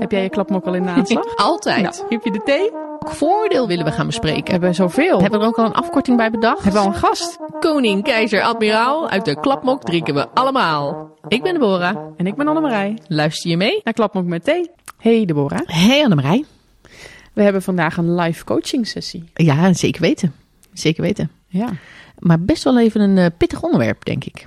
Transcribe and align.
Heb 0.00 0.10
jij 0.10 0.22
je 0.22 0.28
klapmok 0.28 0.64
al 0.64 0.74
in 0.74 0.82
de 0.82 0.88
aanslag? 0.88 1.36
Altijd. 1.50 1.82
Nou, 1.82 1.94
heb 2.08 2.24
je 2.24 2.30
de 2.30 2.42
thee? 2.44 2.70
Welk 2.70 3.10
voordeel 3.10 3.66
willen 3.66 3.84
we 3.84 3.92
gaan 3.92 4.06
bespreken? 4.06 4.44
We 4.44 4.50
hebben 4.50 4.74
zoveel. 4.74 5.20
Hebben 5.20 5.38
we 5.38 5.44
er 5.44 5.50
ook 5.50 5.58
al 5.58 5.64
een 5.64 5.72
afkorting 5.72 6.16
bij 6.16 6.30
bedacht? 6.30 6.62
Hebben 6.62 6.82
we 6.82 6.88
al 6.88 6.94
een 6.94 7.00
gast? 7.00 7.38
Koning, 7.60 8.02
keizer, 8.02 8.42
admiraal, 8.42 9.08
uit 9.08 9.24
de 9.24 9.40
klapmok 9.40 9.82
drinken 9.82 10.14
we 10.14 10.28
allemaal. 10.28 11.16
Ik 11.28 11.42
ben 11.42 11.52
Deborah. 11.52 11.96
En 12.16 12.26
ik 12.26 12.34
ben 12.34 12.48
Annemarij. 12.48 12.98
Luister 13.06 13.50
je 13.50 13.56
mee? 13.56 13.80
Naar 13.84 13.94
Klapmok 13.94 14.24
met 14.24 14.44
thee. 14.44 14.70
Hey 14.96 15.24
Deborah. 15.24 15.60
Hey 15.64 16.02
Annemarij. 16.02 16.44
We 17.32 17.42
hebben 17.42 17.62
vandaag 17.62 17.96
een 17.96 18.14
live 18.14 18.44
coaching 18.44 18.86
sessie. 18.86 19.24
Ja, 19.34 19.72
zeker 19.72 20.00
weten. 20.00 20.34
Zeker 20.72 21.02
weten. 21.02 21.30
Ja. 21.46 21.68
Maar 22.18 22.40
best 22.40 22.64
wel 22.64 22.78
even 22.78 23.00
een 23.00 23.18
eh, 23.18 23.26
pittig 23.36 23.62
onderwerp, 23.62 24.04
denk 24.04 24.24
ik. 24.24 24.46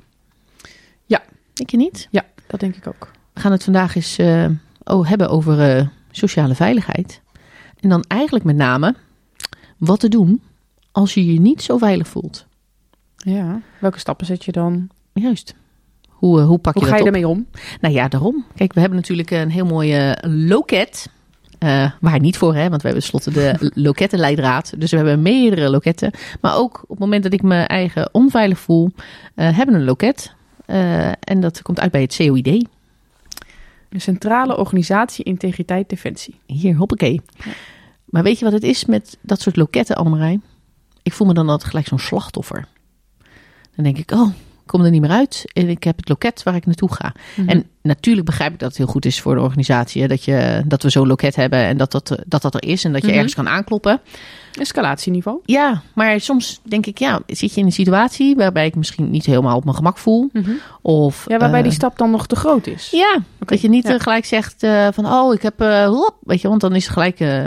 Ja. 1.05 1.21
Denk 1.53 1.69
je 1.69 1.77
niet? 1.77 2.07
Ja, 2.11 2.25
dat 2.47 2.59
denk 2.59 2.75
ik 2.75 2.87
ook. 2.87 3.11
We 3.33 3.39
gaan 3.39 3.51
het 3.51 3.63
vandaag 3.63 3.95
eens 3.95 4.17
eh, 4.17 4.45
oh, 4.83 5.07
hebben 5.07 5.29
over 5.29 5.77
eh, 5.77 5.87
sociale 6.11 6.55
veiligheid. 6.55 7.21
En 7.79 7.89
dan 7.89 8.03
eigenlijk 8.07 8.45
met 8.45 8.55
name 8.55 8.95
wat 9.77 9.99
te 9.99 10.09
doen 10.09 10.41
als 10.91 11.13
je 11.13 11.33
je 11.33 11.39
niet 11.39 11.61
zo 11.61 11.77
veilig 11.77 12.07
voelt. 12.07 12.45
Ja. 13.15 13.61
Welke 13.79 13.99
stappen 13.99 14.25
zet 14.25 14.45
je 14.45 14.51
dan? 14.51 14.89
Juist. 15.13 15.55
Hoe, 16.23 16.39
eh, 16.39 16.45
hoe 16.45 16.59
pak 16.59 16.73
Hoe 16.73 16.83
je 16.83 16.89
ga 16.89 16.95
dat 16.95 17.05
je 17.05 17.11
ermee 17.11 17.27
om? 17.27 17.47
Nou 17.81 17.93
ja, 17.93 18.07
daarom. 18.07 18.45
Kijk, 18.55 18.73
we 18.73 18.79
hebben 18.79 18.99
natuurlijk 18.99 19.31
een 19.31 19.49
heel 19.49 19.65
mooie 19.65 20.17
loket. 20.21 21.09
Eh, 21.59 21.91
waar 22.01 22.19
niet 22.19 22.37
voor, 22.37 22.55
hè, 22.55 22.69
want 22.69 22.81
we 22.81 22.87
hebben 22.87 23.09
tenslotte 23.09 23.31
de 23.31 23.71
lokettenleidraad. 23.87 24.73
Dus 24.77 24.91
we 24.91 24.97
hebben 24.97 25.21
meerdere 25.21 25.69
loketten. 25.69 26.11
Maar 26.41 26.57
ook 26.57 26.81
op 26.83 26.89
het 26.89 26.99
moment 26.99 27.23
dat 27.23 27.33
ik 27.33 27.41
me 27.41 27.55
eigen 27.61 28.09
onveilig 28.11 28.59
voel, 28.59 28.91
eh, 29.35 29.57
hebben 29.57 29.75
we 29.75 29.81
een 29.81 29.87
loket. 29.87 30.33
En 31.19 31.39
dat 31.39 31.61
komt 31.61 31.79
uit 31.79 31.91
bij 31.91 32.01
het 32.01 32.15
COID. 32.15 32.67
De 33.93 33.99
Centrale 33.99 34.57
Organisatie 34.57 35.23
Integriteit 35.25 35.89
Defensie. 35.89 36.35
Hier, 36.45 36.75
hoppakee. 36.75 37.21
Maar 38.05 38.23
weet 38.23 38.39
je 38.39 38.45
wat 38.45 38.53
het 38.53 38.63
is 38.63 38.85
met 38.85 39.17
dat 39.21 39.41
soort 39.41 39.55
loketten, 39.55 39.95
Annemarij? 39.95 40.39
Ik 41.03 41.13
voel 41.13 41.27
me 41.27 41.33
dan 41.33 41.49
altijd 41.49 41.69
gelijk 41.69 41.87
zo'n 41.87 41.99
slachtoffer. 41.99 42.67
Dan 43.75 43.83
denk 43.83 43.97
ik, 43.97 44.11
oh, 44.11 44.29
ik 44.35 44.67
kom 44.67 44.81
er 44.83 44.91
niet 44.91 45.01
meer 45.01 45.09
uit. 45.09 45.43
En 45.53 45.69
ik 45.69 45.83
heb 45.83 45.97
het 45.97 46.09
loket 46.09 46.43
waar 46.43 46.55
ik 46.55 46.65
naartoe 46.65 46.93
ga. 46.93 47.13
Mhm. 47.35 47.49
En 47.49 47.65
natuurlijk 47.81 48.25
begrijp 48.25 48.53
ik 48.53 48.59
dat 48.59 48.67
het 48.69 48.77
heel 48.77 48.87
goed 48.87 49.05
is 49.05 49.21
voor 49.21 49.35
de 49.35 49.41
organisatie. 49.41 50.01
Hè, 50.01 50.07
dat, 50.07 50.23
je, 50.23 50.63
dat 50.65 50.83
we 50.83 50.89
zo'n 50.89 51.07
loket 51.07 51.35
hebben 51.35 51.59
en 51.59 51.77
dat 51.77 51.91
dat, 51.91 52.17
dat 52.27 52.41
dat 52.41 52.53
er 52.53 52.63
is. 52.63 52.83
En 52.83 52.91
dat 52.93 53.01
je 53.01 53.07
Mhm. 53.07 53.15
ergens 53.15 53.35
kan 53.35 53.47
aankloppen. 53.49 54.01
Escalatieniveau. 54.59 55.39
Ja, 55.45 55.81
maar 55.93 56.19
soms 56.19 56.59
denk 56.63 56.85
ik, 56.85 56.97
ja, 56.97 57.19
zit 57.27 57.53
je 57.53 57.59
in 57.59 57.65
een 57.65 57.71
situatie 57.71 58.35
waarbij 58.35 58.65
ik 58.65 58.75
misschien 58.75 59.09
niet 59.09 59.25
helemaal 59.25 59.55
op 59.55 59.63
mijn 59.63 59.75
gemak 59.75 59.97
voel. 59.97 60.31
Of, 60.81 61.25
Ja, 61.27 61.37
waarbij 61.37 61.59
eh, 61.59 61.65
die 61.65 61.73
stap 61.73 61.97
dan 61.97 62.11
nog 62.11 62.27
te 62.27 62.35
groot 62.35 62.67
is. 62.67 62.89
Ja, 62.91 63.17
dat 63.39 63.61
je 63.61 63.69
niet 63.69 63.87
ja. 63.87 63.93
eh, 63.93 63.99
gelijk 63.99 64.25
zegt 64.25 64.63
eh, 64.63 64.87
van, 64.91 65.05
oh, 65.05 65.33
ik 65.33 65.41
heb, 65.41 65.61
eh, 65.61 65.85
hop, 65.87 66.15
weet 66.23 66.41
je, 66.41 66.47
want 66.47 66.61
dan 66.61 66.75
is 66.75 66.83
het 66.83 66.93
gelijk, 66.93 67.19
eh, 67.19 67.43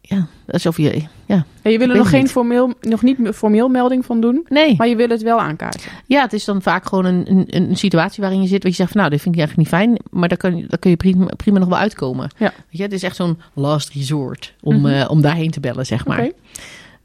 ja, 0.00 0.26
alsof 0.46 0.76
je, 0.76 1.02
ja, 1.36 1.44
En 1.62 1.70
je 1.72 1.78
wil 1.78 1.90
er 1.90 1.96
nog, 1.96 2.08
geen 2.08 2.22
niet. 2.22 2.30
formeel, 2.30 2.72
nog 2.80 3.02
niet 3.02 3.18
formeel 3.34 3.68
melding 3.68 4.04
van 4.04 4.20
doen, 4.20 4.46
nee. 4.48 4.74
maar 4.76 4.88
je 4.88 4.96
wil 4.96 5.08
het 5.08 5.22
wel 5.22 5.40
aankaarten. 5.40 5.90
Ja, 6.06 6.22
het 6.22 6.32
is 6.32 6.44
dan 6.44 6.62
vaak 6.62 6.86
gewoon 6.86 7.04
een, 7.04 7.30
een, 7.30 7.46
een 7.48 7.76
situatie 7.76 8.22
waarin 8.22 8.42
je 8.42 8.48
zit, 8.48 8.62
waar 8.62 8.70
je 8.70 8.76
zegt 8.76 8.90
van, 8.90 9.00
nou, 9.00 9.12
dit 9.12 9.20
vind 9.22 9.34
ik 9.34 9.40
eigenlijk 9.40 9.70
niet 9.70 9.80
fijn, 9.80 9.98
maar 10.10 10.28
daar 10.28 10.38
kun 10.38 10.64
daar 10.68 10.78
kun 10.78 10.90
je 10.90 10.96
prima, 10.96 11.26
prima 11.36 11.58
nog 11.58 11.68
wel 11.68 11.78
uitkomen. 11.78 12.30
Ja. 12.38 12.52
Weet 12.56 12.64
je, 12.68 12.82
het 12.82 12.92
is 12.92 13.02
echt 13.02 13.16
zo'n 13.16 13.38
last 13.52 13.88
resort 13.88 14.54
om, 14.60 14.76
Mhm. 14.80 14.86
eh, 14.86 15.10
om 15.10 15.20
daarheen 15.20 15.50
te 15.50 15.60
bellen, 15.60 15.86
zeg 15.86 16.06
maar. 16.06 16.30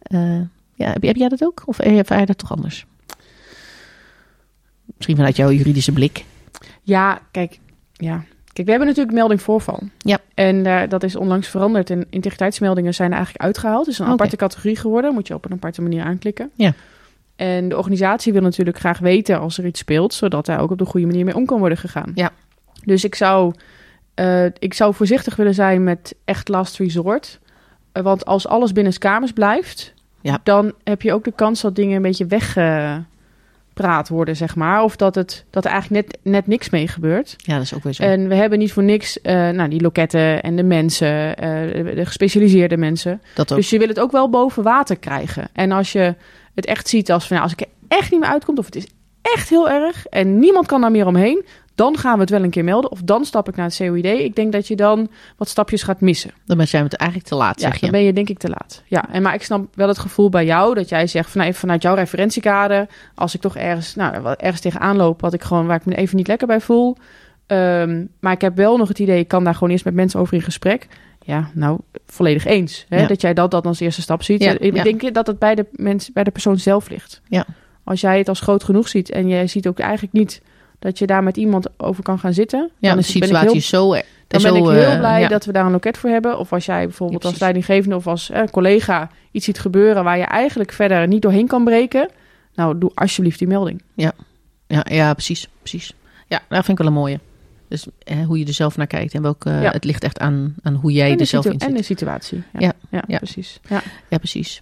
Eh, 0.02 0.40
ja, 0.74 0.92
heb, 0.92 1.04
heb 1.04 1.16
jij 1.16 1.30
dat 1.30 1.44
ook? 1.44 1.62
Of 1.66 1.80
ervaar 1.80 2.20
je 2.20 2.26
dat 2.26 2.38
toch 2.38 2.52
anders? 2.52 2.86
Misschien 4.96 5.16
vanuit 5.16 5.36
jouw 5.36 5.52
juridische 5.52 5.92
blik. 5.92 6.26
Ja, 6.82 7.22
kijk, 7.32 7.60
ja. 7.94 8.24
Kijk, 8.60 8.72
we 8.72 8.78
hebben 8.78 8.96
natuurlijk 8.96 9.18
melding 9.18 9.42
voorval. 9.42 9.80
Ja. 9.98 10.20
En 10.34 10.66
eh, 10.66 10.90
dat 10.90 11.04
is 11.04 11.16
onlangs 11.16 11.48
veranderd. 11.48 11.90
En 11.90 12.06
integriteitsmeldingen 12.10 12.94
zijn 12.94 13.10
er 13.10 13.16
eigenlijk 13.16 13.46
uitgehaald. 13.46 13.86
Het 13.86 13.94
is 13.94 14.00
een 14.00 14.06
aparte 14.06 14.36
categorie 14.36 14.76
geworden. 14.76 15.14
Moet 15.14 15.28
je 15.28 15.34
op 15.34 15.46
een 15.46 15.52
aparte 15.52 15.82
manier 15.82 16.04
aanklikken. 16.04 16.52
Ja. 16.56 16.74
En 17.36 17.70
de 17.70 17.78
organisatie 17.78 18.34
wil 18.34 18.42
natuurlijk 18.42 18.80
graag 18.80 19.00
weten 19.00 19.40
als 19.40 19.58
er 19.58 19.66
iets 19.66 19.80
speelt, 19.80 20.14
zodat 20.14 20.46
daar 20.46 20.60
ook 20.60 20.72
op 20.72 20.78
de 20.78 20.86
goede 20.86 21.06
manier 21.06 21.26
mee 21.26 21.36
om 21.36 21.46
kan 21.46 21.60
worden 21.60 21.78
gegaan. 21.78 22.12
Ja. 22.16 22.32
Dus 22.84 23.04
ik 23.04 23.16
zou, 23.16 23.54
eh, 24.14 24.46
ik 24.46 24.74
zou 24.74 24.94
voorzichtig 24.94 25.36
willen 25.36 25.54
zijn 25.54 25.84
met 25.84 26.16
echt 26.26 26.48
last 26.48 26.78
resort. 26.78 27.40
Eh, 27.92 28.04
want 28.04 28.26
als 28.26 28.48
alles 28.48 28.72
binnen 28.72 28.98
kamers 28.98 29.32
blijft, 29.32 29.94
Ja. 30.22 30.40
dan 30.44 30.74
heb 30.84 31.02
je 31.02 31.14
ook 31.14 31.24
de 31.24 31.34
kans 31.36 31.62
dat 31.62 31.76
dingen 31.76 31.96
een 31.96 32.02
beetje 32.02 32.26
weggepraat 33.80 34.10
worden, 34.10 34.36
zeg 34.36 34.56
maar. 34.56 34.84
Of 34.84 34.96
dat, 34.96 35.16
het, 35.16 35.46
dat 35.50 35.66
er 35.66 35.72
eigenlijk 35.72 36.06
net, 36.06 36.20
net 36.24 36.48
niks 36.48 36.70
mee 36.70 36.88
gebeurt. 36.88 37.36
Ja, 37.38 37.54
dat 37.54 37.64
is 37.64 37.74
ook 37.74 37.84
weer 37.84 37.94
zo. 37.94 38.04
En 38.04 38.28
we 38.28 38.36
hebben 38.36 38.60
niet 38.60 38.74
voor 38.74 38.84
niks 38.84 39.22
eh, 39.22 39.50
nou, 39.50 39.70
die 39.70 39.82
loketten 39.82 40.42
en 40.42 40.56
de 40.56 40.64
mensen, 40.64 41.38
eh, 41.38 41.86
de, 41.86 41.96
de 41.96 42.06
gespecialiseerde 42.06 42.78
mensen. 42.78 43.22
dat 43.36 43.52
ook. 43.52 43.58
Dus 43.58 43.70
je 43.70 43.80
wil 43.80 43.88
het 43.88 44.00
ook 44.00 44.12
wel 44.12 44.30
boven 44.30 44.64
water 44.64 44.98
krijgen. 44.98 45.50
En 45.54 45.72
als 45.72 45.92
je 45.92 46.16
het 46.56 46.66
echt 46.66 46.88
ziet 46.88 47.12
als 47.12 47.28
van 47.28 47.38
ja, 47.38 47.44
als 47.44 47.52
ik 47.52 47.62
er 47.62 47.68
echt 47.88 48.12
niet 48.12 48.20
meer 48.20 48.30
uitkom, 48.30 48.58
of 48.58 48.66
het 48.66 48.76
is 48.76 48.88
echt 49.22 49.50
heel 49.50 49.70
erg 49.70 50.06
en 50.06 50.40
niemand 50.40 50.66
kan 50.66 50.82
daar 50.82 50.92
meer 50.92 51.08
omheen, 51.08 51.46
dan 51.80 51.98
gaan 51.98 52.14
we 52.14 52.20
het 52.20 52.30
wel 52.30 52.44
een 52.44 52.50
keer 52.50 52.64
melden. 52.64 52.92
Of 52.92 53.02
dan 53.02 53.26
stap 53.26 53.48
ik 53.48 53.56
naar 53.56 53.66
het 53.66 53.78
COID. 53.78 54.06
Ik 54.06 54.36
denk 54.36 54.52
dat 54.52 54.68
je 54.68 54.76
dan 54.76 55.10
wat 55.38 55.48
stapjes 55.48 55.84
gaat 55.84 56.02
missen. 56.02 56.32
dan 56.46 56.68
zijn 56.68 56.84
we 56.84 56.90
het 56.90 57.00
eigenlijk 57.00 57.30
te 57.30 57.36
laat, 57.36 57.62
Ja, 57.62 57.68
zeg 57.68 57.76
je. 57.76 57.82
dan 57.82 57.92
ben 57.92 58.04
je 58.04 58.14
denk 58.14 58.30
ik 58.30 58.38
te 58.38 58.50
laat. 58.50 58.84
Ja, 58.86 59.10
en 59.12 59.22
maar 59.22 59.34
ik 59.34 59.44
snap 59.44 59.66
wel 59.76 59.88
het 59.88 59.98
gevoel 60.00 60.30
bij 60.30 60.46
jou 60.46 60.74
dat 60.76 60.90
jij 60.90 61.08
zegt 61.08 61.30
van, 61.30 61.42
nou, 61.42 61.54
vanuit 61.54 61.82
jouw 61.82 61.96
referentiekader, 61.96 62.88
als 63.16 63.36
ik 63.36 63.42
toch 63.42 63.56
ergens, 63.56 63.96
nou, 63.96 64.34
ergens 64.38 64.62
tegenaan 64.62 64.96
loop, 64.98 65.22
wat 65.22 65.34
ik 65.34 65.44
gewoon 65.44 65.66
waar 65.66 65.76
ik 65.76 65.86
me 65.86 65.96
even 65.96 66.18
niet 66.18 66.28
lekker 66.28 66.48
bij 66.48 66.62
voel. 66.62 66.98
Ehm, 67.48 68.06
maar 68.20 68.34
ik 68.34 68.42
heb 68.42 68.56
wel 68.56 68.78
nog 68.78 68.88
het 68.88 69.00
idee, 69.00 69.20
ik 69.20 69.28
kan 69.28 69.44
daar 69.44 69.54
gewoon 69.54 69.70
eerst 69.70 69.86
met 69.86 69.94
mensen 69.94 70.20
over 70.20 70.34
in 70.34 70.42
gesprek. 70.42 70.88
Ja, 71.22 71.50
nou, 71.54 71.80
volledig 72.06 72.46
eens. 72.46 72.86
Hè, 72.90 73.02
Ja. 73.02 73.08
Dat 73.08 73.22
jij 73.22 73.34
dat, 73.34 73.52
dat 73.52 73.66
als 73.66 73.80
eerste 73.80 74.02
stap 74.02 74.24
ziet. 74.24 74.44
Ja, 74.44 74.60
ik 74.60 74.76
ja. 74.76 74.84
denk 74.84 75.14
dat 75.14 75.28
het 75.28 75.40
bij 75.40 75.56
de, 75.56 75.66
mens, 75.72 76.12
bij 76.12 76.24
de 76.24 76.32
persoon 76.32 76.58
zelf 76.58 76.90
ligt. 76.90 77.22
Ja. 77.28 77.46
Als 77.84 78.02
jij 78.02 78.18
het 78.18 78.30
als 78.30 78.40
groot 78.40 78.64
genoeg 78.64 78.88
ziet 78.88 79.10
en 79.10 79.28
jij 79.28 79.48
ziet 79.48 79.68
ook 79.68 79.80
eigenlijk 79.80 80.14
niet 80.14 80.42
dat 80.80 81.00
je 81.00 81.06
daar 81.06 81.24
met 81.24 81.38
iemand 81.38 81.68
over 81.78 82.04
kan 82.04 82.20
gaan 82.20 82.34
zitten. 82.34 82.72
Ja, 82.78 82.88
dan 82.88 82.98
de 82.98 83.04
is 83.04 83.12
situatie 83.12 83.48
heel 83.48 83.56
is 83.56 83.68
zo... 83.68 83.94
eh, 83.94 84.02
dan 84.28 84.40
zo, 84.40 84.52
ben 84.52 84.62
ik 84.62 84.70
heel 84.70 84.92
eh, 84.92 84.98
blij 84.98 85.22
ja. 85.22 85.28
dat 85.28 85.46
we 85.46 85.52
daar 85.52 85.66
een 85.66 85.72
loket 85.72 85.98
voor 85.98 86.10
hebben. 86.10 86.40
Of 86.40 86.54
als 86.54 86.66
jij 86.66 86.84
bijvoorbeeld 86.84 87.24
Ja, 87.24 87.30
als 87.30 87.40
leidinggevende 87.40 87.96
of 87.96 88.08
als 88.08 88.30
eh, 88.30 88.44
collega 88.52 89.10
iets 89.32 89.46
ziet 89.46 89.60
gebeuren 89.60 90.04
waar 90.04 90.18
je 90.18 90.24
eigenlijk 90.24 90.72
verder 90.72 91.08
niet 91.08 91.22
doorheen 91.22 91.48
kan 91.48 91.64
breken. 91.64 92.10
Nou, 92.56 92.78
doe 92.78 92.92
alsjeblieft 92.94 93.40
die 93.40 93.48
melding. 93.48 93.82
Ja, 93.94 94.14
ja 94.68 95.14
precies, 95.14 95.48
precies. 95.60 95.94
Ja, 96.28 96.42
dat 96.48 96.66
vind 96.66 96.80
ik 96.80 96.86
wel 96.86 96.88
een 96.88 97.00
mooie. 97.00 97.20
Dus 97.70 97.86
eh, 98.04 98.26
hoe 98.26 98.40
je 98.40 98.46
er 98.46 98.54
zelf 98.54 98.78
naar 98.78 98.88
kijkt 98.88 99.14
en 99.14 99.22
welke... 99.22 99.50
Ja. 99.50 99.72
Het 99.72 99.84
ligt 99.84 100.04
echt 100.04 100.20
aan, 100.20 100.56
aan 100.62 100.74
hoe 100.74 100.92
jij 100.92 101.12
en, 101.12 101.18
er 101.20 101.26
zelf 101.26 101.46
in 101.46 101.52
en 101.52 101.60
zit. 101.60 101.78
de 101.78 101.84
situatie. 101.84 102.44
Ja, 102.54 102.60
Ja, 102.60 102.74
ja, 102.90 103.04
ja. 103.08 103.18
precies. 103.18 103.60
Ja. 103.70 103.82
Ja, 104.10 104.18
precies. 104.18 104.62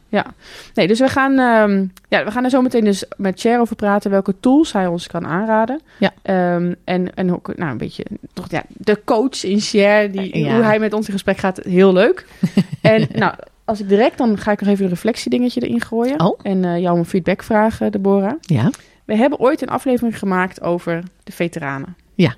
Nee, 0.73 0.87
dus 0.87 0.99
we 0.99 1.07
gaan, 1.07 1.31
ehm, 1.39 1.85
ja, 2.09 2.25
we 2.25 2.31
gaan 2.31 2.43
er 2.43 2.49
zo 2.49 2.61
meteen 2.61 2.83
dus 2.83 3.03
met 3.17 3.39
Cher 3.39 3.59
over 3.59 3.75
praten 3.75 4.11
welke 4.11 4.35
tools 4.39 4.73
hij 4.73 4.87
ons 4.87 5.07
kan 5.07 5.25
aanraden. 5.27 5.81
Ja. 5.99 6.11
Ehm, 6.21 6.73
en, 6.83 7.13
en 7.15 7.33
ook, 7.33 7.55
nou, 7.55 7.71
een 7.71 7.77
beetje 7.77 8.05
toch, 8.33 8.49
ja, 8.49 8.63
de 8.67 9.01
coach 9.05 9.43
in 9.43 9.59
Cher, 9.59 10.11
die, 10.11 10.37
Ja. 10.37 10.53
hoe 10.55 10.63
hij 10.63 10.79
met 10.79 10.93
ons 10.93 11.07
in 11.07 11.13
gesprek 11.13 11.37
gaat, 11.37 11.57
heel 11.63 11.93
leuk. 11.93 12.25
en 12.81 13.07
nou, 13.13 13.33
als 13.65 13.79
ik 13.79 13.89
direct, 13.89 14.17
dan 14.17 14.37
ga 14.37 14.51
ik 14.51 14.59
nog 14.61 14.69
even 14.69 14.83
een 14.83 14.89
reflectiedingetje 14.89 15.61
erin 15.61 15.81
gooien. 15.81 16.19
Oh. 16.21 16.39
En 16.41 16.65
eh, 16.65 16.79
jou 16.79 16.97
een 16.97 17.05
feedback 17.05 17.43
vragen, 17.43 17.91
Deborah. 17.91 18.33
Ja, 18.41 18.71
We 19.05 19.15
hebben 19.15 19.39
ooit 19.39 19.61
een 19.61 19.69
aflevering 19.69 20.17
gemaakt 20.19 20.61
over 20.61 21.03
de 21.23 21.31
veteranen. 21.31 21.95
Ja. 22.15 22.33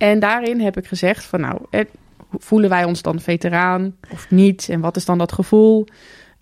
En 0.00 0.18
daarin 0.18 0.60
heb 0.60 0.76
ik 0.76 0.86
gezegd 0.86 1.24
van 1.24 1.40
nou, 1.40 1.58
voelen 2.38 2.70
wij 2.70 2.84
ons 2.84 3.02
dan 3.02 3.20
veteraan 3.20 3.96
of 4.10 4.30
niet? 4.30 4.68
En 4.70 4.80
wat 4.80 4.96
is 4.96 5.04
dan 5.04 5.18
dat 5.18 5.32
gevoel? 5.32 5.86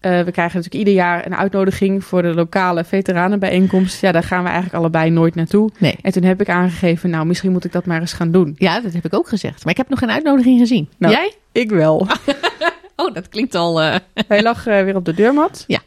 Eh, 0.01 0.11
we 0.11 0.31
krijgen 0.31 0.57
natuurlijk 0.57 0.75
ieder 0.75 0.95
jaar 0.95 1.27
een 1.27 1.37
uitnodiging 1.37 2.05
voor 2.05 2.23
de 2.23 2.35
lokale 2.35 2.85
veteranenbijeenkomst. 2.85 4.01
Ja, 4.01 4.13
daar 4.13 4.23
gaan 4.23 4.43
we 4.43 4.49
eigenlijk 4.49 4.77
allebei 4.77 5.11
nooit 5.11 5.35
naartoe. 5.35 5.71
nee. 5.79 5.97
En 6.03 6.13
toen 6.13 6.23
heb 6.23 6.41
ik 6.41 6.49
aangegeven, 6.49 7.11
nou, 7.11 7.27
misschien 7.27 7.53
moet 7.53 7.65
ik 7.65 7.73
dat 7.73 7.87
maar 7.87 8.01
eens 8.01 8.13
gaan 8.13 8.31
doen. 8.31 8.55
Ja, 8.59 8.81
dat 8.81 8.93
heb 8.93 9.05
ik 9.05 9.15
ook 9.15 9.29
gezegd. 9.29 9.63
Maar 9.65 9.73
ik 9.73 9.79
heb 9.79 9.89
nog 9.89 9.99
geen 9.99 10.11
uitnodiging 10.11 10.59
gezien. 10.61 10.89
Nou. 10.99 11.15
Jij? 11.15 11.33
Ik 11.53 11.71
wel. 11.71 12.07
Oh, 13.01 13.15
dat 13.15 13.29
klinkt 13.29 13.55
al... 13.55 13.81
eh, 13.83 13.97
Hij 14.29 14.43
lag 14.43 14.67
eh, 14.67 14.83
weer 14.83 14.97
op 14.97 15.05
de 15.05 15.15
deurmat. 15.15 15.65
Ja. 15.67 15.81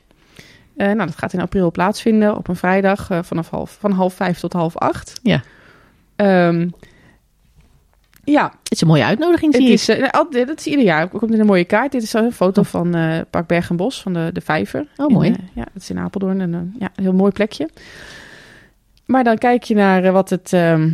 Nou, 0.76 0.98
dat 0.98 1.18
gaat 1.18 1.34
in 1.34 1.42
april 1.42 1.72
plaatsvinden 1.72 2.38
op 2.38 2.48
een 2.48 2.56
vrijdag 2.56 3.10
vanaf 3.22 3.50
half, 3.50 3.78
van 3.80 3.92
half 3.92 4.14
vijf 4.14 4.40
tot 4.40 4.54
half 4.54 4.78
acht. 4.78 5.20
Ja. 5.24 5.42
Ehm, 6.16 6.70
ja, 8.32 8.44
Het 8.64 8.72
is 8.72 8.82
een 8.82 8.88
mooie 8.88 9.04
uitnodiging, 9.04 9.54
zie 9.56 9.72
Het 9.72 9.88
ik. 9.90 9.98
is, 9.98 10.12
al- 10.12 10.30
dat 10.32 10.60
is 10.60 10.66
ieder 10.68 10.86
jaar. 10.86 11.08
Komt 11.08 11.34
in 11.34 11.40
een 11.40 11.46
mooie 11.46 11.64
kaart. 11.66 11.92
Dit 11.92 12.04
is 12.04 12.14
een 12.14 12.32
foto 12.32 12.64
van 12.64 12.96
eh 12.96 13.20
Park 13.30 13.48
Berg 13.48 13.70
en 13.70 13.76
Bos, 13.76 14.02
van 14.02 14.14
de, 14.14 14.30
de 14.34 14.42
Vijver. 14.42 14.88
Oh, 14.98 15.06
In, 15.10 15.14
mooi. 15.16 15.30
eh, 15.30 15.38
ja, 15.54 15.64
dat 15.74 15.82
is 15.82 15.90
in 15.90 16.00
Apeldoorn. 16.00 16.42
En, 16.42 16.76
ja, 16.80 16.90
een 16.96 17.04
heel 17.04 17.14
mooi 17.14 17.32
plekje. 17.32 17.70
Maar 19.06 19.24
dan 19.24 19.38
kijk 19.38 19.64
je 19.64 19.76
naar 19.76 20.12
wat 20.12 20.30
het, 20.30 20.54
ehm, 20.54 20.92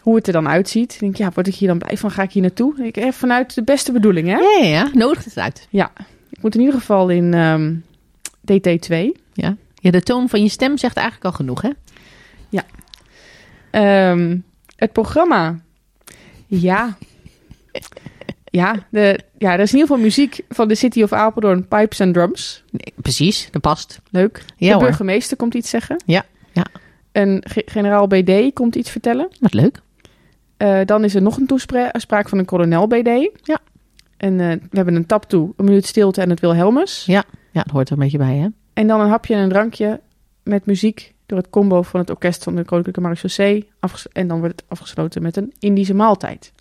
hoe 0.00 0.16
het 0.16 0.26
er 0.26 0.32
dan 0.32 0.48
uitziet. 0.48 0.92
Ik 0.94 1.00
denk, 1.00 1.16
ja, 1.16 1.30
word 1.34 1.46
ik 1.46 1.54
hier 1.54 1.68
dan 1.68 1.78
blij 1.78 1.96
van? 1.96 2.10
Ga 2.10 2.22
ik 2.22 2.32
hier 2.32 2.42
naartoe? 2.42 2.84
Ik, 2.84 2.96
eh, 2.96 3.12
vanuit 3.12 3.54
de 3.54 3.62
beste 3.62 3.92
bedoeling, 3.92 4.28
hè? 4.28 4.36
Ja, 4.38 4.58
ja, 4.60 4.66
ja. 4.68 4.88
Nodig 4.92 5.24
het 5.24 5.38
uit. 5.38 5.68
Ik 6.30 6.42
moet 6.42 6.54
in 6.54 6.60
ieder 6.60 6.74
geval 6.80 7.08
in 7.08 7.34
ehm, 7.34 7.74
DT2. 8.40 9.12
Ja. 9.32 9.56
ja, 9.74 9.90
de 9.90 10.02
toon 10.02 10.28
van 10.28 10.42
je 10.42 10.48
stem 10.48 10.78
zegt 10.78 10.96
eigenlijk 10.96 11.26
al 11.26 11.32
genoeg, 11.32 11.62
hè? 11.62 11.70
Ehm, 13.70 14.36
het 14.76 14.92
programma. 14.92 15.58
Ja, 16.50 16.96
ja, 18.44 18.86
de, 18.90 19.20
ja, 19.38 19.52
er 19.52 19.60
is 19.60 19.72
in 19.72 19.78
ieder 19.78 19.86
geval 19.90 19.98
muziek 20.04 20.40
van 20.48 20.68
de 20.68 20.74
City 20.74 21.02
of 21.02 21.12
Apeldoorn, 21.12 21.68
Pipes 21.68 22.00
and 22.00 22.14
Drums. 22.14 22.64
Nee, 22.70 22.92
precies, 22.96 23.48
dat 23.50 23.62
past. 23.62 24.00
Leuk. 24.10 24.44
Ja 24.56 24.66
de 24.68 24.74
hoor, 24.74 24.82
burgemeester 24.82 25.36
komt 25.36 25.54
iets 25.54 25.70
zeggen. 25.70 26.02
Ja, 26.06 26.24
ja. 26.52 26.64
En 27.12 27.42
ge- 27.48 27.62
generaal 27.66 28.06
BD 28.06 28.52
komt 28.52 28.74
iets 28.76 28.90
vertellen. 28.90 29.28
wat 29.40 29.54
leuk. 29.54 29.80
Eh, 30.56 30.80
dan 30.84 31.04
is 31.04 31.14
er 31.14 31.22
nog 31.22 31.36
een 31.36 31.46
toespraak 31.46 32.28
van 32.28 32.38
een 32.38 32.44
kolonel 32.44 32.86
BD. 32.86 33.08
Ja. 33.42 33.58
En 34.16 34.40
eh, 34.40 34.46
we 34.48 34.76
hebben 34.76 34.94
een 34.94 35.06
tap 35.06 35.24
toe, 35.28 35.52
een 35.56 35.64
minuut 35.64 35.86
stilte 35.86 36.20
en 36.20 36.30
het 36.30 36.40
Wilhelmus. 36.40 37.04
Ja, 37.06 37.24
dat 37.52 37.66
hoort 37.70 37.86
er 37.88 37.92
een 37.94 38.02
beetje 38.02 38.18
bij, 38.18 38.36
hè? 38.36 38.46
En 38.72 38.86
dan 38.86 39.00
een 39.00 39.08
hapje 39.08 39.34
en 39.34 39.40
een 39.40 39.48
drankje 39.48 40.00
met 40.42 40.66
muziek 40.66 41.14
door 41.30 41.38
het 41.38 41.50
combo 41.50 41.82
van 41.82 42.00
het 42.00 42.10
orkest 42.10 42.44
van 42.44 42.54
de 42.54 42.64
Koninklijke 42.64 43.00
Marechaussee. 43.00 43.70
En 44.12 44.28
dan 44.28 44.38
wordt 44.38 44.60
het 44.60 44.70
afgesloten 44.70 45.22
met 45.22 45.36
een 45.36 45.52
Indische 45.58 45.94
maaltijd. 45.94 46.52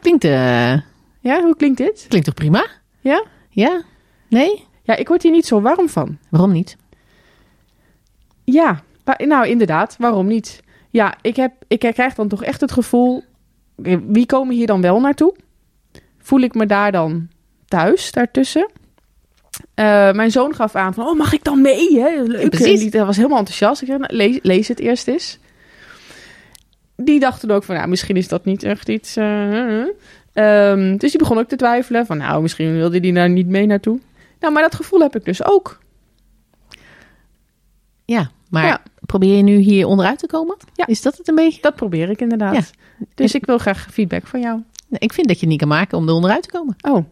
Klinkt, 0.00 0.24
eh, 0.24 0.72
Ja, 1.20 1.42
hoe 1.42 1.56
klinkt 1.56 1.78
dit? 1.78 2.06
klinkt 2.08 2.26
toch 2.26 2.34
prima? 2.34 2.66
Ja? 3.00 3.24
Ja? 3.50 3.82
Nee? 4.28 4.64
Ja, 4.82 4.96
ik 4.96 5.08
word 5.08 5.22
hier 5.22 5.32
niet 5.32 5.46
zo 5.46 5.60
warm 5.60 5.88
van. 5.88 6.18
Waarom 6.28 6.52
niet? 6.52 6.76
Ja, 8.44 8.82
nou 9.18 9.46
inderdaad, 9.46 9.96
waarom 9.98 10.26
niet? 10.26 10.62
Ja, 10.90 11.14
ik, 11.22 11.36
heb, 11.36 11.52
ik 11.68 11.78
krijg 11.78 12.14
dan 12.14 12.28
toch 12.28 12.44
echt 12.44 12.60
het 12.60 12.72
gevoel, 12.72 13.24
wie 14.06 14.26
komen 14.26 14.54
hier 14.54 14.66
dan 14.66 14.80
wel 14.80 15.00
naartoe? 15.00 15.34
Voel 16.18 16.40
ik 16.40 16.54
me 16.54 16.66
daar 16.66 16.92
dan 16.92 17.28
thuis, 17.64 18.12
daartussen? 18.12 18.70
Eh, 19.74 20.12
mijn 20.12 20.30
zoon 20.30 20.54
gaf 20.54 20.74
aan 20.74 20.94
van, 20.94 21.06
oh, 21.06 21.16
mag 21.18 21.32
ik 21.32 21.44
dan 21.44 21.60
mee? 21.60 22.00
Hè? 22.00 22.22
Leuk. 22.22 22.50
Precies. 22.50 22.80
Die 22.80 22.90
hij 22.90 23.04
was 23.04 23.16
helemaal 23.16 23.38
enthousiast. 23.38 23.80
Ik 23.80 23.86
zei, 23.86 23.98
nou, 23.98 24.14
lees, 24.16 24.38
lees 24.42 24.68
het 24.68 24.78
eerst 24.80 25.08
eens. 25.08 25.38
Die 26.96 27.20
dachten 27.20 27.50
ook 27.50 27.64
van, 27.64 27.74
nou, 27.74 27.88
misschien 27.88 28.16
is 28.16 28.28
dat 28.28 28.44
niet 28.44 28.62
echt 28.62 28.88
iets... 28.88 29.16
eh, 29.16 29.80
ehm, 30.32 30.96
dus 30.96 31.10
die 31.10 31.18
begon 31.18 31.38
ook 31.38 31.48
te 31.48 31.56
twijfelen 31.56 32.06
van, 32.06 32.16
nou, 32.18 32.42
misschien 32.42 32.72
wilde 32.76 32.98
hij 32.98 33.12
daar 33.12 33.30
niet 33.30 33.46
mee 33.46 33.66
naartoe. 33.66 33.98
Nou, 34.40 34.52
maar 34.52 34.62
dat 34.62 34.74
gevoel 34.74 35.00
heb 35.00 35.16
ik 35.16 35.24
dus 35.24 35.44
ook. 35.44 35.78
Ja, 38.04 38.30
maar 38.48 38.64
Ja. 38.66 38.82
probeer 39.06 39.36
je 39.36 39.42
nu 39.42 39.56
hier 39.56 39.86
onderuit 39.86 40.18
te 40.18 40.26
komen? 40.26 40.56
Ja. 40.74 40.86
Is 40.86 41.02
dat 41.02 41.16
het 41.16 41.28
een 41.28 41.34
beetje? 41.34 41.62
Dat 41.62 41.74
probeer 41.74 42.10
ik 42.10 42.20
inderdaad. 42.20 42.70
Dus 43.14 43.34
ik 43.34 43.46
wil 43.46 43.58
graag 43.58 43.86
feedback 43.92 44.26
van 44.26 44.40
jou. 44.40 44.62
Nee, 44.88 45.00
ik 45.00 45.12
vind 45.12 45.26
dat 45.26 45.36
je 45.36 45.40
het 45.42 45.50
niet 45.50 45.58
kan 45.60 45.68
maken 45.68 45.98
om 45.98 46.08
er 46.08 46.14
onderuit 46.14 46.42
te 46.42 46.50
komen. 46.50 46.76
Oh, 46.80 47.04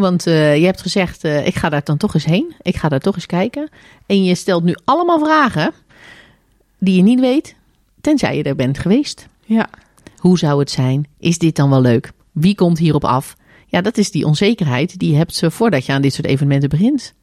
Want 0.00 0.26
eh, 0.26 0.56
je 0.56 0.64
hebt 0.64 0.80
gezegd, 0.80 1.24
eh, 1.24 1.46
ik 1.46 1.54
ga 1.54 1.68
daar 1.68 1.84
dan 1.84 1.96
toch 1.96 2.14
eens 2.14 2.24
heen. 2.24 2.54
Ik 2.62 2.76
ga 2.76 2.88
daar 2.88 3.00
toch 3.00 3.14
eens 3.14 3.26
kijken. 3.26 3.68
En 4.06 4.24
je 4.24 4.34
stelt 4.34 4.64
nu 4.64 4.76
allemaal 4.84 5.18
vragen 5.18 5.72
die 6.78 6.96
je 6.96 7.02
niet 7.02 7.20
weet, 7.20 7.54
tenzij 8.00 8.36
je 8.36 8.42
er 8.42 8.56
bent 8.56 8.78
geweest. 8.78 9.28
ja. 9.44 9.68
Hoe 10.16 10.38
zou 10.38 10.58
het 10.58 10.70
zijn? 10.70 11.06
Is 11.18 11.38
dit 11.38 11.56
dan 11.56 11.70
wel 11.70 11.80
leuk? 11.80 12.12
Wie 12.32 12.54
komt 12.54 12.78
hierop 12.78 13.04
af? 13.04 13.36
Ja, 13.66 13.80
dat 13.80 13.98
is 13.98 14.10
die 14.10 14.26
onzekerheid 14.26 14.98
die 14.98 15.10
je 15.10 15.16
hebt 15.16 15.42
eh, 15.42 15.50
voordat 15.50 15.86
je 15.86 15.92
aan 15.92 16.02
dit 16.02 16.14
soort 16.14 16.26
evenementen 16.26 16.68
begint. 16.68 17.14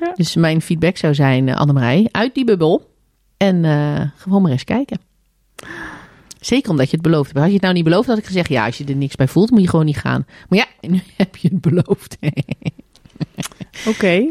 Ja. 0.00 0.12
Dus 0.14 0.34
mijn 0.34 0.62
feedback 0.62 0.96
zou 0.96 1.14
zijn, 1.14 1.54
Annemarij, 1.54 2.08
uit 2.10 2.34
die 2.34 2.44
bubbel 2.44 2.90
en 3.36 3.64
gewoon 4.16 4.42
maar 4.42 4.52
eens 4.52 4.64
kijken. 4.64 5.00
Zeker 6.44 6.70
omdat 6.70 6.90
je 6.90 6.96
het 6.96 7.02
beloofd 7.02 7.26
hebt. 7.26 7.38
Had 7.38 7.46
je 7.46 7.52
het 7.52 7.62
nou 7.62 7.74
niet 7.74 7.84
beloofd, 7.84 8.08
had 8.08 8.18
ik 8.18 8.24
gezegd, 8.26 8.48
ja, 8.48 8.66
als 8.66 8.78
je 8.78 8.84
er 8.84 8.96
niks 8.96 9.14
bij 9.14 9.28
voelt, 9.28 9.50
moet 9.50 9.60
je 9.60 9.68
gewoon 9.68 9.84
niet 9.84 9.96
gaan. 9.96 10.26
Maar 10.48 10.58
ja, 10.58 10.66
nu 10.88 11.00
heb 11.16 11.36
je 11.36 11.48
het 11.48 11.60
beloofd. 11.60 12.16
Oké. 13.88 14.30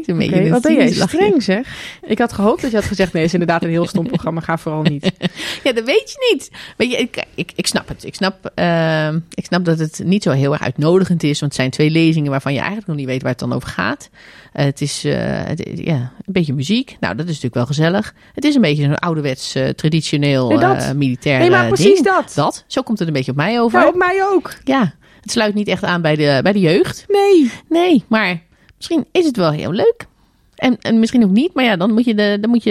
Wat 0.50 0.62
ben 0.62 0.74
jij 0.74 0.92
streng 0.92 1.42
zeg. 1.42 1.66
Ik 2.06 2.18
had 2.18 2.32
gehoopt 2.32 2.62
dat 2.62 2.70
je 2.70 2.76
had 2.76 2.86
gezegd, 2.86 3.12
nee, 3.12 3.24
is 3.24 3.32
inderdaad 3.32 3.62
een 3.62 3.68
heel 3.70 3.86
stom 3.86 4.06
programma. 4.06 4.40
Ga 4.40 4.58
vooral 4.58 4.82
niet. 4.82 5.10
Ja, 5.64 5.72
dat 5.72 5.84
weet 5.84 6.10
je 6.10 6.30
niet. 6.32 6.50
Weet 6.76 6.90
je, 6.90 6.96
ik, 6.96 7.24
ik, 7.34 7.52
ik 7.56 7.66
snap 7.66 7.88
het. 7.88 8.04
Ik 8.04 8.14
snap, 8.14 8.50
ehm, 8.54 9.18
ik 9.34 9.44
snap 9.44 9.64
dat 9.64 9.78
het 9.78 10.00
niet 10.04 10.22
zo 10.22 10.30
heel 10.30 10.52
erg 10.52 10.62
uitnodigend 10.62 11.22
is. 11.22 11.40
Want 11.40 11.52
het 11.52 11.54
zijn 11.54 11.70
twee 11.70 11.90
lezingen 11.90 12.30
waarvan 12.30 12.52
je 12.52 12.58
eigenlijk 12.58 12.88
nog 12.88 12.96
niet 12.96 13.06
weet 13.06 13.22
waar 13.22 13.30
het 13.30 13.40
dan 13.40 13.52
over 13.52 13.68
gaat. 13.68 14.10
Eh, 14.52 14.64
het 14.64 14.80
is 14.80 15.04
eh, 15.04 15.14
het- 15.24 15.70
ja, 15.74 15.94
een 16.26 16.32
beetje 16.32 16.52
muziek. 16.54 16.96
Nou, 17.00 17.12
dat 17.14 17.24
is 17.24 17.28
natuurlijk 17.28 17.54
wel 17.54 17.66
gezellig. 17.66 18.14
Het 18.34 18.44
is 18.44 18.54
een 18.54 18.60
beetje 18.60 18.82
zo'n 18.82 18.98
ouderwets, 18.98 19.54
eh, 19.54 19.68
traditioneel, 19.68 20.48
Nee, 20.48 20.94
militair 20.94 21.38
Nee, 21.38 21.50
maar 21.50 21.66
precies 21.66 21.84
ding. 21.94 22.04
dat. 22.06 22.32
Dat. 22.34 22.64
Zo 22.66 22.82
komt 22.82 22.98
het 22.98 23.08
een 23.08 23.14
beetje 23.14 23.30
op 23.30 23.36
mij 23.36 23.60
over. 23.60 23.78
Nou, 23.78 23.90
op 23.92 23.98
mij 23.98 24.24
ook. 24.32 24.54
Ja, 24.64 24.94
het 25.20 25.30
sluit 25.30 25.54
niet 25.54 25.68
echt 25.68 25.84
aan 25.84 26.02
bij 26.02 26.16
de, 26.16 26.40
bij 26.42 26.52
de 26.52 26.60
jeugd. 26.60 27.04
Nee. 27.08 27.50
Nee, 27.68 28.04
maar 28.08 28.40
misschien 28.82 29.06
is 29.12 29.26
het 29.26 29.36
wel 29.36 29.50
heel 29.50 29.72
leuk. 29.72 30.06
En, 30.54 30.78
en 30.78 30.98
misschien 30.98 31.24
ook 31.24 31.30
niet. 31.30 31.54
Maar 31.54 31.64
ja, 31.64 31.76
dan 31.76 31.92
moet 31.92 32.04
je, 32.04 32.14
de, 32.14 32.38
dan 32.40 32.50
moet 32.50 32.62
je 32.62 32.70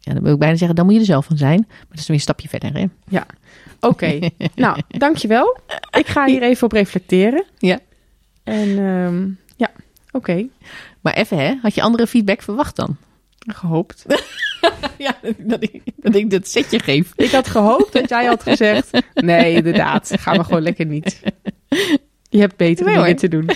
ja, 0.00 0.12
dan 0.14 0.22
wil 0.22 0.32
ik 0.32 0.38
bijna 0.38 0.56
zeggen, 0.56 0.76
dan 0.76 0.84
moet 0.84 0.94
je 0.94 1.00
er 1.00 1.06
zelf 1.06 1.24
van 1.26 1.36
zijn. 1.36 1.64
Maar 1.68 1.86
dat 1.88 1.98
is 1.98 2.06
weer 2.06 2.16
een 2.16 2.22
stapje 2.22 2.48
verder, 2.48 2.72
hè? 2.72 2.86
Oké. 3.80 4.18
nou, 4.54 4.80
dankjewel. 4.88 5.58
Ik 5.90 6.06
ga 6.06 6.26
hier 6.26 6.42
even 6.42 6.64
op 6.64 6.72
reflecteren. 6.72 7.44
Ja. 7.58 7.78
En 8.44 8.68
ehm, 8.78 9.28
ja, 9.56 9.70
oké. 10.10 10.46
Maar 11.00 11.12
even, 11.14 11.38
hè? 11.38 11.54
Had 11.62 11.74
je 11.74 11.82
andere 11.82 12.06
feedback 12.06 12.42
verwacht 12.42 12.76
dan? 12.76 12.96
Gehoopt. 13.38 14.04
Ja, 14.98 15.16
dat 15.38 15.62
ik 15.62 15.82
dat, 15.96 16.14
ik 16.14 16.30
dat 16.30 16.48
setje 16.48 16.78
geef. 16.78 17.12
Ik 17.16 17.30
had 17.30 17.48
gehoopt 17.48 17.92
dat 17.92 18.08
jij 18.08 18.24
had 18.24 18.42
gezegd, 18.42 18.90
nee, 19.14 19.54
inderdaad, 19.54 20.12
gaan 20.18 20.36
we 20.36 20.44
gewoon 20.44 20.62
lekker 20.62 20.86
niet. 20.86 21.20
Je 22.28 22.38
hebt 22.38 22.56
betere 22.56 22.84
Nee, 22.84 22.94
dingen 22.94 23.10
hoor. 23.10 23.20
te 23.20 23.28
doen. 23.28 23.50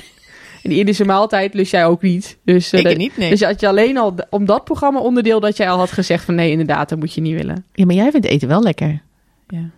En 0.65 0.71
die 0.71 0.79
Indische 0.79 1.05
maaltijd 1.05 1.55
lust 1.55 1.71
jij 1.71 1.87
ook 1.87 2.03
niet. 2.03 2.39
Dus, 2.45 2.73
eh, 2.73 2.85
dat- 2.85 2.97
niet, 2.97 3.17
nee. 3.17 3.31
Dus 3.31 3.43
had 3.43 3.61
je 3.61 3.69
alleen 3.69 3.97
al 3.97 4.15
om 4.31 4.45
dat 4.45 4.65
programma 4.65 5.01
onderdeel 5.01 5.41
dat 5.41 5.57
jij 5.57 5.71
al 5.71 5.79
had 5.79 5.93
gezegd 5.93 6.25
van 6.25 6.35
nee, 6.35 6.51
inderdaad, 6.51 6.89
dat 6.89 6.99
moet 6.99 7.15
je 7.15 7.21
niet 7.21 7.35
willen. 7.35 7.65
Ja, 7.73 7.85
maar 7.85 7.95
jij 7.95 8.11
vindt 8.11 8.27
eten 8.27 8.49
wel 8.49 8.63
lekker. 8.63 9.03
Ja. 9.49 9.71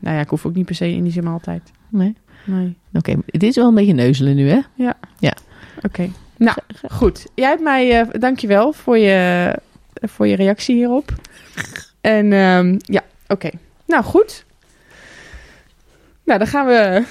Nou 0.00 0.16
ja, 0.16 0.20
ik 0.22 0.28
hoef 0.28 0.46
ook 0.46 0.54
niet 0.54 0.66
per 0.66 0.74
se 0.74 0.88
Indische 0.88 1.22
maaltijd. 1.22 1.70
Nee? 1.88 2.14
Nee. 2.44 2.76
Oké, 2.92 3.14
dit 3.26 3.42
is 3.42 3.56
wel 3.56 3.68
een 3.68 3.74
beetje 3.74 3.92
neuzelen 3.92 4.36
nu, 4.36 4.48
hè? 4.48 4.60
Oké. 5.82 6.10
Nou, 6.36 6.56
goed. 6.90 7.26
Jij 7.34 7.48
hebt 7.48 7.62
mij, 7.62 8.00
eh 8.00 8.06
dankjewel 8.20 8.72
voor 8.72 8.98
je, 8.98 9.52
voor 9.94 10.26
je 10.26 10.36
reactie 10.36 10.74
hierop. 10.74 11.12
En 12.00 12.32
ehm, 12.32 12.78
ja, 12.78 13.02
oké. 13.28 13.50
Nou, 13.86 14.04
goed. 14.04 14.44
Nou, 16.24 16.38
dan 16.38 16.48
gaan 16.48 16.66
we... 16.66 17.04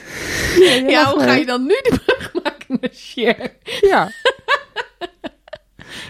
Ja, 0.88 1.10
hoe 1.12 1.22
ga 1.24 1.34
je 1.34 1.46
dan 1.46 1.62
nu 1.62 1.68
de 1.84 2.00
brug 2.06 2.34
maken 2.44 2.55
Cher? 2.92 3.52
Ja, 3.82 4.12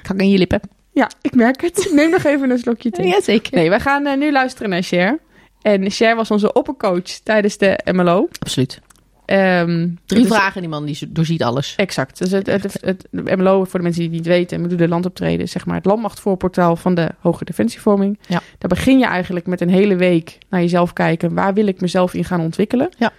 Kan 0.02 0.16
ik 0.16 0.22
aan 0.22 0.30
je 0.30 0.38
lippen? 0.38 0.62
ja, 0.94 1.10
ik 1.22 1.36
merk 1.36 1.62
het. 1.62 1.90
Neem 1.94 2.10
nog 2.10 2.24
even 2.24 2.50
een 2.50 2.57
slokje 2.60 2.92
thee. 2.92 3.07
Ja, 3.07 3.22
zeker. 3.22 3.56
Nee, 3.56 3.69
wij 3.69 3.80
gaan 3.80 4.06
eh, 4.06 4.18
nu 4.18 4.31
luisteren 4.31 4.69
naar 4.69 4.81
Cher. 4.84 5.19
En 5.62 5.92
Cher 5.92 6.16
was 6.16 6.31
onze 6.31 6.54
oppercoach 6.54 7.04
tijdens 7.24 7.57
de 7.57 7.80
MLO. 7.92 8.28
Absoluut. 8.40 8.81
Ehm, 9.25 9.88
Drie 10.06 10.22
dus- 10.22 10.31
vragen, 10.31 10.62
die 10.62 10.70
man 10.70 10.86
die 10.86 11.12
doorziet 11.12 11.44
alles. 11.44 11.74
Exact. 11.75 12.18
Dus 12.18 12.32
het, 12.32 12.48
het, 12.48 12.63
het, 12.63 13.08
het 13.12 13.38
MLO, 13.38 13.63
voor 13.63 13.80
de 13.80 13.86
mensen 13.86 14.01
die 14.01 14.10
het 14.10 14.18
niet 14.20 14.27
weten, 14.27 14.62
we 14.62 14.68
doen 14.68 14.77
de 14.77 14.88
landoptreden, 14.88 15.48
zeg 15.50 15.65
maar 15.65 15.75
het 15.75 15.86
landmachtvoorportaal 15.86 16.75
van 16.75 16.96
de 16.96 17.10
Hoge 17.20 17.46
Defensievorming. 17.46 18.20
Ja. 18.27 18.41
Daar 18.58 18.70
begin 18.70 19.00
je 19.00 19.06
eigenlijk 19.06 19.46
met 19.46 19.62
een 19.62 19.70
hele 19.70 19.96
week 19.96 20.38
naar 20.50 20.62
jezelf 20.62 20.94
kijken. 20.94 21.34
Waar 21.34 21.53
wil 21.53 21.68
ik 21.68 21.82
mezelf 21.82 22.13
in 22.13 22.24
gaan 22.25 22.39
ontwikkelen? 22.41 22.89
Ja. 22.98 23.12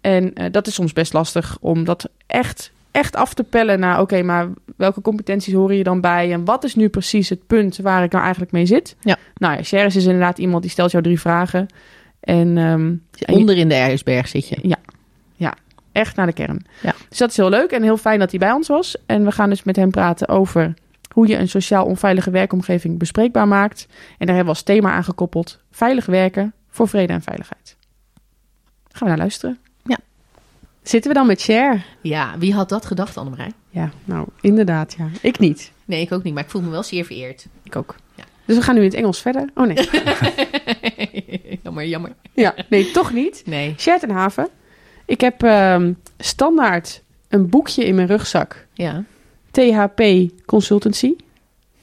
En 0.00 0.34
eh, 0.34 0.46
dat 0.52 0.66
is 0.66 0.74
soms 0.74 0.92
best 0.92 1.12
lastig 1.12 1.56
om 1.60 1.84
dat 1.84 2.08
echt, 2.26 2.72
echt 2.92 3.16
af 3.16 3.34
te 3.34 3.44
pellen 3.44 3.80
naar, 3.80 4.00
oké, 4.00 4.22
maar 4.22 4.48
welke 4.76 5.00
competenties 5.00 5.54
horen 5.54 5.76
je 5.76 5.82
dan 5.82 6.00
bij? 6.00 6.32
En 6.32 6.44
wat 6.44 6.64
is 6.64 6.74
nu 6.74 6.88
precies 6.88 7.28
het 7.28 7.46
punt 7.46 7.76
waar 7.76 8.02
ik 8.02 8.10
nou 8.10 8.22
eigenlijk 8.22 8.52
mee 8.52 8.66
zit? 8.66 8.96
Ja. 9.00 9.16
Nou 9.34 9.56
ja, 9.56 9.62
Sher 9.62 9.84
is 9.84 9.96
inderdaad 9.96 10.38
iemand 10.38 10.62
die 10.62 10.70
stelt 10.70 10.90
jou 10.90 11.02
drie 11.02 11.20
vragen. 11.20 11.66
En, 12.20 12.48
je- 13.12 13.26
Onder 13.26 13.56
in 13.56 13.68
de 13.68 13.74
ijsberg 13.74 14.28
zit 14.28 14.48
je. 14.48 14.58
ja, 14.62 14.76
ja, 15.34 15.54
echt 15.92 16.16
naar 16.16 16.26
de 16.26 16.32
kern. 16.32 16.64
Ja. 16.82 16.94
Dus 17.08 17.18
dat 17.18 17.30
is 17.30 17.36
heel 17.36 17.48
leuk 17.48 17.70
en 17.70 17.82
heel 17.82 17.96
fijn 17.96 18.18
dat 18.18 18.30
hij 18.30 18.38
bij 18.38 18.52
ons 18.52 18.68
was. 18.68 18.96
En 19.06 19.24
we 19.24 19.32
gaan 19.32 19.48
dus 19.48 19.62
met 19.62 19.76
hem 19.76 19.90
praten 19.90 20.28
over 20.28 20.74
hoe 21.12 21.26
je 21.26 21.36
een 21.38 21.48
sociaal 21.48 21.84
onveilige 21.86 22.30
werkomgeving 22.30 22.98
bespreekbaar 22.98 23.48
maakt. 23.48 23.86
En 23.90 24.26
daar 24.26 24.34
hebben 24.36 24.44
we 24.44 24.50
als 24.50 24.62
thema 24.62 24.90
aangekoppeld 24.92 25.58
veilig 25.70 26.06
werken 26.06 26.54
voor 26.70 26.88
vrede 26.88 27.12
en 27.12 27.22
veiligheid. 27.22 27.76
Gaan 28.88 29.00
we 29.02 29.08
naar 29.08 29.18
luisteren. 29.18 29.58
Ja. 30.82 30.88
Zitten 30.90 31.10
we 31.10 31.16
dan 31.16 31.26
met 31.26 31.42
Cher? 31.42 31.84
Ja, 32.00 32.38
wie 32.38 32.54
had 32.54 32.68
dat 32.68 32.86
gedacht, 32.86 33.16
Annemarij? 33.16 33.52
Ja, 33.70 33.90
nou 34.04 34.26
inderdaad, 34.40 34.94
ja. 34.98 35.08
Ik 35.20 35.38
niet. 35.38 35.72
Nee, 35.84 36.00
ik 36.00 36.12
ook 36.12 36.22
niet, 36.22 36.34
maar 36.34 36.42
ik 36.42 36.50
voel 36.50 36.62
me 36.62 36.70
wel 36.70 36.82
zeer 36.82 37.04
vereerd. 37.04 37.46
Ik 37.62 37.76
ook. 37.76 37.94
Ja. 38.14 38.24
Dus 38.44 38.56
we 38.56 38.62
gaan 38.62 38.74
nu 38.74 38.80
in 38.80 38.86
het 38.86 38.96
Engels 38.96 39.20
verder. 39.20 39.50
Oh 39.54 39.66
nee. 39.66 39.88
jammer, 41.62 41.86
jammer. 41.86 42.12
ja, 42.32 42.54
nee, 42.68 42.90
toch 42.90 43.12
niet. 43.12 43.42
Nee. 43.46 43.74
Cher 43.76 43.98
ten 43.98 44.10
Haven. 44.10 44.48
Ik 45.06 45.20
heb 45.20 45.42
ehm, 45.42 45.92
standaard 46.18 47.02
een 47.28 47.48
boekje 47.48 47.84
in 47.84 47.94
mijn 47.94 48.06
rugzak. 48.06 48.66
Ja. 48.72 49.04
THP 49.50 50.02
Consultancy. 50.46 51.14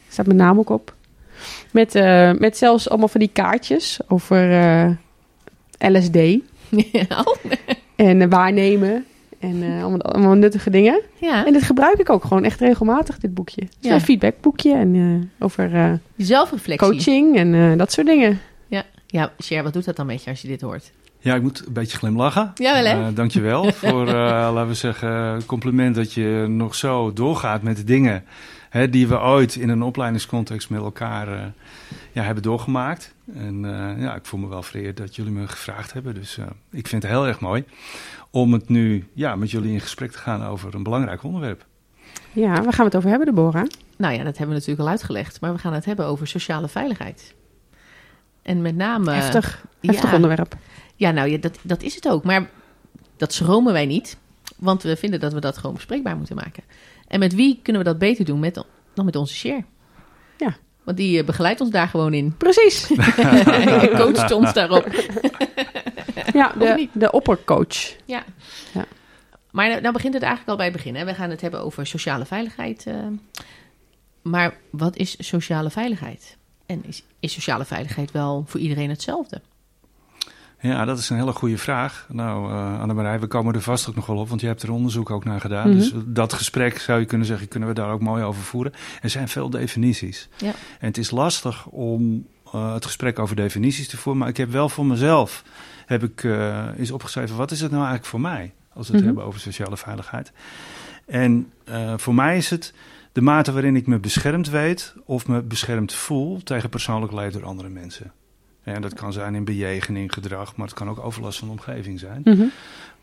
Staat 0.10 0.26
mijn 0.26 0.38
naam 0.38 0.60
ook 0.60 0.70
op. 0.70 0.94
Met, 1.72 1.96
eh, 1.96 2.32
met 2.32 2.58
zelfs 2.58 2.90
allemaal 2.90 3.08
van 3.08 3.20
die 3.20 3.30
kaartjes 3.34 4.00
over 4.08 4.52
eh, 4.52 4.90
LSD 5.78 6.16
oh, 7.10 7.36
en 8.08 8.22
eh, 8.22 8.28
waarnemen. 8.30 9.06
En 9.40 9.64
eh, 9.64 9.82
allemaal, 9.82 10.02
allemaal 10.02 10.34
nuttige 10.34 10.70
dingen. 10.70 11.02
ja. 11.18 11.46
En 11.46 11.54
dit 11.54 11.64
gebruik 11.64 11.98
ik 12.00 12.10
ook 12.10 12.24
gewoon 12.24 12.44
echt 12.44 12.60
regelmatig, 12.60 13.18
dit 13.20 13.34
boekje. 13.34 13.62
Het 13.62 13.76
is 13.82 13.88
Ja. 13.90 13.94
een 13.94 14.02
feedbackboekje 14.02 14.74
en 14.74 14.96
eh, 14.96 15.44
over 15.46 15.76
eh, 15.76 15.92
Zelfreflectie. 16.18 16.90
coaching 16.90 17.36
en 17.38 17.54
eh, 17.56 17.78
dat 17.78 17.92
soort 17.92 18.08
dingen. 18.08 18.40
Ja, 19.12 19.32
Cher, 19.38 19.64
wat 19.64 19.74
doet 19.74 19.86
dat 19.86 19.96
dan 19.96 20.06
met 20.06 20.24
je 20.24 20.30
als 20.30 20.42
je 20.42 20.48
dit 20.48 20.62
hoort? 20.62 20.92
Ja, 21.20 21.36
ik 21.36 21.42
moet 21.42 21.64
een 21.68 21.74
beetje 21.74 21.98
glimlachen. 21.98 22.52
Jawel, 22.56 22.86
hè? 22.86 23.00
Uh, 23.00 23.08
dankjewel 23.16 23.72
voor, 23.82 24.08
uh, 24.08 24.14
laten 24.54 24.68
we 24.68 24.74
zeggen, 24.74 25.46
compliment 25.46 25.96
dat 25.96 26.14
je 26.14 26.46
nog 26.50 26.76
zo 26.76 27.14
doorgaat 27.14 27.62
met 27.62 27.78
de 27.78 27.84
dingen 27.84 28.24
hè, 28.70 28.90
die 28.90 29.08
we 29.08 29.20
ooit 29.20 29.56
in 29.56 29.70
een 29.70 29.82
opleidingscontext 29.82 30.70
met 30.70 30.82
elkaar 30.82 31.28
uh, 31.28 31.40
ja, 32.12 32.24
hebben 32.24 32.44
doorgemaakt. 32.44 33.14
En 33.34 33.60
ja, 33.98 34.16
ik 34.16 34.26
voel 34.26 34.40
me 34.40 34.48
wel 34.48 34.64
vereerd 34.64 34.98
dat 34.98 35.16
jullie 35.16 35.32
me 35.32 35.48
gevraagd 35.48 35.94
hebben. 35.94 36.14
Dus 36.14 36.38
ik 36.72 36.88
vind 36.88 37.04
het 37.04 37.12
heel 37.12 37.28
erg 37.28 37.40
mooi 37.40 37.64
om 38.32 38.54
het 38.54 38.70
nu 38.70 39.08
ja, 39.14 39.36
met 39.36 39.52
jullie 39.52 39.72
in 39.72 39.82
gesprek 39.82 40.12
te 40.12 40.18
gaan 40.18 40.44
over 40.44 40.76
een 40.76 40.84
belangrijk 40.84 41.24
onderwerp. 41.24 41.66
Ja, 42.32 42.52
waar 42.52 42.74
gaan 42.74 42.78
we 42.78 42.84
het 42.84 42.96
over 42.96 43.10
hebben, 43.10 43.28
Deborah? 43.28 43.66
Nou 43.98 44.14
ja, 44.14 44.24
dat 44.24 44.38
hebben 44.38 44.48
we 44.48 44.54
natuurlijk 44.54 44.80
al 44.80 44.88
uitgelegd. 44.88 45.42
Maar 45.42 45.54
we 45.54 45.60
gaan 45.60 45.74
het 45.74 45.86
hebben 45.86 46.06
over 46.06 46.28
sociale 46.28 46.68
veiligheid. 46.68 47.36
En 48.42 48.62
met 48.62 48.76
name... 48.76 49.12
Heftig, 49.12 49.66
heftig 49.82 50.14
onderwerp. 50.14 50.56
Ja, 50.96 51.12
nou 51.12 51.30
ja, 51.30 51.38
dat, 51.38 51.60
dat 51.62 51.82
is 51.82 51.96
het 51.96 52.08
ook. 52.08 52.24
Maar 52.24 52.50
dat 53.18 53.34
schromen 53.34 53.74
wij 53.74 53.86
niet. 53.86 54.18
Want 54.58 54.84
we 54.84 54.96
vinden 54.96 55.20
dat 55.20 55.34
we 55.34 55.40
dat 55.40 55.58
gewoon 55.58 55.76
bespreekbaar 55.76 56.18
moeten 56.18 56.36
maken. 56.36 56.64
En 57.08 57.20
met 57.20 57.36
wie 57.36 57.60
kunnen 57.64 57.82
we 57.82 57.88
dat 57.88 58.00
beter 58.00 58.26
doen 58.26 58.40
met, 58.40 58.64
dan 58.94 59.06
met 59.06 59.16
onze 59.16 59.34
share? 59.34 59.64
Ja. 60.38 60.58
Want 60.90 61.02
die 61.02 61.24
begeleidt 61.24 61.62
ons 61.62 61.70
daar 61.70 61.88
gewoon 61.88 62.14
in. 62.14 62.38
Precies. 62.38 62.88
coacht 64.00 64.32
ons 64.32 64.54
daarop. 64.54 64.88
ja, 66.40 66.54
de, 66.60 66.90
de 66.94 67.12
oppercoach. 67.12 67.96
Ja. 68.06 68.24
ja. 68.74 68.86
Maar 69.52 69.70
nou, 69.70 69.82
nou, 69.82 69.94
begint 69.94 70.14
het 70.14 70.24
eigenlijk 70.24 70.52
al 70.52 70.58
bij 70.58 70.66
het 70.66 70.76
begin. 70.76 70.96
Hè? 70.96 71.06
We 71.06 71.14
gaan 71.14 71.30
het 71.30 71.42
hebben 71.42 71.64
over 71.64 71.88
sociale 71.88 72.26
veiligheid. 72.26 72.86
Uh, 72.88 72.96
maar 74.22 74.58
wat 74.70 74.96
is 74.96 75.16
sociale 75.20 75.70
veiligheid? 75.70 76.38
En 76.66 76.84
is, 76.86 77.04
is 77.20 77.34
sociale 77.34 77.66
veiligheid 77.66 78.12
wel 78.12 78.44
voor 78.48 78.60
iedereen 78.60 78.90
hetzelfde? 78.90 79.42
Ja, 80.62 80.86
dat 80.86 80.98
is 80.98 81.10
een 81.10 81.18
hele 81.18 81.32
goede 81.34 81.58
vraag. 81.58 82.06
Nou, 82.12 82.52
uh, 82.52 82.80
Annemarij, 82.82 83.20
we 83.20 83.28
komen 83.28 83.54
er 83.54 83.62
vast 83.62 83.90
ook 83.90 83.96
nog 83.96 84.06
wel 84.06 84.18
op, 84.18 84.30
want 84.30 84.42
je 84.42 84.48
hebt 84.48 84.64
er 84.64 84.72
onderzoek 84.72 85.10
ook 85.10 85.24
naar 85.26 85.42
gedaan. 85.42 85.70
Mhm. 85.70 85.78
Dus 85.78 85.94
dat 86.06 86.34
gesprek, 86.34 86.80
zou 86.80 87.00
je 87.00 87.06
kunnen 87.06 87.28
zeggen, 87.28 87.48
kunnen 87.48 87.70
we 87.70 87.76
daar 87.76 87.92
ook 87.92 88.02
mooi 88.02 88.24
over 88.24 88.42
voeren. 88.42 88.74
Er 89.02 89.10
zijn 89.10 89.28
veel 89.28 89.50
definities. 89.50 90.30
Ja. 90.38 90.52
En 90.80 90.88
het 90.88 90.98
is 90.98 91.12
lastig 91.12 91.66
om 91.66 92.28
uh, 92.56 92.74
het 92.74 92.86
gesprek 92.86 93.20
over 93.20 93.36
definities 93.36 93.88
te 93.88 93.98
voeren, 93.98 94.22
maar 94.22 94.30
ik 94.30 94.38
heb 94.38 94.52
wel 94.52 94.70
voor 94.70 94.86
mezelf 94.86 95.44
heb 95.86 96.04
ik, 96.04 96.24
uh, 96.24 96.66
eens 96.78 96.92
opgeschreven, 96.92 97.36
wat 97.36 97.52
is 97.52 97.60
het 97.62 97.72
nou 97.72 97.84
eigenlijk 97.84 98.10
voor 98.12 98.22
mij, 98.22 98.54
als 98.74 98.88
we 98.88 98.92
het 98.94 99.02
Mhm. 99.02 99.06
hebben 99.06 99.24
over 99.24 99.40
sociale 99.40 99.78
veiligheid. 99.78 100.32
En 101.06 101.52
uh, 101.70 101.94
voor 101.98 102.16
mij 102.16 102.38
is 102.38 102.50
het 102.50 102.74
de 103.12 103.22
mate 103.22 103.52
waarin 103.52 103.76
ik 103.76 103.88
me 103.88 104.00
beschermd 104.00 104.50
weet 104.50 104.94
of 105.06 105.28
me 105.28 105.42
beschermd 105.42 105.94
voel 105.94 106.44
tegen 106.44 106.70
persoonlijk 106.70 107.14
leed 107.14 107.34
door 107.34 107.46
andere 107.46 107.70
mensen. 107.70 108.12
En 108.76 108.82
dat 108.82 108.94
kan 108.94 109.14
zijn 109.14 109.36
in 109.36 109.44
bejegening, 109.44 110.14
gedrag, 110.14 110.56
maar 110.56 110.68
het 110.68 110.76
kan 110.76 110.90
ook 110.90 111.00
overlast 111.00 111.40
van 111.40 111.48
de 111.48 111.54
omgeving 111.54 112.00
zijn. 112.00 112.22
Mhm. 112.24 112.46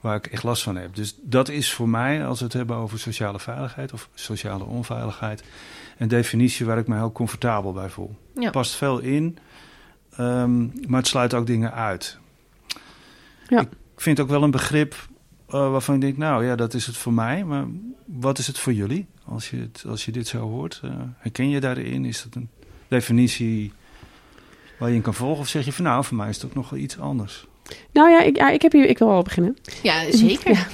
Waar 0.00 0.16
ik 0.16 0.26
echt 0.26 0.42
last 0.42 0.62
van 0.62 0.76
heb. 0.76 0.94
Dus 0.94 1.16
dat 1.22 1.48
is 1.48 1.72
voor 1.72 1.88
mij, 1.88 2.26
als 2.26 2.38
we 2.38 2.44
het 2.44 2.54
hebben 2.54 2.76
over 2.76 2.98
sociale 2.98 3.38
veiligheid 3.38 3.92
of 3.92 4.08
sociale 4.14 4.64
onveiligheid, 4.64 5.44
een 5.98 6.08
definitie 6.08 6.66
waar 6.66 6.78
ik 6.78 6.86
me 6.86 6.94
heel 6.96 7.12
comfortabel 7.12 7.72
bij 7.72 7.88
voel. 7.88 8.16
Ja. 8.34 8.50
Past 8.50 8.74
veel 8.74 8.98
in, 8.98 9.38
um, 10.20 10.72
maar 10.86 11.00
het 11.00 11.08
sluit 11.08 11.34
ook 11.34 11.46
dingen 11.46 11.72
uit. 11.72 12.18
Ja. 13.48 13.60
Ik 13.60 14.02
vind 14.02 14.20
ook 14.20 14.28
wel 14.28 14.42
een 14.42 14.50
begrip 14.50 15.08
uh, 15.48 15.70
waarvan 15.70 15.94
ik 15.94 16.00
denk, 16.00 16.16
nou 16.16 16.44
ja, 16.44 16.56
dat 16.56 16.74
is 16.74 16.86
het 16.86 16.96
voor 16.96 17.12
mij. 17.12 17.44
Maar 17.44 17.64
wat 18.04 18.38
is 18.38 18.46
het 18.46 18.58
voor 18.58 18.72
jullie? 18.72 19.06
Als 19.24 19.50
je, 19.50 19.56
het, 19.56 19.84
als 19.88 20.04
je 20.04 20.12
dit 20.12 20.26
zo 20.26 20.38
hoort, 20.38 20.80
uh, 20.84 20.90
herken 21.16 21.48
je 21.48 21.60
daarin? 21.60 22.04
Is 22.04 22.22
dat 22.22 22.34
een 22.34 22.48
definitie 22.88 23.72
waar 24.78 24.88
je 24.88 24.94
in 24.94 25.02
kan 25.02 25.14
volgen? 25.14 25.40
Of 25.40 25.48
zeg 25.48 25.64
je 25.64 25.72
van 25.72 25.84
nou, 25.84 26.04
voor 26.04 26.16
mij 26.16 26.28
is 26.28 26.36
het 26.36 26.44
ook 26.44 26.54
nog 26.54 26.70
wel 26.70 26.80
iets 26.80 26.98
anders? 26.98 27.46
Nou 27.92 28.10
ja, 28.10 28.22
ik, 28.22 28.36
ja, 28.36 28.50
ik, 28.50 28.62
heb 28.62 28.72
hier, 28.72 28.88
ik 28.88 28.98
wil 28.98 29.10
al 29.10 29.22
beginnen. 29.22 29.56
Ja, 29.82 30.10
zeker. 30.10 30.66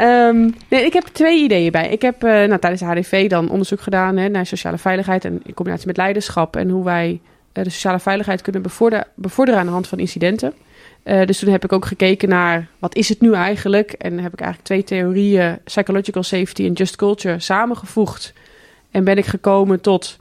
um, 0.00 0.54
nee, 0.70 0.84
ik 0.84 0.92
heb 0.92 1.04
twee 1.04 1.42
ideeën 1.42 1.72
bij. 1.72 1.88
Ik 1.88 2.02
heb 2.02 2.24
uh, 2.24 2.30
nou, 2.30 2.58
tijdens 2.58 2.80
de 2.80 2.86
HDV 2.86 3.28
dan 3.28 3.50
onderzoek 3.50 3.80
gedaan 3.80 4.16
hè, 4.16 4.28
naar 4.28 4.46
sociale 4.46 4.78
veiligheid 4.78 5.24
en 5.24 5.40
in 5.44 5.54
combinatie 5.54 5.86
met 5.86 5.96
leiderschap 5.96 6.56
en 6.56 6.68
hoe 6.68 6.84
wij 6.84 7.20
uh, 7.52 7.64
de 7.64 7.70
sociale 7.70 7.98
veiligheid 7.98 8.42
kunnen 8.42 8.62
bevorderen, 8.62 9.06
bevorderen 9.14 9.60
aan 9.60 9.66
de 9.66 9.72
hand 9.72 9.88
van 9.88 9.98
incidenten. 9.98 10.52
Uh, 11.04 11.26
dus 11.26 11.38
toen 11.38 11.50
heb 11.50 11.64
ik 11.64 11.72
ook 11.72 11.86
gekeken 11.86 12.28
naar 12.28 12.68
wat 12.78 12.94
is 12.94 13.08
het 13.08 13.20
nu 13.20 13.32
eigenlijk? 13.32 13.92
En 13.92 14.18
heb 14.18 14.32
ik 14.32 14.40
eigenlijk 14.40 14.68
twee 14.68 14.84
theorieën, 14.84 15.58
psychological 15.64 16.22
safety 16.22 16.64
en 16.64 16.72
just 16.72 16.96
culture, 16.96 17.38
samengevoegd. 17.40 18.32
En 18.90 19.04
ben 19.04 19.18
ik 19.18 19.26
gekomen 19.26 19.80
tot 19.80 20.18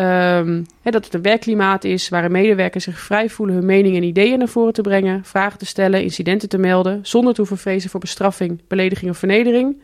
um, 0.00 0.66
hè, 0.82 0.90
dat 0.90 1.04
het 1.04 1.14
een 1.14 1.22
werkklimaat 1.22 1.84
is 1.84 2.08
waarin 2.08 2.32
medewerkers 2.32 2.84
zich 2.84 3.00
vrij 3.00 3.30
voelen 3.30 3.54
hun 3.54 3.66
meningen 3.66 4.02
en 4.02 4.08
ideeën 4.08 4.38
naar 4.38 4.48
voren 4.48 4.72
te 4.72 4.82
brengen, 4.82 5.24
vragen 5.24 5.58
te 5.58 5.66
stellen, 5.66 6.02
incidenten 6.02 6.48
te 6.48 6.58
melden, 6.58 7.00
zonder 7.02 7.34
te 7.34 7.40
hoeven 7.40 7.58
vrezen 7.58 7.90
voor 7.90 8.00
bestraffing, 8.00 8.60
belediging 8.68 9.10
of 9.10 9.18
vernedering. 9.18 9.80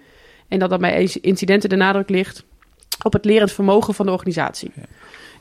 En 0.49 0.59
dat 0.59 0.71
dan 0.71 0.80
bij 0.80 1.11
incidenten 1.21 1.68
de 1.68 1.76
nadruk 1.76 2.09
ligt 2.09 2.44
op 3.02 3.12
het 3.12 3.25
lerend 3.25 3.52
vermogen 3.52 3.94
van 3.94 4.06
de 4.06 4.12
organisatie. 4.12 4.71
Ja. 4.75 4.83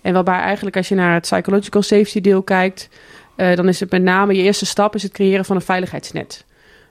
En 0.01 0.13
waarbij 0.13 0.39
eigenlijk 0.39 0.77
als 0.77 0.87
je 0.87 0.95
naar 0.95 1.13
het 1.13 1.21
psychological 1.21 1.81
safety 1.81 2.21
deel 2.21 2.43
kijkt, 2.43 2.89
uh, 3.37 3.55
dan 3.55 3.67
is 3.67 3.79
het 3.79 3.91
met 3.91 4.01
name 4.01 4.35
je 4.35 4.41
eerste 4.41 4.65
stap 4.65 4.95
is 4.95 5.03
het 5.03 5.11
creëren 5.11 5.45
van 5.45 5.55
een 5.55 5.61
veiligheidsnet. 5.61 6.45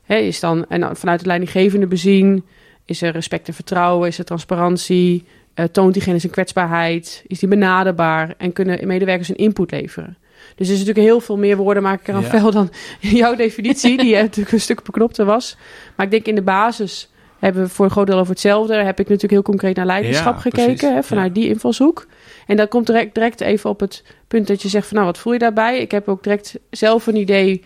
Is 0.06 0.40
dan, 0.40 0.66
en 0.68 0.96
vanuit 0.96 1.18
het 1.18 1.26
leidinggevende 1.26 1.86
bezien 1.86 2.44
is 2.84 3.02
er 3.02 3.12
respect 3.12 3.48
en 3.48 3.54
vertrouwen, 3.54 4.08
is 4.08 4.18
er 4.18 4.24
transparantie, 4.24 5.24
uh, 5.54 5.64
toont 5.66 5.92
diegene 5.92 6.18
zijn 6.18 6.32
kwetsbaarheid, 6.32 7.24
is 7.26 7.38
die 7.38 7.48
benaderbaar 7.48 8.34
en 8.38 8.52
kunnen 8.52 8.86
medewerkers 8.86 9.28
een 9.28 9.36
input 9.36 9.70
leveren. 9.70 10.16
Dus 10.54 10.66
er 10.66 10.72
is 10.72 10.78
natuurlijk 10.78 11.06
heel 11.06 11.20
veel 11.20 11.36
meer 11.36 11.56
woorden 11.56 11.82
maak 11.82 12.00
ik 12.00 12.08
er 12.08 12.14
aan 12.14 12.22
Ja. 12.22 12.28
fel 12.28 12.50
dan 12.50 12.70
jouw 13.00 13.34
definitie, 13.34 13.96
die 13.96 14.14
eh, 14.14 14.22
natuurlijk 14.28 14.52
een 14.52 14.60
stuk 14.60 14.82
beknopter 14.82 15.24
was. 15.24 15.56
Maar 15.96 16.06
ik 16.06 16.12
denk 16.12 16.26
in 16.26 16.34
de 16.34 16.42
basis 16.42 17.10
hebben 17.38 17.62
we 17.62 17.68
voor 17.68 17.84
een 17.84 17.90
groot 17.90 18.06
deel 18.06 18.18
over 18.18 18.30
hetzelfde. 18.30 18.74
Heb 18.74 19.00
ik 19.00 19.06
natuurlijk 19.06 19.32
heel 19.32 19.42
concreet 19.42 19.76
naar 19.76 19.86
leiderschap 19.86 20.34
Ja, 20.34 20.40
gekeken, 20.40 20.94
hè, 20.94 21.02
vanuit 21.02 21.34
die 21.34 21.48
invalshoek. 21.48 22.06
En 22.46 22.56
dan 22.56 22.68
komt 22.68 22.86
direct, 22.86 23.14
direct 23.14 23.40
even 23.40 23.70
op 23.70 23.80
het 23.80 24.04
punt 24.28 24.46
dat 24.46 24.62
je 24.62 24.68
zegt 24.68 24.86
van 24.86 24.96
nou, 24.96 25.08
wat 25.08 25.18
voel 25.18 25.32
je 25.32 25.38
daarbij? 25.38 25.78
Ik 25.78 25.90
heb 25.90 26.08
ook 26.08 26.22
direct 26.22 26.58
zelf 26.70 27.06
een 27.06 27.16
idee. 27.16 27.64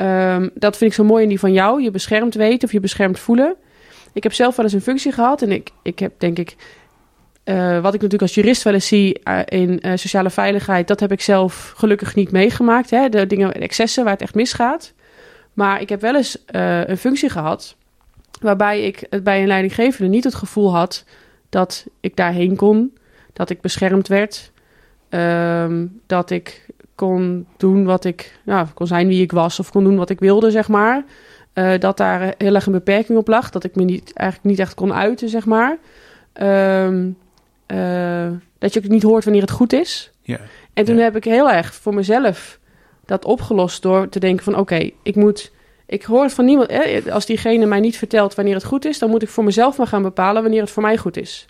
Um, 0.00 0.50
dat 0.54 0.76
vind 0.76 0.90
ik 0.90 0.96
zo 0.96 1.04
mooi 1.04 1.22
in 1.22 1.28
die 1.28 1.38
van 1.38 1.52
jou. 1.52 1.82
Je 1.82 1.90
beschermd 1.90 2.34
weten 2.34 2.68
of 2.68 2.72
je 2.72 2.80
beschermd 2.80 3.18
voelen. 3.18 3.54
Ik 4.12 4.22
heb 4.22 4.32
zelf 4.32 4.56
wel 4.56 4.64
eens 4.64 4.74
een 4.74 4.80
functie 4.80 5.12
gehad. 5.12 5.42
En 5.42 5.52
ik, 5.52 5.70
ik 5.82 5.98
heb 5.98 6.12
denk 6.18 6.38
ik... 6.38 6.56
Uh, 7.48 7.72
wat 7.72 7.94
ik 7.94 8.00
natuurlijk 8.00 8.22
als 8.22 8.34
jurist 8.34 8.62
wel 8.62 8.72
eens 8.72 8.86
zie 8.86 9.20
uh, 9.24 9.40
in 9.44 9.78
uh, 9.82 9.92
sociale 9.94 10.30
veiligheid... 10.30 10.88
dat 10.88 11.00
heb 11.00 11.12
ik 11.12 11.20
zelf 11.20 11.72
gelukkig 11.76 12.14
niet 12.14 12.30
meegemaakt. 12.30 12.90
Hè? 12.90 13.08
De 13.08 13.26
dingen, 13.26 13.52
excessen 13.52 14.04
waar 14.04 14.12
het 14.12 14.22
echt 14.22 14.34
misgaat. 14.34 14.92
Maar 15.52 15.80
ik 15.80 15.88
heb 15.88 16.00
wel 16.00 16.16
eens 16.16 16.42
een 16.46 16.96
functie 16.96 17.28
gehad... 17.28 17.76
waarbij 18.40 18.82
ik 18.82 19.22
bij 19.22 19.40
een 19.40 19.46
leidinggevende 19.46 20.10
niet 20.10 20.24
het 20.24 20.34
gevoel 20.34 20.74
had... 20.74 21.04
dat 21.48 21.86
ik 22.00 22.16
daarheen 22.16 22.56
kon, 22.56 22.96
dat 23.32 23.50
ik 23.50 23.60
beschermd 23.60 24.08
werd... 24.08 24.52
Um, 25.10 26.00
dat 26.06 26.30
ik 26.30 26.66
kon 26.94 27.46
doen 27.56 27.84
wat 27.84 28.04
ik, 28.04 28.38
nou, 28.44 28.66
kon 28.74 28.86
zijn 28.86 29.08
wie 29.08 29.22
ik 29.22 29.32
was 29.32 29.60
of 29.60 29.70
kon 29.70 29.84
doen 29.84 29.96
wat 29.96 30.10
ik 30.10 30.20
wilde, 30.20 30.50
zeg 30.50 30.68
maar. 30.68 31.04
Dat 31.78 31.96
daar 31.96 32.34
heel 32.38 32.54
erg 32.54 32.66
een 32.66 32.72
beperking 32.72 33.18
op 33.18 33.28
lag, 33.28 33.50
dat 33.50 33.64
ik 33.64 33.76
me 33.76 33.84
niet, 33.84 34.12
eigenlijk 34.14 34.50
niet 34.50 34.58
echt 34.58 34.74
kon 34.74 34.94
uiten, 34.94 35.28
zeg 35.28 35.46
maar. 35.46 35.76
Um, 36.42 37.16
uh, 37.72 38.26
dat 38.58 38.72
je 38.74 38.80
ook 38.84 38.88
niet 38.88 39.02
hoort 39.02 39.24
wanneer 39.24 39.42
het 39.42 39.50
goed 39.50 39.72
is. 39.72 40.10
Ja. 40.22 40.38
En 40.74 40.84
toen 40.84 40.96
Ja. 40.96 41.02
heb 41.02 41.16
ik 41.16 41.24
heel 41.24 41.50
erg 41.50 41.74
voor 41.74 41.94
mezelf 41.94 42.58
dat 43.04 43.24
opgelost 43.24 43.82
door 43.82 44.08
te 44.08 44.18
denken 44.18 44.44
van 44.44 44.56
oké, 44.56 44.90
ik 45.02 45.14
moet, 45.16 45.52
ik 45.86 46.02
hoor 46.02 46.30
van 46.30 46.44
niemand, 46.44 46.68
eh, 46.68 47.06
als 47.12 47.26
diegene 47.26 47.66
mij 47.66 47.80
niet 47.80 47.96
vertelt 47.98 48.34
wanneer 48.34 48.54
het 48.54 48.64
goed 48.64 48.84
is, 48.84 48.98
dan 48.98 49.10
moet 49.10 49.22
ik 49.22 49.28
voor 49.28 49.44
mezelf 49.44 49.76
maar 49.78 49.86
gaan 49.86 50.02
bepalen 50.02 50.42
wanneer 50.42 50.60
het 50.60 50.70
voor 50.70 50.82
mij 50.82 50.96
goed 50.96 51.16
is. 51.16 51.46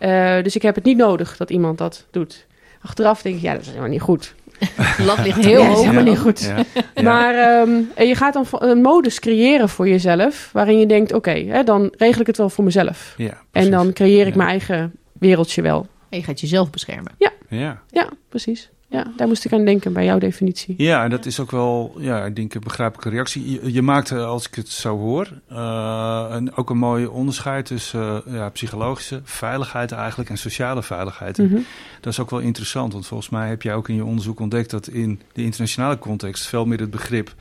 Uh, 0.00 0.42
dus 0.42 0.56
ik 0.56 0.62
heb 0.62 0.74
het 0.74 0.84
niet 0.84 0.96
nodig 0.96 1.36
dat 1.36 1.50
iemand 1.50 1.78
dat 1.78 2.06
doet. 2.10 2.46
Achteraf 2.82 3.22
denk 3.22 3.36
ik, 3.36 3.42
ja, 3.42 3.52
dat 3.52 3.60
is 3.60 3.66
helemaal 3.68 3.88
niet 3.88 4.00
goed. 4.00 4.34
Lat 5.06 5.18
ligt 5.24 5.44
heel 5.44 5.60
Ja, 5.60 5.68
is 5.68 5.74
hoog. 5.74 5.80
helemaal 5.80 6.02
niet 6.02 6.18
goed. 6.18 6.40
Ja. 6.40 6.64
Ja. 6.94 7.02
Maar 7.02 7.60
um, 7.68 7.90
je 7.96 8.14
gaat 8.14 8.32
dan 8.32 8.46
een 8.50 8.80
modus 8.80 9.20
creëren 9.20 9.68
voor 9.68 9.88
jezelf, 9.88 10.50
waarin 10.52 10.78
je 10.78 10.86
denkt, 10.86 11.12
oké, 11.12 11.30
okay, 11.46 11.64
dan 11.64 11.92
regel 11.96 12.20
ik 12.20 12.26
het 12.26 12.36
wel 12.36 12.48
voor 12.48 12.64
mezelf. 12.64 13.14
Ja, 13.16 13.40
En 13.52 13.70
dan 13.70 13.92
creëer 13.92 14.26
ik 14.26 14.32
Ja. 14.32 14.36
mijn 14.36 14.48
eigen 14.48 14.92
wereldje 15.18 15.62
wel. 15.62 15.86
En 16.08 16.18
je 16.18 16.24
gaat 16.24 16.40
jezelf 16.40 16.70
beschermen. 16.70 17.12
Ja. 17.18 17.82
Ja, 17.90 18.10
precies. 18.28 18.70
Ja, 18.88 19.12
daar 19.16 19.28
moest 19.28 19.44
ik 19.44 19.52
aan 19.52 19.64
denken 19.64 19.92
bij 19.92 20.04
jouw 20.04 20.18
definitie. 20.18 20.74
Ja, 20.78 21.04
en 21.04 21.10
dat 21.10 21.26
is 21.26 21.40
ook 21.40 21.50
wel, 21.50 21.94
ja, 21.98 22.24
ik 22.24 22.36
denk 22.36 22.54
een 22.54 22.60
begrijpelijke 22.60 23.10
reactie. 23.10 23.50
Je, 23.50 23.72
je 23.72 23.82
maakt, 23.82 24.10
eh, 24.10 24.26
als 24.26 24.46
ik 24.46 24.54
het 24.54 24.68
zo 24.68 24.98
hoor, 24.98 25.28
uh, 25.52 26.26
een, 26.30 26.54
ook 26.54 26.70
een 26.70 26.78
mooi 26.78 27.06
onderscheid 27.06 27.66
tussen 27.66 28.22
uh, 28.26 28.34
ja, 28.34 28.48
psychologische 28.48 29.20
veiligheid 29.24 29.92
eigenlijk 29.92 30.30
en 30.30 30.38
sociale 30.38 30.82
veiligheid. 30.82 31.38
Mm 31.38 31.48
-hmm. 31.48 31.64
Dat 32.00 32.12
is 32.12 32.20
ook 32.20 32.30
wel 32.30 32.40
interessant, 32.40 32.92
want 32.92 33.06
volgens 33.06 33.28
mij 33.28 33.48
heb 33.48 33.62
jij 33.62 33.74
ook 33.74 33.88
in 33.88 33.94
je 33.94 34.04
onderzoek 34.04 34.40
ontdekt 34.40 34.70
dat 34.70 34.88
in 34.88 35.20
de 35.32 35.42
internationale 35.42 35.98
context 35.98 36.46
veel 36.46 36.64
meer 36.64 36.80
het 36.80 36.90
begrip 36.90 37.34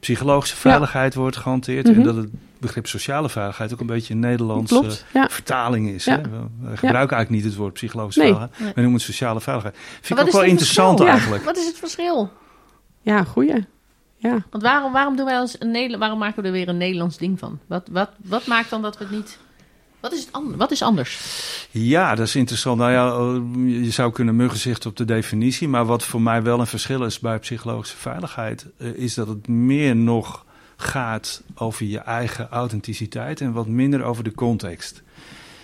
psychologische 0.00 0.56
veiligheid 0.56 1.14
ja. 1.14 1.20
wordt 1.20 1.36
gehanteerd 1.36 1.86
mm 1.86 1.92
-hmm. 1.92 2.00
en 2.00 2.06
dat 2.06 2.16
het 2.16 2.30
begrip 2.60 2.86
sociale 2.86 3.28
veiligheid 3.28 3.72
ook 3.72 3.80
een 3.80 3.86
beetje 3.86 4.14
een 4.14 4.20
Nederlandse 4.20 4.78
Klopt, 4.80 5.04
ja. 5.12 5.28
vertaling 5.28 5.88
is. 5.88 6.04
Ja. 6.04 6.16
Hè? 6.16 6.22
We, 6.22 6.76
gebruiken 6.76 7.16
eigenlijk 7.16 7.30
niet 7.30 7.44
het 7.44 7.54
woord 7.54 7.72
psychologische 7.72 8.20
Nee. 8.20 8.32
veiligheid, 8.32 8.74
we 8.74 8.80
noemen 8.80 8.92
het 8.98 9.02
sociale 9.02 9.40
veiligheid. 9.40 9.76
Vind 10.00 10.20
ik 10.20 10.26
ook 10.26 10.32
wel 10.32 10.42
interessant 10.42 10.98
verschil? 10.98 11.16
eigenlijk. 11.16 11.44
Wat 11.44 11.56
is 11.56 11.66
het 11.66 11.78
verschil? 11.78 12.30
Ja, 13.02 13.24
goeie. 13.24 13.66
Ja. 14.16 14.44
Want 14.50 14.62
waarom, 14.62 14.92
waarom, 14.92 15.16
doen 15.16 15.24
wij 15.24 15.38
als 15.38 15.56
een 15.58 15.70
Nederland, 15.70 16.00
waarom 16.00 16.18
maken 16.18 16.42
we 16.42 16.48
er 16.48 16.54
weer 16.54 16.68
een 16.68 16.76
Nederlands 16.76 17.16
ding 17.16 17.38
van? 17.38 17.58
Wat, 17.66 17.88
wat, 17.90 18.10
wat 18.24 18.46
maakt 18.46 18.70
dan 18.70 18.82
dat 18.82 18.98
we 18.98 19.04
het 19.04 19.12
niet... 19.12 19.38
Wat 20.00 20.12
is, 20.12 20.20
het 20.20 20.32
an- 20.32 20.56
wat 20.56 20.70
is 20.70 20.82
anders? 20.82 21.20
Ja, 21.70 22.14
dat 22.14 22.26
is 22.26 22.36
interessant. 22.36 22.78
Nou 22.78 22.92
ja, 22.92 23.08
eh, 23.08 23.84
je 23.84 23.90
zou 23.90 24.12
kunnen 24.12 24.36
muggen 24.36 24.58
zichten 24.58 24.90
op 24.90 24.96
de 24.96 25.04
definitie. 25.04 25.68
Maar 25.68 25.84
wat 25.84 26.04
voor 26.04 26.20
mij 26.22 26.42
wel 26.42 26.60
een 26.60 26.66
verschil 26.66 27.04
is 27.04 27.18
bij 27.18 27.38
psychologische 27.38 27.96
veiligheid, 27.96 28.66
eh, 28.78 28.88
is 28.88 29.14
dat 29.14 29.28
het 29.28 29.48
meer 29.48 29.96
nog 29.96 30.44
gaat 30.80 31.42
over 31.54 31.86
je 31.86 31.98
eigen 31.98 32.48
authenticiteit 32.48 33.40
en 33.40 33.52
wat 33.52 33.66
minder 33.66 34.02
over 34.02 34.24
de 34.24 34.32
context. 34.32 35.02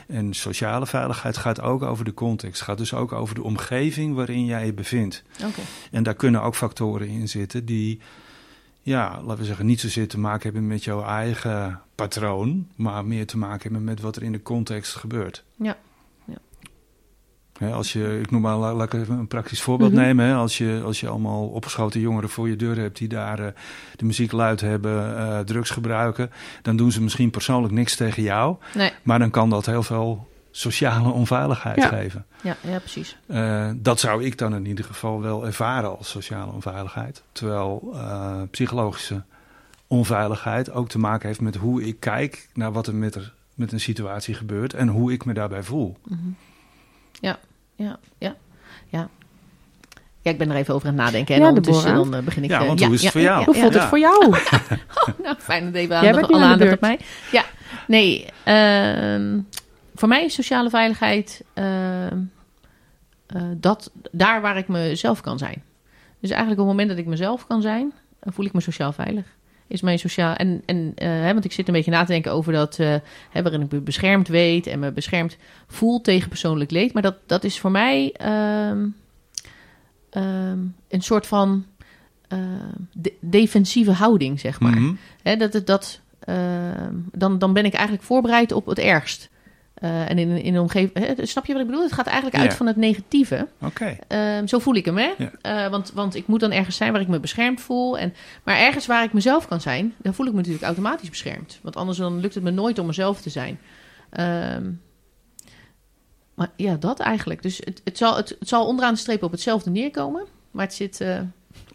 En 0.07 0.35
sociale 0.35 0.87
veiligheid 0.87 1.37
gaat 1.37 1.61
ook 1.61 1.83
over 1.83 2.05
de 2.05 2.15
context. 2.15 2.63
Gaat 2.63 2.79
dus 2.79 2.95
ook 2.95 3.13
over 3.13 3.35
de 3.35 3.43
omgeving 3.43 4.15
waarin 4.15 4.45
jij 4.45 4.67
je 4.67 4.73
bevindt. 4.73 5.23
Oké. 5.45 5.61
En 5.91 6.03
daar 6.03 6.15
kunnen 6.15 6.43
ook 6.43 6.55
factoren 6.55 7.09
in 7.09 7.29
zitten 7.29 7.65
die, 7.65 8.01
ja, 8.83 9.21
laten 9.23 9.39
we 9.39 9.45
zeggen, 9.45 9.67
niet 9.67 9.81
zozeer 9.81 10.09
te 10.09 10.19
maken 10.19 10.43
hebben 10.43 10.67
met 10.67 10.85
jouw 10.85 11.05
eigen 11.05 11.81
patroon, 11.95 12.69
maar 12.77 13.05
meer 13.05 13.27
te 13.27 13.39
maken 13.39 13.63
hebben 13.63 13.85
met 13.85 14.01
wat 14.01 14.17
er 14.17 14.23
in 14.23 14.33
de 14.33 14.43
context 14.43 14.95
gebeurt. 14.95 15.45
Ja. 15.57 15.77
Als 17.73 17.93
je, 17.93 18.19
ik 18.23 18.31
noem 18.31 18.41
maar, 18.41 18.57
la- 18.57 18.75
laat 18.75 18.93
ik 18.93 19.01
even 19.01 19.19
een 19.19 19.27
praktisch 19.27 19.63
voorbeeld 19.63 19.93
Mhm. 19.93 20.01
nemen. 20.01 20.27
Hè. 20.27 20.35
Als, 20.35 20.59
je, 20.59 20.83
als 20.85 21.01
je 21.01 21.09
allemaal 21.09 21.47
opgeschoten 21.47 22.01
jongeren 22.01 22.29
voor 22.31 22.49
je 22.49 22.57
deur 22.57 22.77
hebt 22.79 22.99
die 22.99 23.09
daar 23.09 23.39
eh, 23.39 23.47
de 23.97 24.05
muziek 24.05 24.33
luid 24.33 24.61
hebben, 24.61 25.17
eh, 25.19 25.39
drugs 25.41 25.71
gebruiken, 25.71 26.31
dan 26.63 26.77
doen 26.77 26.93
ze 26.93 27.03
misschien 27.03 27.31
persoonlijk 27.31 27.73
niks 27.75 27.97
tegen 27.97 28.23
jou. 28.23 28.57
Nee, 28.75 28.93
Maar 29.03 29.19
dan 29.19 29.31
kan 29.31 29.51
dat 29.51 29.67
heel 29.67 29.83
veel 29.83 30.29
sociale 30.51 31.09
onveiligheid 31.11 31.77
Ja. 31.77 31.89
geven. 31.89 32.25
ja, 32.43 32.57
ja, 32.61 32.79
precies. 32.79 33.17
Eh, 33.27 33.71
dat 33.77 34.01
zou 34.01 34.25
ik 34.25 34.39
dan 34.39 34.55
in 34.55 34.67
ieder 34.67 34.85
geval 34.85 35.21
wel 35.23 35.47
ervaren 35.47 35.99
als 35.99 36.09
sociale 36.11 36.53
onveiligheid. 36.53 37.23
Terwijl 37.33 37.97
psychologische 38.51 39.23
onveiligheid 39.87 40.71
ook 40.73 40.89
te 40.89 40.99
maken 40.99 41.27
heeft 41.29 41.41
met 41.41 41.57
hoe 41.57 41.83
ik 41.83 42.01
kijk 42.01 42.49
naar 42.55 42.73
wat 42.73 42.87
er 42.87 42.95
met, 42.95 43.15
er 43.15 43.33
met 43.55 43.73
een 43.73 43.81
situatie 43.81 44.35
gebeurt 44.35 44.75
en 44.75 44.89
hoe 44.89 45.13
ik 45.13 45.25
me 45.25 45.33
daarbij 45.35 45.63
voel. 45.63 45.97
Mhm. 46.05 46.19
Ja, 47.21 47.39
ja, 47.77 47.99
ja, 48.19 48.35
ja. 48.89 49.09
Ja, 50.21 50.31
ik 50.31 50.39
ben 50.39 50.51
er 50.51 50.57
even 50.57 50.75
over 50.75 50.89
aan 50.89 50.95
het 50.95 51.05
nadenken. 51.05 51.35
En 51.35 51.41
Ja, 51.41 51.49
ondertussen 51.49 51.95
dan 51.95 52.15
eh, 52.15 52.23
begin 52.23 52.45
ik... 52.45 52.51
Ja, 52.51 52.61
eh, 52.61 52.67
want 52.67 52.85
hoe 52.85 52.95
is 52.95 53.03
het 53.03 53.13
voor 53.13 53.21
jou? 53.21 53.45
Hoe 53.45 53.55
voelt 53.55 53.73
Ja. 53.75 53.81
het 53.81 53.89
voor 53.89 53.99
jou? 53.99 54.31
nou, 55.23 55.37
fijn 55.39 55.65
dat 55.65 55.75
even 55.75 55.97
aandacht, 55.97 56.17
alle 56.33 56.35
aan 56.35 56.41
de 56.41 56.47
aandacht 56.65 56.73
op 56.73 56.81
beurt. 56.81 56.81
mij. 56.81 56.99
Ja, 57.33 57.45
nee. 57.87 58.27
ehm, 58.45 59.39
voor 59.95 60.09
mij 60.09 60.25
is 60.25 60.35
sociale 60.35 60.71
veiligheid 60.71 61.45
ehm, 61.55 62.19
eh, 63.27 63.43
dat, 63.57 63.91
daar 64.13 64.41
waar 64.41 64.57
ik 64.57 64.69
mezelf 64.69 65.21
kan 65.21 65.39
zijn. 65.39 65.63
Dus 66.21 66.31
eigenlijk 66.31 66.61
op 66.61 66.67
het 66.67 66.77
moment 66.77 66.89
dat 66.89 66.99
ik 67.05 67.11
mezelf 67.11 67.47
kan 67.47 67.63
zijn, 67.63 67.93
dan 68.21 68.33
voel 68.33 68.45
ik 68.45 68.53
me 68.53 68.61
sociaal 68.61 68.93
veilig. 68.93 69.27
Is 69.67 69.81
mijn 69.81 69.99
sociaal. 69.99 70.35
En, 70.35 70.63
en 70.67 70.93
eh, 70.95 71.09
hè, 71.09 71.33
want 71.33 71.45
ik 71.45 71.53
zit 71.53 71.69
een 71.69 71.75
beetje 71.75 71.91
na 71.91 72.05
te 72.05 72.13
denken 72.13 72.33
over 72.33 72.53
dat. 72.53 72.79
eh, 72.79 72.95
hè, 73.31 73.43
waarin 73.43 73.61
ik 73.63 73.73
me 73.73 73.81
beschermd 73.81 74.29
weet 74.29 74.67
en 74.67 74.79
me 74.79 74.93
beschermd 74.93 75.37
voel 75.67 76.01
tegen 76.01 76.29
persoonlijk 76.29 76.71
leed. 76.71 76.93
Maar 76.93 77.03
dat, 77.03 77.17
dat 77.27 77.45
is 77.45 77.59
voor 77.61 77.71
mij 77.71 78.13
ehm, 78.13 78.87
ehm, 80.11 80.59
een 80.89 81.03
soort 81.03 81.27
van 81.27 81.65
de- 82.93 83.15
defensieve 83.21 83.93
houding, 83.93 84.41
zeg 84.41 84.61
maar. 84.61 84.77
Mhm. 84.81 84.93
Hè, 85.23 85.37
dat, 85.37 85.53
het- 85.53 85.67
dat, 85.67 86.01
ehm, 86.19 86.95
dan, 87.13 87.39
dan 87.39 87.53
ben 87.53 87.65
ik 87.65 87.73
eigenlijk 87.75 88.05
voorbereid 88.05 88.53
op 88.53 88.67
het 88.67 88.79
ergst. 88.79 89.29
Eh, 89.75 90.11
en 90.11 90.19
in, 90.19 90.43
in 90.43 90.55
een 90.55 90.61
omgeving. 90.61 91.07
hè, 91.07 91.27
snap 91.27 91.47
je 91.47 91.53
wat 91.53 91.63
ik 91.63 91.69
bedoel? 91.69 91.83
Het 91.83 91.93
gaat 91.93 92.07
eigenlijk 92.07 92.37
uit 92.37 92.55
van 92.55 92.67
het 92.67 92.77
negatieve. 92.77 93.49
Oké. 93.61 93.97
Ehm, 94.09 94.47
zo 94.47 94.59
voel 94.59 94.75
ik 94.75 94.85
hem, 94.85 94.97
hè? 94.97 95.13
Eh, 95.41 95.69
want, 95.71 95.93
want 95.95 96.15
ik 96.15 96.27
moet 96.27 96.41
dan 96.41 96.53
ergens 96.53 96.77
zijn 96.77 96.93
waar 96.93 97.01
ik 97.01 97.09
me 97.09 97.21
beschermd 97.21 97.61
voel. 97.61 97.99
En, 97.99 98.15
maar 98.43 98.57
ergens 98.57 98.87
waar 98.87 99.05
ik 99.05 99.13
mezelf 99.13 99.49
kan 99.49 99.61
zijn, 99.61 99.95
dan 99.97 100.15
voel 100.15 100.27
ik 100.27 100.33
me 100.33 100.39
natuurlijk 100.39 100.65
automatisch 100.65 101.09
beschermd. 101.09 101.59
Want 101.63 101.77
anders 101.77 101.99
dan 101.99 102.21
lukt 102.21 102.35
het 102.35 102.45
me 102.45 102.51
nooit 102.51 102.79
om 102.79 102.87
mezelf 102.87 103.21
te 103.21 103.31
zijn. 103.31 103.59
Ehm, 104.11 104.71
maar 106.35 106.51
ja, 106.57 106.77
dat 106.77 107.01
eigenlijk. 107.01 107.43
Dus 107.43 107.61
het, 107.65 107.81
het, 107.85 107.99
zal, 107.99 108.17
het, 108.17 108.37
het 108.39 108.49
zal 108.49 108.67
onderaan 108.67 108.95
de 108.95 109.01
streep 109.01 109.23
op 109.23 109.31
hetzelfde 109.31 109.71
neerkomen. 109.71 110.25
Maar 110.51 110.65
het 110.65 110.75
zit 110.75 111.01
eh, 111.01 111.21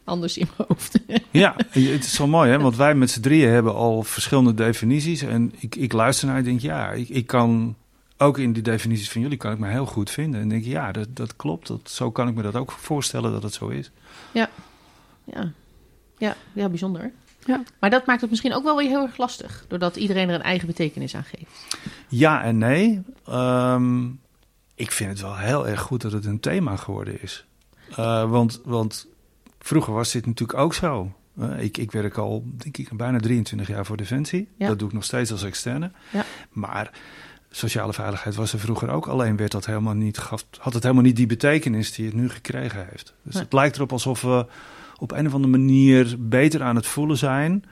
anders 0.03 0.37
in 0.37 0.47
mijn 0.57 0.69
hoofd. 0.69 0.99
Ja, 1.31 1.55
het 1.69 2.05
is 2.05 2.17
wel 2.17 2.27
mooi, 2.27 2.51
hè? 2.51 2.59
Want 2.59 2.75
wij 2.75 2.95
met 2.95 3.11
z'n 3.11 3.21
drieën 3.21 3.49
hebben 3.49 3.75
al 3.75 4.03
verschillende 4.03 4.53
definities. 4.53 5.21
En 5.21 5.53
ik, 5.59 5.75
ik 5.75 5.93
luister 5.93 6.27
naar 6.27 6.37
en 6.37 6.43
denk, 6.43 6.59
ja, 6.59 6.91
ik, 6.91 7.09
ik 7.09 7.27
kan 7.27 7.75
ook 8.21 8.37
in 8.37 8.53
die 8.53 8.63
definities 8.63 9.11
van 9.11 9.21
jullie 9.21 9.37
kan 9.37 9.51
ik 9.51 9.59
me 9.59 9.67
heel 9.67 9.85
goed 9.85 10.09
vinden. 10.09 10.41
En 10.41 10.49
denk, 10.49 10.63
ja, 10.63 10.91
dat, 10.91 11.15
dat 11.15 11.35
klopt. 11.35 11.67
Dat, 11.67 11.89
zo 11.89 12.11
kan 12.11 12.27
ik 12.27 12.35
me 12.35 12.41
dat 12.41 12.55
ook 12.55 12.71
voorstellen 12.71 13.31
dat 13.31 13.43
het 13.43 13.53
zo 13.53 13.67
is. 13.67 13.91
Ja, 14.31 14.49
ja, 16.17 16.35
ja 16.53 16.69
bijzonder. 16.69 17.11
Ja. 17.45 17.63
Maar 17.79 17.89
dat 17.89 18.05
maakt 18.05 18.21
het 18.21 18.29
misschien 18.29 18.53
ook 18.53 18.63
wel 18.63 18.77
weer 18.77 18.87
heel 18.87 19.01
erg 19.01 19.17
lastig. 19.17 19.65
Doordat 19.67 19.95
iedereen 19.95 20.29
er 20.29 20.35
een 20.35 20.41
eigen 20.41 20.67
betekenis 20.67 21.15
aan 21.15 21.23
geeft. 21.23 21.65
Ja 22.07 22.43
en 22.43 22.57
nee. 22.57 23.01
Ehm, 23.25 24.05
ik 24.75 24.91
vind 24.91 25.09
het 25.09 25.21
wel 25.21 25.37
heel 25.37 25.67
erg 25.67 25.81
goed 25.81 26.01
dat 26.01 26.11
het 26.11 26.25
een 26.25 26.39
thema 26.39 26.75
geworden 26.75 27.21
is. 27.21 27.45
Eh, 27.89 28.29
want, 28.29 28.61
want 28.63 29.07
vroeger 29.59 29.93
was 29.93 30.11
dit 30.11 30.25
natuurlijk 30.25 30.59
ook 30.59 30.73
zo. 30.73 31.11
Eh, 31.39 31.63
ik, 31.63 31.77
ik 31.77 31.91
werk 31.91 32.17
al, 32.17 32.43
denk 32.57 32.77
ik, 32.77 32.97
bijna 32.97 33.19
23 33.19 33.67
jaar 33.67 33.85
voor 33.85 33.97
Defensie. 33.97 34.47
Ja. 34.57 34.67
Dat 34.67 34.79
doe 34.79 34.87
ik 34.87 34.93
nog 34.93 35.03
steeds 35.03 35.31
als 35.31 35.43
externe. 35.43 35.91
Ja. 36.11 36.25
Maar 36.51 36.91
sociale 37.51 37.93
veiligheid 37.93 38.35
was 38.35 38.53
er 38.53 38.59
vroeger 38.59 38.89
ook. 38.89 39.07
Alleen 39.07 39.37
werd 39.37 39.51
dat 39.51 39.65
helemaal 39.65 39.93
niet, 39.93 40.17
gaf, 40.17 40.45
had 40.59 40.73
het 40.73 40.83
helemaal 40.83 41.03
niet 41.03 41.15
die 41.15 41.25
betekenis 41.27 41.91
die 41.91 42.05
het 42.05 42.15
nu 42.15 42.29
gekregen 42.29 42.85
heeft. 42.89 43.13
Dus 43.23 43.33
Nee. 43.33 43.43
het 43.43 43.53
lijkt 43.53 43.75
erop 43.75 43.91
alsof 43.91 44.21
we 44.21 44.45
op 44.97 45.11
een 45.11 45.27
of 45.27 45.33
andere 45.33 45.57
manier 45.57 46.15
beter 46.19 46.63
aan 46.63 46.75
het 46.75 46.85
voelen 46.87 47.17
zijn. 47.17 47.63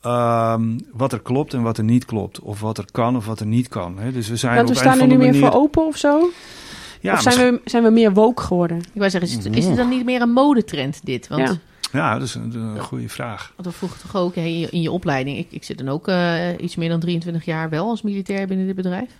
ehm, 0.00 0.78
wat 0.92 1.12
er 1.12 1.20
klopt 1.20 1.54
en 1.54 1.62
wat 1.62 1.78
er 1.78 1.84
niet 1.84 2.04
klopt. 2.04 2.40
Of 2.40 2.60
wat 2.60 2.78
er 2.78 2.84
kan 2.92 3.16
of 3.16 3.26
wat 3.26 3.40
er 3.40 3.46
niet 3.46 3.68
kan. 3.68 3.98
Hè? 3.98 4.12
Dus 4.12 4.28
we 4.28 4.36
zijn 4.36 4.54
Dat 4.56 4.62
op 4.68 4.70
we 4.72 4.78
staan 4.78 5.00
er 5.00 5.06
nu 5.06 5.16
meer 5.16 5.26
manier... 5.26 5.40
voor 5.40 5.52
open 5.60 5.86
of 5.86 5.96
zo? 5.96 6.30
Ja, 7.00 7.12
of 7.12 7.22
zijn 7.22 7.52
we, 7.54 7.60
zijn 7.64 7.82
we 7.82 7.90
meer 7.90 8.12
woke 8.12 8.42
geworden? 8.42 8.76
Ik 8.78 8.84
wou 8.94 9.10
zeggen, 9.10 9.30
is 9.30 9.44
het, 9.44 9.56
is 9.56 9.66
het 9.66 9.76
dan 9.76 9.88
niet 9.88 10.04
meer 10.04 10.20
een 10.20 10.32
modetrend 10.32 11.00
dit? 11.04 11.28
Want, 11.28 11.48
Ja. 11.48 11.56
Ja, 11.92 12.18
dat 12.18 12.28
is 12.28 12.34
een, 12.34 12.54
een 12.54 12.80
goede 12.80 13.08
vraag. 13.08 13.52
want 13.56 13.68
we 13.68 13.74
vroegen 13.74 14.00
toch 14.00 14.16
ook 14.16 14.34
hè, 14.34 14.42
in, 14.42 14.58
je, 14.58 14.70
in 14.70 14.82
je 14.82 14.90
opleiding. 14.90 15.38
Ik, 15.38 15.46
ik 15.50 15.64
zit 15.64 15.78
dan 15.78 15.88
ook 15.88 16.08
eh, 16.08 16.48
iets 16.58 16.76
meer 16.76 16.88
dan 16.88 17.00
23 17.00 17.44
jaar 17.44 17.68
wel 17.68 17.88
als 17.88 18.02
militair 18.02 18.46
binnen 18.46 18.66
dit 18.66 18.76
bedrijf. 18.76 19.10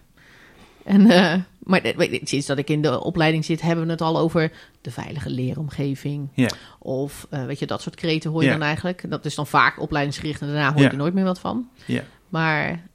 En, 0.85 1.11
eh, 1.11 1.35
maar 1.59 1.81
eh, 1.81 1.97
weet 1.97 2.11
je, 2.11 2.21
sinds 2.25 2.47
dat 2.47 2.59
ik 2.59 2.71
in 2.71 2.83
de 2.83 3.03
opleiding 3.03 3.45
zit, 3.45 3.61
hebben 3.61 3.85
we 3.85 3.91
het 3.91 4.01
al 4.01 4.19
over 4.19 4.53
de 4.81 4.91
veilige 4.91 5.31
leeromgeving. 5.31 6.29
Ja. 6.35 6.51
Of 6.79 7.27
eh, 7.31 7.45
weet 7.45 7.59
je, 7.59 7.67
dat 7.67 7.83
soort 7.83 7.95
kreten 7.95 8.31
hoor 8.31 8.43
je 8.43 8.51
dan 8.51 8.63
eigenlijk. 8.63 9.11
Dat 9.11 9.25
is 9.25 9.35
dan 9.35 9.47
vaak 9.47 9.81
opleidingsgericht 9.81 10.41
en 10.41 10.47
daarna 10.47 10.73
hoor 10.73 10.83
je 10.83 10.89
er 10.89 10.97
nooit 10.97 11.15
meer 11.15 11.25
wat 11.25 11.41
van. 11.41 11.69
Ja. 11.85 12.03
Maar 12.29 12.89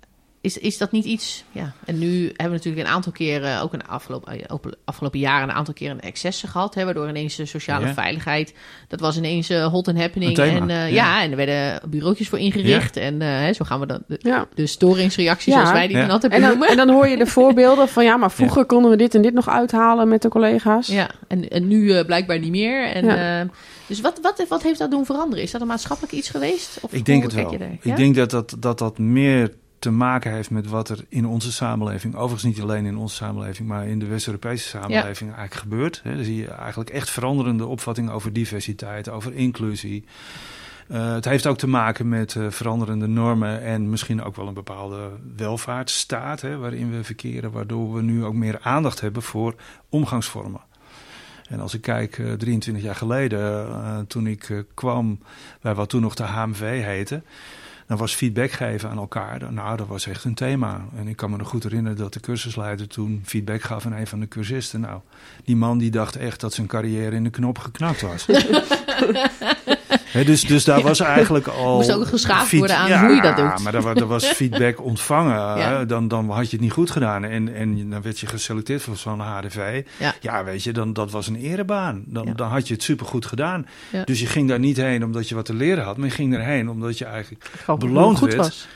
is, 0.45 0.57
is 0.57 0.77
dat 0.77 0.91
niet 0.91 1.05
iets... 1.05 1.43
Ja, 1.51 1.73
en 1.85 1.99
nu 1.99 2.23
hebben 2.25 2.45
we 2.45 2.49
natuurlijk 2.55 2.87
een 2.87 2.93
aantal 2.93 3.11
keren, 3.11 3.61
ook 3.61 3.73
een 3.73 3.87
afgelopen, 3.87 4.39
eh, 4.39 4.53
op- 4.53 4.75
afgelopen 4.85 5.19
jaren, 5.19 5.49
een 5.49 5.55
aantal 5.55 5.73
keren 5.73 5.99
excessen 6.01 6.49
gehad. 6.49 6.75
Hè, 6.75 6.85
waardoor 6.85 7.09
ineens 7.09 7.35
de 7.35 7.45
sociale 7.45 7.85
Ja. 7.85 7.93
veiligheid, 7.93 8.53
dat 8.87 8.99
was 8.99 9.17
ineens 9.17 9.49
eh, 9.49 9.65
hot 9.65 9.87
and 9.87 9.97
happening. 9.99 10.29
Een 10.37 10.43
thema, 10.43 10.59
En 10.59 10.69
eh, 10.69 10.77
ja. 10.77 10.85
ja. 11.17 11.23
en 11.23 11.31
er 11.31 11.37
werden 11.37 11.89
bureautjes 11.89 12.29
voor 12.29 12.39
ingericht. 12.39 12.97
En 12.97 13.21
eh, 13.21 13.27
hè, 13.27 13.53
zo 13.53 13.65
gaan 13.65 13.79
we 13.79 13.85
dan, 13.85 14.03
de, 14.07 14.17
Ja. 14.19 14.47
de 14.53 14.65
storingsreacties, 14.65 15.53
Ja. 15.53 15.59
zoals 15.59 15.71
wij 15.75 15.87
die 15.87 15.95
Ja. 15.95 16.01
dan 16.01 16.11
altijd 16.11 16.33
En 16.33 16.41
dan, 16.41 16.63
en 16.63 16.77
dan 16.77 16.89
hoor 16.89 17.07
je 17.07 17.17
de 17.17 17.25
voorbeelden 17.25 17.87
van 17.87 18.03
ja, 18.03 18.17
maar 18.17 18.31
vroeger 18.31 18.65
konden 18.65 18.91
we 18.91 18.97
dit 18.97 19.15
en 19.15 19.21
dit 19.21 19.33
nog 19.33 19.49
uithalen 19.49 20.07
met 20.07 20.21
de 20.21 20.29
collega's. 20.29 20.87
Ja, 20.87 21.09
en, 21.27 21.49
en 21.49 21.67
nu 21.67 22.03
blijkbaar 22.03 22.39
niet 22.39 22.51
meer. 22.51 22.85
En, 22.87 23.05
Ja. 23.05 23.47
dus 23.87 24.01
wat, 24.01 24.19
wat, 24.21 24.45
wat 24.49 24.63
heeft 24.63 24.79
dat 24.79 24.91
doen 24.91 25.05
veranderen? 25.05 25.43
Is 25.43 25.51
dat 25.51 25.61
een 25.61 25.67
maatschappelijk 25.67 26.13
iets 26.13 26.29
geweest? 26.29 26.77
Of 26.81 26.93
Ik 26.93 27.05
denk 27.05 27.23
het 27.23 27.33
wel. 27.33 27.53
Ik 27.53 27.83
Ja? 27.83 27.95
denk 27.95 28.15
dat 28.15 28.29
dat, 28.31 28.55
dat 28.59 28.77
dat 28.79 28.97
meer 28.97 29.51
te 29.85 29.91
maken 29.91 30.31
heeft 30.31 30.49
met 30.49 30.67
wat 30.67 30.89
er 30.89 31.05
in 31.09 31.25
onze 31.25 31.51
samenleving, 31.51 32.15
overigens 32.15 32.43
niet 32.43 32.61
alleen 32.61 32.85
in 32.85 32.97
onze 32.97 33.15
samenleving, 33.15 33.67
maar 33.67 33.87
in 33.87 33.99
de 33.99 34.05
West-Europese 34.05 34.67
samenleving 34.67 35.33
eigenlijk 35.33 35.53
gebeurt. 35.53 36.01
Hè. 36.03 36.15
Dan 36.15 36.23
zie 36.23 36.35
je 36.35 36.47
eigenlijk 36.47 36.89
echt 36.89 37.09
veranderende 37.09 37.65
opvattingen 37.65 38.11
over 38.11 38.33
diversiteit, 38.33 39.09
over 39.09 39.33
inclusie. 39.33 40.05
Eh, 40.87 41.13
het 41.13 41.25
heeft 41.25 41.47
ook 41.47 41.57
te 41.57 41.67
maken 41.67 42.09
met 42.09 42.35
eh, 42.35 42.49
veranderende 42.49 43.07
normen 43.07 43.61
en 43.61 43.89
misschien 43.89 44.23
ook 44.23 44.35
wel 44.35 44.47
een 44.47 44.53
bepaalde 44.53 45.09
welvaartsstaat 45.35 46.41
hè, 46.41 46.57
waarin 46.57 46.91
we 46.91 47.03
verkeren, 47.03 47.51
waardoor 47.51 47.93
we 47.93 48.01
nu 48.01 48.23
ook 48.23 48.33
meer 48.33 48.59
aandacht 48.61 49.01
hebben 49.01 49.21
voor 49.21 49.55
omgangsvormen. 49.89 50.61
En 51.49 51.59
als 51.59 51.73
ik 51.73 51.81
kijk, 51.81 52.17
eh, 52.17 52.33
23 52.33 52.83
jaar 52.83 52.95
geleden, 52.95 53.67
eh, 53.67 53.99
toen 54.07 54.27
ik 54.27 54.49
eh, 54.49 54.59
kwam 54.73 55.19
bij 55.61 55.73
wat 55.73 55.89
toen 55.89 56.01
nog 56.01 56.15
de 56.15 56.23
HMV 56.23 56.83
heette, 56.83 57.21
dan 57.87 57.97
was 57.97 58.15
feedback 58.15 58.51
geven 58.51 58.89
aan 58.89 58.97
elkaar, 58.97 59.53
nou, 59.53 59.77
dat 59.77 59.87
was 59.87 60.07
echt 60.07 60.23
een 60.23 60.33
thema. 60.33 60.85
En 60.95 61.07
ik 61.07 61.15
kan 61.15 61.31
me 61.31 61.37
nog 61.37 61.47
goed 61.47 61.63
herinneren 61.63 61.97
dat 61.97 62.13
de 62.13 62.19
cursusleider 62.19 62.87
toen 62.87 63.21
feedback 63.25 63.61
gaf 63.61 63.85
aan 63.85 63.93
een 63.93 64.07
van 64.07 64.19
de 64.19 64.27
cursisten. 64.27 64.79
Nou, 64.79 64.99
die 65.43 65.55
man 65.55 65.77
die 65.77 65.91
dacht 65.91 66.15
echt 66.15 66.39
dat 66.39 66.53
zijn 66.53 66.67
carrière 66.67 67.15
in 67.15 67.23
de 67.23 67.29
knop 67.29 67.57
geknakt 67.57 68.01
was. 68.01 68.25
Dus, 70.25 70.41
dus 70.41 70.63
daar 70.63 70.81
was 70.81 70.99
eigenlijk 70.99 71.47
al... 71.57 71.75
Moest 71.75 71.91
ook 71.93 72.07
geschaafd 72.07 72.51
worden 72.51 72.77
aan 72.77 72.89
ja, 72.89 73.05
hoe 73.05 73.15
je 73.15 73.21
dat 73.21 73.35
doet. 73.37 73.63
maar 73.63 73.71
daar, 73.71 73.81
wa- 73.81 73.93
daar 73.93 74.07
was 74.07 74.25
feedback 74.25 74.81
ontvangen. 74.91 75.33
Ja. 75.35 75.57
hè, 75.77 75.85
Dan, 75.85 76.07
dan 76.07 76.29
had 76.29 76.45
je 76.45 76.51
het 76.51 76.61
niet 76.61 76.71
goed 76.71 76.91
gedaan. 76.91 77.23
En, 77.23 77.55
en 77.55 77.89
dan 77.89 78.01
werd 78.01 78.19
je 78.19 78.27
geselecteerd 78.27 78.81
voor 78.81 78.97
zo'n 78.97 79.19
HDV. 79.19 79.83
Ja. 80.21 80.43
weet 80.43 80.63
je, 80.63 80.71
dan, 80.73 80.93
dat 80.93 81.11
was 81.11 81.27
een 81.27 81.35
erebaan. 81.35 82.03
Dan, 82.07 82.25
Ja. 82.25 82.33
dan 82.33 82.49
had 82.49 82.67
je 82.67 82.73
het 82.73 82.83
supergoed 82.83 83.25
gedaan. 83.25 83.67
Ja. 83.91 84.03
Dus 84.03 84.19
je 84.19 84.25
ging 84.25 84.49
daar 84.49 84.59
niet 84.59 84.77
heen 84.77 85.03
omdat 85.03 85.29
je 85.29 85.35
wat 85.35 85.45
te 85.45 85.53
leren 85.53 85.83
had. 85.83 85.97
Maar 85.97 86.07
je 86.07 86.13
ging 86.13 86.35
erheen 86.35 86.69
omdat 86.69 86.97
je 86.97 87.05
eigenlijk 87.05 87.49
Gewoon 87.63 87.79
Beloond 87.79 88.17
goed 88.17 88.33
werd. 88.33 88.41
was. 88.47 88.67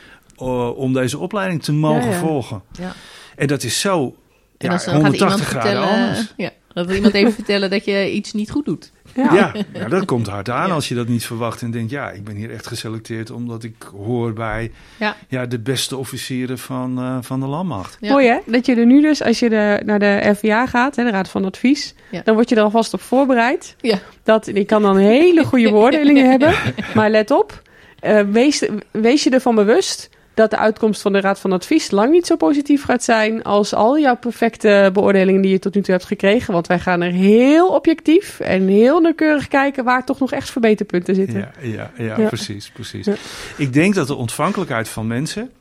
uh, 0.42 0.78
om 0.78 0.94
deze 0.94 1.18
opleiding 1.18 1.64
te 1.64 1.74
mogen 1.74 2.04
Ja, 2.10 2.12
ja. 2.14 2.20
volgen. 2.20 2.62
Ja. 2.80 2.94
En 3.36 3.48
dat 3.48 3.64
is 3.64 3.80
zo 3.80 4.16
En 4.58 4.68
ja, 4.68 4.72
als, 4.74 4.86
dan 4.86 4.94
gaat 4.94 5.02
180 5.04 5.20
iemand 5.20 5.42
graden 5.42 5.72
vertellen, 5.72 6.06
anders. 6.08 6.34
ja, 6.38 6.50
dan 6.74 6.86
wil 6.86 6.96
iemand 6.96 7.14
even 7.14 7.34
vertellen 7.34 7.70
dat 7.70 7.86
je 7.86 8.12
iets 8.12 8.34
niet 8.34 8.52
goed 8.52 8.66
doet. 8.66 8.92
Ja. 9.20 9.34
Ja, 9.34 9.54
ja, 9.82 9.88
dat 9.88 10.06
komt 10.06 10.28
hard 10.28 10.50
aan 10.50 10.68
Ja. 10.68 10.74
als 10.74 10.88
je 10.88 10.96
dat 10.96 11.08
niet 11.08 11.26
verwacht 11.26 11.62
en 11.62 11.72
denkt, 11.72 11.92
ja, 11.92 12.10
ik 12.10 12.24
ben 12.24 12.36
hier 12.36 12.52
echt 12.52 12.68
geselecteerd 12.68 13.32
omdat 13.32 13.64
ik 13.64 13.76
hoor 14.06 14.34
bij 14.34 14.72
Ja. 15.00 15.16
ja, 15.28 15.46
de 15.46 15.60
beste 15.60 15.98
officieren 15.98 16.58
van, 16.58 16.98
eh, 17.00 17.18
van 17.22 17.40
de 17.40 17.46
landmacht. 17.46 17.98
Ja. 18.00 18.12
Mooi 18.12 18.28
hè? 18.28 18.38
Dat 18.46 18.66
je 18.66 18.76
er 18.76 18.86
nu 18.86 19.02
dus, 19.02 19.24
als 19.24 19.40
je 19.40 19.50
de, 19.50 19.82
naar 19.86 20.00
de 20.00 20.20
RVA 20.30 20.66
gaat, 20.68 20.96
hè, 20.96 21.04
de 21.04 21.10
Raad 21.12 21.30
van 21.30 21.46
Advies, 21.46 21.94
Ja. 22.12 22.22
dan 22.24 22.36
word 22.36 22.50
je 22.50 22.56
er 22.56 22.62
alvast 22.62 22.94
op 22.94 23.02
voorbereid. 23.02 23.76
Ja. 23.82 24.00
Dat, 24.24 24.46
je 24.54 24.66
kan 24.66 24.82
dan 24.82 24.98
hele 24.98 25.44
goede 25.44 25.70
beoordelingen 25.80 26.30
hebben. 26.30 26.54
Maar 26.96 27.10
let 27.10 27.32
op, 27.32 27.62
eh, 28.00 28.22
wees, 28.32 28.64
wees 28.92 29.24
je 29.24 29.30
ervan 29.30 29.56
bewust 29.56 30.10
dat 30.40 30.50
de 30.50 30.58
uitkomst 30.58 31.02
van 31.02 31.14
de 31.14 31.20
Raad 31.20 31.40
van 31.40 31.52
Advies 31.52 31.92
lang 31.92 32.12
niet 32.12 32.26
zo 32.26 32.36
positief 32.36 32.84
gaat 32.84 33.04
zijn 33.04 33.44
als 33.44 33.74
al 33.74 34.00
jouw 34.00 34.18
perfecte 34.18 34.90
beoordelingen 34.94 35.42
die 35.42 35.52
je 35.52 35.60
tot 35.60 35.76
nu 35.76 35.82
toe 35.82 35.94
hebt 35.94 36.06
gekregen. 36.06 36.54
Want 36.54 36.68
wij 36.68 36.80
gaan 36.80 37.02
er 37.02 37.12
heel 37.12 37.68
objectief 37.68 38.40
en 38.40 38.68
heel 38.68 39.00
nauwkeurig 39.00 39.48
kijken 39.48 39.84
waar 39.84 40.06
toch 40.06 40.20
nog 40.20 40.32
echt 40.32 40.50
verbeterpunten 40.50 41.16
zitten. 41.16 41.40
Ja, 41.40 41.52
ja, 41.62 41.92
ja, 41.98 42.18
Ja. 42.18 42.28
precies, 42.28 42.70
precies. 42.70 43.06
Ja. 43.06 43.14
Ik 43.58 43.74
denk 43.74 43.96
dat 43.96 44.08
de 44.08 44.16
ontvankelijkheid 44.16 44.90
van 44.90 45.08
mensen, 45.08 45.52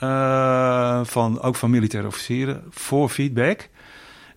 eh, 0.00 1.00
van, 1.04 1.40
ook 1.42 1.56
van 1.56 1.70
militaire 1.70 2.08
officieren, 2.08 2.62
voor 2.70 3.08
feedback, 3.08 3.68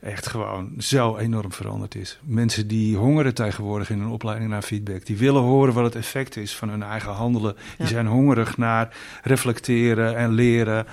echt 0.02 0.28
gewoon 0.28 0.74
zo 0.78 1.18
enorm 1.18 1.52
veranderd 1.52 1.96
is. 1.96 2.20
Mensen 2.24 2.68
die 2.68 2.96
hongeren 2.98 3.34
tegenwoordig 3.34 3.90
in 3.90 4.00
een 4.02 4.08
opleiding 4.08 4.50
naar 4.50 4.62
feedback, 4.62 5.06
die 5.06 5.18
willen 5.18 5.42
horen 5.42 5.74
wat 5.74 5.84
het 5.84 5.96
effect 5.96 6.36
is 6.38 6.56
van 6.56 6.70
hun 6.70 6.84
eigen 6.84 7.12
handelen. 7.12 7.56
Die 7.78 7.88
zijn 7.88 8.08
hongerig 8.08 8.58
naar 8.58 8.96
reflecteren 9.24 10.16
en 10.16 10.32
leren. 10.32 10.86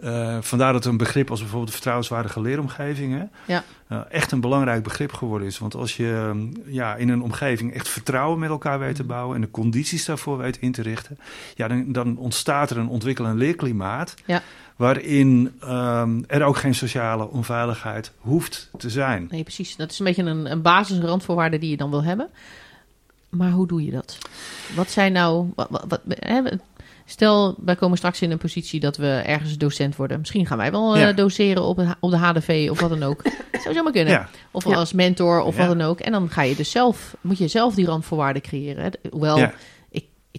Eh, 0.00 0.38
vandaar 0.40 0.72
dat 0.72 0.84
een 0.84 0.96
begrip 0.96 1.30
als 1.30 1.38
bijvoorbeeld 1.38 1.66
de 1.68 1.72
vertrouwenswaardige 1.74 2.40
leeromgeving 2.40 3.14
hè, 3.18 3.24
Ja. 3.52 3.64
eh, 3.88 4.00
echt 4.08 4.32
een 4.32 4.40
belangrijk 4.40 4.82
begrip 4.82 5.12
geworden 5.12 5.46
is. 5.48 5.58
Want 5.58 5.74
als 5.74 5.96
je 5.96 6.06
um, 6.28 6.52
ja, 6.66 6.94
in 6.94 7.08
een 7.08 7.22
omgeving 7.22 7.74
echt 7.74 7.88
vertrouwen 7.88 8.38
met 8.38 8.48
elkaar 8.48 8.78
weet 8.78 8.94
te 8.94 9.02
Mhm. 9.02 9.10
bouwen 9.10 9.34
en 9.34 9.40
de 9.40 9.50
condities 9.50 10.04
daarvoor 10.04 10.38
weet 10.38 10.56
in 10.58 10.72
te 10.72 10.82
richten, 10.82 11.18
ja, 11.54 11.68
dan, 11.68 11.92
dan 11.92 12.16
ontstaat 12.16 12.70
er 12.70 12.78
een 12.78 12.88
ontwikkel- 12.88 13.26
en 13.26 13.36
leerklimaat 13.36 14.14
Ja. 14.26 14.42
Waarin 14.76 15.52
ehm, 15.60 16.22
er 16.26 16.42
ook 16.42 16.56
geen 16.56 16.74
sociale 16.74 17.28
onveiligheid 17.30 18.12
hoeft 18.18 18.70
te 18.78 18.90
zijn. 18.90 19.26
Nee, 19.30 19.42
precies. 19.42 19.76
Dat 19.76 19.90
is 19.90 19.98
een 19.98 20.04
beetje 20.04 20.22
een, 20.22 20.50
een 20.50 20.62
basisrandvoorwaarde 20.62 21.58
die 21.58 21.70
je 21.70 21.76
dan 21.76 21.90
wil 21.90 22.04
hebben. 22.04 22.28
Maar 23.28 23.50
hoe 23.50 23.66
doe 23.66 23.84
je 23.84 23.90
dat? 23.90 24.18
Wat 24.74 24.90
zijn 24.90 25.12
nou... 25.12 25.52
Wat, 25.54 25.68
wat, 25.70 25.84
wat- 25.88 26.00
hè, 26.06 26.42
we- 26.42 26.58
stel, 27.04 27.54
wij 27.64 27.76
komen 27.76 27.96
straks 27.96 28.20
in 28.22 28.30
een 28.30 28.38
positie 28.38 28.80
dat 28.80 28.96
we 28.96 29.06
ergens 29.26 29.56
docent 29.58 29.96
worden. 29.96 30.18
Misschien 30.18 30.46
gaan 30.46 30.58
wij 30.58 30.70
wel 30.70 30.96
eh, 30.96 31.16
doseren 31.16 31.62
op, 31.62 31.78
een, 31.78 31.94
op 32.00 32.10
de 32.10 32.16
HDV 32.16 32.68
of 32.70 32.80
wat 32.80 32.90
dan 32.90 33.02
ook. 33.02 33.22
Dat 33.52 33.62
zou 33.62 33.74
zomaar 33.74 33.92
kunnen. 33.92 34.12
Ja, 34.12 34.28
Of 34.50 34.64
Ja. 34.68 34.74
als 34.74 34.92
mentor 34.92 35.40
of 35.40 35.56
wat 35.56 35.66
dan 35.66 35.80
ook. 35.82 36.00
En 36.00 36.12
dan 36.12 36.30
ga 36.30 36.42
je 36.42 36.56
dus 36.56 36.70
zelf, 36.70 37.16
moet 37.20 37.38
je 37.38 37.48
zelf 37.48 37.74
die 37.74 37.86
randvoorwaarden 37.86 38.42
creëren. 38.42 38.82
Hè. 38.84 38.90
Hoewel 39.10 39.50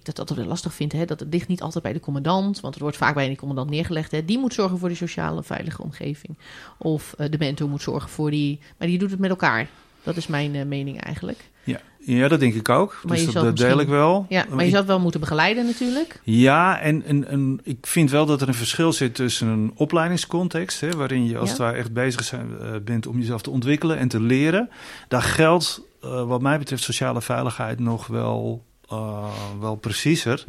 dat 0.08 0.20
altijd 0.20 0.40
wel 0.40 0.48
lastig 0.48 0.74
vind. 0.74 0.92
Hè. 0.92 1.06
Dat 1.06 1.20
het 1.20 1.34
ligt 1.34 1.48
niet 1.48 1.62
altijd 1.62 1.84
bij 1.84 1.94
de 1.94 2.00
commandant. 2.00 2.60
Want 2.60 2.74
het 2.74 2.84
wordt 2.84 2.98
vaak 2.98 3.14
bij 3.14 3.30
de 3.30 3.36
commandant 3.36 3.70
neergelegd. 3.70 4.12
Hè. 4.12 4.26
Die 4.26 4.40
moet 4.40 4.54
zorgen 4.54 4.78
voor 4.78 4.88
die 4.88 4.98
sociale 4.98 5.44
veilige 5.44 5.84
omgeving. 5.84 6.38
Of 6.78 7.14
eh, 7.18 7.30
de 7.32 7.38
mentor 7.38 7.70
moet 7.70 7.82
zorgen 7.82 8.10
voor 8.10 8.32
die... 8.32 8.60
Maar 8.78 8.88
die 8.88 8.98
doet 8.98 9.12
het 9.12 9.20
met 9.20 9.30
elkaar. 9.30 9.68
Dat 10.04 10.18
is 10.18 10.28
mijn 10.28 10.56
eh, 10.56 10.66
mening 10.66 11.02
eigenlijk. 11.02 11.50
ja. 11.64 11.80
ja, 12.00 12.28
dat 12.28 12.40
denk 12.40 12.54
ik 12.54 12.70
ook. 12.70 13.02
Maar 13.06 13.16
dus 13.18 13.26
dat, 13.26 13.44
dat 13.44 13.58
deel 13.58 13.80
ik 13.80 13.88
wel. 13.88 14.26
Ja, 14.30 14.46
maar 14.50 14.64
je 14.64 14.70
zou 14.70 14.82
het 14.82 14.92
wel 14.92 15.00
moeten 15.00 15.20
begeleiden 15.20 15.66
natuurlijk. 15.66 16.20
Ja, 16.24 16.80
en, 16.80 17.04
en, 17.04 17.28
en 17.28 17.60
ik 17.64 17.78
vind 17.88 18.12
wel 18.12 18.26
dat 18.26 18.42
er 18.42 18.48
een 18.48 18.54
verschil 18.54 18.94
zit 18.94 19.16
tussen 19.16 19.48
een 19.48 19.72
opleidingscontext, 19.76 20.82
hè, 20.82 20.90
waarin 20.90 21.26
je 21.26 21.38
als 21.38 21.46
Ja. 21.46 21.56
het 21.56 21.62
ware 21.62 21.78
echt 21.78 21.94
bezig 21.94 22.24
zijn, 22.24 22.60
eh, 22.60 22.72
bent 22.84 23.08
om 23.08 23.20
jezelf 23.20 23.42
te 23.42 23.50
ontwikkelen 23.50 23.98
en 23.98 24.08
te 24.08 24.22
leren. 24.22 24.70
Daar 25.08 25.22
geldt, 25.22 25.82
wat 26.02 26.42
mij 26.42 26.58
betreft, 26.58 26.84
sociale 26.84 27.22
veiligheid 27.22 27.80
nog 27.80 28.08
wel, 28.08 28.66
eh, 28.90 29.30
wel 29.60 29.76
preciezer 29.76 30.46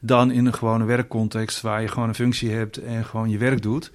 dan 0.00 0.30
in 0.30 0.46
een 0.46 0.54
gewone 0.54 0.84
werkcontext 0.84 1.60
waar 1.60 1.82
je 1.82 1.88
gewoon 1.88 2.08
een 2.08 2.14
functie 2.14 2.50
hebt 2.50 2.76
en 2.76 3.04
gewoon 3.04 3.30
je 3.30 3.38
werk 3.38 3.62
doet. 3.62 3.90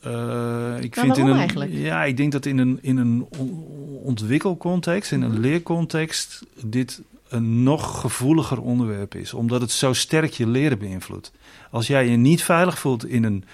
Eh, 0.00 0.74
ik 0.80 0.94
vind 0.94 1.16
in 1.16 1.26
een, 1.26 1.36
eigenlijk? 1.36 1.70
Ja, 1.72 2.04
ik 2.04 2.16
denk 2.16 2.32
dat 2.32 2.46
in 2.46 2.58
een, 2.58 2.78
in 2.82 2.96
een 2.96 3.26
on- 3.38 3.64
ontwikkelcontext, 4.04 5.12
in 5.12 5.22
een 5.22 5.30
Mhm. 5.30 5.40
leercontext, 5.40 6.42
dit 6.64 7.02
een 7.28 7.62
nog 7.62 8.00
gevoeliger 8.00 8.60
onderwerp 8.60 9.14
is. 9.14 9.34
Omdat 9.34 9.60
het 9.60 9.70
zo 9.70 9.92
sterk 9.92 10.32
je 10.32 10.46
leren 10.46 10.78
beïnvloedt. 10.78 11.32
Als 11.70 11.86
jij 11.86 12.08
je 12.08 12.16
niet 12.16 12.42
veilig 12.42 12.78
voelt 12.78 13.06
in 13.06 13.24
een, 13.24 13.44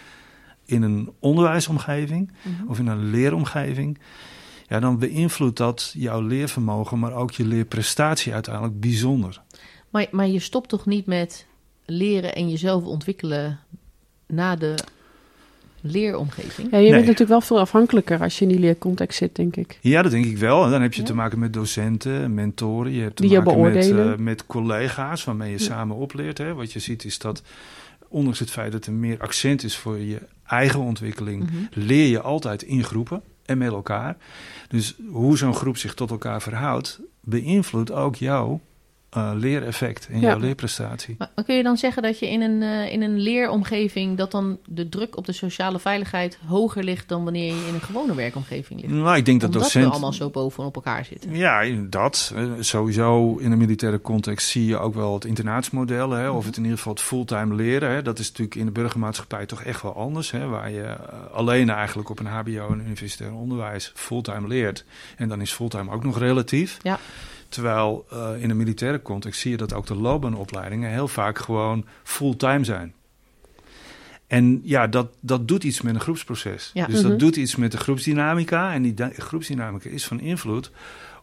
in 0.65 0.83
een 0.83 1.11
onderwijsomgeving 1.19 2.31
of 2.67 2.79
in 2.79 2.87
een 2.87 3.11
leeromgeving, 3.11 3.99
ja, 4.69 4.81
dan 4.81 4.99
beïnvloedt 4.99 5.57
dat 5.57 5.93
jouw 5.97 6.21
leervermogen, 6.21 6.99
maar 6.99 7.13
ook 7.13 7.31
je 7.31 7.47
leerprestatie 7.47 8.33
uiteindelijk 8.33 8.81
bijzonder. 8.81 9.41
Maar, 9.91 10.07
maar 10.11 10.27
je 10.29 10.39
stopt 10.39 10.69
toch 10.69 10.87
niet 10.87 11.07
met 11.07 11.47
leren 11.85 12.35
en 12.35 12.51
jezelf 12.51 12.85
ontwikkelen 12.85 13.59
na 14.27 14.57
de 14.57 14.75
leeromgeving? 15.81 16.71
Ja, 16.71 16.77
je 16.77 16.83
Nee. 16.83 16.91
bent 16.93 17.01
natuurlijk 17.03 17.31
wel 17.31 17.41
veel 17.41 17.59
afhankelijker 17.59 18.21
als 18.21 18.39
je 18.39 18.45
in 18.45 18.51
die 18.51 18.59
leercontext 18.59 19.19
zit, 19.19 19.37
denk 19.37 19.57
ik. 19.57 19.79
Ja, 19.81 20.03
dat 20.03 20.11
denk 20.11 20.25
ik 20.25 20.39
wel. 20.39 20.65
En 20.65 20.71
dan 20.71 20.83
heb 20.83 20.93
je 20.95 21.01
Ja. 21.01 21.07
te 21.07 21.15
maken 21.15 21.39
met 21.39 21.53
docenten, 21.53 22.35
mentoren. 22.35 22.93
Je 22.93 23.03
hebt 23.03 23.17
te 23.17 23.23
Die 23.23 23.31
je 23.31 23.39
maken 23.41 23.61
met, 23.61 23.73
beoordelen. 23.73 24.13
eh, 24.13 24.19
met 24.19 24.47
collega's 24.47 25.25
waarmee 25.25 25.51
je 25.53 25.59
Ja. 25.59 25.65
samen 25.65 25.97
opleert. 25.97 26.39
Hè. 26.39 26.55
Wat 26.55 26.73
je 26.73 26.79
ziet 26.79 27.05
is 27.05 27.19
dat, 27.19 27.43
ondanks 28.09 28.39
het 28.39 28.51
feit 28.51 28.73
dat 28.73 28.87
er 28.87 28.93
meer 28.93 29.19
accent 29.21 29.63
is 29.65 29.77
voor 29.77 29.99
je 29.99 30.19
eigen 30.47 30.81
ontwikkeling, 30.81 31.43
Mhm. 31.43 31.57
leer 31.87 32.07
je 32.07 32.21
altijd 32.21 32.63
in 32.63 32.85
groepen 32.85 33.23
en 33.45 33.59
met 33.59 33.69
elkaar. 33.73 34.17
Dus 34.69 34.95
hoe 35.11 35.37
zo'n 35.39 35.55
groep 35.55 35.77
zich 35.77 35.95
tot 35.95 36.11
elkaar 36.11 36.43
verhoudt, 36.43 37.01
beïnvloedt 37.21 37.93
ook 37.93 38.17
jouw 38.17 38.61
eh, 39.11 39.31
leereffect 39.35 40.09
Ja. 40.13 40.19
jouw 40.19 40.39
leerprestatie. 40.39 41.15
Maar 41.19 41.31
kun 41.45 41.57
je 41.57 41.63
dan 41.63 41.77
zeggen 41.77 42.03
dat 42.03 42.19
je 42.19 42.31
in 42.31 42.41
een, 42.41 42.63
eh, 42.63 42.93
in 42.93 43.03
een 43.03 43.19
leeromgeving... 43.19 44.17
dat 44.17 44.31
dan 44.31 44.59
de 44.67 44.89
druk 44.89 45.17
op 45.17 45.27
de 45.27 45.33
sociale 45.33 45.79
veiligheid 45.79 46.39
hoger 46.47 46.85
ligt... 46.85 47.09
dan 47.09 47.25
wanneer 47.25 47.55
je 47.55 47.67
in 47.69 47.75
een 47.75 47.81
gewone 47.81 48.15
werkomgeving 48.15 48.81
ligt? 48.81 48.93
Nou, 48.93 49.17
ik 49.17 49.25
denk 49.25 49.41
dat 49.41 49.55
Omdat 49.55 49.73
we 49.73 49.87
allemaal 49.87 50.13
zo 50.13 50.31
bovenop 50.31 50.75
elkaar 50.75 51.05
zitten. 51.05 51.37
Ja, 51.37 51.65
dat. 51.89 52.33
Eh, 52.37 52.45
Sowieso 52.61 53.37
in 53.37 53.53
een 53.53 53.59
militaire 53.59 54.01
context 54.01 54.49
zie 54.49 54.67
je 54.67 54.79
ook 54.79 54.95
wel 54.95 55.15
het 55.15 55.25
internaatsmodel. 55.25 56.11
Hè, 56.11 56.31
of 56.31 56.45
het 56.45 56.57
in 56.57 56.63
ieder 56.63 56.79
geval 56.79 56.93
het 56.93 57.03
fulltime 57.03 57.55
leren. 57.55 57.91
Hè. 57.91 58.03
Dat 58.03 58.19
is 58.19 58.29
natuurlijk 58.29 58.57
in 58.57 58.65
de 58.67 58.73
burgermaatschappij 58.73 59.47
toch 59.47 59.63
echt 59.63 59.83
wel 59.83 59.97
anders. 59.97 60.31
Hè, 60.31 60.47
waar 60.47 60.71
je 60.71 60.97
alleen 61.33 61.71
eigenlijk 61.71 62.09
op 62.09 62.19
een 62.19 62.27
HBO 62.27 62.69
en 62.73 62.81
universitair 62.81 63.35
onderwijs 63.35 63.93
fulltime 63.95 64.49
leert. 64.49 64.85
En 65.17 65.29
dan 65.29 65.41
is 65.41 65.53
fulltime 65.53 65.91
ook 65.93 66.05
nog 66.05 66.19
relatief. 66.19 66.77
Ja. 66.83 66.99
Terwijl 67.51 68.07
eh, 68.11 68.31
in 68.39 68.51
een 68.51 68.57
militaire 68.57 69.03
context 69.03 69.41
zie 69.41 69.51
je 69.51 69.57
dat 69.57 69.73
ook 69.75 69.87
de 69.87 69.95
loopbaanopleidingen 69.95 70.91
heel 70.91 71.09
vaak 71.09 71.39
gewoon 71.39 71.85
fulltime 72.03 72.65
zijn. 72.65 72.95
En 74.27 74.61
ja, 74.65 74.87
dat, 74.87 75.09
dat 75.21 75.49
doet 75.49 75.65
iets 75.65 75.81
met 75.81 75.95
een 75.95 76.01
groepsproces. 76.01 76.71
Ja. 76.75 76.87
Dus 76.87 77.01
Mhm. 77.01 77.09
dat 77.09 77.19
doet 77.19 77.37
iets 77.37 77.57
met 77.57 77.73
de 77.73 77.79
groepsdynamica. 77.79 78.73
En 78.73 78.83
die 78.83 78.95
groepsdynamica 79.17 79.89
is 79.91 80.07
van 80.07 80.21
invloed 80.21 80.71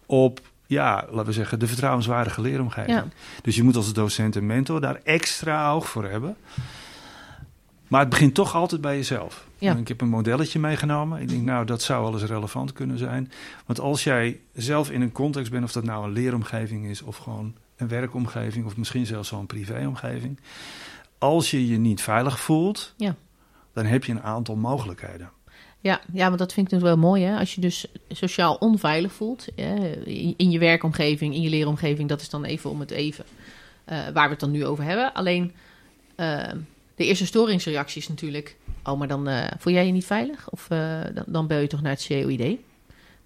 op, 0.05 0.39
ja, 0.65 1.05
laten 1.09 1.25
we 1.25 1.31
zeggen, 1.31 1.59
de 1.59 1.67
vertrouwenswaardige 1.67 2.41
leeromgeving. 2.41 2.97
Ja. 2.97 3.07
Dus 3.41 3.55
je 3.55 3.63
moet 3.63 3.75
als 3.75 3.93
docent 3.93 4.35
en 4.35 4.45
mentor 4.45 4.81
daar 4.81 4.99
extra 5.03 5.71
oog 5.71 5.89
voor 5.89 6.05
hebben. 6.05 6.35
Maar 7.88 8.00
het 8.00 8.10
begint 8.10 8.34
toch 8.34 8.56
altijd 8.56 8.82
bij 8.82 8.95
jezelf. 8.95 9.47
Ja. 9.58 9.76
Ik 9.76 9.88
heb 9.88 10.02
een 10.02 10.10
modelletje 10.10 10.60
meegenomen. 10.60 11.21
Ik 11.21 11.30
denk, 11.30 11.43
nou, 11.43 11.65
dat 11.65 11.82
zou 11.82 12.04
wel 12.04 12.13
eens 12.13 12.30
relevant 12.30 12.73
kunnen 12.73 12.97
zijn. 12.97 13.32
Want 13.65 13.80
als 13.80 14.04
jij 14.04 14.39
zelf 14.54 14.91
in 14.91 15.02
een 15.02 15.12
context 15.12 15.52
bent, 15.52 15.63
of 15.63 15.71
dat 15.71 15.84
nou 15.84 16.06
een 16.06 16.12
leeromgeving 16.12 16.86
is, 16.86 17.02
of 17.02 17.17
gewoon 17.17 17.54
een 17.78 17.88
werkomgeving, 17.88 18.65
of 18.65 18.78
misschien 18.78 19.06
zelfs 19.06 19.30
wel 19.30 19.39
een 19.39 19.45
privéomgeving. 19.45 20.39
Als 21.17 21.52
je 21.52 21.67
je 21.67 21.78
niet 21.78 22.02
veilig 22.02 22.39
voelt, 22.39 22.93
Ja. 22.97 23.15
dan 23.73 23.86
heb 23.86 24.04
je 24.04 24.12
een 24.12 24.23
aantal 24.23 24.56
mogelijkheden. 24.56 25.30
Ja, 25.80 26.02
ja, 26.13 26.26
want 26.28 26.39
dat 26.39 26.54
vind 26.54 26.65
ik 26.65 26.73
dus 26.73 26.82
wel 26.82 26.97
mooi. 26.97 27.23
Hè? 27.23 27.38
Als 27.39 27.56
je 27.56 27.62
dus 27.62 27.86
sociaal 28.10 28.56
onveilig 28.56 29.12
voelt 29.13 29.47
hè, 29.56 29.76
in 30.06 30.34
in 30.38 30.52
je 30.52 30.60
werkomgeving, 30.60 31.34
in 31.34 31.41
je 31.41 31.50
leeromgeving, 31.50 32.10
dat 32.10 32.21
is 32.21 32.30
dan 32.30 32.43
even 32.43 32.69
om 32.69 32.80
het 32.80 32.91
even 32.91 33.26
eh, 33.86 33.97
waar 34.13 34.23
we 34.26 34.30
het 34.32 34.39
dan 34.39 34.52
nu 34.52 34.65
over 34.65 34.84
hebben. 34.84 35.13
Alleen 35.13 35.52
eh, 36.15 36.52
de 36.97 37.05
eerste 37.05 37.25
storingsreactie 37.25 38.01
is 38.01 38.07
natuurlijk: 38.07 38.57
oh, 38.83 38.99
maar 38.99 39.07
dan 39.07 39.27
eh, 39.27 39.51
voel 39.57 39.73
jij 39.73 39.86
je 39.86 39.91
niet 39.91 40.05
veilig? 40.05 40.49
Of 40.49 40.69
eh, 40.69 41.01
dan, 41.13 41.23
dan 41.27 41.47
bel 41.47 41.60
je 41.60 41.67
toch 41.67 41.81
naar 41.81 41.91
het 41.91 42.05
COID? 42.07 42.60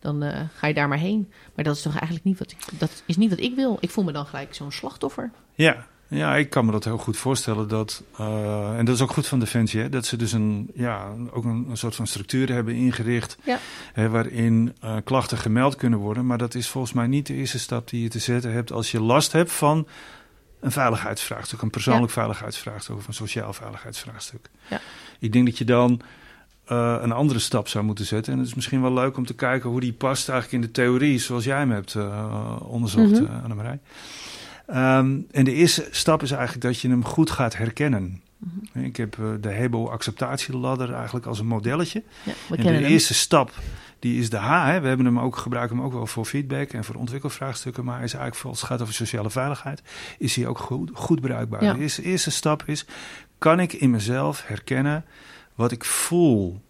dan 0.02 0.24
eh, 0.24 0.40
ga 0.54 0.68
je 0.68 0.74
daar 0.74 0.88
maar 0.88 0.98
heen. 0.98 1.32
Maar 1.56 1.66
dat 1.66 1.76
is 1.76 1.82
toch 1.82 1.94
eigenlijk 1.94 2.24
niet 2.24 2.40
wat 2.40 2.52
ik, 2.52 2.80
dat 2.80 3.04
is 3.06 3.18
niet 3.18 3.30
wat 3.30 3.40
ik 3.40 3.56
wil. 3.56 3.78
Ik 3.80 3.90
voel 3.90 4.04
me 4.04 4.12
dan 4.12 4.26
gelijk 4.26 4.56
zo'n 4.56 4.72
slachtoffer. 4.72 5.32
Ja, 5.56 5.88
ja, 6.08 6.36
ik 6.36 6.50
kan 6.50 6.66
me 6.66 6.72
dat 6.72 6.84
heel 6.84 6.98
goed 6.98 7.18
voorstellen. 7.18 7.68
Dat, 7.68 8.04
eh, 8.18 8.78
en 8.78 8.86
dat 8.86 8.96
is 8.96 9.02
ook 9.02 9.12
goed 9.12 9.28
van 9.28 9.40
Defensie, 9.40 9.82
hè, 9.82 9.90
dat 9.90 10.06
ze 10.06 10.18
dus 10.18 10.32
een, 10.32 10.72
ja, 10.74 11.14
ook 11.32 11.44
een, 11.44 11.66
een 11.70 11.78
soort 11.78 11.96
van 11.96 12.08
structuur 12.08 12.52
hebben 12.52 12.74
ingericht. 12.74 13.38
Ja. 13.44 13.60
Hè, 13.94 14.10
waarin 14.10 14.74
eh, 14.80 14.96
klachten 15.04 15.38
gemeld 15.38 15.76
kunnen 15.76 16.00
worden. 16.00 16.26
Maar 16.26 16.38
dat 16.38 16.56
is 16.56 16.68
volgens 16.68 16.94
mij 16.94 17.08
niet 17.08 17.28
de 17.28 17.34
eerste 17.34 17.60
stap 17.60 17.90
die 17.90 18.02
je 18.02 18.10
te 18.10 18.20
zetten 18.20 18.52
hebt 18.52 18.72
als 18.72 18.92
je 18.92 19.02
last 19.02 19.32
hebt 19.32 19.52
van 19.52 19.88
een 20.62 20.72
veiligheidsvraagstuk, 20.72 21.62
een 21.62 21.70
persoonlijk 21.70 22.12
veiligheidsvraagstuk 22.12 22.96
of 22.96 23.08
een 23.08 23.14
sociaal 23.14 23.54
veiligheidsvraagstuk. 23.54 24.50
Ja. 24.70 24.80
Ik 25.20 25.34
denk 25.34 25.46
dat 25.46 25.58
je 25.58 25.66
dan 25.66 26.02
eh, 26.66 26.98
een 27.02 27.12
andere 27.12 27.40
stap 27.40 27.68
zou 27.68 27.86
moeten 27.86 28.06
zetten. 28.06 28.34
En 28.34 28.40
het 28.40 28.48
is 28.48 28.54
misschien 28.54 28.82
wel 28.82 28.94
leuk 28.94 29.18
om 29.18 29.26
te 29.26 29.34
kijken 29.34 29.70
hoe 29.70 29.80
die 29.80 29.94
past 29.94 30.30
eigenlijk 30.30 30.64
in 30.64 30.70
de 30.70 30.74
theorie 30.82 31.20
zoals 31.20 31.44
jij 31.44 31.58
hem 31.58 31.72
hebt 31.72 31.96
eh, 31.96 32.56
onderzocht, 32.62 33.12
Mhm. 33.22 33.26
eh, 33.26 33.44
Annemarij. 33.44 33.80
Ehm, 34.68 35.18
en 35.32 35.44
de 35.44 35.54
eerste 35.54 35.88
stap 35.92 36.22
is 36.24 36.32
eigenlijk 36.32 36.62
dat 36.62 36.80
je 36.80 36.90
hem 36.90 37.06
goed 37.06 37.30
gaat 37.30 37.56
herkennen. 37.58 38.22
Mhm. 38.38 38.84
Ik 38.86 38.96
heb 38.98 39.18
de 39.42 39.50
Hebo-acceptatieladder 39.50 40.94
eigenlijk 40.94 41.26
als 41.26 41.40
een 41.40 41.48
modelletje. 41.48 42.04
Ja, 42.24 42.32
En 42.56 42.64
de 42.64 42.70
hem. 42.72 42.84
eerste 42.84 43.14
stap, 43.14 43.52
die 44.02 44.20
is 44.20 44.30
de 44.30 44.38
H. 44.38 44.66
Hè. 44.66 44.80
We 44.80 44.88
hebben 44.88 45.06
hem 45.06 45.20
ook, 45.20 45.36
gebruiken 45.36 45.76
hem 45.76 45.86
ook 45.86 45.94
wel 45.94 46.08
voor 46.08 46.26
feedback 46.26 46.72
en 46.72 46.84
voor 46.84 46.96
ontwikkelvraagstukken. 46.96 47.86
Maar 47.86 48.04
is 48.04 48.14
eigenlijk, 48.14 48.46
als 48.46 48.60
het 48.60 48.70
gaat 48.70 48.82
over 48.82 48.94
sociale 48.94 49.30
veiligheid, 49.30 49.82
is 50.18 50.36
hij 50.36 50.48
ook 50.48 50.58
goed, 50.58 50.92
goed 50.94 51.22
bruikbaar. 51.22 51.64
Ja. 51.64 51.74
De 51.74 51.80
eerste, 51.80 52.04
eerste 52.04 52.32
stap 52.32 52.64
is, 52.66 52.86
kan 53.38 53.60
ik 53.60 53.74
in 53.74 53.90
mezelf 53.90 54.48
herkennen 54.48 55.06
wat 55.56 55.72
ik 55.72 55.86
voel 55.86 56.62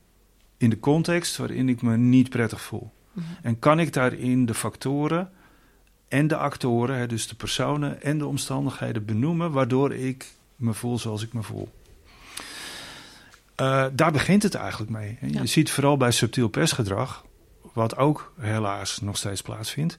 in 0.57 0.69
de 0.69 0.79
context 0.79 1.37
waarin 1.37 1.69
ik 1.69 1.81
me 1.81 1.97
niet 1.97 2.29
prettig 2.29 2.61
voel? 2.61 2.91
Mhm. 3.11 3.25
En 3.41 3.59
kan 3.59 3.79
ik 3.79 3.93
daarin 3.93 4.45
de 4.45 4.53
factoren 4.53 5.29
en 6.07 6.27
de 6.27 6.37
actoren, 6.37 6.97
hè, 6.97 7.07
dus 7.07 7.27
de 7.27 7.35
personen 7.35 8.01
en 8.01 8.17
de 8.17 8.25
omstandigheden 8.25 9.05
benoemen, 9.05 9.51
waardoor 9.51 9.93
ik 9.93 10.31
me 10.55 10.73
voel 10.73 10.99
zoals 10.99 11.23
ik 11.23 11.33
me 11.33 11.43
voel? 11.43 11.69
Eh, 13.55 13.85
daar 13.93 14.11
begint 14.11 14.43
het 14.43 14.55
eigenlijk 14.55 14.91
mee. 14.91 15.17
Je 15.21 15.45
ziet 15.45 15.71
vooral 15.71 15.97
bij 15.97 16.11
subtiel 16.11 16.47
pestgedrag, 16.47 17.25
wat 17.73 17.97
ook 17.97 18.33
helaas 18.39 19.01
nog 19.01 19.17
steeds 19.17 19.41
plaatsvindt, 19.41 19.97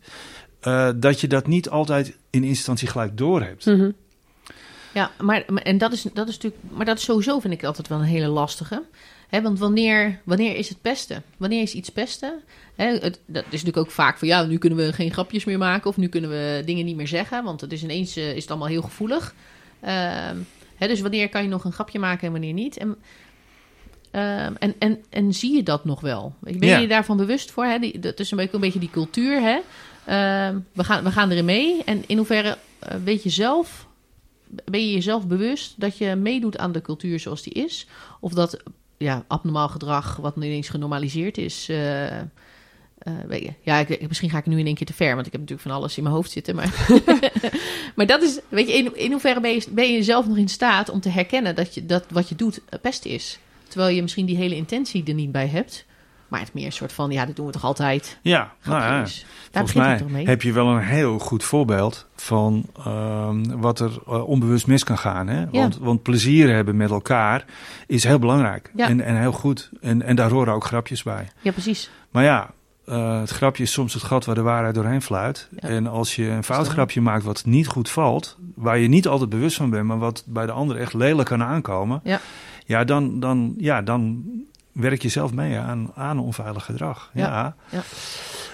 eh, 0.60 0.90
dat 0.96 1.20
je 1.20 1.26
dat 1.26 1.46
niet 1.46 1.68
altijd 1.68 2.16
in 2.30 2.44
instantie 2.44 2.88
gelijk 2.88 3.16
doorhebt. 3.16 3.66
Mhm. 3.66 3.90
Ja, 4.94 5.10
maar, 5.20 5.44
maar- 5.46 5.62
en 5.62 5.78
dat 5.78 5.92
is, 5.92 6.02
dat 6.02 6.28
is 6.28 6.34
natuurlijk, 6.34 6.62
maar 6.70 6.86
dat 6.86 6.98
is 6.98 7.04
sowieso 7.04 7.40
vind 7.40 7.54
ik 7.54 7.64
altijd 7.64 7.88
wel 7.88 7.98
een 7.98 8.04
hele 8.04 8.26
lastige. 8.26 8.82
Want 9.40 9.58
wanneer, 9.58 10.20
wanneer 10.24 10.56
is 10.56 10.68
het 10.68 10.80
pesten? 10.82 11.22
Wanneer 11.36 11.62
is 11.62 11.74
iets 11.74 11.88
pesten? 11.88 12.42
Het, 12.76 13.20
dat 13.26 13.44
is 13.44 13.50
natuurlijk 13.50 13.76
ook 13.76 13.90
vaak 13.90 14.18
van 14.18 14.28
ja, 14.28 14.42
nu 14.42 14.58
kunnen 14.58 14.78
we 14.78 14.92
geen 14.92 15.12
grapjes 15.12 15.44
meer 15.44 15.58
maken 15.58 15.90
of 15.90 15.96
nu 15.96 16.08
kunnen 16.08 16.30
we 16.30 16.62
dingen 16.64 16.84
niet 16.84 16.96
meer 16.96 17.08
zeggen, 17.08 17.44
want 17.44 17.60
het 17.60 17.72
is 17.72 17.82
ineens 17.82 18.16
eh, 18.16 18.34
is 18.34 18.42
het 18.42 18.50
allemaal 18.50 18.68
heel 18.68 18.82
gevoelig. 18.82 19.34
Ehm, 19.80 20.36
dus 20.78 21.00
wanneer 21.00 21.28
kan 21.28 21.42
je 21.42 21.48
nog 21.48 21.64
een 21.64 21.72
grapje 21.72 21.98
maken 21.98 22.26
en 22.26 22.32
wanneer 22.32 22.52
niet? 22.52 22.76
En, 22.76 22.96
ehm, 24.12 24.54
en, 24.58 24.74
en, 24.78 25.04
en 25.10 25.34
zie 25.34 25.54
je 25.54 25.62
dat 25.62 25.84
nog 25.84 26.00
wel? 26.00 26.34
Ben 26.40 26.68
je 26.68 26.80
je 26.80 26.88
daarvan 26.88 27.16
bewust 27.16 27.50
voor? 27.50 27.64
Hè? 27.64 27.78
Die, 27.78 27.98
dat 27.98 28.20
is 28.20 28.30
een 28.30 28.36
beetje, 28.36 28.54
een 28.54 28.60
beetje 28.60 28.78
die 28.78 28.90
cultuur. 28.90 29.40
Hè? 29.40 29.58
Ehm, 30.04 30.58
we, 30.72 30.84
gaan, 30.84 31.04
we 31.04 31.10
gaan 31.10 31.30
erin 31.30 31.44
mee. 31.44 31.84
En 31.84 32.04
in 32.06 32.16
hoeverre 32.16 32.58
eh, 32.78 32.96
weet 33.04 33.22
je 33.22 33.30
zelf 33.30 33.86
ben 34.64 34.80
je 34.86 34.92
jezelf 34.92 35.26
bewust 35.26 35.80
dat 35.80 35.98
je 35.98 36.14
meedoet 36.14 36.58
aan 36.58 36.72
de 36.72 36.80
cultuur 36.80 37.20
zoals 37.20 37.42
die 37.42 37.52
is? 37.52 37.86
Of 38.20 38.32
dat 38.32 38.62
ja, 38.96 39.24
abnormaal 39.28 39.68
gedrag, 39.68 40.16
wat 40.16 40.36
nu 40.36 40.46
ineens 40.46 40.68
genormaliseerd 40.68 41.38
is. 41.38 41.68
eh, 41.68 42.18
eh, 42.18 43.12
weet 43.26 43.42
je, 43.42 43.52
ja, 43.60 43.78
ik, 43.78 44.08
misschien 44.08 44.30
ga 44.30 44.38
ik 44.38 44.46
nu 44.46 44.58
in 44.58 44.66
één 44.66 44.74
keer 44.74 44.86
te 44.86 44.92
ver, 44.92 45.14
want 45.14 45.26
ik 45.26 45.32
heb 45.32 45.40
natuurlijk 45.40 45.68
van 45.68 45.76
alles 45.76 45.96
in 45.96 46.02
mijn 46.02 46.14
hoofd 46.14 46.30
zitten. 46.30 46.54
Maar, 46.54 46.86
maar 47.96 48.06
dat 48.06 48.22
is, 48.22 48.40
weet 48.48 48.68
je, 48.68 48.74
in, 48.74 48.96
in 48.96 49.10
hoeverre 49.10 49.40
ben 49.40 49.50
je, 49.50 49.64
ben 49.70 49.92
je 49.92 50.02
zelf 50.02 50.26
nog 50.26 50.36
in 50.36 50.48
staat 50.48 50.88
om 50.88 51.00
te 51.00 51.08
herkennen 51.08 51.54
dat, 51.54 51.74
je, 51.74 51.86
dat 51.86 52.04
wat 52.10 52.28
je 52.28 52.34
doet 52.34 52.60
pest 52.80 53.04
is? 53.04 53.38
Terwijl 53.72 53.94
je 53.94 54.02
misschien 54.02 54.26
die 54.26 54.36
hele 54.36 54.54
intentie 54.56 55.04
er 55.04 55.14
niet 55.14 55.32
bij 55.32 55.46
hebt. 55.48 55.84
Maar 56.28 56.40
het 56.40 56.54
meer 56.54 56.64
een 56.66 56.72
soort 56.72 56.92
van, 56.92 57.10
ja, 57.10 57.26
dat 57.26 57.36
doen 57.36 57.46
we 57.46 57.52
toch 57.52 57.64
altijd. 57.64 58.18
Ja, 58.22 58.52
nou 58.64 58.80
ja. 58.82 58.88
Daar 58.88 59.06
Volgens 59.06 59.24
begint 59.52 59.74
mij 59.76 59.88
het 59.88 59.98
toch 59.98 60.10
mee? 60.10 60.26
heb 60.26 60.42
je 60.42 60.52
wel 60.52 60.66
een 60.68 60.82
heel 60.82 61.18
goed 61.18 61.44
voorbeeld 61.44 62.06
van 62.16 62.64
ehm, 62.84 63.42
wat 63.60 63.80
er 63.80 63.90
eh, 64.06 64.28
onbewust 64.28 64.66
mis 64.66 64.84
kan 64.84 64.98
gaan. 64.98 65.28
Hè? 65.28 65.50
Want, 65.50 65.78
want 65.78 66.02
plezier 66.02 66.54
hebben 66.54 66.76
met 66.76 66.90
elkaar 66.90 67.44
is 67.86 68.04
heel 68.04 68.18
belangrijk 68.18 68.70
Ja. 68.76 68.88
en, 68.88 69.00
en 69.00 69.20
heel 69.20 69.32
goed. 69.32 69.70
En, 69.80 70.02
en 70.02 70.16
daar 70.16 70.30
horen 70.30 70.54
ook 70.54 70.64
grapjes 70.64 71.02
bij. 71.02 71.28
Ja, 71.40 71.52
precies. 71.52 71.90
Maar 72.10 72.24
ja, 72.24 72.50
eh, 72.86 73.20
het 73.20 73.30
grapje 73.30 73.62
is 73.62 73.72
soms 73.72 73.94
het 73.94 74.02
gat 74.02 74.24
waar 74.24 74.34
de 74.34 74.42
waarheid 74.42 74.74
doorheen 74.74 75.02
fluit. 75.02 75.48
Ja. 75.60 75.68
En 75.68 75.86
als 75.86 76.16
je 76.16 76.28
een 76.28 76.44
fout 76.44 76.68
grapje 76.68 77.00
maakt 77.00 77.24
wat 77.24 77.44
niet 77.44 77.66
goed 77.66 77.90
valt, 77.90 78.36
waar 78.54 78.78
je 78.78 78.88
niet 78.88 79.08
altijd 79.08 79.30
bewust 79.30 79.56
van 79.56 79.70
bent, 79.70 79.86
maar 79.86 79.98
wat 79.98 80.24
bij 80.26 80.46
de 80.46 80.52
ander 80.52 80.76
echt 80.76 80.94
lelijk 80.94 81.28
kan 81.28 81.42
aankomen, 81.42 82.00
Ja. 82.04 82.20
Ja, 82.66 82.84
dan, 82.84 83.20
dan, 83.20 83.54
ja, 83.58 83.82
dan 83.82 84.24
werk 84.72 85.02
je 85.02 85.08
zelf 85.08 85.32
mee 85.32 85.58
aan, 85.58 85.90
aan 85.94 86.18
onveilig 86.18 86.64
gedrag. 86.64 87.10
Ja. 87.14 87.26
Ja. 87.26 87.56
Ja. 87.70 87.82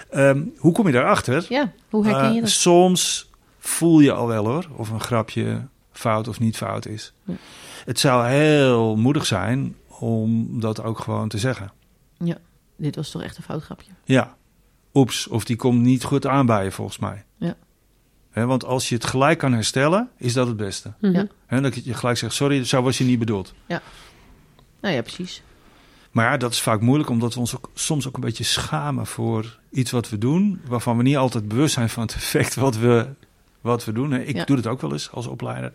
Ehm, 0.09 0.43
hoe 0.57 0.71
kom 0.73 0.85
je 0.87 0.93
daarachter? 0.93 1.45
Ja, 1.49 1.71
hoe 1.89 2.05
herken 2.05 2.29
je 2.29 2.35
Eh, 2.35 2.41
dat? 2.41 2.49
soms 2.49 3.29
voel 3.59 3.99
je 3.99 4.11
al 4.11 4.27
wel 4.27 4.45
hoor, 4.45 4.67
of 4.75 4.89
een 4.89 5.01
grapje 5.01 5.67
fout 5.91 6.27
of 6.27 6.39
niet 6.39 6.57
fout 6.57 6.85
is. 6.85 7.13
Ja. 7.23 7.33
Het 7.85 7.99
zou 7.99 8.27
heel 8.27 8.95
moedig 8.97 9.25
zijn 9.25 9.75
om 9.87 10.59
dat 10.59 10.83
ook 10.83 10.99
gewoon 10.99 11.27
te 11.29 11.37
zeggen. 11.37 11.71
Dit 12.81 12.95
was 12.95 13.11
toch 13.11 13.21
echt 13.23 13.37
een 13.37 13.43
fout 13.43 13.63
grapje. 13.63 13.91
Ja, 14.03 14.35
oeps, 14.93 15.27
of 15.27 15.43
die 15.43 15.55
komt 15.55 15.81
niet 15.81 16.03
goed 16.03 16.27
aan 16.27 16.45
bij 16.45 16.63
je 16.63 16.71
volgens 16.71 16.97
mij. 16.97 17.23
Ja. 18.33 18.45
Want 18.45 18.63
als 18.65 18.89
je 18.89 18.95
het 18.95 19.05
gelijk 19.05 19.37
kan 19.37 19.53
herstellen, 19.53 20.09
is 20.17 20.33
dat 20.33 20.47
het 20.47 20.57
beste. 20.57 20.93
Mhm. 20.99 21.13
Ja. 21.13 21.27
Hè, 21.45 21.61
dat 21.61 21.85
je 21.85 21.93
gelijk 21.93 22.17
zegt, 22.17 22.33
sorry, 22.33 22.63
zo 22.65 22.81
was 22.81 22.97
je 22.97 23.03
niet 23.03 23.19
bedoeld. 23.19 23.53
Nou 24.81 24.95
ja, 24.95 25.01
precies. 25.01 25.41
Maar 26.11 26.25
ja, 26.31 26.37
dat 26.37 26.51
is 26.51 26.61
vaak 26.61 26.81
moeilijk, 26.81 27.09
omdat 27.09 27.33
we 27.33 27.39
ons 27.39 27.55
ook, 27.55 27.69
soms 27.73 28.07
ook 28.07 28.15
een 28.15 28.21
beetje 28.21 28.43
schamen 28.43 29.05
voor 29.05 29.59
iets 29.71 29.91
wat 29.91 30.09
we 30.09 30.17
doen, 30.17 30.61
waarvan 30.67 30.97
we 30.97 31.03
niet 31.03 31.17
altijd 31.17 31.47
bewust 31.47 31.73
zijn 31.73 31.89
van 31.89 32.03
het 32.03 32.13
effect 32.15 32.55
wat 32.55 32.77
we, 32.77 33.07
wat 33.61 33.85
we 33.85 33.91
doen. 33.91 34.13
Ik 34.13 34.35
Ja. 34.35 34.45
doe 34.45 34.55
dat 34.55 34.67
ook 34.67 34.81
wel 34.81 34.91
eens 34.91 35.11
als 35.11 35.27
opleider. 35.27 35.71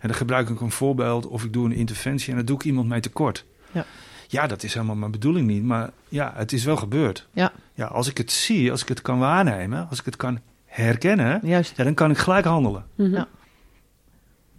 En 0.00 0.08
dan 0.08 0.16
gebruik 0.16 0.48
ik 0.48 0.60
een 0.60 0.70
voorbeeld 0.70 1.26
of 1.26 1.44
ik 1.44 1.52
doe 1.52 1.64
een 1.64 1.72
interventie 1.72 2.30
en 2.30 2.36
dan 2.36 2.44
doe 2.44 2.56
ik 2.56 2.64
iemand 2.64 2.88
mee 2.88 3.00
tekort. 3.00 3.44
Ja. 3.72 3.84
ja, 4.28 4.46
dat 4.46 4.62
is 4.62 4.74
helemaal 4.74 4.96
mijn 4.96 5.10
bedoeling 5.10 5.46
niet, 5.46 5.62
maar 5.62 5.90
ja, 6.08 6.32
het 6.36 6.52
is 6.52 6.64
wel 6.64 6.76
gebeurd. 6.76 7.26
Ja. 7.32 7.52
Ja, 7.74 7.86
als 7.86 8.08
ik 8.08 8.18
het 8.18 8.32
zie, 8.32 8.70
als 8.70 8.82
ik 8.82 8.88
het 8.88 9.02
kan 9.02 9.18
waarnemen, 9.18 9.86
als 9.90 9.98
ik 9.98 10.04
het 10.04 10.16
kan 10.16 10.40
herkennen, 10.68 11.40
Juist. 11.42 11.76
ja, 11.76 11.84
dan 11.84 11.94
kan 11.94 12.10
ik 12.10 12.18
gelijk 12.18 12.44
handelen. 12.44 12.84
Mhm. 12.94 13.10
Ja. 13.14 13.28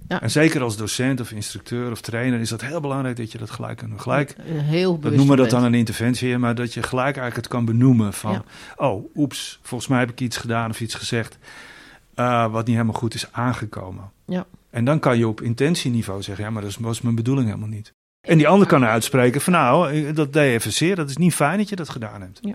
Ja. 0.07 0.21
En 0.21 0.31
zeker 0.31 0.61
als 0.61 0.77
docent 0.77 1.19
of 1.19 1.31
instructeur 1.31 1.91
of 1.91 2.01
trainer 2.01 2.39
is 2.39 2.49
dat 2.49 2.61
heel 2.61 2.79
belangrijk 2.81 3.17
dat 3.17 3.31
je 3.31 3.37
dat 3.37 3.49
gelijk 3.49 3.77
kan. 3.77 3.99
Gelijk, 3.99 4.29
Eh, 4.31 4.43
Heel 4.45 4.91
dat 4.91 4.99
bewust 4.99 5.17
noemen 5.17 5.35
we 5.35 5.41
dat 5.41 5.51
dan 5.51 5.63
een 5.63 5.73
interventie, 5.73 6.37
maar 6.37 6.55
dat 6.55 6.73
je 6.73 6.83
gelijk 6.83 7.05
eigenlijk 7.17 7.35
het 7.35 7.47
kan 7.47 7.65
benoemen 7.65 8.13
van, 8.13 8.31
Ja. 8.31 8.43
oh, 8.75 9.15
oeps, 9.15 9.59
volgens 9.61 9.89
mij 9.89 9.99
heb 9.99 10.09
ik 10.09 10.19
iets 10.21 10.37
gedaan 10.37 10.69
of 10.69 10.81
iets 10.81 10.93
gezegd 10.95 11.37
eh, 12.15 12.51
wat 12.51 12.65
niet 12.65 12.75
helemaal 12.75 12.99
goed 12.99 13.13
is 13.13 13.31
aangekomen. 13.31 14.11
Ja. 14.25 14.45
En 14.69 14.85
dan 14.85 14.99
kan 14.99 15.17
je 15.17 15.27
op 15.27 15.41
intentieniveau 15.41 16.21
zeggen, 16.21 16.43
ja, 16.45 16.49
maar 16.49 16.61
dat 16.61 16.75
was 16.79 17.01
mijn 17.01 17.15
bedoeling 17.15 17.47
helemaal 17.47 17.69
niet. 17.69 17.93
En 18.21 18.37
die 18.37 18.47
ander 18.47 18.67
kan 18.67 18.85
uitspreken 18.85 19.41
van, 19.41 19.53
nou, 19.53 19.91
eh, 19.91 20.15
dat 20.15 20.33
deed 20.33 20.45
je 20.47 20.51
even 20.53 20.73
zeer, 20.73 20.95
dat 20.95 21.09
is 21.09 21.17
niet 21.17 21.35
fijn 21.35 21.57
dat 21.57 21.69
je 21.69 21.75
dat 21.75 21.89
gedaan 21.89 22.21
hebt. 22.21 22.39
Ja. 22.41 22.53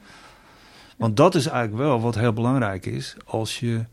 Want 0.96 1.16
dat 1.16 1.34
is 1.34 1.46
eigenlijk 1.46 1.82
wel 1.82 2.00
wat 2.00 2.14
heel 2.14 2.32
belangrijk 2.32 2.86
is, 2.86 3.16
als 3.24 3.60
je 3.60 3.84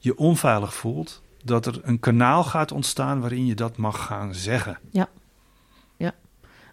je 0.00 0.16
onveilig 0.18 0.74
voelt, 0.74 1.22
dat 1.44 1.66
er 1.66 1.80
een 1.82 2.00
kanaal 2.00 2.44
gaat 2.44 2.72
ontstaan 2.72 3.20
waarin 3.20 3.46
je 3.46 3.54
dat 3.54 3.76
mag 3.76 4.06
gaan 4.06 4.34
zeggen. 4.34 4.78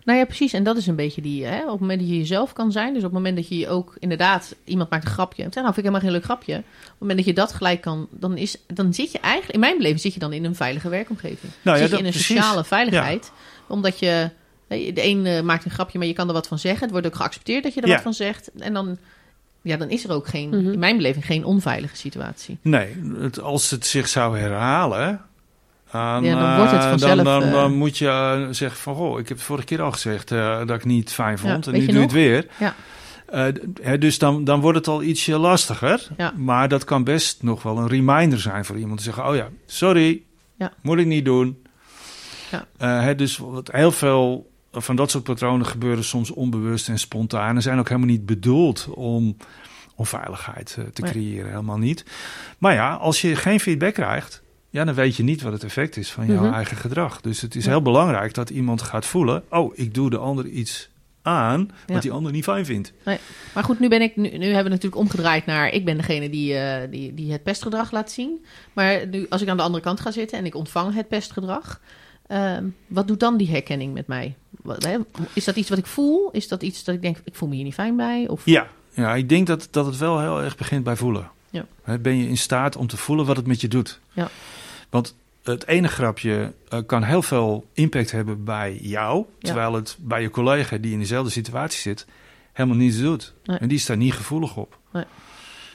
Nou 0.07 0.19
ja, 0.19 0.25
precies. 0.25 0.53
En 0.53 0.63
dat 0.63 0.77
is 0.77 0.87
een 0.87 0.95
beetje 0.95 1.21
die, 1.21 1.45
hè, 1.45 1.63
op 1.63 1.71
het 1.71 1.79
moment 1.79 1.99
dat 1.99 2.09
je 2.09 2.17
jezelf 2.17 2.53
kan 2.53 2.71
zijn. 2.71 2.93
Dus 2.93 3.03
op 3.03 3.09
het 3.09 3.13
moment 3.13 3.35
dat 3.35 3.47
je 3.47 3.69
ook 3.69 3.95
inderdaad, 3.99 4.55
iemand 4.63 4.89
maakt 4.89 5.05
een 5.05 5.11
grapje. 5.11 5.43
En 5.43 5.51
zegt, 5.53 5.65
nou 5.65 5.73
vind 5.73 5.77
ik 5.85 5.93
helemaal 5.93 6.01
geen 6.01 6.11
leuk 6.11 6.23
grapje. 6.23 6.57
Op 6.57 6.89
het 6.89 6.99
moment 6.99 7.17
dat 7.17 7.27
je 7.27 7.33
dat 7.33 7.53
gelijk 7.53 7.81
kan, 7.81 8.07
dan, 8.11 8.37
is, 8.37 8.57
dan 8.67 8.93
zit 8.93 9.11
je 9.11 9.19
eigenlijk, 9.19 9.53
in 9.53 9.59
mijn 9.59 9.77
beleving 9.77 10.01
zit 10.01 10.13
je 10.13 10.19
dan 10.19 10.33
in 10.33 10.45
een 10.45 10.55
veilige 10.55 10.89
werkomgeving. 10.89 11.51
Nou 11.61 11.77
ja, 11.77 11.83
zit 11.83 11.91
je 11.91 11.97
in 11.97 12.05
een 12.05 12.11
precies. 12.11 12.35
sociale 12.35 12.63
veiligheid. 12.63 13.31
Omdat 13.67 13.99
je, 13.99 14.29
de 14.67 15.03
een 15.03 15.25
eh, 15.25 15.41
maakt 15.41 15.65
een 15.65 15.71
grapje, 15.71 15.97
maar 15.97 16.07
je 16.07 16.13
kan 16.13 16.27
er 16.27 16.33
wat 16.33 16.47
van 16.47 16.59
zeggen. 16.59 16.81
Het 16.81 16.91
wordt 16.91 17.07
ook 17.07 17.15
geaccepteerd 17.15 17.63
dat 17.63 17.73
je 17.73 17.81
er 17.81 17.87
Ja. 17.87 17.93
wat 17.93 18.03
van 18.03 18.13
zegt. 18.13 18.51
En 18.57 18.73
dan, 18.73 18.97
ja, 19.67 19.77
dan 19.77 19.89
is 19.89 20.03
er 20.03 20.11
ook 20.11 20.27
geen, 20.27 20.49
Mhm. 20.49 20.71
in 20.71 20.79
mijn 20.79 20.97
beleving, 20.97 21.25
geen 21.25 21.43
onveilige 21.45 21.95
situatie. 21.95 22.57
Nee, 22.61 23.01
het, 23.19 23.39
als 23.41 23.69
het 23.71 23.85
zich 23.85 24.07
zou 24.07 24.37
herhalen. 24.39 25.21
Dan, 25.91 26.23
Ja, 26.23 26.39
dan 26.39 26.55
wordt 26.57 26.71
het 26.71 26.81
eh, 26.83 26.89
vanzelf, 26.89 27.15
Dan, 27.15 27.23
dan, 27.25 27.43
eh, 27.43 27.51
dan 27.51 27.73
moet 27.73 27.97
je 27.97 28.07
eh, 28.07 28.47
zeggen 28.51 28.79
van, 28.81 28.95
goh, 28.95 29.19
ik 29.19 29.27
heb 29.27 29.37
het 29.37 29.45
vorige 29.45 29.65
keer 29.65 29.81
al 29.81 29.91
gezegd 29.91 30.31
eh, 30.31 30.57
dat 30.57 30.69
ik 30.77 30.85
niet 30.85 31.11
fijn 31.13 31.37
vond. 31.37 31.65
Ja, 31.65 31.71
en 31.71 31.79
nu 31.79 31.85
doe 31.85 31.95
je 31.95 32.01
het 32.01 32.11
weer. 32.11 32.47
Ja. 32.59 32.75
Eh, 33.25 33.45
hè, 33.81 33.97
dus 33.97 34.17
dan, 34.17 34.43
dan 34.43 34.59
wordt 34.61 34.77
het 34.77 34.87
al 34.87 35.03
ietsje 35.03 35.37
lastiger. 35.37 36.07
Ja. 36.17 36.33
Maar 36.35 36.67
dat 36.67 36.83
kan 36.83 37.03
best 37.03 37.43
nog 37.43 37.63
wel 37.63 37.77
een 37.77 37.87
reminder 37.87 38.39
zijn 38.39 38.65
voor 38.65 38.77
iemand. 38.77 38.97
Te 38.97 39.03
zeggen, 39.03 39.27
oh 39.27 39.35
ja, 39.35 39.47
sorry, 39.65 40.21
Ja. 40.57 40.73
moet 40.81 40.97
ik 40.97 41.05
niet 41.05 41.25
doen. 41.25 41.61
Ja. 42.51 42.65
Eh, 42.77 43.01
hè, 43.03 43.15
dus 43.15 43.37
wat 43.37 43.69
heel 43.71 43.91
veel 43.91 44.49
van 44.71 44.95
dat 44.95 45.11
soort 45.11 45.23
patronen 45.23 45.65
gebeuren 45.65 46.03
soms 46.03 46.31
onbewust 46.31 46.89
en 46.89 46.99
spontaan. 46.99 47.55
En 47.55 47.61
zijn 47.61 47.79
ook 47.79 47.87
helemaal 47.87 48.09
niet 48.09 48.25
bedoeld 48.25 48.87
om 48.93 49.37
onveiligheid 49.95 50.75
eh, 50.79 50.83
te 50.85 51.01
Nee. 51.01 51.11
creëren. 51.11 51.49
Helemaal 51.49 51.77
niet. 51.77 52.05
Maar 52.57 52.73
ja, 52.73 52.93
als 52.93 53.21
je 53.21 53.35
geen 53.35 53.59
feedback 53.59 53.93
krijgt, 53.93 54.41
ja, 54.69 54.83
dan 54.85 54.93
weet 54.93 55.15
je 55.15 55.23
niet 55.23 55.41
wat 55.41 55.53
het 55.53 55.63
effect 55.63 55.97
is 55.97 56.11
van 56.11 56.25
jouw 56.25 56.43
Mhm. 56.43 56.53
eigen 56.53 56.77
gedrag. 56.77 57.21
Dus 57.21 57.41
het 57.41 57.55
is 57.55 57.63
Ja. 57.63 57.69
heel 57.69 57.81
belangrijk 57.81 58.33
dat 58.33 58.49
iemand 58.49 58.81
gaat 58.81 59.05
voelen: 59.05 59.43
oh, 59.49 59.71
ik 59.77 59.93
doe 59.93 60.09
de 60.09 60.17
ander 60.17 60.45
iets 60.47 60.89
aan 61.21 61.65
wat 61.67 61.95
Ja. 61.95 61.99
die 61.99 62.11
ander 62.11 62.31
niet 62.31 62.43
fijn 62.43 62.65
vindt. 62.65 62.93
Maar 63.53 63.63
goed, 63.63 63.79
nu, 63.79 63.87
ben 63.87 64.01
ik, 64.01 64.15
nu, 64.15 64.29
nu 64.37 64.45
hebben 64.45 64.63
we 64.63 64.69
natuurlijk 64.69 64.95
omgedraaid 65.01 65.45
naar... 65.45 65.69
ik 65.69 65.85
ben 65.85 65.97
degene 65.97 66.29
die, 66.29 66.55
eh, 66.57 66.91
die, 66.91 67.13
die 67.13 67.31
het 67.31 67.43
pestgedrag 67.43 67.91
laat 67.91 68.11
zien. 68.11 68.45
Maar 68.73 69.07
nu, 69.07 69.25
als 69.29 69.41
ik 69.41 69.47
aan 69.47 69.57
de 69.57 69.63
andere 69.63 69.83
kant 69.83 69.99
ga 69.99 70.11
zitten 70.11 70.37
en 70.37 70.45
ik 70.45 70.55
ontvang 70.55 70.93
het 70.93 71.07
pestgedrag... 71.07 71.81
ehm, 72.27 72.65
wat 72.87 73.07
doet 73.07 73.19
dan 73.19 73.37
die 73.37 73.49
herkenning 73.49 73.93
met 73.93 74.07
mij? 74.07 74.35
Is 75.33 75.43
dat 75.45 75.55
iets 75.55 75.69
wat 75.69 75.77
ik 75.77 75.85
voel? 75.85 76.29
Is 76.31 76.47
dat 76.47 76.63
iets 76.63 76.83
dat 76.83 76.95
ik 76.95 77.01
denk, 77.01 77.17
ik 77.23 77.35
voel 77.35 77.49
me 77.49 77.55
hier 77.55 77.63
niet 77.63 77.73
fijn 77.73 77.95
bij? 77.95 78.27
Of, 78.27 78.41
Ja, 78.45 78.67
ja 78.93 79.15
ik 79.15 79.29
denk 79.29 79.47
dat, 79.47 79.67
dat 79.71 79.85
het 79.85 79.97
wel 79.97 80.19
heel 80.19 80.41
erg 80.43 80.55
begint 80.57 80.83
bij 80.83 80.95
voelen. 80.95 81.29
Ja. 81.49 81.65
Ben 81.99 82.17
je 82.17 82.27
in 82.27 82.37
staat 82.37 82.75
om 82.75 82.87
te 82.87 82.97
voelen 82.97 83.25
wat 83.25 83.37
het 83.37 83.47
met 83.47 83.61
je 83.61 83.67
doet? 83.67 83.99
Ja. 84.13 84.29
Want 84.89 85.15
het 85.43 85.67
ene 85.67 85.87
grapje 85.87 86.53
eh, 86.69 86.79
kan 86.85 87.03
heel 87.03 87.21
veel 87.21 87.65
impact 87.73 88.11
hebben 88.11 88.43
bij 88.43 88.77
jou, 88.81 89.17
Ja. 89.17 89.25
terwijl 89.39 89.73
het 89.73 89.97
bij 89.99 90.21
je 90.21 90.29
collega 90.29 90.77
die 90.77 90.91
in 90.93 90.99
dezelfde 90.99 91.31
situatie 91.31 91.79
zit 91.79 92.05
helemaal 92.53 92.77
niets 92.77 92.97
doet. 92.99 93.33
Nee. 93.43 93.57
En 93.57 93.67
die 93.67 93.77
is 93.77 93.85
daar 93.85 93.97
niet 93.97 94.13
gevoelig 94.13 94.55
op. 94.57 94.77
Nee. 94.93 95.03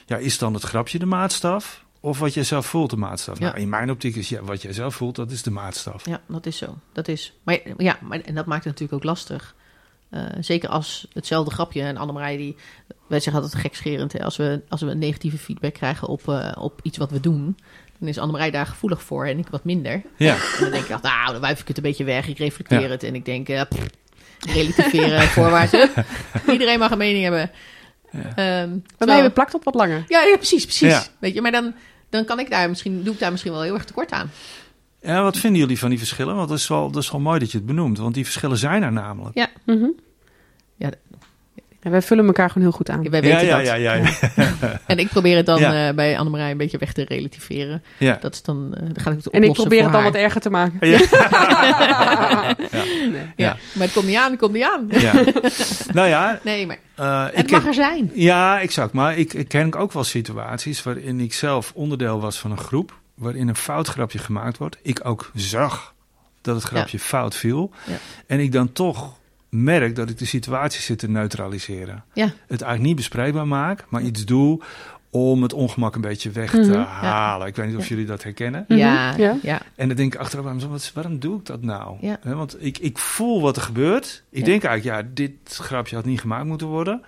Ja, 0.05 0.17
is 0.17 0.37
dan 0.37 0.53
het 0.53 0.63
grapje 0.63 0.99
de 0.99 1.05
maatstaf 1.05 1.82
of 2.05 2.19
wat 2.19 2.33
jij 2.33 2.43
zelf 2.43 2.65
voelt 2.65 2.89
de 2.89 2.97
maatstaf? 2.97 3.39
Ja. 3.39 3.45
Nou, 3.45 3.59
in 3.59 3.69
mijn 3.69 3.91
optiek 3.91 4.15
is 4.15 4.29
ja, 4.29 4.41
wat 4.41 4.61
jij 4.61 4.73
zelf 4.73 4.95
voelt, 4.95 5.15
dat 5.15 5.31
is 5.31 5.43
de 5.43 5.51
maatstaf. 5.51 6.05
Ja, 6.05 6.21
dat 6.27 6.45
is 6.45 6.57
zo. 6.57 6.77
Dat 6.93 7.07
is. 7.07 7.33
Maar 7.43 7.59
ja, 7.77 7.97
maar, 8.01 8.19
en 8.21 8.35
dat 8.35 8.45
maakt 8.45 8.63
het 8.63 8.73
natuurlijk 8.73 8.93
ook 8.93 9.03
lastig. 9.09 9.55
Eh, 10.09 10.21
zeker 10.39 10.69
als 10.69 11.07
hetzelfde 11.13 11.51
grapje 11.53 11.81
en 11.81 11.97
Annemarij 11.97 12.37
die... 12.37 12.55
Wij 13.07 13.19
zeggen 13.19 13.43
altijd 13.43 13.61
gekscherend, 13.61 14.13
hè, 14.13 14.23
als 14.23 14.37
we, 14.37 14.61
als 14.69 14.81
we 14.81 14.93
negatieve 14.93 15.37
feedback 15.37 15.73
krijgen 15.73 16.07
op, 16.07 16.27
eh, 16.29 16.51
op 16.59 16.79
iets 16.83 16.97
wat 16.97 17.11
we 17.11 17.19
doen... 17.19 17.57
dan 17.99 18.07
is 18.09 18.17
Annemarij 18.17 18.51
daar 18.51 18.65
gevoelig 18.65 19.03
voor 19.03 19.25
en 19.27 19.37
ik 19.37 19.47
wat 19.47 19.63
minder. 19.63 20.01
Ja, 20.17 20.33
En 20.35 20.41
dan 20.59 20.71
denk 20.71 20.83
ik, 20.83 21.01
nou, 21.01 21.31
dan 21.31 21.41
wuif 21.41 21.59
ik 21.61 21.67
het 21.67 21.77
een 21.77 21.83
beetje 21.83 22.03
weg. 22.03 22.27
Ik 22.27 22.37
reflecteer 22.37 22.81
Ja. 22.81 22.87
het 22.89 23.03
en 23.03 23.15
ik 23.15 23.25
denk, 23.25 23.49
eh 23.49 23.61
pff, 23.69 23.85
relativeren, 24.53 25.21
voorwaarts. 25.37 25.73
Iedereen 26.51 26.79
mag 26.79 26.91
een 26.91 26.97
mening 26.97 27.23
hebben. 27.23 27.51
Ja. 28.11 28.19
Ehm, 28.21 28.69
Bij 28.69 28.81
terwijl- 28.97 29.19
mij 29.21 29.29
plakt 29.31 29.51
dat 29.51 29.63
wat 29.63 29.75
langer. 29.75 30.03
ja, 30.07 30.21
ja, 30.23 30.35
precies, 30.35 30.63
precies. 30.63 30.89
Ja. 30.89 31.03
Weet 31.19 31.33
je, 31.33 31.41
maar 31.41 31.51
dan, 31.51 31.73
dan 32.13 32.25
kan 32.25 32.39
ik 32.39 32.49
daar 32.49 32.69
misschien, 32.69 33.03
doe 33.03 33.13
ik 33.13 33.19
daar 33.19 33.31
misschien 33.31 33.51
wel 33.51 33.61
heel 33.61 33.73
erg 33.73 33.85
tekort 33.85 34.11
aan. 34.11 34.31
Ja, 35.01 35.23
wat 35.23 35.37
vinden 35.37 35.59
jullie 35.59 35.79
van 35.79 35.89
die 35.89 35.97
verschillen? 35.97 36.35
Want 36.35 36.49
dat 36.49 36.57
is, 36.57 36.67
wel, 36.67 36.91
dat 36.91 37.03
is 37.03 37.11
wel 37.11 37.21
mooi 37.21 37.39
dat 37.39 37.51
je 37.51 37.57
het 37.57 37.65
benoemt, 37.65 37.97
want 37.97 38.13
die 38.13 38.23
verschillen 38.23 38.57
zijn 38.57 38.83
er 38.83 38.91
namelijk. 38.91 39.37
Ja. 39.37 39.49
En 41.83 41.91
wij 41.91 42.01
vullen 42.01 42.25
elkaar 42.25 42.47
gewoon 42.49 42.63
heel 42.67 42.77
goed 42.77 42.89
aan. 42.89 43.09
Wij 43.09 43.21
weten 43.21 43.45
ja, 43.45 43.57
dat. 43.57 43.65
ja, 43.65 43.73
ja, 43.73 43.93
ja, 43.93 44.11
En 44.87 44.97
ik 44.99 45.07
probeer 45.09 45.35
het 45.35 45.45
dan 45.45 45.59
Ja. 45.59 45.87
eh, 45.89 45.95
bij 45.95 46.17
Annemarij 46.17 46.51
een 46.51 46.57
beetje 46.57 46.77
weg 46.77 46.93
te 46.93 47.05
relativeren. 47.07 47.83
ja. 47.97 48.17
Dat 48.21 48.33
is 48.33 48.41
dan, 48.41 48.73
eh, 48.73 48.79
dan 48.81 49.03
ga 49.03 49.11
ik 49.11 49.17
het 49.17 49.27
En 49.29 49.43
ik 49.43 49.53
probeer 49.53 49.83
het 49.83 49.91
dan 49.91 50.01
haar. 50.01 50.11
wat 50.11 50.21
erger 50.21 50.41
te 50.41 50.49
maken. 50.49 50.77
Ja. 50.89 50.97
Ja. 52.71 53.23
Ja. 53.35 53.57
Maar 53.73 53.83
het 53.85 53.93
komt 53.93 54.05
niet 54.05 54.17
aan, 54.17 54.31
het 54.31 54.39
komt 54.39 54.53
niet 54.53 54.63
aan. 54.63 54.87
Ja. 54.89 55.13
nou 55.93 56.07
ja, 56.07 56.39
Nee, 56.43 56.65
maar 56.67 56.77
eh, 56.95 57.25
het 57.25 57.39
ik 57.45 57.51
mag 57.51 57.65
er 57.67 57.73
zijn. 57.73 58.11
Ja, 58.13 58.59
exact. 58.61 58.93
Maar 58.93 59.17
ik, 59.17 59.33
ik 59.33 59.47
ken 59.47 59.75
ook 59.75 59.91
wel 59.91 60.03
situaties 60.03 60.83
waarin 60.83 61.19
ik 61.19 61.33
zelf 61.33 61.71
onderdeel 61.75 62.19
was 62.21 62.39
van 62.39 62.51
een 62.51 62.57
groep. 62.57 62.99
waarin 63.15 63.47
een 63.47 63.55
fout 63.55 63.87
grapje 63.87 64.17
gemaakt 64.19 64.57
wordt. 64.57 64.77
Ik 64.81 64.99
ook 65.03 65.31
zag 65.33 65.93
dat 66.41 66.55
het 66.55 66.63
grapje 66.63 66.99
fout 66.99 67.35
viel. 67.35 67.71
Ja. 67.85 67.93
En 68.27 68.39
ik 68.39 68.51
dan 68.51 68.71
toch 68.71 69.17
merk 69.53 69.95
dat 69.95 70.09
ik 70.09 70.17
de 70.17 70.25
situatie 70.25 70.81
zit 70.81 70.99
te 70.99 71.09
neutraliseren. 71.09 72.03
Ja. 72.13 72.23
Het 72.25 72.33
eigenlijk 72.61 72.81
niet 72.81 72.95
bespreekbaar 72.95 73.47
maak, 73.47 73.85
maar 73.89 74.01
iets 74.01 74.25
doe 74.25 74.61
om 75.09 75.41
het 75.43 75.53
ongemak 75.53 75.95
een 75.95 76.01
beetje 76.01 76.29
weg 76.31 76.51
te 76.51 76.57
Mhm. 76.59 76.81
halen. 76.81 77.47
Ik 77.47 77.55
weet 77.55 77.67
niet 77.67 77.75
of 77.75 77.81
Ja. 77.81 77.89
jullie 77.89 78.05
dat 78.05 78.23
herkennen. 78.23 78.65
Mhm, 78.67 78.79
Ja, 78.79 79.15
ja. 79.17 79.37
ja. 79.41 79.61
En 79.75 79.87
dan 79.87 79.97
denk 79.97 80.13
ik 80.13 80.19
achteraf 80.19 80.63
wat- 80.69 80.91
waarom 80.93 81.19
doe 81.19 81.37
ik 81.39 81.45
dat 81.45 81.61
nou? 81.61 81.97
Want 82.23 82.55
ik, 82.59 82.77
ik 82.77 82.97
voel 82.97 83.41
wat 83.41 83.55
er 83.55 83.61
gebeurt. 83.61 84.23
Ik 84.29 84.39
Ja. 84.39 84.45
denk 84.45 84.63
eigenlijk, 84.63 85.01
ja, 85.01 85.09
dit 85.13 85.31
grapje 85.43 85.95
had 85.95 86.05
niet 86.05 86.19
gemaakt 86.19 86.45
moeten 86.45 86.67
worden. 86.67 87.01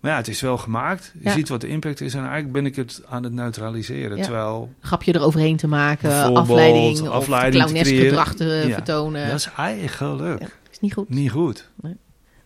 Maar 0.00 0.10
ja, 0.10 0.16
het 0.16 0.28
is 0.28 0.40
wel 0.40 0.58
gemaakt. 0.58 1.12
Je 1.14 1.28
Ja. 1.28 1.32
ziet 1.32 1.48
wat 1.48 1.60
de 1.60 1.68
impact 1.68 2.00
is 2.00 2.14
en 2.14 2.20
eigenlijk 2.20 2.52
ben 2.52 2.66
ik 2.66 2.76
het 2.76 3.02
aan 3.08 3.22
het 3.22 3.32
neutraliseren. 3.32 4.16
Ja. 4.16 4.22
Terwijl, 4.22 4.72
grapje 4.80 5.14
eroverheen 5.14 5.56
te 5.56 5.68
maken, 5.68 6.08
Bijvoorbeeld 6.08 6.38
afleiding, 6.48 7.00
of 7.00 7.08
afleiding 7.08 7.54
te 7.54 7.60
clownesk 7.70 7.90
creëren. 7.90 8.08
gedrag 8.08 8.34
te 8.34 8.44
Ja. 8.66 8.74
vertonen. 8.74 9.28
dat 9.28 9.38
is 9.38 9.48
eigenlijk 9.56 9.92
Ja. 10.40 10.46
Is 10.78 10.84
niet 10.84 10.94
goed. 10.94 11.08
niet 11.08 11.30
goed. 11.30 11.70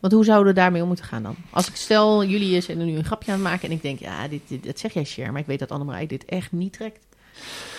Want 0.00 0.12
hoe 0.14 0.24
zouden 0.24 0.54
we 0.54 0.60
daarmee 0.60 0.82
om 0.82 0.86
moeten 0.88 1.04
gaan 1.04 1.22
dan? 1.22 1.36
Als 1.50 1.68
ik 1.68 1.76
stel, 1.76 2.24
jullie 2.24 2.60
zijn 2.60 2.84
nu 2.84 2.96
een 2.96 3.04
grapje 3.04 3.32
aan 3.32 3.38
het 3.38 3.48
maken 3.48 3.68
en 3.68 3.74
ik 3.74 3.82
denk, 3.82 3.98
ja, 3.98 4.28
dit, 4.28 4.40
dit, 4.48 4.64
dat 4.64 4.78
zeg 4.78 4.92
jij, 4.92 5.04
Cher, 5.04 5.32
maar 5.32 5.40
ik 5.40 5.46
weet 5.46 5.58
dat 5.58 5.70
Annemarij 5.70 6.06
dit 6.06 6.24
echt 6.24 6.52
niet 6.52 6.72
trekt. 6.72 7.06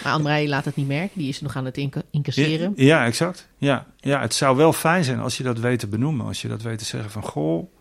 Maar 0.03 0.11
Annemarij 0.11 0.47
laat 0.47 0.65
het 0.65 0.75
niet 0.75 0.87
merken, 0.87 1.19
die 1.19 1.29
is 1.29 1.41
nog 1.41 1.55
aan 1.55 1.65
het 1.65 1.77
inca- 1.77 2.01
incasseren. 2.11 2.73
Ja, 2.75 2.85
ja, 2.85 3.05
exact. 3.05 3.47
Ja. 3.57 3.87
ja, 3.99 4.21
het 4.21 4.33
zou 4.33 4.57
wel 4.57 4.73
fijn 4.73 5.03
zijn 5.03 5.19
als 5.19 5.37
je 5.37 5.43
dat 5.43 5.59
weet 5.59 5.79
te 5.79 5.87
benoemen. 5.87 6.25
Als 6.25 6.41
je 6.41 6.47
dat 6.47 6.61
weet 6.61 6.77
te 6.77 6.85
zeggen 6.85 7.11
van, 7.11 7.23
goh, 7.23 7.73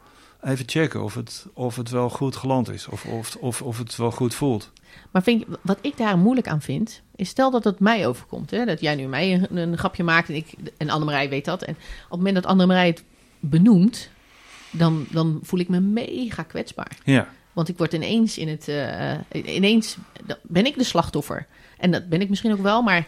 even 0.42 0.68
checken 0.68 1.02
of 1.02 1.14
het, 1.14 1.46
of 1.52 1.76
het 1.76 1.90
wel 1.90 2.10
goed 2.10 2.36
geland 2.36 2.70
is. 2.70 2.88
Of, 2.88 3.04
of, 3.04 3.36
of, 3.36 3.62
of 3.62 3.78
het 3.78 3.96
wel 3.96 4.10
goed 4.10 4.34
voelt. 4.34 4.70
Maar 5.10 5.22
vind 5.22 5.44
wat 5.62 5.78
ik 5.80 5.96
daar 5.96 6.18
moeilijk 6.18 6.48
aan 6.48 6.60
vind, 6.62 7.02
is 7.16 7.28
stel 7.28 7.50
dat 7.50 7.64
het 7.64 7.80
mij 7.80 8.06
overkomt. 8.06 8.50
Hè? 8.50 8.64
Dat 8.64 8.80
jij 8.80 8.94
nu 8.94 9.06
mij 9.06 9.32
een, 9.32 9.56
een 9.56 9.78
grapje 9.78 10.02
maakt 10.04 10.28
en, 10.28 10.34
ik, 10.34 10.52
en 10.76 10.90
Annemarij 10.90 11.28
weet 11.28 11.44
dat. 11.44 11.62
En 11.62 11.74
op 11.74 12.10
het 12.10 12.18
moment 12.18 12.34
dat 12.34 12.46
Annemarij 12.46 12.86
het 12.86 13.04
benoemt, 13.40 14.10
dan, 14.70 15.06
dan 15.10 15.40
voel 15.42 15.60
ik 15.60 15.68
me 15.68 15.80
mega 15.80 16.42
kwetsbaar. 16.42 16.96
Ja, 17.04 17.28
Want 17.52 17.68
ik 17.68 17.78
word 17.78 17.92
ineens 17.92 18.38
in 18.38 18.48
het. 18.48 18.68
eh, 18.68 19.14
ineens 19.54 19.96
dan 20.24 20.36
ben 20.42 20.66
ik 20.66 20.78
de 20.78 20.84
slachtoffer. 20.84 21.46
En 21.78 21.90
dat 21.90 22.08
ben 22.08 22.20
ik 22.20 22.28
misschien 22.28 22.52
ook 22.52 22.62
wel, 22.62 22.82
maar 22.82 23.06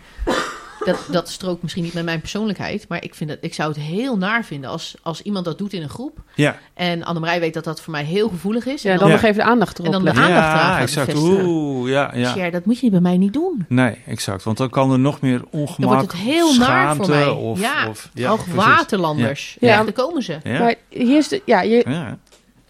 dat, 0.84 0.98
dat 1.10 1.28
strookt 1.28 1.62
misschien 1.62 1.82
niet 1.82 1.94
met 1.94 2.04
mijn 2.04 2.20
persoonlijkheid. 2.20 2.88
Maar 2.88 3.02
ik, 3.04 3.14
vind 3.14 3.30
dat, 3.30 3.38
ik 3.40 3.54
zou 3.54 3.68
het 3.68 3.78
heel 3.80 4.16
naar 4.16 4.44
vinden 4.44 4.70
als, 4.70 4.94
als 5.02 5.22
iemand 5.22 5.44
dat 5.44 5.58
doet 5.58 5.72
in 5.72 5.82
een 5.82 5.88
groep. 5.88 6.18
ja. 6.34 6.58
En 6.74 7.04
Annemarij 7.04 7.40
weet 7.40 7.54
dat 7.54 7.64
dat 7.64 7.80
voor 7.80 7.92
mij 7.92 8.04
heel 8.04 8.28
gevoelig 8.28 8.66
is. 8.66 8.82
Ja, 8.82 8.92
en 8.92 8.98
dan 8.98 9.08
Ja. 9.08 9.14
nog 9.14 9.22
even 9.22 9.34
de 9.34 9.42
aandacht 9.50 9.78
erop 9.78 9.86
En 9.86 9.92
dan 9.92 10.14
de 10.14 10.20
aandacht 10.20 10.34
ja 10.34 10.80
exact. 10.80 11.14
Oeh, 11.14 11.90
ja, 11.90 12.10
ja. 12.14 12.32
Cher, 12.32 12.50
dat 12.50 12.64
moet 12.64 12.80
je 12.80 12.90
bij 12.90 13.00
mij 13.00 13.16
niet 13.16 13.32
doen. 13.32 13.64
Nee, 13.68 13.98
exact. 14.06 14.42
Want 14.42 14.56
dan 14.56 14.70
kan 14.70 14.92
er 14.92 14.98
nog 14.98 15.20
meer 15.20 15.38
Dan 15.38 15.48
ongemak, 15.50 15.90
wordt 15.90 16.12
het 16.12 16.20
heel 16.20 16.54
naar 16.54 16.96
voor 16.96 17.08
mij. 17.08 17.28
of... 17.28 17.60
ja, 17.60 17.88
of 17.88 18.10
ook 18.16 18.36
precies. 18.36 18.54
waterlanders. 18.54 19.56
Ja. 19.60 19.68
Ja. 19.68 19.76
Ja. 19.76 19.84
daar 19.84 19.92
komen 19.92 20.22
ze. 20.22 20.38
Ja, 20.44 20.58
Maar 20.58 20.74
hier 20.88 21.16
is 21.16 21.28
de, 21.28 21.42
ja, 21.44 21.62
je, 21.62 21.84
ja. 21.88 22.18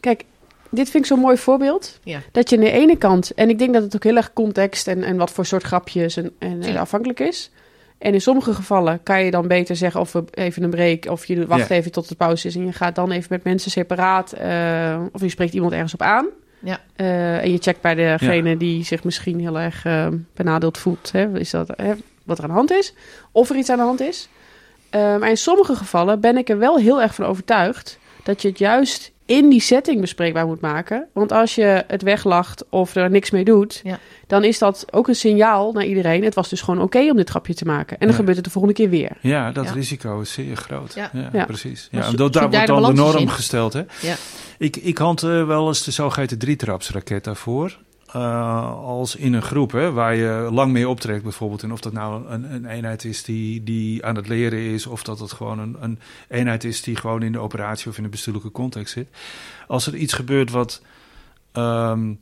kijk, 0.00 0.24
dit 0.70 0.90
vind 0.90 1.02
ik 1.04 1.10
zo'n 1.10 1.20
mooi 1.20 1.36
voorbeeld. 1.36 1.98
Ja. 2.02 2.20
Dat 2.32 2.50
je 2.50 2.56
aan 2.56 2.62
de 2.62 2.70
ene 2.70 2.96
kant, 2.96 3.34
en 3.34 3.48
ik 3.48 3.58
denk 3.58 3.72
dat 3.74 3.82
het 3.82 3.94
ook 3.94 4.04
heel 4.04 4.16
erg 4.16 4.32
context 4.32 4.86
en, 4.88 5.02
en 5.02 5.16
wat 5.16 5.30
voor 5.30 5.46
soort 5.46 5.62
grapjes 5.62 6.16
en, 6.16 6.32
en, 6.38 6.76
afhankelijk 6.76 7.20
is. 7.20 7.50
En 8.04 8.12
in 8.14 8.20
sommige 8.20 8.54
gevallen 8.54 9.02
kan 9.02 9.24
je 9.24 9.30
dan 9.30 9.48
beter 9.48 9.76
zeggen 9.76 10.00
of 10.00 10.12
we 10.12 10.24
even 10.30 10.62
een 10.62 10.70
break 10.70 11.06
of 11.06 11.24
je 11.26 11.46
wacht 11.46 11.68
Ja. 11.68 11.74
even 11.74 11.92
tot 11.92 12.08
de 12.08 12.14
pauze 12.14 12.46
is 12.46 12.54
en 12.54 12.66
je 12.66 12.72
gaat 12.72 12.94
dan 12.94 13.10
even 13.10 13.26
met 13.30 13.44
mensen 13.44 13.70
separaat 13.70 14.32
eh, 14.32 15.00
of 15.12 15.20
je 15.20 15.28
spreekt 15.28 15.54
iemand 15.54 15.72
ergens 15.72 15.94
op 15.94 16.02
aan. 16.02 16.26
Ja. 16.58 16.80
Eh, 16.96 17.42
en 17.42 17.50
je 17.50 17.58
checkt 17.58 17.80
bij 17.80 17.94
degene 17.94 18.56
die 18.56 18.84
zich 18.84 19.04
misschien 19.04 19.40
heel 19.40 19.60
erg 19.60 19.84
eh, 19.84 20.06
benadeeld 20.34 20.78
voelt, 20.78 21.12
hè, 21.12 21.38
is 21.38 21.50
dat, 21.50 21.68
hè, 21.76 21.92
wat 22.24 22.38
er 22.38 22.44
aan 22.44 22.50
de 22.50 22.56
hand 22.56 22.70
is, 22.70 22.94
of 23.32 23.50
er 23.50 23.56
iets 23.56 23.70
aan 23.70 23.78
de 23.78 23.84
hand 23.84 24.00
is. 24.00 24.28
Maar 24.90 25.28
in 25.28 25.36
sommige 25.36 25.74
gevallen 25.74 26.20
ben 26.20 26.36
ik 26.36 26.48
er 26.48 26.58
wel 26.58 26.78
heel 26.78 27.02
erg 27.02 27.14
van 27.14 27.24
overtuigd 27.24 27.98
dat 28.22 28.42
je 28.42 28.48
het 28.48 28.58
juist 28.58 29.12
in 29.26 29.48
die 29.48 29.60
setting 29.60 30.00
bespreekbaar 30.00 30.46
moet 30.46 30.60
maken. 30.60 31.06
Want 31.12 31.32
als 31.32 31.54
je 31.54 31.84
het 31.86 32.02
weglacht 32.02 32.64
of 32.68 32.94
er 32.94 33.10
niks 33.10 33.30
mee 33.30 33.44
doet, 33.44 33.80
Ja. 33.84 33.98
dan 34.26 34.44
is 34.44 34.58
dat 34.58 34.86
ook 34.90 35.08
een 35.08 35.14
signaal 35.14 35.72
naar 35.72 35.84
iedereen. 35.84 36.24
Het 36.24 36.34
was 36.34 36.48
dus 36.48 36.60
gewoon 36.60 36.82
oké 36.82 36.98
om 37.10 37.16
dit 37.16 37.30
grapje 37.30 37.54
te 37.54 37.64
maken. 37.64 37.92
En 37.92 37.98
dan 38.00 38.08
Ja. 38.08 38.14
gebeurt 38.14 38.36
het 38.36 38.44
de 38.44 38.50
volgende 38.50 38.76
keer 38.76 38.88
weer. 38.90 39.10
Ja, 39.20 39.52
dat 39.52 39.64
Ja. 39.64 39.72
risico 39.72 40.20
is 40.20 40.32
zeer 40.32 40.56
groot. 40.56 40.94
Ja. 40.94 41.10
Ja, 41.12 41.28
Ja. 41.32 41.44
precies. 41.44 41.88
Ja, 41.90 42.02
zo- 42.02 42.08
daar 42.10 42.18
wordt 42.18 42.34
dan 42.34 42.50
de 42.50 42.66
balans 42.66 42.98
norm 42.98 43.16
in. 43.16 43.28
gesteld. 43.30 43.72
Hè? 43.72 43.82
Ja. 44.00 44.14
Ik, 44.58 44.76
ik 44.76 44.98
had 44.98 45.22
eh, 45.22 45.46
wel 45.46 45.66
eens 45.68 45.84
de 45.84 45.90
zogeheten 45.90 46.38
drietrapsraket 46.38 47.24
daarvoor. 47.24 47.78
Eh, 48.14 48.72
als 48.82 49.16
in 49.16 49.32
een 49.32 49.42
groep 49.42 49.72
hè, 49.72 49.92
waar 49.92 50.14
je 50.14 50.48
lang 50.52 50.72
mee 50.72 50.88
optrekt 50.88 51.22
bijvoorbeeld. 51.22 51.62
En 51.62 51.72
of 51.72 51.80
dat 51.80 51.92
nou 51.92 52.28
een, 52.28 52.54
een 52.54 52.66
eenheid 52.66 53.04
is 53.04 53.22
die, 53.22 53.62
die 53.62 54.04
aan 54.04 54.16
het 54.16 54.28
leren 54.28 54.58
is... 54.58 54.86
of 54.86 55.02
dat 55.02 55.18
het 55.18 55.32
gewoon 55.32 55.58
een, 55.58 55.76
een 55.80 55.98
eenheid 56.28 56.64
is 56.64 56.82
die 56.82 56.96
gewoon 56.96 57.22
in 57.22 57.32
de 57.32 57.38
operatie... 57.38 57.90
of 57.90 57.96
in 57.96 58.02
de 58.02 58.08
bestuurlijke 58.08 58.50
context 58.50 58.92
zit. 58.92 59.08
Als 59.66 59.86
er 59.86 59.94
iets 59.96 60.12
gebeurt 60.12 60.50
wat... 60.50 60.82
ehm, 61.52 62.12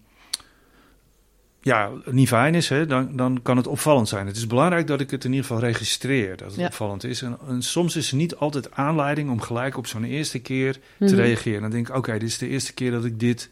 ja, 1.61 1.91
niet 2.05 2.29
fijn 2.29 2.55
is, 2.55 2.69
hè, 2.69 2.87
dan, 2.87 3.17
dan 3.17 3.41
kan 3.43 3.57
het 3.57 3.67
opvallend 3.67 4.09
zijn. 4.09 4.27
Het 4.27 4.37
is 4.37 4.47
belangrijk 4.47 4.87
dat 4.87 5.01
ik 5.01 5.11
het 5.11 5.25
in 5.25 5.31
ieder 5.31 5.47
geval 5.47 5.63
registreer, 5.63 6.37
dat 6.37 6.51
het 6.51 6.61
Ja. 6.61 6.67
opvallend 6.67 7.05
is. 7.05 7.23
En, 7.23 7.39
en 7.49 7.63
soms 7.63 7.97
is 7.97 8.11
er 8.11 8.17
niet 8.17 8.37
altijd 8.37 8.73
aanleiding 8.73 9.31
om 9.31 9.41
gelijk 9.41 9.77
op 9.77 9.87
zo'n 9.87 10.05
eerste 10.05 10.39
keer 10.39 10.73
te 10.73 11.05
Mhm. 11.05 11.15
reageren. 11.15 11.61
Dan 11.63 11.71
denk 11.71 11.89
ik, 11.89 11.97
oké, 11.97 12.13
dit 12.13 12.23
is 12.29 12.39
de 12.39 12.49
eerste 12.49 12.73
keer 12.75 12.91
dat 12.91 13.05
ik 13.05 13.21
dit 13.21 13.51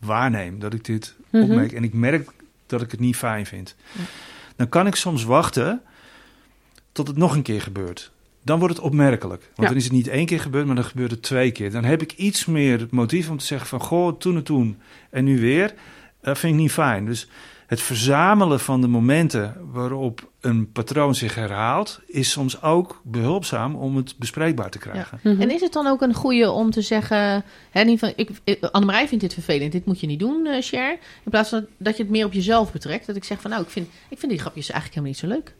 waarneem, 0.00 0.58
dat 0.58 0.74
ik 0.74 0.84
dit 0.84 1.14
Mhm. 1.30 1.42
opmerk. 1.42 1.72
En 1.72 1.84
ik 1.84 1.92
merk 1.92 2.30
dat 2.66 2.82
ik 2.82 2.90
het 2.90 3.00
niet 3.00 3.16
fijn 3.16 3.46
vind. 3.46 3.74
Ja. 3.92 4.00
Dan 4.56 4.68
kan 4.68 4.86
ik 4.86 4.94
soms 4.94 5.24
wachten 5.24 5.82
tot 6.92 7.06
het 7.08 7.16
nog 7.16 7.34
een 7.34 7.42
keer 7.42 7.60
gebeurt. 7.62 8.10
Dan 8.42 8.58
wordt 8.58 8.74
het 8.76 8.84
opmerkelijk. 8.84 9.42
Want 9.42 9.56
Ja. 9.56 9.66
dan 9.66 9.76
is 9.76 9.84
het 9.84 9.92
niet 9.92 10.08
één 10.08 10.26
keer 10.26 10.40
gebeurd, 10.40 10.66
maar 10.66 10.74
dan 10.74 10.84
gebeurt 10.84 11.10
het 11.10 11.22
twee 11.22 11.50
keer. 11.50 11.70
Dan 11.70 11.84
heb 11.84 12.02
ik 12.02 12.12
iets 12.12 12.46
meer 12.46 12.86
motief 12.90 13.30
om 13.30 13.38
te 13.38 13.44
zeggen 13.44 13.68
van... 13.68 13.80
goh, 13.80 14.18
toen 14.18 14.36
en 14.36 14.42
toen 14.42 14.78
en 15.10 15.24
nu 15.24 15.40
weer. 15.40 15.74
Dat 16.22 16.38
vind 16.38 16.54
ik 16.54 16.60
niet 16.60 16.72
fijn. 16.72 17.06
Dus 17.06 17.28
het 17.70 17.80
verzamelen 17.80 18.60
van 18.60 18.80
de 18.80 18.86
momenten 18.86 19.56
waarop 19.72 20.30
een 20.40 20.72
patroon 20.72 21.14
zich 21.14 21.34
herhaalt, 21.34 22.00
is 22.06 22.30
soms 22.30 22.62
ook 22.62 23.00
behulpzaam 23.04 23.74
om 23.74 23.96
het 23.96 24.14
bespreekbaar 24.18 24.70
te 24.70 24.78
krijgen. 24.78 25.20
Mhm. 25.22 25.40
En 25.40 25.50
is 25.50 25.60
het 25.60 25.72
dan 25.72 25.86
ook 25.86 26.00
een 26.00 26.14
goede 26.14 26.50
om 26.50 26.70
te 26.70 26.82
zeggen... 26.82 27.44
Hè, 27.70 27.82
niet 27.82 27.98
van, 27.98 28.12
ik, 28.16 28.30
ik, 28.44 28.64
Annemarij 28.64 29.08
vindt 29.08 29.24
dit 29.24 29.34
vervelend, 29.34 29.72
dit 29.72 29.84
moet 29.84 30.00
je 30.00 30.06
niet 30.06 30.18
doen, 30.18 30.46
eh 30.46 30.62
Cher. 30.62 30.90
In 31.24 31.30
plaats 31.30 31.48
van 31.48 31.66
dat 31.76 31.96
je 31.96 32.02
het 32.02 32.12
meer 32.12 32.24
op 32.24 32.32
jezelf 32.32 32.72
betrekt. 32.72 33.06
Dat 33.06 33.16
ik 33.16 33.24
zeg 33.24 33.40
van, 33.40 33.50
nou, 33.50 33.62
ik 33.62 33.70
vind, 33.70 33.88
ik 34.08 34.18
vind 34.18 34.32
die 34.32 34.40
grapjes 34.40 34.70
eigenlijk 34.70 34.94
helemaal 34.94 35.10
niet 35.10 35.30
zo 35.30 35.38
leuk. 35.38 35.54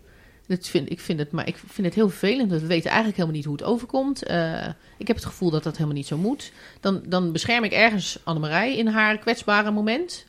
Dat 0.47 0.69
vind, 0.69 0.91
ik, 0.91 1.01
vind 1.01 1.19
het, 1.19 1.31
maar 1.31 1.49
ik 1.49 1.57
vind 1.67 1.87
het 1.87 1.97
heel 1.97 2.09
vervelend. 2.09 2.51
We 2.51 2.67
weten 2.67 2.91
eigenlijk 2.91 3.17
helemaal 3.17 3.37
niet 3.37 3.45
hoe 3.45 3.57
het 3.57 3.65
overkomt. 3.65 4.23
Eh, 4.23 4.67
ik 4.97 5.07
heb 5.07 5.17
het 5.17 5.25
gevoel 5.25 5.51
dat 5.51 5.63
dat 5.63 5.75
helemaal 5.75 5.97
niet 5.97 6.07
zo 6.07 6.17
moet. 6.17 6.53
Dan, 6.81 7.03
dan 7.07 7.33
bescherm 7.33 7.65
ik 7.65 7.73
ergens 7.73 8.19
Annemarij 8.25 8.77
in 8.77 8.87
haar 8.87 9.19
kwetsbare 9.19 9.71
moment. 9.71 10.29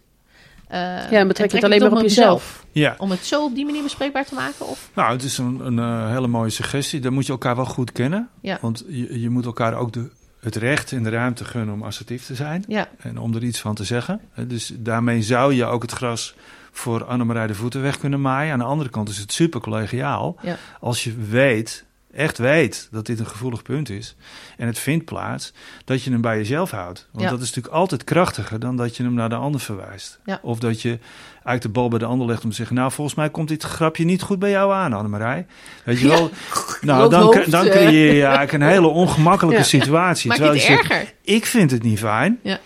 Eh, 0.72 0.80
Ja, 0.80 1.09
dan 1.09 1.28
betrek 1.28 1.51
je 1.51 1.57
en 1.57 1.63
het 1.63 1.74
alleen 1.74 1.89
maar 1.91 1.99
op 1.99 2.05
jezelf. 2.07 2.65
Ja, 2.72 2.95
Om 2.97 3.11
het 3.11 3.26
zo 3.26 3.43
op 3.43 3.55
die 3.55 3.65
manier 3.65 3.84
bespreekbaar 3.84 4.26
te 4.26 4.36
maken? 4.36 4.67
Of? 4.67 4.89
nou, 4.93 5.11
het 5.11 5.24
is 5.24 5.38
een, 5.38 5.59
een 5.65 5.80
eh, 5.80 6.09
hele 6.09 6.28
mooie 6.28 6.49
suggestie. 6.49 6.99
Dan 6.99 7.13
moet 7.13 7.26
je 7.26 7.32
elkaar 7.32 7.55
wel 7.55 7.65
goed 7.65 7.91
kennen. 7.91 8.30
Ja. 8.41 8.57
Want 8.61 8.84
je, 8.88 9.19
je 9.22 9.30
moet 9.30 9.45
elkaar 9.45 9.74
ook 9.74 9.93
de, 9.93 10.09
het 10.39 10.55
recht 10.55 10.91
en 10.91 11.03
de 11.03 11.09
ruimte 11.09 11.45
gunnen 11.45 11.74
om 11.74 11.84
assertief 11.84 12.26
te 12.26 12.36
zijn. 12.36 12.63
Ja, 12.67 12.88
En 12.99 13.17
om 13.19 13.36
er 13.36 13.43
iets 13.43 13.59
van 13.59 13.76
te 13.76 13.84
zeggen. 13.84 14.22
Dus 14.47 14.72
daarmee 14.78 15.22
zou 15.22 15.53
je 15.53 15.65
ook 15.65 15.82
het 15.82 15.91
gras 15.91 16.36
voor 16.72 17.03
Annemarij 17.05 17.47
de 17.47 17.55
voeten 17.55 17.82
weg 17.82 17.97
kunnen 17.99 18.22
maaien. 18.22 18.53
Aan 18.53 18.59
de 18.59 18.65
andere 18.65 18.89
kant 18.89 19.09
is 19.09 19.17
het 19.17 19.32
super 19.34 19.61
collegiaal. 19.61 20.36
Ja. 20.41 20.57
Als 20.80 21.03
je 21.03 21.13
weet, 21.30 21.86
echt 22.14 22.38
weet, 22.38 22.88
dat 22.91 23.05
dit 23.05 23.20
een 23.20 23.28
gevoelig 23.28 23.62
punt 23.62 23.89
is. 23.89 24.16
En 24.57 24.68
het 24.68 24.80
vindt 24.80 25.05
plaats, 25.05 25.53
dat 25.86 26.03
je 26.03 26.12
hem 26.12 26.22
bij 26.22 26.38
jezelf 26.38 26.72
houdt. 26.72 27.07
Want 27.12 27.24
Ja. 27.24 27.30
dat 27.32 27.39
is 27.41 27.45
natuurlijk 27.47 27.74
altijd 27.76 28.03
krachtiger 28.03 28.59
dan 28.59 28.76
dat 28.78 28.97
je 28.97 29.03
hem 29.03 29.14
naar 29.14 29.30
de 29.30 29.36
ander 29.36 29.62
verwijst. 29.62 30.20
Ja. 30.26 30.39
Of 30.41 30.59
dat 30.59 30.82
je 30.82 30.99
uit 31.43 31.62
de 31.62 31.70
bal 31.70 31.89
bij 31.89 31.99
de 31.99 32.05
ander 32.05 32.28
legt 32.28 32.43
om 32.43 32.49
te 32.49 32.55
zeggen... 32.55 32.76
nou, 32.76 32.91
volgens 32.91 33.16
mij 33.18 33.30
komt 33.30 33.47
dit 33.47 33.64
grapje 33.64 34.03
niet 34.05 34.22
goed 34.22 34.39
bij 34.39 34.49
jou 34.49 34.74
aan, 34.74 34.93
Annemarij. 34.93 35.45
Weet 35.86 35.99
je 35.99 36.07
wel? 36.07 36.30
Nou, 36.82 37.09
dan, 37.09 37.22
hoofd, 37.22 37.51
dan 37.51 37.66
creëer 37.70 38.14
je 38.14 38.22
eigenlijk 38.24 38.51
een 38.51 38.62
hele 38.62 38.88
ongemakkelijke 38.88 39.64
situatie. 39.64 40.28
maak 40.28 40.38
Terwijl 40.38 40.57
je 40.59 40.66
zegt, 40.66 40.89
erger. 40.89 41.14
ik 41.22 41.45
vind 41.45 41.72
het 41.72 41.84
niet 41.84 41.99
fijn. 41.99 42.39
Ja. 42.43 42.59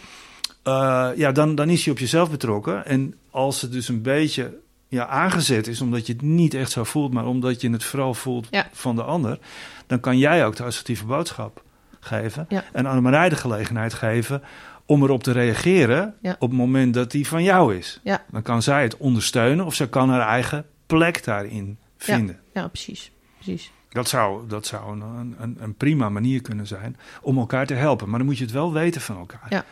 Eh, 0.63 1.07
ja, 1.15 1.31
dan, 1.31 1.55
dan 1.55 1.69
is 1.69 1.85
je 1.85 1.91
op 1.91 1.99
jezelf 1.99 2.29
betrokken. 2.31 2.85
En 2.85 3.15
als 3.31 3.61
het 3.61 3.71
dus 3.71 3.87
een 3.87 4.01
beetje 4.01 4.57
ja, 4.87 5.07
aangezet 5.07 5.67
is, 5.67 5.81
omdat 5.81 6.07
je 6.07 6.13
het 6.13 6.21
niet 6.21 6.53
echt 6.53 6.71
zo 6.71 6.83
voelt, 6.83 7.13
maar 7.13 7.25
omdat 7.25 7.61
je 7.61 7.69
het 7.69 7.83
vooral 7.83 8.13
voelt 8.13 8.47
Ja. 8.51 8.67
van 8.71 8.95
de 8.95 9.03
ander, 9.03 9.39
dan 9.87 9.99
kan 9.99 10.17
jij 10.17 10.45
ook 10.45 10.55
de 10.55 10.63
assertieve 10.63 11.05
boodschap 11.05 11.63
geven. 11.99 12.45
Ja. 12.49 12.63
En 12.73 12.85
Annemarij 12.85 13.29
de 13.29 13.35
gelegenheid 13.35 13.93
geven 13.93 14.41
om 14.85 15.03
erop 15.03 15.23
te 15.23 15.31
reageren 15.31 16.15
Ja. 16.21 16.31
op 16.39 16.49
het 16.49 16.57
moment 16.59 16.93
dat 16.93 17.11
die 17.11 17.27
van 17.27 17.43
jou 17.43 17.75
is. 17.75 17.99
Ja. 18.03 18.23
Dan 18.31 18.41
kan 18.41 18.61
zij 18.61 18.83
het 18.83 18.97
ondersteunen 18.97 19.65
of 19.65 19.73
ze 19.75 19.89
kan 19.89 20.09
haar 20.09 20.27
eigen 20.27 20.65
plek 20.85 21.23
daarin 21.23 21.77
vinden. 21.97 22.39
Ja, 22.53 22.67
precies. 22.67 23.11
precies. 23.35 23.71
Dat 23.89 24.09
zou, 24.09 24.47
dat 24.47 24.65
zou 24.65 25.01
een, 25.01 25.35
een, 25.39 25.57
een 25.59 25.75
prima 25.75 26.09
manier 26.09 26.41
kunnen 26.41 26.67
zijn 26.67 26.97
om 27.21 27.37
elkaar 27.37 27.65
te 27.65 27.73
helpen. 27.73 28.09
Maar 28.09 28.17
dan 28.17 28.27
moet 28.27 28.37
je 28.37 28.43
het 28.43 28.53
wel 28.53 28.73
weten 28.73 29.01
van 29.01 29.17
elkaar. 29.17 29.47
Ja. 29.49 29.63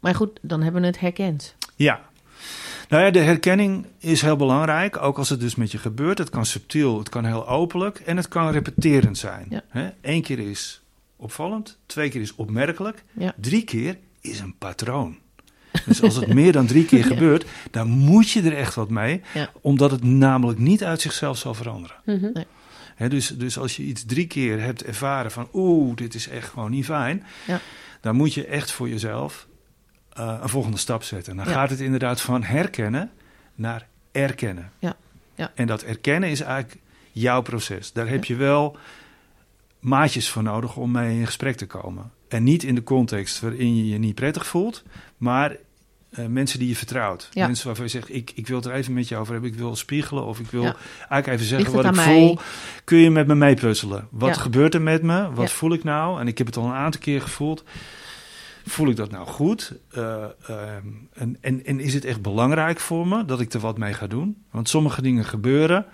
Maar 0.00 0.14
goed, 0.14 0.38
dan 0.42 0.62
hebben 0.62 0.80
we 0.80 0.86
het 0.86 1.00
herkend. 1.00 1.54
Ja. 1.76 2.00
Nou 2.88 3.04
ja, 3.04 3.10
de 3.10 3.18
herkenning 3.18 3.86
is 3.98 4.22
heel 4.22 4.36
belangrijk, 4.36 5.02
ook 5.02 5.18
als 5.18 5.28
het 5.28 5.40
dus 5.40 5.54
met 5.54 5.72
je 5.72 5.78
gebeurt. 5.78 6.18
Het 6.18 6.30
kan 6.30 6.46
subtiel, 6.46 6.98
het 6.98 7.08
kan 7.08 7.24
heel 7.24 7.48
openlijk 7.48 7.98
en 7.98 8.16
het 8.16 8.28
kan 8.28 8.50
repeterend 8.50 9.18
zijn. 9.18 9.46
Ja. 9.50 9.62
Hè? 9.68 9.88
Eén 10.00 10.22
keer 10.22 10.38
is 10.38 10.80
opvallend, 11.16 11.78
twee 11.86 12.08
keer 12.08 12.20
is 12.20 12.34
opmerkelijk, 12.34 13.04
Ja. 13.12 13.34
drie 13.40 13.64
keer 13.64 13.98
is 14.20 14.40
een 14.40 14.54
patroon. 14.58 15.16
Dus 15.86 16.02
als 16.02 16.14
het 16.16 16.34
meer 16.34 16.52
dan 16.52 16.66
drie 16.66 16.84
keer 16.84 17.04
gebeurt, 17.14 17.44
dan 17.70 17.88
moet 17.88 18.30
je 18.30 18.42
er 18.42 18.56
echt 18.56 18.74
wat 18.74 18.90
mee, 18.90 19.20
omdat 19.60 19.90
het 19.90 20.02
namelijk 20.04 20.58
niet 20.58 20.84
uit 20.84 21.00
zichzelf 21.00 21.38
zal 21.38 21.54
veranderen. 21.54 21.96
Mhm. 22.04 22.42
Hè, 22.94 23.08
dus, 23.08 23.28
dus 23.28 23.58
als 23.58 23.76
je 23.76 23.82
iets 23.82 24.04
drie 24.06 24.26
keer 24.26 24.60
hebt 24.60 24.84
ervaren 24.84 25.30
van 25.30 25.48
oeh, 25.52 25.96
dit 25.96 26.14
is 26.14 26.28
echt 26.28 26.48
gewoon 26.48 26.70
niet 26.70 26.84
fijn, 26.84 27.24
dan 28.00 28.16
moet 28.16 28.34
je 28.34 28.46
echt 28.46 28.70
voor 28.72 28.88
jezelf 28.88 29.46
eh, 30.16 30.38
een 30.42 30.48
volgende 30.48 30.76
stap 30.78 31.02
zetten. 31.02 31.36
Dan 31.36 31.44
Ja. 31.46 31.52
gaat 31.52 31.70
het 31.70 31.80
inderdaad 31.80 32.20
van 32.20 32.42
herkennen 32.42 33.10
naar 33.54 33.86
erkennen. 34.12 34.70
Ja. 34.78 34.96
Ja. 35.34 35.52
En 35.54 35.66
dat 35.66 35.82
erkennen 35.82 36.30
is 36.30 36.40
eigenlijk 36.40 36.80
jouw 37.12 37.42
proces. 37.42 37.92
Daar 37.92 38.08
heb 38.08 38.24
je 38.24 38.34
wel 38.36 38.76
maatjes 39.80 40.28
voor 40.28 40.42
nodig 40.42 40.76
om 40.76 40.90
mee 40.90 41.18
in 41.18 41.26
gesprek 41.26 41.56
te 41.56 41.66
komen. 41.66 42.10
En 42.28 42.42
niet 42.42 42.62
in 42.62 42.74
de 42.74 42.82
context 42.82 43.40
waarin 43.40 43.76
je 43.76 43.88
je 43.88 43.98
niet 43.98 44.14
prettig 44.14 44.46
voelt, 44.46 44.82
maar 45.16 45.56
eh, 46.10 46.26
mensen 46.26 46.58
die 46.58 46.68
je 46.68 46.76
vertrouwt. 46.76 47.28
Ja. 47.32 47.46
Mensen 47.46 47.66
waarvan 47.66 47.84
je 47.84 47.90
zegt, 47.90 48.14
ik, 48.14 48.32
ik 48.34 48.46
wil 48.46 48.56
het 48.56 48.66
er 48.66 48.72
even 48.72 48.92
met 48.92 49.08
je 49.08 49.16
over 49.16 49.32
hebben. 49.32 49.50
Ik 49.50 49.56
wil 49.58 49.76
spiegelen 49.76 50.24
of 50.24 50.38
ik 50.38 50.50
wil 50.50 50.62
Ja. 50.62 50.76
eigenlijk 50.98 51.26
even 51.26 51.46
zeggen 51.46 51.72
wat 51.74 51.84
ik 51.84 51.94
mij? 51.94 52.04
voel. 52.04 52.38
Kun 52.84 52.98
je 52.98 53.10
met 53.10 53.26
me 53.26 53.34
meepuzzelen? 53.34 54.08
Wat 54.10 54.34
Ja. 54.34 54.40
gebeurt 54.42 54.74
er 54.74 54.82
met 54.82 55.02
me? 55.02 55.32
Wat 55.32 55.50
voel 55.52 55.72
ik 55.72 55.84
nou? 55.84 56.20
En 56.20 56.26
ik 56.28 56.38
heb 56.38 56.46
het 56.46 56.56
al 56.56 56.64
een 56.64 56.72
aantal 56.72 57.00
keer 57.00 57.20
gevoeld. 57.20 57.64
Voel 58.68 58.88
ik 58.88 58.96
dat 58.96 59.10
nou 59.10 59.26
goed? 59.26 59.72
Eh, 59.90 60.24
ehm, 60.46 60.86
en, 61.12 61.36
en, 61.40 61.64
en 61.64 61.80
is 61.80 61.94
het 61.94 62.04
echt 62.04 62.22
belangrijk 62.22 62.80
voor 62.80 63.06
me 63.08 63.24
dat 63.24 63.40
ik 63.40 63.52
er 63.52 63.60
wat 63.60 63.78
mee 63.78 63.92
ga 63.92 64.06
doen? 64.06 64.44
Want 64.50 64.68
sommige 64.68 65.02
dingen 65.02 65.24
gebeuren. 65.24 65.86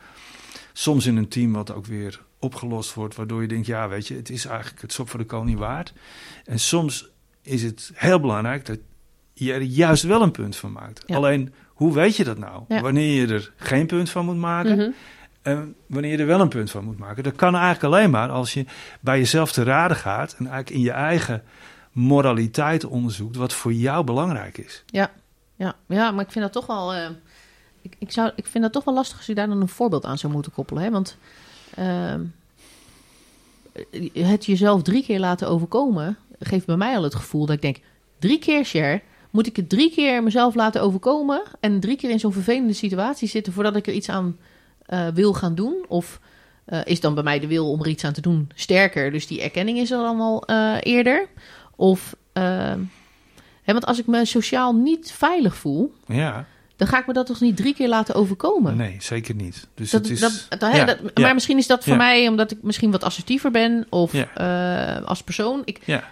Soms 0.72 1.06
in 1.06 1.16
een 1.16 1.28
team 1.28 1.52
wat 1.52 1.74
ook 1.74 1.86
weer 1.86 2.20
opgelost 2.38 2.94
wordt, 2.94 3.14
waardoor 3.14 3.42
je 3.42 3.48
denkt, 3.48 3.66
ja, 3.66 3.88
weet 3.88 4.06
je, 4.08 4.14
het 4.16 4.30
is 4.30 4.44
eigenlijk 4.46 4.82
het 4.82 4.92
sop 4.92 5.08
voor 5.08 5.18
de 5.18 5.26
koning 5.26 5.58
waard. 5.58 5.92
En 6.44 6.58
soms 6.60 7.08
is 7.42 7.62
het 7.62 7.90
heel 7.94 8.20
belangrijk 8.20 8.66
dat 8.66 8.78
je 9.32 9.52
er 9.52 9.62
juist 9.62 10.02
wel 10.02 10.22
een 10.22 10.30
punt 10.30 10.56
van 10.56 10.72
maakt. 10.72 11.02
Ja. 11.06 11.16
Alleen, 11.16 11.54
hoe 11.68 11.92
weet 11.94 12.16
je 12.16 12.24
dat 12.24 12.38
nou? 12.38 12.62
Ja. 12.68 12.80
Wanneer 12.80 13.20
je 13.20 13.34
er 13.34 13.52
geen 13.56 13.86
punt 13.86 14.10
van 14.10 14.24
moet 14.24 14.36
maken 14.36 14.76
Mhm. 14.76 14.90
en 15.42 15.74
wanneer 15.86 16.10
je 16.10 16.18
er 16.18 16.26
wel 16.26 16.40
een 16.40 16.48
punt 16.48 16.70
van 16.70 16.84
moet 16.84 16.98
maken. 16.98 17.22
Dat 17.22 17.36
kan 17.36 17.54
eigenlijk 17.54 17.84
alleen 17.94 18.10
maar 18.10 18.28
als 18.28 18.54
je 18.54 18.64
bij 19.00 19.18
jezelf 19.18 19.52
te 19.52 19.62
raden 19.62 19.96
gaat 19.96 20.32
en 20.38 20.46
eigenlijk 20.46 20.70
in 20.70 20.80
je 20.80 20.90
eigen 20.90 21.42
moraliteit 21.92 22.84
onderzoekt 22.84 23.36
wat 23.36 23.52
voor 23.52 23.72
jou 23.72 24.04
belangrijk 24.04 24.58
is. 24.58 24.82
Ja, 24.86 25.10
ja, 25.56 25.76
ja 25.86 26.10
maar 26.10 26.24
ik 26.24 26.30
vind 26.32 26.44
dat 26.44 26.52
toch 26.52 26.66
wel. 26.66 26.94
eh, 26.94 27.10
ik, 27.82 27.94
ik, 27.98 28.10
zou, 28.12 28.30
ik 28.36 28.46
vind 28.46 28.64
dat 28.64 28.72
toch 28.72 28.84
wel 28.84 28.94
lastig 28.94 29.16
als 29.16 29.26
je 29.26 29.34
daar 29.34 29.48
dan 29.48 29.60
een 29.60 29.68
voorbeeld 29.68 30.04
aan 30.04 30.18
zou 30.18 30.32
moeten 30.32 30.52
koppelen. 30.52 30.82
Hè? 30.82 30.90
Want 30.90 31.16
ehm, 31.74 32.20
het 34.12 34.46
jezelf 34.46 34.82
drie 34.82 35.04
keer 35.04 35.20
laten 35.20 35.48
overkomen 35.48 36.16
geeft 36.38 36.66
bij 36.66 36.76
mij 36.76 36.96
al 36.96 37.02
het 37.02 37.14
gevoel 37.14 37.46
dat 37.46 37.54
ik 37.54 37.62
denk: 37.62 37.78
drie 38.18 38.38
keer 38.38 38.64
share. 38.64 39.00
Moet 39.30 39.46
ik 39.46 39.56
het 39.56 39.68
drie 39.68 39.90
keer 39.90 40.22
mezelf 40.22 40.54
laten 40.54 40.82
overkomen 40.82 41.42
en 41.60 41.80
drie 41.80 41.96
keer 41.96 42.10
in 42.10 42.20
zo'n 42.20 42.32
vervelende 42.32 42.72
situatie 42.72 43.28
zitten 43.28 43.52
voordat 43.52 43.76
ik 43.76 43.86
er 43.86 43.92
iets 43.92 44.08
aan 44.08 44.38
eh, 44.86 45.08
wil 45.08 45.32
gaan 45.32 45.54
doen? 45.54 45.84
Of 45.88 46.20
eh, 46.64 46.80
is 46.84 47.00
dan 47.00 47.14
bij 47.14 47.22
mij 47.22 47.40
de 47.40 47.46
wil 47.46 47.70
om 47.70 47.80
er 47.80 47.88
iets 47.88 48.04
aan 48.04 48.12
te 48.12 48.20
doen 48.20 48.50
sterker? 48.54 49.10
Dus 49.10 49.26
die 49.26 49.42
erkenning 49.42 49.78
is 49.78 49.90
er 49.90 49.98
dan 49.98 50.20
al 50.20 50.44
eh, 50.46 50.76
eerder? 50.80 51.28
Of 51.82 52.16
ehm, 52.32 52.78
Hè, 53.62 53.72
want 53.72 53.86
als 53.86 53.98
ik 53.98 54.06
me 54.06 54.24
sociaal 54.24 54.74
niet 54.74 55.12
veilig 55.12 55.56
voel, 55.56 55.94
Ja, 56.06 56.44
dan 56.76 56.88
ga 56.88 56.98
ik 56.98 57.06
me 57.06 57.12
dat 57.12 57.26
toch 57.26 57.40
niet 57.40 57.56
drie 57.56 57.74
keer 57.74 57.88
laten 57.88 58.14
overkomen. 58.14 58.76
nee, 58.76 58.96
zeker 59.00 59.34
niet. 59.34 59.68
Dus 59.74 59.90
Dat, 59.90 60.02
het 60.02 60.10
is, 60.12 60.20
dat, 60.20 60.46
dat- 60.48 60.72
hè, 60.72 60.76
ja, 60.78 60.84
dat- 60.84 60.98
ja, 61.14 61.22
Maar 61.22 61.34
misschien 61.34 61.58
is 61.58 61.66
dat 61.66 61.82
voor 61.84 61.92
Ja. 61.92 61.98
mij 61.98 62.28
omdat 62.28 62.50
ik 62.50 62.58
misschien 62.62 62.90
wat 62.90 63.04
assertiever 63.04 63.50
ben 63.50 63.86
of 63.90 64.12
Ja. 64.12 64.34
eh, 64.98 65.06
als 65.06 65.22
persoon. 65.22 65.62
Ik, 65.64 65.80
ja. 65.84 66.10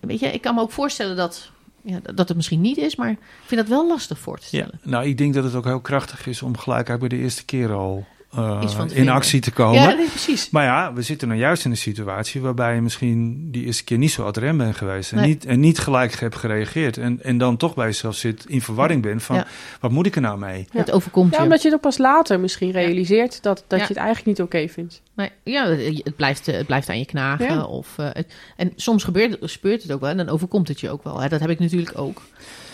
weet 0.00 0.20
je, 0.20 0.26
ik 0.26 0.40
kan 0.40 0.54
me 0.54 0.60
ook 0.60 0.72
voorstellen 0.72 1.16
dat, 1.16 1.50
ja, 1.82 1.98
dat 2.14 2.28
het 2.28 2.36
misschien 2.36 2.60
niet 2.60 2.76
is, 2.76 2.96
maar 2.96 3.10
ik 3.10 3.18
vind 3.46 3.60
dat 3.60 3.70
wel 3.70 3.88
lastig 3.88 4.18
voor 4.18 4.38
te 4.38 4.46
Ja, 4.50 4.62
stellen. 4.62 4.80
nou, 4.82 5.06
ik 5.06 5.18
denk 5.18 5.34
dat 5.34 5.44
het 5.44 5.54
ook 5.54 5.64
heel 5.64 5.80
krachtig 5.80 6.26
is 6.26 6.42
om 6.42 6.56
gelijk 6.58 6.98
bij 6.98 7.08
de 7.08 7.16
eerste 7.18 7.44
keer 7.44 7.72
al 7.72 8.06
eh, 8.36 8.62
in 8.92 9.08
actie 9.08 9.40
te 9.40 9.50
komen. 9.50 9.80
Ja, 9.82 9.92
nee, 9.94 10.08
precies. 10.08 10.50
Maar 10.50 10.64
ja, 10.64 10.92
we 10.92 11.02
zitten 11.02 11.28
nou 11.28 11.40
juist 11.40 11.64
in 11.64 11.70
een 11.70 11.76
situatie 11.76 12.40
waarbij 12.40 12.74
je 12.74 12.80
misschien 12.80 13.48
die 13.50 13.64
eerste 13.64 13.84
keer 13.84 13.98
niet 13.98 14.10
zo 14.10 14.22
ad 14.24 14.36
rem 14.36 14.56
bent 14.56 14.76
geweest. 14.76 15.12
En, 15.12 15.18
Nee. 15.18 15.26
niet, 15.28 15.44
en 15.44 15.60
niet 15.60 15.78
gelijk 15.78 16.20
hebt 16.20 16.36
gereageerd. 16.36 16.96
En, 16.96 17.22
en 17.22 17.38
dan 17.38 17.56
toch 17.56 17.74
bij 17.74 17.86
jezelf 17.86 18.14
zit, 18.14 18.44
in 18.48 18.62
verwarring 18.62 19.02
bent 19.02 19.22
van, 19.22 19.36
Ja. 19.36 19.46
wat 19.80 19.90
moet 19.90 20.06
ik 20.06 20.14
er 20.14 20.20
nou 20.20 20.38
mee? 20.38 20.66
Het 20.72 20.90
overkomt 20.90 21.30
Ja, 21.32 21.36
je. 21.38 21.42
omdat 21.44 21.60
je 21.62 21.66
het 21.68 21.76
ook 21.76 21.82
pas 21.82 21.98
later 21.98 22.40
misschien 22.40 22.70
realiseert 22.70 23.42
dat, 23.42 23.64
dat 23.66 23.78
Ja. 23.78 23.84
je 23.86 23.92
het 23.92 24.02
eigenlijk 24.02 24.26
niet 24.38 24.46
oké 24.46 24.68
vindt. 24.68 25.02
Nee, 25.16 25.30
ja, 25.44 25.66
het 25.68 26.16
blijft, 26.16 26.46
het 26.46 26.66
blijft 26.66 26.88
aan 26.88 26.98
je 26.98 27.06
knagen. 27.06 27.46
Ja. 27.54 27.64
Of, 27.64 27.88
eh, 27.98 28.06
het- 28.12 28.34
en 28.56 28.72
soms 28.76 29.04
gebeurt, 29.04 29.36
gebeurt 29.40 29.82
het 29.82 29.92
ook 29.92 30.00
wel 30.00 30.10
en 30.10 30.16
dan 30.16 30.28
overkomt 30.28 30.68
het 30.68 30.80
je 30.80 30.90
ook 30.90 31.04
wel. 31.04 31.20
Hè. 31.20 31.28
Dat 31.28 31.40
heb 31.40 31.50
ik 31.50 31.58
natuurlijk 31.58 31.98
ook. 31.98 32.22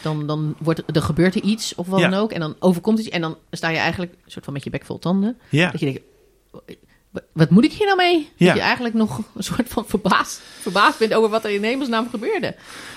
Dan, 0.02 0.26
dan 0.26 0.54
wordt, 0.58 0.82
er 0.96 1.02
gebeurt 1.02 1.34
er 1.34 1.42
iets 1.42 1.74
of 1.74 1.86
wat 1.86 2.00
Ja. 2.00 2.08
dan 2.08 2.18
ook. 2.20 2.32
En 2.32 2.40
dan 2.40 2.56
overkomt 2.58 2.96
het 2.98 3.06
je. 3.06 3.12
En 3.12 3.20
dan 3.20 3.36
sta 3.50 3.68
je 3.68 3.78
eigenlijk 3.78 4.12
een 4.24 4.30
soort 4.30 4.44
van 4.44 4.54
met 4.54 4.64
je 4.64 4.70
bek 4.70 4.84
vol 4.84 4.98
tanden. 4.98 5.38
Ja, 5.48 5.70
Dat 5.70 5.80
je 5.80 5.86
denkt, 5.86 6.00
"Wa- 7.10 7.20
wat 7.32 7.50
moet 7.50 7.64
ik 7.64 7.72
hier 7.72 7.86
nou 7.86 7.96
mee? 7.96 8.28
Ja. 8.36 8.46
Dat 8.46 8.56
je 8.56 8.62
eigenlijk 8.62 8.94
nog 8.94 9.18
een 9.34 9.42
soort 9.42 9.68
van 9.68 9.84
verbaasd, 9.86 10.40
verbaasd 10.60 10.98
bent 10.98 11.14
over 11.14 11.30
wat 11.30 11.44
er 11.44 11.50
in 11.50 11.62
hemelsnaam 11.64 12.08
gebeurde. 12.10 12.54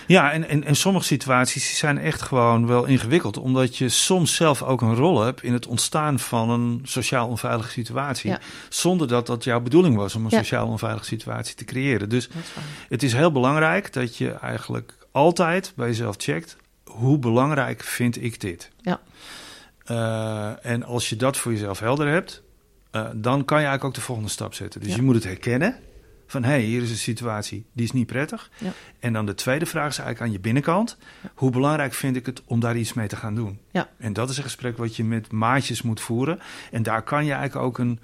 ja 0.07 0.31
en, 0.31 0.47
en, 0.49 0.63
en 0.63 0.75
sommige 0.75 1.05
situaties 1.05 1.77
zijn 1.77 1.97
echt 1.97 2.21
gewoon 2.21 2.67
wel 2.67 2.85
ingewikkeld. 2.85 3.37
Omdat 3.37 3.77
je 3.77 3.89
soms 3.89 4.35
zelf 4.35 4.61
ook 4.63 4.81
een 4.81 4.95
rol 4.95 5.21
hebt 5.21 5.43
in 5.43 5.53
het 5.53 5.67
ontstaan 5.67 6.19
van 6.19 6.49
een 6.49 6.81
sociaal 6.83 7.27
onveilige 7.27 7.69
situatie. 7.71 8.29
Ja. 8.29 8.39
Zonder 8.69 9.07
dat 9.07 9.27
dat 9.27 9.43
jouw 9.43 9.59
bedoeling 9.61 9.95
was 9.95 10.15
om 10.15 10.23
een 10.25 10.31
Ja. 10.31 10.37
sociaal 10.37 10.67
onveilige 10.67 11.05
situatie 11.05 11.55
te 11.55 11.65
creëren. 11.65 12.09
Dus 12.09 12.27
is. 12.27 12.33
Het 12.89 13.03
is 13.03 13.13
heel 13.13 13.31
belangrijk 13.31 13.93
dat 13.93 14.17
je 14.17 14.31
eigenlijk 14.31 14.93
altijd 15.11 15.73
bij 15.75 15.87
jezelf 15.87 16.15
checkt. 16.17 16.55
Hoe 16.93 17.17
belangrijk 17.19 17.83
vind 17.83 18.23
ik 18.23 18.39
dit? 18.41 18.69
Ja. 18.81 19.01
Eh, 19.85 20.65
en 20.71 20.83
als 20.83 21.09
je 21.09 21.15
dat 21.15 21.37
voor 21.37 21.51
jezelf 21.51 21.79
helder 21.79 22.07
hebt, 22.07 22.41
eh, 22.91 23.09
dan 23.15 23.45
kan 23.45 23.57
je 23.59 23.65
eigenlijk 23.65 23.83
ook 23.83 23.93
de 23.93 24.01
volgende 24.01 24.29
stap 24.29 24.53
zetten. 24.53 24.79
Dus 24.79 24.89
Ja. 24.89 24.95
je 24.95 25.01
moet 25.01 25.15
het 25.15 25.23
herkennen 25.23 25.75
van 26.27 26.43
hé, 26.43 26.49
hey, 26.49 26.61
hier 26.61 26.81
is 26.81 26.89
een 26.89 26.95
situatie 26.97 27.65
die 27.73 27.85
is 27.85 27.91
niet 27.91 28.07
prettig. 28.07 28.49
Ja. 28.57 28.71
En 28.99 29.13
dan 29.13 29.25
de 29.25 29.35
tweede 29.35 29.65
vraag 29.65 29.89
is 29.89 29.97
eigenlijk 29.97 30.27
aan 30.27 30.31
je 30.35 30.39
binnenkant. 30.39 30.97
Hoe 31.33 31.51
belangrijk 31.51 31.93
vind 31.93 32.15
ik 32.15 32.25
het 32.25 32.41
om 32.45 32.59
daar 32.59 32.77
iets 32.77 32.93
mee 32.93 33.07
te 33.07 33.15
gaan 33.15 33.35
doen? 33.35 33.59
Ja. 33.71 33.89
En 33.97 34.13
dat 34.13 34.29
is 34.29 34.37
een 34.37 34.43
gesprek 34.43 34.77
wat 34.77 34.95
je 34.95 35.03
met 35.03 35.31
maatjes 35.31 35.81
moet 35.81 36.01
voeren. 36.01 36.39
En 36.71 36.83
daar 36.83 37.01
kan 37.01 37.25
je 37.25 37.31
eigenlijk 37.33 37.65
ook 37.65 37.77
een, 37.77 37.99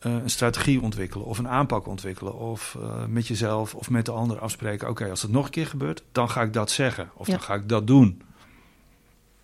eh, 0.00 0.12
een 0.12 0.30
strategie 0.30 0.80
ontwikkelen 0.82 1.26
of 1.26 1.38
een 1.38 1.48
aanpak 1.48 1.86
ontwikkelen. 1.86 2.38
Of 2.38 2.76
eh, 2.80 3.04
met 3.06 3.26
jezelf 3.26 3.74
of 3.74 3.90
met 3.90 4.04
de 4.04 4.12
ander 4.12 4.38
afspreken. 4.38 4.88
Oké, 4.88 5.10
als 5.10 5.22
het 5.22 5.30
nog 5.30 5.44
een 5.44 5.50
keer 5.50 5.66
gebeurt, 5.66 6.02
dan 6.12 6.30
ga 6.30 6.42
ik 6.42 6.52
dat 6.52 6.70
zeggen. 6.70 7.10
Of 7.14 7.26
Ja. 7.26 7.32
dan 7.32 7.42
ga 7.42 7.54
ik 7.54 7.68
dat 7.68 7.86
doen. 7.86 8.22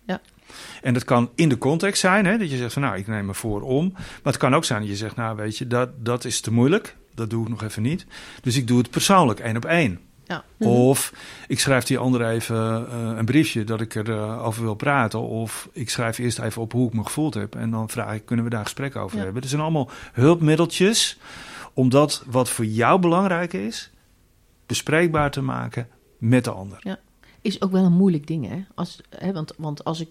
Ja. 0.05 0.21
En 0.81 0.93
dat 0.93 1.03
kan 1.03 1.29
in 1.35 1.49
de 1.49 1.57
context 1.57 1.99
zijn, 1.99 2.25
hè, 2.25 2.37
dat 2.37 2.51
je 2.51 2.57
zegt 2.57 2.73
van 2.73 2.81
nou, 2.81 2.97
ik 2.97 3.07
neem 3.07 3.25
me 3.25 3.33
voor 3.33 3.61
om. 3.61 3.89
Maar 3.93 4.03
het 4.23 4.37
kan 4.37 4.55
ook 4.55 4.65
zijn 4.65 4.79
dat 4.79 4.89
je 4.89 4.95
zegt, 4.95 5.15
nou 5.15 5.35
weet 5.35 5.57
je, 5.57 5.67
dat, 5.67 6.05
dat 6.05 6.25
is 6.25 6.41
te 6.41 6.51
moeilijk. 6.53 6.95
Dat 7.15 7.29
doe 7.29 7.43
ik 7.43 7.49
nog 7.49 7.63
even 7.63 7.81
niet. 7.81 8.05
Dus 8.41 8.55
ik 8.55 8.67
doe 8.67 8.77
het 8.77 8.89
persoonlijk, 8.89 9.39
één 9.39 9.55
op 9.55 9.65
één. 9.65 9.99
Ja. 10.27 10.43
Of 10.59 11.13
ik 11.47 11.59
schrijf 11.59 11.83
die 11.83 11.97
ander 11.97 12.29
even 12.29 12.87
eh, 12.89 13.17
een 13.17 13.25
briefje 13.25 13.63
dat 13.63 13.81
ik 13.81 13.95
erover 13.95 14.39
over 14.39 14.63
wil 14.63 14.75
praten. 14.75 15.19
Of 15.19 15.69
ik 15.71 15.89
schrijf 15.89 16.17
eerst 16.17 16.39
even 16.39 16.61
op 16.61 16.71
hoe 16.71 16.87
ik 16.87 16.93
me 16.93 17.03
gevoeld 17.03 17.33
heb. 17.33 17.55
En 17.55 17.71
dan 17.71 17.89
vraag 17.89 18.13
ik, 18.13 18.25
kunnen 18.25 18.45
we 18.45 18.51
daar 18.51 18.59
een 18.59 18.65
gesprek 18.65 18.95
over 18.95 19.17
Ja. 19.17 19.23
hebben? 19.23 19.41
Er 19.41 19.47
zijn 19.49 19.61
allemaal 19.61 19.89
hulpmiddeltjes 20.13 21.17
om 21.73 21.89
dat 21.89 22.23
wat 22.25 22.49
voor 22.49 22.65
jou 22.65 22.99
belangrijk 22.99 23.53
is, 23.53 23.91
bespreekbaar 24.65 25.31
te 25.31 25.41
maken 25.41 25.87
met 26.17 26.43
de 26.43 26.51
ander. 26.51 26.97
is 27.41 27.61
ook 27.61 27.71
wel 27.71 27.83
een 27.83 27.93
moeilijk 27.93 28.27
ding, 28.27 28.47
hè? 28.47 28.63
Als, 28.75 29.01
hè 29.09 29.33
want, 29.33 29.53
want 29.57 29.83
als 29.83 29.99
ik 29.99 30.09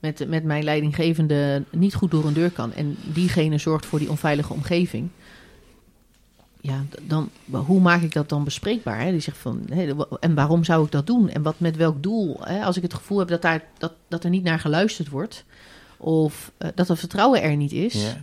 met, 0.00 0.28
met 0.28 0.44
mijn 0.44 0.64
leidinggevende 0.64 1.64
niet 1.70 1.94
goed 1.94 2.10
door 2.10 2.24
een 2.24 2.32
deur 2.32 2.50
kan 2.50 2.72
en 2.72 2.96
diegene 3.02 3.58
zorgt 3.58 3.86
voor 3.86 3.98
die 3.98 4.10
onveilige 4.10 4.52
omgeving, 4.52 5.08
ja, 6.66 6.84
dan 7.02 7.30
hoe 7.50 7.80
maak 7.80 8.02
ik 8.02 8.12
dat 8.12 8.28
dan 8.28 8.44
bespreekbaar? 8.44 9.00
Hè? 9.00 9.10
Die 9.10 9.20
zegt 9.20 9.38
van, 9.38 9.68
en 10.20 10.34
waarom 10.34 10.64
zou 10.64 10.84
ik 10.84 10.90
dat 10.90 11.06
doen? 11.06 11.28
En 11.28 11.42
wat 11.42 11.54
met 11.58 11.76
welk 11.76 12.02
doel? 12.02 12.36
Hè? 12.40 12.62
Als 12.64 12.76
ik 12.76 12.82
het 12.82 12.94
gevoel 12.94 13.18
heb 13.18 13.28
dat, 13.28 13.42
daar, 13.42 13.64
dat, 13.78 13.92
dat 14.08 14.24
er 14.24 14.30
niet 14.30 14.42
naar 14.44 14.58
geluisterd 14.58 15.08
wordt, 15.08 15.44
of 15.96 16.52
eh, 16.58 16.68
dat 16.74 16.88
er 16.88 16.96
vertrouwen 16.96 17.42
er 17.42 17.56
niet 17.56 17.72
is, 17.72 18.14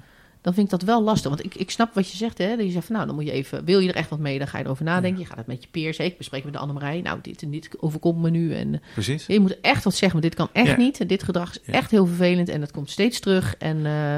dan 0.42 0.54
vind 0.54 0.66
ik 0.66 0.72
dat 0.80 0.82
wel 0.90 1.04
lastig. 1.04 1.30
Want 1.30 1.46
ik, 1.46 1.56
ik 1.56 1.72
snap 1.72 1.94
wat 1.94 2.12
je 2.12 2.18
zegt, 2.18 2.38
hè? 2.38 2.56
Dat 2.56 2.66
je 2.66 2.72
zegt 2.72 2.86
van, 2.86 2.96
nou, 2.96 3.08
dan 3.08 3.16
moet 3.16 3.26
je 3.26 3.32
even... 3.32 3.66
Wil 3.66 3.80
je 3.80 3.90
er 3.90 3.96
echt 3.96 4.10
wat 4.10 4.20
mee, 4.20 4.38
dan 4.38 4.48
ga 4.48 4.58
je 4.58 4.64
erover 4.64 4.86
nadenken. 4.86 5.20
Je 5.20 5.26
gaat 5.26 5.38
het 5.38 5.48
met 5.48 5.64
je 5.64 5.70
peers, 5.72 5.98
ik 5.98 6.18
bespreek 6.18 6.44
met 6.44 6.54
de 6.54 6.60
Annemarij. 6.60 7.02
Nou, 7.02 7.20
dit 7.22 7.42
en 7.42 7.52
dit 7.52 7.70
overkomt 7.80 8.22
me 8.22 8.30
nu. 8.30 8.54
En 8.56 8.82
Precies. 8.94 9.26
je 9.26 9.40
moet 9.40 9.60
echt 9.62 9.84
wat 9.84 9.94
zeggen, 9.96 10.20
maar 10.20 10.30
dit 10.30 10.38
kan 10.40 10.50
echt 10.54 10.68
Ja. 10.68 10.78
niet. 10.78 11.00
En 11.00 11.08
dit 11.08 11.24
gedrag 11.24 11.52
is 11.52 11.60
Ja. 11.66 11.74
echt 11.74 11.92
heel 11.92 12.06
vervelend 12.06 12.50
en 12.50 12.60
dat 12.60 12.72
komt 12.72 12.90
steeds 12.90 13.20
terug. 13.20 13.56
En, 13.58 13.86
eh, 13.86 14.16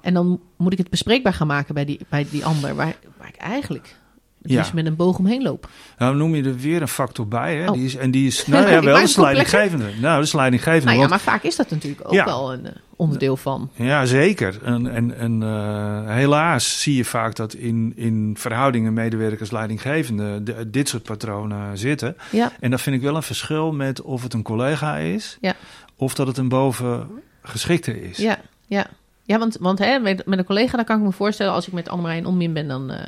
en 0.00 0.14
dan 0.14 0.40
moet 0.56 0.72
ik 0.72 0.78
het 0.78 0.90
bespreekbaar 0.90 1.34
gaan 1.34 1.46
maken 1.46 1.74
bij 1.74 1.84
die, 1.84 2.00
bij 2.08 2.26
die 2.30 2.44
ander, 2.44 2.74
waar, 2.74 2.96
waar 3.22 3.30
ik 3.34 3.40
eigenlijk 3.40 3.96
het 4.42 4.50
Ja. 4.52 4.64
met 4.74 4.86
een 4.86 4.96
boog 4.96 5.18
omheen 5.18 5.42
loop. 5.42 5.68
Nou, 5.98 6.16
noem 6.16 6.34
je 6.34 6.42
er 6.44 6.56
weer 6.56 6.80
een 6.82 6.88
factor 6.88 7.28
bij. 7.28 7.56
Hè? 7.56 7.66
Oh. 7.68 7.72
Die 7.74 7.84
is, 7.84 7.96
en 7.96 8.10
die 8.10 8.26
is, 8.26 8.46
nou 8.46 8.62
ja, 8.64 8.70
wel, 8.70 8.80
complexer. 8.82 9.22
leidinggevende. 9.22 9.84
Nou, 10.00 10.16
dat 10.16 10.24
is 10.26 10.32
leidinggevende. 10.32 10.84
Nou 10.84 10.94
ja, 10.94 11.08
want- 11.08 11.10
maar 11.10 11.32
vaak 11.34 11.42
is 11.42 11.56
dat 11.56 11.70
natuurlijk 11.70 12.06
ook 12.06 12.12
Ja. 12.12 12.24
wel 12.24 12.52
een 12.52 12.66
eh, 12.66 12.72
onderdeel 12.96 13.36
van. 13.36 13.70
Ja, 13.74 14.04
zeker. 14.06 14.58
En, 14.64 14.86
en, 14.86 15.16
en 15.16 15.42
eh, 15.42 16.14
helaas 16.14 16.80
zie 16.82 16.96
je 16.96 17.04
vaak 17.04 17.34
dat 17.34 17.54
in, 17.54 17.92
in 17.96 18.34
verhoudingen 18.38 18.92
medewerkers 18.92 19.50
leidinggevende 19.50 20.42
de- 20.42 20.70
dit 20.70 20.88
soort 20.88 21.02
patronen 21.02 21.78
zitten. 21.78 22.16
Ja, 22.30 22.52
En 22.60 22.70
dat 22.70 22.80
vind 22.80 22.96
ik 22.96 23.02
wel 23.02 23.16
een 23.16 23.22
verschil 23.22 23.72
met 23.72 24.02
of 24.02 24.22
het 24.22 24.34
een 24.34 24.42
collega 24.42 24.96
is 24.96 25.38
Ja. 25.40 25.54
of 25.96 26.14
dat 26.14 26.26
het 26.26 26.36
een 26.36 26.48
bovengeschikte 26.48 28.02
is. 28.08 28.16
ja, 28.16 28.38
ja. 28.66 28.86
Ja, 29.24 29.38
want, 29.38 29.56
want 29.60 29.78
hè, 29.78 29.98
met, 29.98 30.26
met 30.26 30.38
een 30.38 30.44
collega, 30.44 30.76
dan 30.76 30.84
kan 30.84 30.98
ik 30.98 31.04
me 31.04 31.12
voorstellen, 31.12 31.52
als 31.52 31.66
ik 31.66 31.72
met 31.72 31.88
Annemarij 31.88 32.18
en 32.18 32.26
onmin 32.26 32.52
ben, 32.52 32.68
dan, 32.68 32.90
eh, 32.90 33.06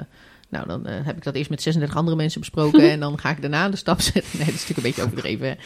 nou, 0.49 0.67
dan 0.67 0.87
eh, 0.87 0.95
heb 1.05 1.17
ik 1.17 1.25
dat 1.25 1.35
eerst 1.35 1.51
met 1.51 1.63
36 1.63 1.99
andere 1.99 2.17
mensen 2.17 2.41
besproken. 2.41 2.91
en 2.91 3.01
dan 3.01 3.19
ga 3.19 3.31
ik 3.31 3.41
daarna 3.41 3.69
de 3.69 3.77
stap 3.77 4.01
zetten. 4.01 4.39
Nee, 4.39 4.47
dat 4.47 4.55
is 4.55 4.67
natuurlijk 4.69 4.77
een 4.77 4.83
beetje 4.83 5.03
overdreven. 5.03 5.59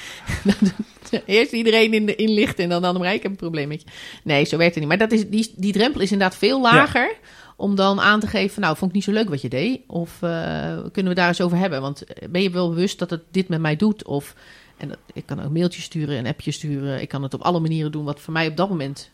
eerst 1.37 1.53
iedereen 1.53 1.95
in 1.95 2.07
de 2.07 2.15
inlichten 2.15 2.65
en 2.65 2.71
dan 2.71 2.85
Annemarij, 2.85 3.15
ik 3.15 3.23
heb 3.23 3.31
een 3.31 3.37
probleem 3.37 3.69
met 3.69 3.83
je. 3.83 3.89
Nee, 4.23 4.45
zo 4.45 4.57
werkt 4.57 4.75
het 4.75 4.85
niet. 4.85 4.99
Maar 4.99 5.09
dat 5.09 5.19
is, 5.19 5.29
die, 5.29 5.55
die 5.57 5.73
drempel 5.73 6.01
is 6.01 6.13
inderdaad 6.13 6.39
veel 6.39 6.61
lager. 6.61 7.17
Om 7.57 7.75
dan 7.75 8.01
aan 8.01 8.21
te 8.21 8.27
geven, 8.27 8.61
nou, 8.61 8.77
vond 8.77 8.91
ik 8.91 8.97
niet 8.97 9.05
zo 9.05 9.13
leuk 9.13 9.29
wat 9.29 9.41
je 9.41 9.49
deed. 9.49 9.81
Of 9.87 10.23
eh, 10.23 10.79
kunnen 10.93 11.13
we 11.13 11.19
daar 11.19 11.29
eens 11.29 11.41
over 11.41 11.59
hebben? 11.59 11.81
Want 11.81 12.05
ben 12.31 12.43
je 12.43 12.51
wel 12.51 12.69
bewust 12.69 12.99
dat 12.99 13.11
het 13.11 13.23
dit 13.31 13.49
met 13.49 13.61
mij 13.61 13.77
doet? 13.77 14.05
Of, 14.05 14.35
en 14.77 14.89
dat, 14.89 14.99
ik 15.13 15.27
kan 15.27 15.39
ook 15.39 15.45
een 15.45 15.53
mailtje 15.53 15.83
sturen, 15.83 16.19
een 16.19 16.27
appje 16.27 16.51
sturen. 16.51 17.01
Ik 17.01 17.09
kan 17.09 17.23
het 17.23 17.35
op 17.35 17.43
alle 17.43 17.61
manieren 17.61 17.93
doen 17.93 18.05
wat 18.05 18.21
voor 18.21 18.33
mij 18.33 18.49
op 18.49 18.57
dat 18.57 18.69
moment, 18.69 19.11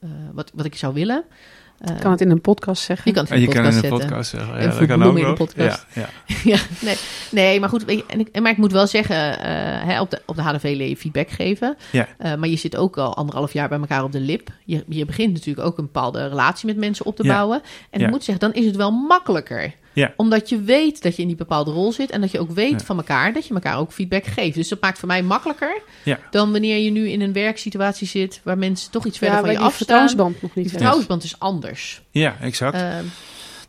eh, 0.00 0.08
wat, 0.32 0.50
wat 0.54 0.64
ik 0.66 0.74
zou 0.76 0.94
willen. 0.94 1.24
Eh, 1.78 1.94
Ik 1.94 2.00
kan 2.00 2.10
het 2.10 2.20
in 2.20 2.30
een 2.30 2.40
podcast 2.40 2.82
zeggen. 2.82 3.10
je 3.10 3.12
kan 3.16 3.22
het 3.24 3.32
in 3.32 3.38
En 3.38 3.42
de 3.42 3.48
je 3.48 3.54
kan 3.54 3.64
podcast 3.64 3.84
in 3.84 3.92
een 3.92 3.98
podcast 3.98 4.30
zeggen. 4.30 4.54
En 4.54 4.60
Ja, 4.60 4.66
dat 4.66 4.76
voor 4.76 4.86
kan 4.86 4.98
bloemen 4.98 5.20
ook 5.22 5.28
in 5.28 5.34
nog. 5.38 5.48
podcast. 5.48 5.86
Ja, 5.94 6.00
ja. 6.00 6.08
ja, 6.54 6.58
nee, 6.80 6.96
nee, 7.30 7.60
maar 7.60 7.68
goed. 7.68 7.84
weet 7.84 7.98
je, 7.98 8.04
En 8.06 8.20
ik, 8.20 8.40
maar 8.40 8.50
ik 8.50 8.56
moet 8.56 8.72
wel 8.72 8.86
zeggen, 8.86 9.38
eh, 9.38 9.86
hè, 9.88 10.00
op, 10.00 10.10
de, 10.10 10.22
op 10.26 10.36
de 10.36 10.42
HDV 10.42 10.62
leer 10.76 10.88
je 10.88 10.96
feedback 10.96 11.30
geven. 11.30 11.76
Ja. 11.92 12.08
Eh, 12.18 12.34
maar 12.34 12.48
je 12.48 12.56
zit 12.56 12.76
ook 12.76 12.98
al 12.98 13.16
anderhalf 13.16 13.52
jaar 13.52 13.68
bij 13.68 13.78
elkaar 13.78 14.02
op 14.04 14.12
de 14.12 14.20
lip. 14.20 14.48
Je, 14.64 14.84
je 14.88 15.04
begint 15.04 15.32
natuurlijk 15.32 15.66
ook 15.66 15.78
een 15.78 15.84
bepaalde 15.84 16.28
relatie 16.28 16.66
met 16.66 16.76
mensen 16.76 17.06
op 17.06 17.16
te 17.16 17.24
Ja. 17.24 17.32
bouwen. 17.34 17.62
En 17.90 18.00
Ja. 18.00 18.06
ik 18.06 18.10
moet 18.12 18.24
zeggen, 18.24 18.52
dan 18.52 18.60
is 18.62 18.66
het 18.66 18.76
wel 18.76 18.90
makkelijker. 18.90 19.74
Ja. 19.92 20.12
Omdat 20.16 20.48
je 20.48 20.60
weet 20.60 21.02
dat 21.02 21.16
je 21.16 21.22
in 21.22 21.28
die 21.28 21.36
bepaalde 21.36 21.70
rol 21.70 21.92
zit. 21.92 22.10
En 22.10 22.20
dat 22.20 22.30
je 22.30 22.40
ook 22.40 22.50
weet 22.50 22.70
Ja. 22.80 22.86
van 22.86 22.96
elkaar 22.96 23.32
dat 23.32 23.46
je 23.46 23.54
elkaar 23.54 23.78
ook 23.78 23.92
feedback 23.92 24.24
geeft. 24.24 24.54
Dus 24.54 24.68
dat 24.68 24.80
maakt 24.80 24.98
voor 24.98 25.08
mij 25.08 25.22
makkelijker 25.22 25.82
Ja. 26.04 26.18
dan 26.30 26.52
wanneer 26.52 26.78
je 26.78 26.90
nu 26.90 27.08
in 27.08 27.20
een 27.20 27.32
werksituatie 27.32 28.06
zit 28.06 28.40
waar 28.44 28.58
mensen 28.58 28.90
toch 28.90 29.06
iets 29.06 29.18
verder 29.18 29.36
ja, 29.36 29.40
van 29.42 29.50
je 29.50 29.56
die 29.56 29.64
afstaan. 29.66 29.86
vertrouwensband 29.86 30.32
nog 30.42 30.54
niet 30.54 30.54
hebt. 30.54 30.70
vertrouwensband 30.70 31.22
is 31.24 31.38
anders. 31.38 32.02
ja, 32.10 32.36
exact. 32.40 32.74
Ehm, 32.76 33.04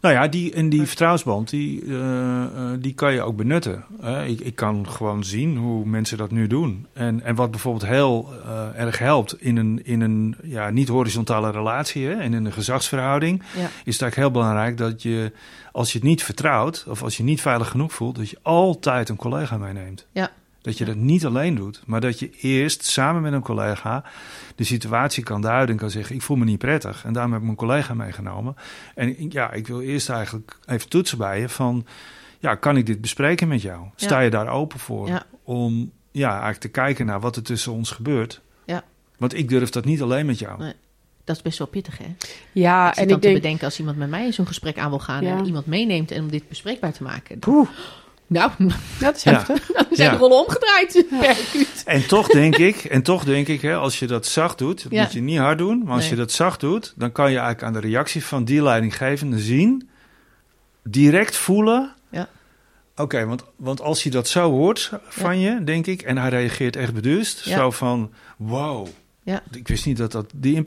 Nou 0.02 0.14
ja, 0.14 0.28
die, 0.28 0.54
en 0.54 0.70
die 0.70 0.86
vertrouwensband, 0.86 1.50
die, 1.50 1.86
eh, 1.86 2.44
eh, 2.44 2.50
die 2.80 2.94
kan 2.94 3.14
je 3.14 3.22
ook 3.22 3.36
benutten. 3.36 3.86
Ik, 4.28 4.40
ik 4.40 4.56
kan 4.56 4.90
gewoon 4.90 5.24
zien 5.24 5.58
hoe 5.58 5.86
mensen 5.86 6.18
dat 6.18 6.32
nu 6.32 6.48
doen. 6.48 6.88
En, 6.94 7.22
en 7.22 7.36
wat 7.36 7.52
bijvoorbeeld 7.52 7.86
heel 7.86 8.30
eh, 8.46 8.80
erg 8.82 8.98
helpt 8.98 9.42
in 9.42 9.58
een, 9.58 9.80
in 9.84 10.02
een 10.02 10.36
ja, 10.44 10.70
niet 10.70 10.88
horizontale 10.88 11.52
relatie, 11.52 12.06
hè, 12.06 12.14
en 12.14 12.34
in 12.34 12.46
een 12.46 12.52
gezagsverhouding, 12.52 13.40
Ja. 13.40 13.64
is 13.64 13.70
het 13.94 14.02
eigenlijk 14.02 14.16
heel 14.16 14.32
belangrijk 14.32 14.78
dat 14.78 15.02
je, 15.02 15.32
als 15.72 15.92
je 15.92 15.98
het 15.98 16.08
niet 16.08 16.24
vertrouwt, 16.24 16.86
of 16.88 17.04
als 17.04 17.18
je 17.18 17.24
niet 17.24 17.42
veilig 17.42 17.70
genoeg 17.70 17.94
voelt, 17.94 18.16
dat 18.16 18.30
je 18.30 18.38
altijd 18.42 19.10
een 19.10 19.16
collega 19.16 19.58
meeneemt. 19.58 20.08
Ja. 20.12 20.32
Dat 20.62 20.78
je 20.78 20.86
dat 20.86 20.96
niet 20.96 21.26
alleen 21.26 21.56
doet, 21.56 21.82
maar 21.86 22.02
dat 22.02 22.20
je 22.20 22.30
eerst 22.30 22.86
samen 22.86 23.22
met 23.22 23.34
een 23.34 23.42
collega 23.42 24.04
de 24.56 24.64
situatie 24.64 25.24
kan 25.24 25.42
duiden 25.42 25.70
en 25.70 25.78
kan 25.82 25.90
zeggen: 25.90 26.16
Ik 26.16 26.22
voel 26.22 26.38
me 26.38 26.46
niet 26.46 26.60
prettig. 26.60 27.06
En 27.06 27.14
daarom 27.14 27.32
heb 27.32 27.40
ik 27.40 27.46
mijn 27.46 27.58
collega 27.58 27.94
meegenomen. 27.94 28.56
En 28.96 29.16
ja, 29.30 29.52
ik 29.52 29.68
wil 29.68 29.82
eerst 29.82 30.10
eigenlijk 30.10 30.58
even 30.66 30.90
toetsen 30.90 31.18
bij 31.18 31.40
je: 31.40 31.50
van 31.50 31.86
ja, 32.40 32.56
kan 32.56 32.78
ik 32.78 32.86
dit 32.86 33.02
bespreken 33.02 33.48
met 33.48 33.62
jou? 33.62 33.86
Sta 33.96 34.20
je 34.20 34.30
daar 34.30 34.48
open 34.48 34.80
voor? 34.80 35.08
Ja. 35.08 35.24
Om 35.44 35.92
ja, 36.12 36.30
eigenlijk 36.30 36.60
te 36.60 36.70
kijken 36.70 37.06
naar 37.06 37.20
wat 37.20 37.36
er 37.36 37.44
tussen 37.44 37.72
ons 37.72 37.92
gebeurt. 37.92 38.42
Ja. 38.66 38.84
Want 39.18 39.38
ik 39.38 39.50
durf 39.50 39.70
dat 39.70 39.86
niet 39.86 40.02
alleen 40.02 40.26
met 40.26 40.40
jou. 40.40 40.60
Nee. 40.60 40.74
Dat 41.24 41.36
is 41.36 41.42
best 41.42 41.58
wel 41.58 41.68
pittig, 41.68 41.98
hè? 41.98 42.16
Ja, 42.52 42.88
ik 42.88 42.94
zit 42.94 43.04
en 43.04 43.08
dan 43.08 43.18
ik 43.18 43.22
te 43.22 43.28
denk... 43.28 43.42
bedenken 43.42 43.66
als 43.66 43.80
iemand 43.80 43.98
met 43.98 44.10
mij 44.10 44.26
in 44.26 44.34
zo'n 44.34 44.48
gesprek 44.48 44.78
aan 44.78 44.90
wil 44.90 45.00
gaan 45.00 45.24
Ja. 45.24 45.38
en 45.38 45.46
iemand 45.46 45.66
meeneemt 45.66 46.12
en 46.12 46.22
om 46.24 46.32
dit 46.32 46.48
bespreekbaar 46.50 46.94
te 46.94 47.04
maken. 47.04 47.40
Nou, 48.32 48.52
dat 49.00 49.16
is 49.16 49.24
Ja. 49.24 49.32
heftig. 49.32 49.66
dan 49.76 49.86
zijn 49.92 50.10
Ja. 50.12 50.14
de 50.18 50.20
rollen 50.20 50.38
omgedraaid. 50.38 51.06
En 51.86 52.08
toch 52.08 52.28
denk 52.28 52.58
ik, 52.58 52.76
en 52.84 53.02
toch 53.04 53.24
denk 53.24 53.48
ik, 53.48 53.62
hè, 53.62 53.76
als 53.76 54.00
je 54.00 54.08
dat 54.08 54.26
zacht 54.26 54.58
doet, 54.58 54.84
dat 54.84 54.92
Ja. 54.92 55.02
moet 55.04 55.14
je 55.14 55.22
niet 55.22 55.38
hard 55.38 55.58
doen, 55.58 55.82
maar 55.84 55.94
als 55.94 56.02
Nee. 56.02 56.10
je 56.10 56.16
dat 56.16 56.32
zacht 56.32 56.60
doet, 56.60 56.94
dan 56.96 57.12
kan 57.12 57.32
je 57.32 57.38
eigenlijk 57.38 57.64
aan 57.68 57.82
de 57.82 57.88
reactie 57.88 58.26
van 58.26 58.44
die 58.44 58.64
leidinggevende 58.64 59.40
zien, 59.40 59.90
direct 60.84 61.36
voelen. 61.36 61.94
Ja. 62.10 62.28
Oké, 62.96 63.26
want, 63.26 63.44
want 63.56 63.82
als 63.82 64.04
hij 64.04 64.12
dat 64.12 64.28
zo 64.28 64.52
hoort 64.52 64.92
van 65.08 65.40
je, 65.40 65.64
denk 65.64 65.88
ik, 65.88 66.02
en 66.02 66.18
hij 66.18 66.30
reageert 66.30 66.76
echt 66.76 66.94
beduust, 66.94 67.46
Ja. 67.46 67.58
zo 67.58 67.72
van, 67.72 68.12
wow, 68.38 68.88
Ja. 69.24 69.44
ik 69.52 69.68
wist 69.68 69.86
niet 69.86 69.98
dat 69.98 70.12
dat 70.12 70.26
die, 70.36 70.62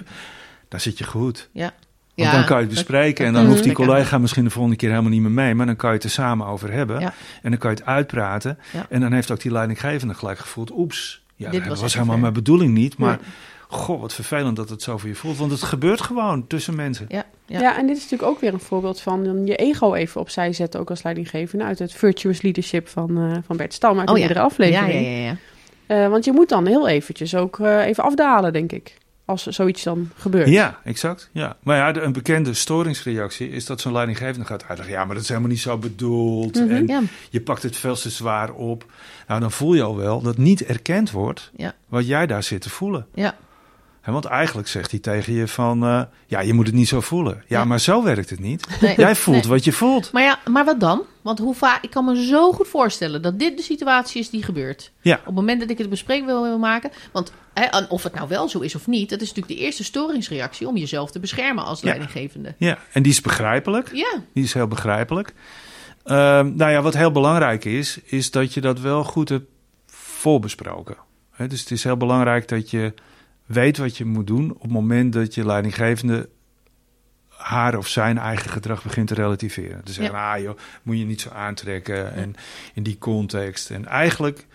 dan 0.69 0.81
zit 0.81 0.99
je 0.99 1.05
goed. 1.05 1.49
Ja. 1.53 1.75
Want 2.15 2.29
Ja, 2.29 2.35
dan 2.35 2.45
kan 2.45 2.57
je 2.57 2.63
het 2.67 2.75
dat- 2.75 2.85
bespreken 2.87 3.27
en 3.27 3.33
dan 3.33 3.47
hoeft 3.47 3.63
die 3.63 3.73
collega 3.73 4.19
misschien 4.19 4.45
de 4.45 4.51
volgende 4.51 4.77
keer 4.77 4.89
helemaal 4.91 5.11
niet 5.11 5.21
meer 5.21 5.31
mee, 5.31 5.55
maar 5.55 5.67
dan 5.67 5.77
kan 5.77 5.89
je 5.91 5.95
het 5.97 6.05
er 6.05 6.11
samen 6.11 6.47
over 6.47 6.73
hebben. 6.73 7.01
Ja. 7.01 7.13
En 7.43 7.51
dan 7.51 7.59
kan 7.59 7.71
je 7.71 7.77
het 7.77 7.87
uitpraten. 7.87 8.59
Ja. 8.73 8.87
En 8.89 9.01
dan 9.01 9.13
heeft 9.13 9.31
ook 9.31 9.41
die 9.41 9.53
leidinggevende 9.53 10.15
gelijk 10.15 10.39
gevoeld, 10.39 10.71
oeps, 10.77 11.23
ja, 11.37 11.51
Dit 11.51 11.65
dat 11.65 11.81
was 11.81 11.93
helemaal 11.93 12.13
ver. 12.13 12.23
mijn 12.23 12.33
bedoeling 12.33 12.73
niet. 12.75 12.99
Maar 12.99 13.19
goh, 13.69 14.01
wat 14.01 14.15
vervelend 14.15 14.57
dat 14.57 14.69
het 14.69 14.83
zo 14.83 14.99
voor 14.99 15.09
je 15.09 15.15
voelt. 15.15 15.37
Want 15.37 15.51
het 15.51 15.63
gebeurt 15.63 16.01
gewoon 16.01 16.47
tussen 16.47 16.75
mensen. 16.75 17.07
Ja, 17.09 17.25
ja. 17.47 17.61
Ja. 17.61 17.79
en 17.79 17.87
dit 17.87 17.97
is 17.97 18.03
natuurlijk 18.03 18.31
ook 18.31 18.41
weer 18.41 18.53
een 18.53 18.61
voorbeeld 18.61 19.01
van 19.01 19.25
dan 19.25 19.47
je 19.47 19.57
ego 19.57 19.95
even 19.95 20.21
opzij 20.21 20.53
zetten, 20.53 20.81
ook 20.81 20.91
als 20.91 21.03
leidinggevende, 21.03 21.65
uit 21.65 21.79
het 21.79 21.93
virtuous 21.93 22.43
leadership 22.43 22.89
van, 22.89 23.19
eh, 23.19 23.37
van 23.47 23.57
Bert 23.57 23.73
Stam 23.75 23.99
uit 23.99 24.09
Oh 24.09 24.15
de 24.15 24.21
ja. 24.21 24.27
eerdere 24.27 24.41
ja, 24.41 24.47
aflevering. 24.51 25.07
ja, 25.07 25.11
ja, 25.11 25.25
ja. 25.25 25.37
Eh, 26.05 26.09
want 26.11 26.25
je 26.25 26.33
moet 26.33 26.49
dan 26.49 26.67
heel 26.67 26.89
eventjes 26.89 27.35
ook 27.35 27.59
eh, 27.61 27.87
even 27.87 28.05
afdalen, 28.05 28.53
denk 28.53 28.73
ik. 28.73 28.97
Als 29.25 29.47
zoiets 29.47 29.83
dan 29.83 30.11
gebeurt. 30.17 30.49
Ja, 30.49 30.79
exact. 30.85 31.29
Ja. 31.33 31.57
Maar 31.63 31.77
ja, 31.77 32.03
een 32.03 32.13
bekende 32.13 32.55
storingsreactie 32.55 33.51
is 33.51 33.67
dat 33.67 33.81
zo'n 33.81 33.93
leidinggevende 33.93 34.47
gaat 34.47 34.65
uitleggen... 34.69 34.95
ja, 34.97 35.05
maar 35.05 35.15
dat 35.15 35.23
is 35.23 35.29
helemaal 35.29 35.51
niet 35.51 35.61
zo 35.61 35.79
bedoeld. 35.79 36.55
Mhm. 36.55 36.71
En 36.71 36.87
Ja, 36.87 37.01
je 37.31 37.41
pakt 37.41 37.63
het 37.63 37.77
veel 37.77 37.95
te 37.97 38.11
zwaar 38.11 38.53
op. 38.53 38.85
Nou, 39.29 39.41
dan 39.41 39.53
voel 39.53 39.75
je 39.75 39.83
al 39.83 39.97
wel 39.97 40.21
dat 40.23 40.37
niet 40.37 40.65
erkend 40.65 41.11
wordt 41.11 41.51
Ja. 41.57 41.75
wat 41.89 42.07
jij 42.07 42.27
daar 42.27 42.43
zit 42.43 42.61
te 42.61 42.71
voelen. 42.71 43.07
ja, 43.15 43.35
Want 44.13 44.25
eigenlijk 44.25 44.69
zegt 44.69 44.91
hij 44.91 45.01
tegen 45.01 45.33
je 45.33 45.49
van... 45.49 45.83
eh, 45.85 46.03
ja, 46.27 46.41
je 46.41 46.53
moet 46.55 46.67
het 46.67 46.75
niet 46.75 46.89
zo 46.89 47.01
voelen. 47.01 47.35
Ja, 47.47 47.59
Ja. 47.59 47.65
maar 47.65 47.81
zo 47.81 48.03
werkt 48.03 48.31
het 48.31 48.41
niet. 48.41 48.67
Nee. 48.81 48.95
Jij 48.97 49.15
voelt 49.17 49.37
Nee. 49.41 49.49
wat 49.49 49.65
je 49.65 49.73
voelt. 49.73 50.13
Maar 50.13 50.23
ja, 50.23 50.39
maar 50.51 50.65
wat 50.65 50.81
dan? 50.81 51.03
Want 51.23 51.39
hoe 51.39 51.55
vaak, 51.55 51.83
ik 51.83 51.91
kan 51.91 52.05
me 52.05 52.25
zo 52.27 52.53
goed 52.53 52.69
voorstellen 52.69 53.23
dat 53.23 53.39
dit 53.39 53.57
de 53.57 53.63
situatie 53.63 54.21
is 54.21 54.31
die 54.31 54.43
gebeurt. 54.43 54.93
Ja. 55.01 55.15
Op 55.19 55.25
het 55.25 55.35
moment 55.35 55.61
dat 55.61 55.71
ik 55.71 55.79
het 55.79 55.89
bespreekbaar 55.91 56.43
wil 56.43 56.59
maken. 56.59 56.91
Want 57.13 57.33
of 57.89 58.03
het 58.03 58.15
nou 58.15 58.29
wel 58.29 58.49
zo 58.49 58.59
is 58.61 58.75
of 58.75 58.87
niet, 58.87 59.11
dat 59.11 59.21
is 59.21 59.29
natuurlijk 59.29 59.59
de 59.59 59.65
eerste 59.67 59.85
storingsreactie 59.85 60.69
om 60.69 60.77
jezelf 60.77 61.11
te 61.11 61.21
beschermen 61.21 61.65
als 61.65 61.81
Ja. 61.81 61.87
leidinggevende. 61.87 62.55
Ja, 62.59 62.79
en 62.93 63.03
die 63.03 63.13
is 63.13 63.21
begrijpelijk. 63.21 63.91
Ja, 63.93 64.23
Die 64.35 64.45
is 64.45 64.55
heel 64.55 64.69
begrijpelijk. 64.69 65.33
Ehm, 66.05 66.53
nou 66.57 66.71
ja, 66.71 66.83
wat 66.83 66.95
heel 66.95 67.11
belangrijk 67.13 67.65
is, 67.65 67.99
is 68.05 68.31
dat 68.31 68.55
je 68.55 68.61
dat 68.61 68.81
wel 68.81 69.05
goed 69.05 69.29
hebt 69.29 69.47
voorbesproken. 69.87 70.97
Dus 71.49 71.61
het 71.61 71.71
is 71.71 71.85
heel 71.85 71.97
belangrijk 71.97 72.49
dat 72.49 72.71
je 72.71 72.93
weet 73.47 73.79
wat 73.79 73.97
je 73.97 74.05
moet 74.05 74.27
doen 74.27 74.53
op 74.53 74.63
het 74.63 74.71
moment 74.71 75.13
dat 75.13 75.35
je 75.35 75.47
leidinggevende 75.47 76.29
haar 77.29 77.77
of 77.77 77.89
zijn 77.89 78.19
eigen 78.19 78.51
gedrag 78.51 78.83
begint 78.83 79.09
te 79.09 79.15
relativeren. 79.15 79.85
Te 79.85 79.93
zeggen, 79.93 80.19
ah 80.19 80.41
joh, 80.41 80.59
moet 80.83 80.99
je 80.99 81.05
niet 81.05 81.21
zo 81.21 81.31
aantrekken 81.31 82.15
en 82.15 82.35
in 82.75 82.83
die 82.83 82.99
context. 82.99 83.71
En 83.71 83.87
eigenlijk 83.87 84.47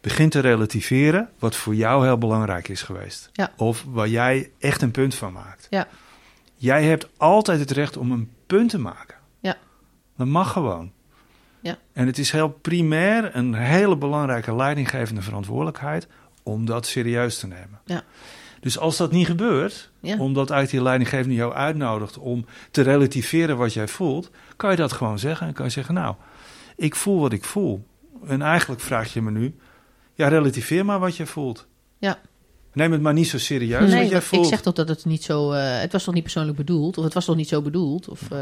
begint 0.00 0.30
te 0.30 0.40
relativeren 0.40 1.30
wat 1.38 1.56
voor 1.56 1.74
jou 1.74 2.04
heel 2.04 2.18
belangrijk 2.18 2.68
is 2.68 2.82
geweest. 2.82 3.30
Ja. 3.32 3.52
Of 3.56 3.84
waar 3.88 4.08
jij 4.08 4.50
echt 4.58 4.82
een 4.82 4.90
punt 4.90 5.14
van 5.14 5.32
maakt. 5.32 5.66
Ja. 5.70 5.88
Jij 6.56 6.84
hebt 6.84 7.08
altijd 7.16 7.60
het 7.60 7.70
recht 7.70 7.96
om 7.96 8.12
een 8.12 8.30
punt 8.46 8.70
te 8.70 8.78
maken. 8.78 9.16
Ja. 9.40 9.56
Dat 10.16 10.26
mag 10.26 10.52
gewoon. 10.52 10.92
Ja. 11.60 11.78
En 11.92 12.06
het 12.06 12.18
is 12.18 12.30
heel 12.30 12.48
primair 12.48 13.36
een 13.36 13.54
hele 13.54 13.96
belangrijke 13.96 14.54
leidinggevende 14.54 15.22
verantwoordelijkheid 15.22 16.08
om 16.44 16.64
dat 16.64 16.86
serieus 16.86 17.38
te 17.38 17.46
nemen. 17.46 17.80
Ja. 17.84 18.02
Dus 18.60 18.78
als 18.78 18.96
dat 18.96 19.12
niet 19.12 19.26
gebeurt, 19.26 19.90
Ja. 20.00 20.16
omdat 20.18 20.52
uit 20.52 20.70
die 20.70 20.82
leidinggevende 20.82 21.34
jou 21.34 21.52
uitnodigt 21.54 22.18
om 22.18 22.46
te 22.70 22.82
relativeren 22.82 23.56
wat 23.56 23.72
jij 23.72 23.88
voelt, 23.88 24.30
kan 24.56 24.70
je 24.70 24.76
dat 24.76 24.92
gewoon 24.92 25.18
zeggen. 25.18 25.46
En 25.46 25.52
kan 25.52 25.64
je 25.64 25.70
zeggen, 25.70 25.94
nou, 25.94 26.14
ik 26.76 26.94
voel 26.94 27.20
wat 27.20 27.32
ik 27.32 27.44
voel. 27.44 27.86
En 28.26 28.42
eigenlijk 28.42 28.80
vraag 28.80 29.12
je 29.12 29.22
me 29.22 29.30
nu, 29.30 29.54
ja, 30.14 30.28
relativeer 30.28 30.84
maar 30.84 30.98
wat 30.98 31.16
je 31.16 31.26
voelt. 31.26 31.66
Ja. 31.98 32.18
Neem 32.72 32.92
het 32.92 33.00
maar 33.00 33.12
niet 33.12 33.28
zo 33.28 33.38
serieus 33.38 33.90
nee, 33.90 34.00
wat 34.00 34.10
jij 34.10 34.22
voelt. 34.22 34.42
ik 34.44 34.48
zeg 34.50 34.60
toch 34.62 34.74
dat 34.74 34.88
het 34.88 35.04
niet 35.04 35.22
zo. 35.24 35.52
eh, 35.52 35.80
het 35.80 35.92
was 35.92 36.04
toch 36.04 36.14
niet 36.14 36.22
persoonlijk 36.22 36.56
bedoeld? 36.56 36.98
Of 36.98 37.04
het 37.04 37.14
was 37.14 37.24
toch 37.24 37.36
niet 37.36 37.48
zo 37.48 37.62
bedoeld? 37.62 38.08
Of, 38.08 38.30
eh, 38.30 38.38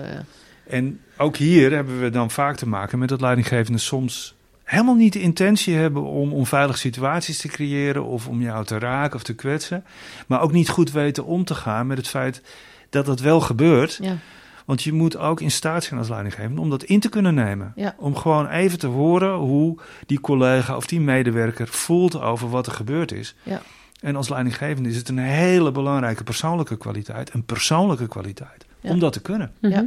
En 0.67 1.01
ook 1.17 1.37
hier 1.37 1.73
hebben 1.73 2.01
we 2.01 2.11
dan 2.11 2.31
vaak 2.31 2.57
te 2.57 2.69
maken 2.69 2.99
met 2.99 3.09
dat 3.09 3.21
leidinggevenden 3.21 3.81
soms 3.81 4.35
helemaal 4.73 4.95
niet 4.95 5.13
de 5.13 5.21
intentie 5.21 5.75
hebben 5.75 6.03
om 6.03 6.33
onveilige 6.33 6.79
situaties 6.79 7.39
te 7.39 7.49
creëren 7.49 8.05
of 8.05 8.29
om 8.29 8.43
jou 8.43 8.65
te 8.65 8.79
raken 8.79 9.17
of 9.17 9.23
te 9.23 9.35
kwetsen. 9.35 9.85
Maar 10.27 10.41
ook 10.41 10.53
niet 10.53 10.69
goed 10.69 10.93
weten 10.93 11.25
om 11.25 11.45
te 11.45 11.55
gaan 11.55 11.87
met 11.87 11.97
het 11.97 12.09
feit 12.09 12.43
dat 12.91 13.07
dat 13.07 13.21
wel 13.21 13.41
gebeurt. 13.41 13.99
ja, 14.03 14.17
Want 14.65 14.83
je 14.83 14.93
moet 14.93 15.17
ook 15.17 15.41
in 15.41 15.51
staat 15.51 15.85
zijn 15.85 15.99
als 15.99 16.09
leidinggevende 16.09 16.61
om 16.61 16.71
dat 16.71 16.83
in 16.83 17.01
te 17.01 17.09
kunnen 17.09 17.35
nemen. 17.35 17.73
Ja. 17.77 17.95
Om 17.99 18.17
gewoon 18.17 18.49
even 18.49 18.79
te 18.79 18.87
horen 18.87 19.35
hoe 19.35 19.79
die 20.07 20.21
collega 20.21 20.77
of 20.77 20.87
die 20.87 21.01
medewerker 21.01 21.69
voelt 21.69 22.21
over 22.21 22.51
wat 22.51 22.67
er 22.67 22.73
gebeurd 22.73 23.13
is. 23.13 23.35
Ja. 23.43 23.63
En 24.01 24.17
als 24.17 24.29
leidinggevende 24.29 24.89
is 24.89 24.97
het 24.97 25.09
een 25.09 25.19
hele 25.19 25.73
belangrijke 25.73 26.25
persoonlijke 26.25 26.77
kwaliteit. 26.77 27.35
Een 27.35 27.45
persoonlijke 27.45 28.09
kwaliteit. 28.09 28.67
Om 28.83 28.99
dat 28.99 29.13
te 29.13 29.21
kunnen. 29.21 29.53
Ja. 29.61 29.87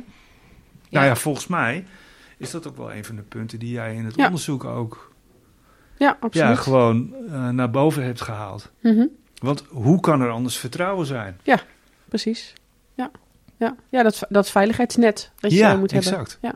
Nou 0.90 1.06
ja, 1.06 1.16
volgens 1.16 1.48
mij 1.48 1.86
is 2.38 2.52
dat 2.52 2.68
ook 2.68 2.78
wel 2.78 2.94
een 2.94 3.06
van 3.06 3.16
de 3.16 3.22
punten 3.22 3.60
die 3.60 3.72
jij 3.72 3.96
in 3.96 4.06
het 4.06 4.16
Ja. 4.16 4.26
onderzoek 4.26 4.64
ook 4.64 5.14
Ja, 5.98 6.18
absoluut. 6.20 6.48
ja, 6.48 6.56
gewoon 6.56 7.14
eh, 7.32 7.50
naar 7.50 7.70
boven 7.72 8.04
hebt 8.04 8.22
gehaald. 8.22 8.72
Mhm. 8.82 9.06
Want 9.42 9.64
hoe 9.70 10.00
kan 10.00 10.22
er 10.22 10.30
anders 10.30 10.58
vertrouwen 10.58 11.06
zijn? 11.06 11.40
Precies. 12.10 12.54
Ja, 12.94 13.12
ja. 13.58 13.76
ja 13.90 14.04
dat, 14.04 14.24
dat 14.30 14.50
veiligheidsnet 14.50 15.32
dat 15.40 15.52
je 15.52 15.58
ja, 15.58 15.76
moet 15.76 15.92
hebben. 15.92 16.12
exact. 16.12 16.38
Ja. 16.42 16.56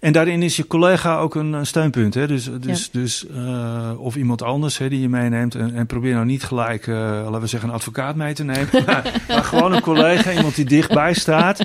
Ja. 0.00 0.06
En 0.06 0.12
daarin 0.12 0.42
is 0.42 0.56
je 0.56 0.66
collega 0.66 1.18
ook 1.18 1.34
een, 1.34 1.66
steunpunt. 1.66 2.14
Hè? 2.14 2.26
Dus, 2.26 2.48
dus, 2.60 2.90
Ja. 2.92 3.00
dus, 3.00 3.26
eh, 3.26 3.90
of 3.98 4.16
iemand 4.16 4.42
anders 4.42 4.78
hè, 4.78 4.88
die 4.88 5.00
je 5.00 5.08
meeneemt. 5.08 5.54
En, 5.54 5.74
en 5.74 5.86
probeer 5.86 6.14
nou 6.14 6.26
niet 6.26 6.44
gelijk, 6.44 6.86
eh, 6.86 6.94
laten 7.24 7.40
we 7.40 7.46
zeggen, 7.46 7.68
een 7.68 7.74
advocaat 7.74 8.16
mee 8.16 8.34
te 8.34 8.44
nemen. 8.44 8.68
maar, 8.86 9.12
maar 9.28 9.44
gewoon 9.44 9.72
een 9.72 9.80
collega, 9.80 10.32
iemand 10.32 10.54
die 10.54 10.64
dichtbij 10.64 11.14
staat. 11.14 11.62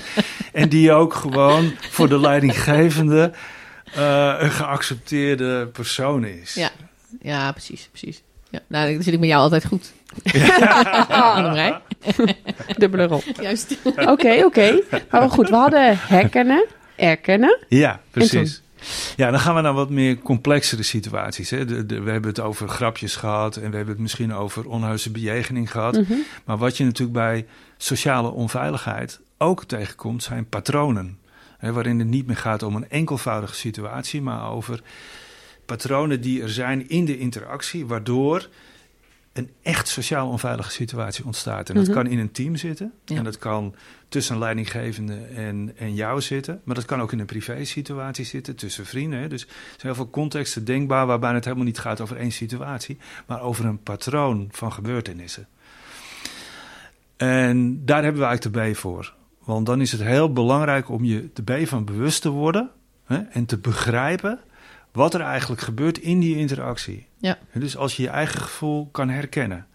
En 0.52 0.70
die 0.70 0.92
ook 0.92 1.14
gewoon 1.14 1.72
voor 1.90 2.10
de 2.10 2.20
leidinggevende 2.20 3.32
eh, 3.94 4.36
een 4.40 4.52
geaccepteerde 4.52 5.68
persoon 5.68 6.26
is. 6.26 6.54
Ja. 6.54 6.70
ja, 7.22 7.52
precies, 7.52 7.90
precies. 7.92 8.22
Ja. 8.50 8.60
Nou, 8.68 8.94
dan 8.94 9.04
zit 9.04 9.14
ik 9.14 9.20
met 9.20 9.30
jou 9.30 9.42
altijd 9.42 9.66
goed. 9.66 9.92
Annemarij. 11.10 11.80
Dubbele 12.78 13.06
rol. 13.06 13.22
Juist. 13.42 13.78
Oké, 13.96 14.44
oké. 14.46 14.82
Maar 15.10 15.30
goed, 15.30 15.50
we 15.50 15.56
hadden 15.56 15.98
herkennen, 15.98 16.66
erkennen. 16.96 17.58
Ja, 17.68 18.02
precies. 18.12 18.62
Ja, 19.16 19.32
dan 19.32 19.40
gaan 19.40 19.56
we 19.56 19.62
naar 19.62 19.74
wat 19.74 19.90
meer 19.90 20.18
complexere 20.18 20.84
situaties. 20.84 21.50
Hè. 21.50 21.66
De, 21.66 21.86
de- 21.86 22.02
we 22.02 22.12
hebben 22.12 22.30
het 22.30 22.40
over 22.40 22.68
grapjes 22.68 23.16
gehad 23.16 23.56
en 23.56 23.70
we 23.70 23.76
hebben 23.76 23.94
het 23.94 24.04
misschien 24.04 24.34
over 24.34 24.68
onheuse 24.70 25.12
bejegening 25.12 25.72
gehad. 25.72 25.94
Mhm. 25.94 26.14
Maar 26.46 26.58
wat 26.58 26.78
je 26.78 26.84
natuurlijk 26.84 27.18
bij 27.18 27.46
sociale 27.78 28.30
onveiligheid 28.32 29.20
ook 29.38 29.64
tegenkomt, 29.66 30.24
zijn 30.24 30.50
patronen. 30.50 31.18
Hè, 31.58 31.72
waarin 31.74 32.00
het 32.00 32.08
niet 32.08 32.28
meer 32.28 32.38
gaat 32.38 32.64
om 32.64 32.76
een 32.76 32.90
enkelvoudige 32.90 33.56
situatie, 33.56 34.22
maar 34.22 34.50
over 34.52 34.82
patronen 35.66 36.22
die 36.22 36.42
er 36.42 36.50
zijn 36.50 36.90
in 36.90 37.06
de 37.06 37.18
interactie, 37.18 37.86
waardoor 37.86 38.50
een 39.34 39.50
echt 39.62 39.88
sociaal 39.88 40.30
onveilige 40.30 40.72
situatie 40.72 41.26
ontstaat. 41.26 41.70
En 41.70 41.76
dat 41.76 41.84
Mhm. 41.86 41.94
kan 41.94 42.08
in 42.08 42.20
een 42.20 42.32
team 42.32 42.56
zitten. 42.56 42.94
Ja. 43.06 43.16
En 43.16 43.24
dat 43.24 43.38
kan 43.38 43.76
tussen 44.10 44.34
een 44.34 44.42
leidinggevende 44.42 45.16
en, 45.36 45.74
en 45.78 45.94
jou 45.96 46.22
zitten. 46.22 46.62
Maar 46.64 46.76
dat 46.76 46.86
kan 46.86 47.02
ook 47.02 47.12
in 47.12 47.20
een 47.20 47.26
privé-situatie 47.26 48.26
zitten, 48.26 48.56
tussen 48.56 48.86
vrienden. 48.86 49.20
Hè. 49.20 49.28
Dus 49.28 49.42
er 49.42 49.48
zijn 49.48 49.78
heel 49.82 49.96
veel 49.96 50.10
contexten 50.10 50.66
denkbaar 50.66 51.06
waarbij 51.06 51.34
het 51.34 51.44
helemaal 51.44 51.66
niet 51.66 51.80
gaat 51.80 52.02
over 52.02 52.18
één 52.18 52.32
situatie, 52.32 52.98
maar 53.26 53.42
over 53.42 53.66
een 53.66 53.84
patroon 53.84 54.48
van 54.52 54.72
gebeurtenissen. 54.74 55.48
En 57.18 57.86
daar 57.86 58.04
hebben 58.04 58.22
we 58.22 58.28
eigenlijk 58.28 58.56
de 58.56 58.72
B 58.72 58.76
voor. 58.78 59.14
Want 59.44 59.66
dan 59.66 59.82
is 59.82 59.92
het 59.92 60.02
heel 60.02 60.34
belangrijk 60.34 60.90
om 60.90 61.04
je 61.04 61.30
de 61.34 61.44
B 61.44 61.68
van 61.68 61.86
bewust 61.86 62.22
te 62.22 62.30
worden 62.30 62.70
hè, 63.06 63.18
en 63.18 63.46
te 63.46 63.58
begrijpen 63.58 64.40
wat 64.92 65.14
er 65.14 65.22
eigenlijk 65.22 65.62
gebeurt 65.62 65.98
in 65.98 66.20
die 66.20 66.38
interactie. 66.38 67.06
Ja. 67.24 67.38
Dus 67.54 67.78
als 67.78 67.96
je 67.96 68.04
je 68.04 68.10
eigen 68.10 68.42
gevoel 68.42 68.90
kan 68.92 69.10
herkennen 69.10 69.68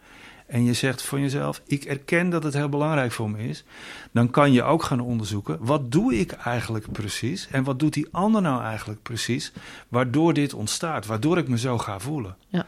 en 0.47 0.65
je 0.65 0.73
zegt 0.73 1.03
van 1.03 1.21
jezelf: 1.21 1.63
Ik 1.67 1.85
erken 1.85 2.31
dat 2.31 2.43
het 2.43 2.55
heel 2.55 2.69
belangrijk 2.69 3.13
voor 3.13 3.31
me 3.31 3.49
is, 3.49 3.65
dan 4.13 4.31
kan 4.31 4.53
je 4.53 4.63
ook 4.63 4.83
gaan 4.83 5.01
onderzoeken: 5.01 5.57
wat 5.61 5.93
doe 5.93 6.15
ik 6.15 6.33
eigenlijk 6.33 6.93
precies 6.93 7.49
en 7.51 7.65
wat 7.65 7.79
doet 7.79 7.93
die 7.93 8.09
ander 8.11 8.43
nou 8.43 8.63
eigenlijk 8.63 9.03
precies, 9.03 9.53
waardoor 9.89 10.35
dit 10.35 10.55
ontstaat, 10.55 11.07
waardoor 11.07 11.39
ik 11.39 11.49
me 11.49 11.59
zo 11.59 11.79
ga 11.79 11.99
voelen. 11.99 12.37
Ja. 12.49 12.67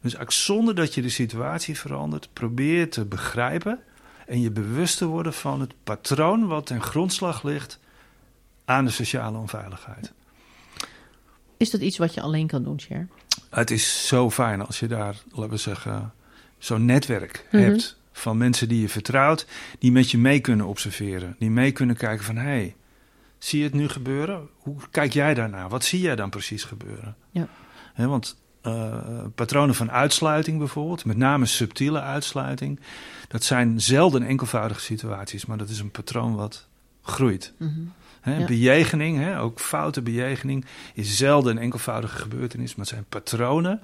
Dus 0.00 0.14
eigenlijk 0.14 0.32
zonder 0.32 0.74
dat 0.74 0.94
je 0.94 1.02
de 1.02 1.08
situatie 1.08 1.78
verandert, 1.78 2.28
probeer 2.32 2.90
te 2.90 3.04
begrijpen 3.04 3.78
en 4.26 4.40
je 4.40 4.50
bewust 4.50 4.98
te 4.98 5.06
worden 5.06 5.32
van 5.32 5.60
het 5.60 5.74
patroon 5.84 6.46
wat 6.46 6.66
ten 6.66 6.82
grondslag 6.82 7.42
ligt 7.42 7.78
aan 8.64 8.84
de 8.84 8.90
sociale 8.90 9.38
onveiligheid. 9.38 10.12
Is 11.56 11.70
dat 11.70 11.80
iets 11.80 11.98
wat 11.98 12.14
je 12.14 12.20
alleen 12.20 12.46
kan 12.46 12.62
doen, 12.62 12.80
Cher? 12.80 13.08
Het 13.50 13.70
is 13.70 14.06
zo 14.06 14.30
fijn 14.30 14.66
als 14.66 14.80
je 14.80 14.86
daar, 14.86 15.16
laten 15.30 15.50
we 15.50 15.56
zeggen, 15.56 16.12
zo'n 16.58 16.84
netwerk 16.84 17.46
Mhm. 17.50 17.62
hebt 17.62 17.96
van 18.12 18.36
mensen 18.36 18.68
die 18.68 18.80
je 18.80 18.88
vertrouwt, 18.88 19.46
die 19.78 19.92
met 19.92 20.10
je 20.10 20.18
mee 20.18 20.40
kunnen 20.40 20.66
observeren, 20.66 21.36
die 21.38 21.50
mee 21.50 21.72
kunnen 21.72 21.96
kijken 21.96 22.24
van 22.24 22.36
hé, 22.36 22.42
hey, 22.42 22.76
zie 23.38 23.58
je 23.58 23.64
het 23.64 23.74
nu 23.74 23.88
gebeuren? 23.88 24.48
Hoe 24.56 24.76
kijk 24.90 25.12
jij 25.12 25.34
daarnaar? 25.34 25.68
Wat 25.68 25.84
zie 25.84 26.00
jij 26.00 26.16
dan 26.16 26.30
precies 26.30 26.64
gebeuren? 26.64 27.16
Ja. 27.30 27.48
Want 27.96 28.36
eh, 28.60 28.96
patronen 29.34 29.74
van 29.74 29.90
uitsluiting 29.90 30.58
bijvoorbeeld, 30.58 31.04
met 31.04 31.16
name 31.16 31.46
subtiele 31.46 32.00
uitsluiting, 32.00 32.80
dat 33.28 33.44
zijn 33.44 33.80
zelden 33.80 34.22
enkelvoudige 34.22 34.80
situaties, 34.80 35.46
maar 35.46 35.58
dat 35.58 35.68
is 35.68 35.78
een 35.78 35.90
patroon 35.90 36.34
wat 36.34 36.68
groeit. 37.02 37.52
Mhm. 37.58 37.80
Hè, 38.28 38.38
Ja. 38.38 38.46
Bejegening, 38.46 39.18
hè, 39.18 39.40
ook 39.40 39.60
foute 39.60 40.02
bejegening, 40.02 40.64
is 40.94 41.16
zelden 41.16 41.56
een 41.56 41.62
enkelvoudige 41.62 42.18
gebeurtenis, 42.18 42.70
maar 42.74 42.86
het 42.86 42.94
zijn 42.94 43.06
patronen 43.08 43.80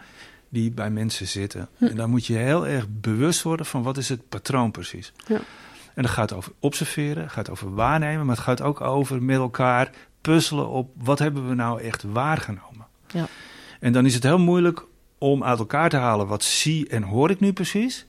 die 0.48 0.70
bij 0.70 0.90
mensen 0.90 1.26
zitten. 1.26 1.68
Hm. 1.78 1.84
En 1.84 1.96
daar 1.96 2.08
moet 2.08 2.26
je 2.26 2.36
heel 2.36 2.66
erg 2.66 2.86
bewust 2.88 3.42
worden 3.42 3.66
van 3.66 3.82
wat 3.82 3.96
is 3.96 4.08
het 4.08 4.28
patroon 4.28 4.70
precies. 4.70 5.12
Ja. 5.26 5.40
En 5.94 6.02
dat 6.02 6.10
gaat 6.10 6.32
over 6.32 6.52
observeren, 6.58 7.22
het 7.22 7.32
gaat 7.32 7.50
over 7.50 7.74
waarnemen, 7.74 8.26
maar 8.26 8.34
het 8.34 8.44
gaat 8.44 8.62
ook 8.62 8.80
over 8.80 9.22
met 9.22 9.36
elkaar 9.36 9.90
puzzelen 10.20 10.68
op 10.68 10.90
wat 10.96 11.18
hebben 11.18 11.48
we 11.48 11.54
nou 11.54 11.80
echt 11.80 12.02
waargenomen. 12.02 12.86
Ja. 13.06 13.26
En 13.80 13.92
dan 13.92 14.06
is 14.06 14.14
het 14.14 14.22
heel 14.22 14.38
moeilijk 14.38 14.84
om 15.18 15.44
uit 15.44 15.58
elkaar 15.58 15.88
te 15.88 15.96
halen 15.96 16.26
wat 16.26 16.44
zie 16.44 16.88
en 16.88 17.02
hoor 17.02 17.30
ik 17.30 17.40
nu 17.40 17.52
precies. 17.52 18.06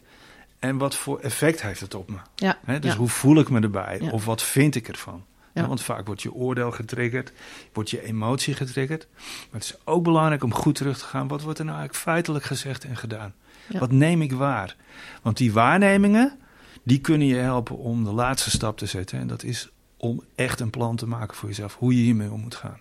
En 0.59 0.77
wat 0.77 0.95
voor 0.95 1.19
effect 1.19 1.61
heeft 1.61 1.79
het 1.79 1.95
op 1.95 2.09
me? 2.09 2.17
Ja, 2.35 2.57
dus 2.79 2.91
ja. 2.91 2.97
hoe 2.97 3.09
voel 3.09 3.39
ik 3.39 3.49
me 3.49 3.59
erbij? 3.59 3.97
Ja. 4.01 4.09
Of 4.11 4.25
wat 4.25 4.43
vind 4.43 4.75
ik 4.75 4.87
ervan? 4.87 5.23
Ja. 5.55 5.61
Ja, 5.61 5.67
want 5.67 5.81
vaak 5.81 6.05
wordt 6.05 6.21
je 6.21 6.33
oordeel 6.33 6.71
getriggerd, 6.71 7.31
wordt 7.73 7.89
je 7.89 8.03
emotie 8.03 8.53
getriggerd. 8.53 9.07
Maar 9.15 9.59
het 9.59 9.63
is 9.63 9.75
ook 9.83 10.03
belangrijk 10.03 10.43
om 10.43 10.53
goed 10.53 10.75
terug 10.75 10.97
te 10.97 11.05
gaan. 11.05 11.27
Wat 11.27 11.41
wordt 11.41 11.59
er 11.59 11.65
nou 11.65 11.77
eigenlijk 11.77 12.07
feitelijk 12.07 12.45
gezegd 12.45 12.83
en 12.83 12.97
gedaan? 12.97 13.33
Ja. 13.67 13.79
Wat 13.79 13.91
neem 13.91 14.21
ik 14.21 14.31
waar? 14.31 14.75
Want 15.21 15.37
die 15.37 15.53
waarnemingen, 15.53 16.39
die 16.83 17.01
kunnen 17.01 17.27
je 17.27 17.35
helpen 17.35 17.77
om 17.77 18.03
de 18.03 18.11
laatste 18.11 18.49
stap 18.49 18.77
te 18.77 18.85
zetten. 18.85 19.19
En 19.19 19.27
dat 19.27 19.43
is 19.43 19.69
om 19.97 20.23
echt 20.35 20.59
een 20.59 20.69
plan 20.69 20.95
te 20.95 21.07
maken 21.07 21.35
voor 21.35 21.49
jezelf. 21.49 21.75
Hoe 21.75 21.95
je 21.95 22.01
hiermee 22.01 22.31
om 22.31 22.41
moet 22.41 22.55
gaan. 22.55 22.79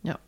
Ja, 0.00 0.20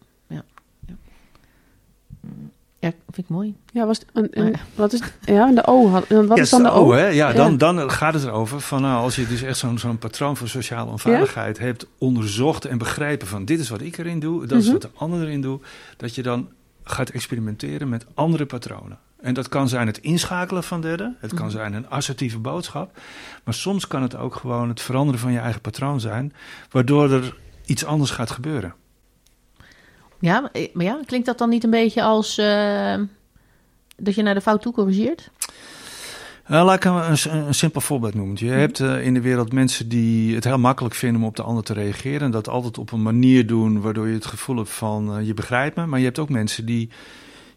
vind 3.05 3.17
ik 3.17 3.29
mooi. 3.29 3.55
Ja, 3.73 3.87
was 3.87 3.99
het 3.99 4.07
een, 4.13 4.29
een- 4.31 4.51
Maar- 4.51 4.65
wat 4.75 4.93
is 4.93 5.01
ja, 5.25 5.53
de 5.53 5.67
O 5.67 5.89
had. 5.89 6.09
Wat 6.09 6.37
Ja, 6.37 6.43
is 6.43 6.51
dan 6.51 6.63
de 6.63 6.71
O? 6.71 6.93
hè? 6.93 7.07
Ja, 7.07 7.29
Ja. 7.29 7.33
Dan, 7.33 7.57
dan 7.59 7.91
gaat 7.91 8.15
het 8.15 8.25
erover 8.25 8.61
van 8.61 8.83
nou, 8.83 9.03
als 9.03 9.17
je 9.17 9.27
dus 9.27 9.43
echt 9.43 9.59
zo'n 9.59 9.79
zo'n 9.79 9.99
patroon 9.99 10.37
van 10.37 10.49
sociale 10.49 10.91
onveiligheid 10.91 11.59
hebt 11.59 11.87
onderzocht 11.99 12.65
en 12.65 12.79
begrepen 12.79 13.27
van 13.27 13.45
dit 13.45 13.61
is 13.61 13.69
wat 13.69 13.81
ik 13.81 13.99
erin 13.99 14.19
doe, 14.21 14.47
dat 14.47 14.59
is 14.59 14.65
Mhm. 14.65 14.73
wat 14.73 14.83
de 14.83 14.91
ander 14.95 15.21
erin 15.21 15.41
doet, 15.41 15.65
dat 15.97 16.15
je 16.15 16.23
dan 16.23 16.49
gaat 16.85 17.09
experimenteren 17.11 17.89
met 17.89 18.07
andere 18.15 18.47
patronen. 18.47 18.99
En 19.21 19.35
dat 19.35 19.49
kan 19.49 19.69
zijn 19.69 19.87
het 19.87 19.99
inschakelen 19.99 20.63
van 20.65 20.81
derden, 20.81 21.17
het 21.21 21.35
kan 21.35 21.47
Mhm. 21.47 21.55
zijn 21.57 21.73
een 21.73 21.89
assertieve 21.89 22.39
boodschap, 22.39 22.99
maar 23.45 23.55
soms 23.55 23.87
kan 23.87 24.03
het 24.03 24.17
ook 24.17 24.35
gewoon 24.35 24.69
het 24.69 24.81
veranderen 24.81 25.21
van 25.21 25.33
je 25.33 25.39
eigen 25.39 25.61
patroon 25.61 26.01
zijn, 26.01 26.33
waardoor 26.71 27.11
er 27.13 27.37
iets 27.65 27.85
anders 27.85 28.11
gaat 28.11 28.31
gebeuren. 28.31 28.75
Ja, 30.21 30.41
maar, 30.41 30.51
eh, 30.53 30.69
ja, 30.75 30.99
klinkt 31.07 31.27
dat 31.27 31.39
dan 31.39 31.49
niet 31.49 31.65
een 31.65 31.71
beetje 31.71 32.03
als 32.03 32.39
eh, 32.39 32.95
dat 33.97 34.15
je 34.15 34.23
naar 34.23 34.35
de 34.35 34.41
fout 34.41 34.63
toe 34.63 34.73
corrigeert? 34.73 35.31
Nou, 36.47 36.65
laat 36.65 36.77
ik 36.77 36.85
een, 36.85 37.11
een, 37.11 37.47
een 37.47 37.55
simpel 37.55 37.81
voorbeeld 37.81 38.15
noemen. 38.15 38.35
Mhm. 38.35 38.45
Je 38.45 38.51
hebt 38.51 38.81
eh, 38.81 39.05
in 39.05 39.15
de 39.15 39.21
wereld 39.21 39.53
mensen 39.53 39.89
die 39.89 40.35
het 40.35 40.45
heel 40.45 40.59
makkelijk 40.59 40.95
vinden 40.95 41.21
om 41.21 41.27
op 41.27 41.37
de 41.37 41.43
ander 41.43 41.65
te 41.65 41.73
reageren. 41.73 42.21
En 42.21 42.31
dat 42.31 42.49
altijd 42.49 42.79
op 42.79 42.93
een 42.93 43.03
manier 43.03 43.47
doen 43.47 43.81
waardoor 43.81 44.09
je 44.09 44.15
het 44.15 44.27
gevoel 44.27 44.57
hebt 44.57 44.71
van 44.71 45.17
eh, 45.17 45.27
je 45.27 45.35
begrijpt 45.35 45.77
me. 45.77 45.87
Maar 45.87 45.99
je 45.99 46.05
hebt 46.05 46.19
ook 46.19 46.29
mensen 46.29 46.67
die, 46.67 46.91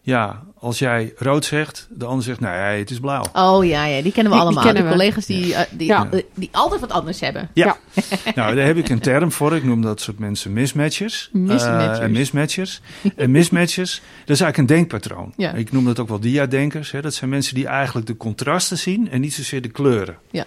ja, 0.00 0.42
als 0.60 0.78
jij 0.78 1.12
rood 1.16 1.44
zegt, 1.44 1.88
de 1.90 2.04
ander 2.04 2.24
zegt 2.24 2.40
nee, 2.40 2.78
het 2.78 2.90
is 2.90 3.00
blauw. 3.00 3.24
Oh 3.32 3.64
ja, 3.64 3.84
ja 3.84 4.02
die 4.02 4.12
kennen 4.12 4.32
we 4.32 4.38
Die- 4.38 4.46
die 4.48 4.56
allemaal. 4.58 4.62
kennen 4.64 4.82
de 4.82 4.88
we. 4.88 4.94
collega's 4.94 5.26
die, 5.26 5.54
eh, 5.54 5.66
die, 5.70 5.86
Ja. 5.86 6.08
eh, 6.10 6.22
die 6.34 6.48
altijd 6.52 6.80
wat 6.80 6.90
anders 6.92 7.20
hebben. 7.20 7.50
Ja. 7.54 7.76
nou, 8.34 8.54
daar 8.54 8.66
heb 8.66 8.76
ik 8.76 8.88
een 8.88 9.00
term 9.00 9.32
voor. 9.32 9.56
Ik 9.56 9.64
noem 9.64 9.82
dat 9.82 10.00
soort 10.00 10.18
mensen 10.18 10.52
mismatchers. 10.52 11.28
Mismatchers. 11.32 11.98
Eh, 11.98 12.08
mismatchers. 12.08 12.80
en 13.16 13.30
mismatchers, 13.30 13.94
dat 14.24 14.36
is 14.36 14.40
eigenlijk 14.40 14.58
een 14.58 14.76
denkpatroon. 14.76 15.32
Ja. 15.36 15.52
Ik 15.52 15.72
noem 15.72 15.84
dat 15.84 15.98
ook 15.98 16.08
wel 16.08 16.20
diadenkers. 16.20 16.90
Hè. 16.90 17.00
Dat 17.00 17.14
zijn 17.14 17.30
mensen 17.30 17.54
die 17.54 17.66
eigenlijk 17.66 18.06
de 18.06 18.16
contrasten 18.16 18.78
zien 18.78 19.10
en 19.10 19.20
niet 19.20 19.34
zozeer 19.34 19.62
de 19.62 19.68
kleuren. 19.68 20.16
Ja. 20.30 20.44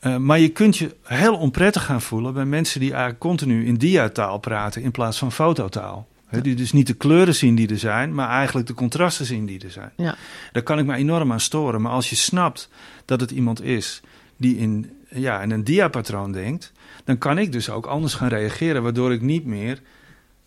Eh, 0.00 0.16
maar 0.16 0.38
je 0.38 0.48
kunt 0.48 0.76
je 0.76 0.96
heel 1.04 1.36
onprettig 1.36 1.84
gaan 1.84 2.02
voelen 2.02 2.34
bij 2.34 2.44
mensen 2.44 2.80
die 2.80 2.90
eigenlijk 2.90 3.20
continu 3.20 3.66
in 3.66 3.74
diataal 3.74 4.38
praten 4.38 4.82
in 4.82 4.90
plaats 4.90 5.18
van 5.18 5.32
fototaal. 5.32 6.06
Die 6.30 6.54
dus 6.54 6.72
niet 6.72 6.86
de 6.86 6.94
kleuren 6.94 7.34
zien 7.34 7.54
die 7.54 7.68
er 7.68 7.78
zijn, 7.78 8.14
maar 8.14 8.28
eigenlijk 8.28 8.66
de 8.66 8.74
contrasten 8.74 9.26
zien 9.26 9.46
die 9.46 9.64
er 9.64 9.70
zijn. 9.70 9.92
Ja. 9.96 10.14
Daar 10.52 10.62
kan 10.62 10.78
ik 10.78 10.84
me 10.84 10.94
enorm 10.94 11.32
aan 11.32 11.40
storen. 11.40 11.82
Maar 11.82 11.92
als 11.92 12.10
je 12.10 12.16
snapt 12.16 12.68
dat 13.04 13.20
het 13.20 13.30
iemand 13.30 13.62
is 13.62 14.00
die 14.36 14.56
in, 14.56 14.90
ja, 15.08 15.42
in 15.42 15.50
een 15.50 15.64
diapatroon 15.64 16.32
denkt, 16.32 16.72
dan 17.04 17.18
kan 17.18 17.38
ik 17.38 17.52
dus 17.52 17.70
ook 17.70 17.86
anders 17.86 18.14
gaan 18.14 18.28
reageren, 18.28 18.82
waardoor 18.82 19.12
ik 19.12 19.20
niet 19.20 19.44
meer 19.44 19.80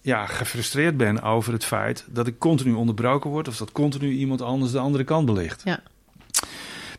ja, 0.01 0.25
gefrustreerd 0.25 0.97
ben 0.97 1.21
over 1.21 1.53
het 1.53 1.65
feit 1.65 2.05
dat 2.09 2.27
ik 2.27 2.39
continu 2.39 2.73
onderbroken 2.73 3.29
word 3.29 3.47
of 3.47 3.57
dat 3.57 3.71
continu 3.71 4.11
iemand 4.11 4.41
anders 4.41 4.71
de 4.71 4.79
andere 4.79 5.03
kant 5.03 5.25
belicht. 5.25 5.61
Ja. 5.63 5.79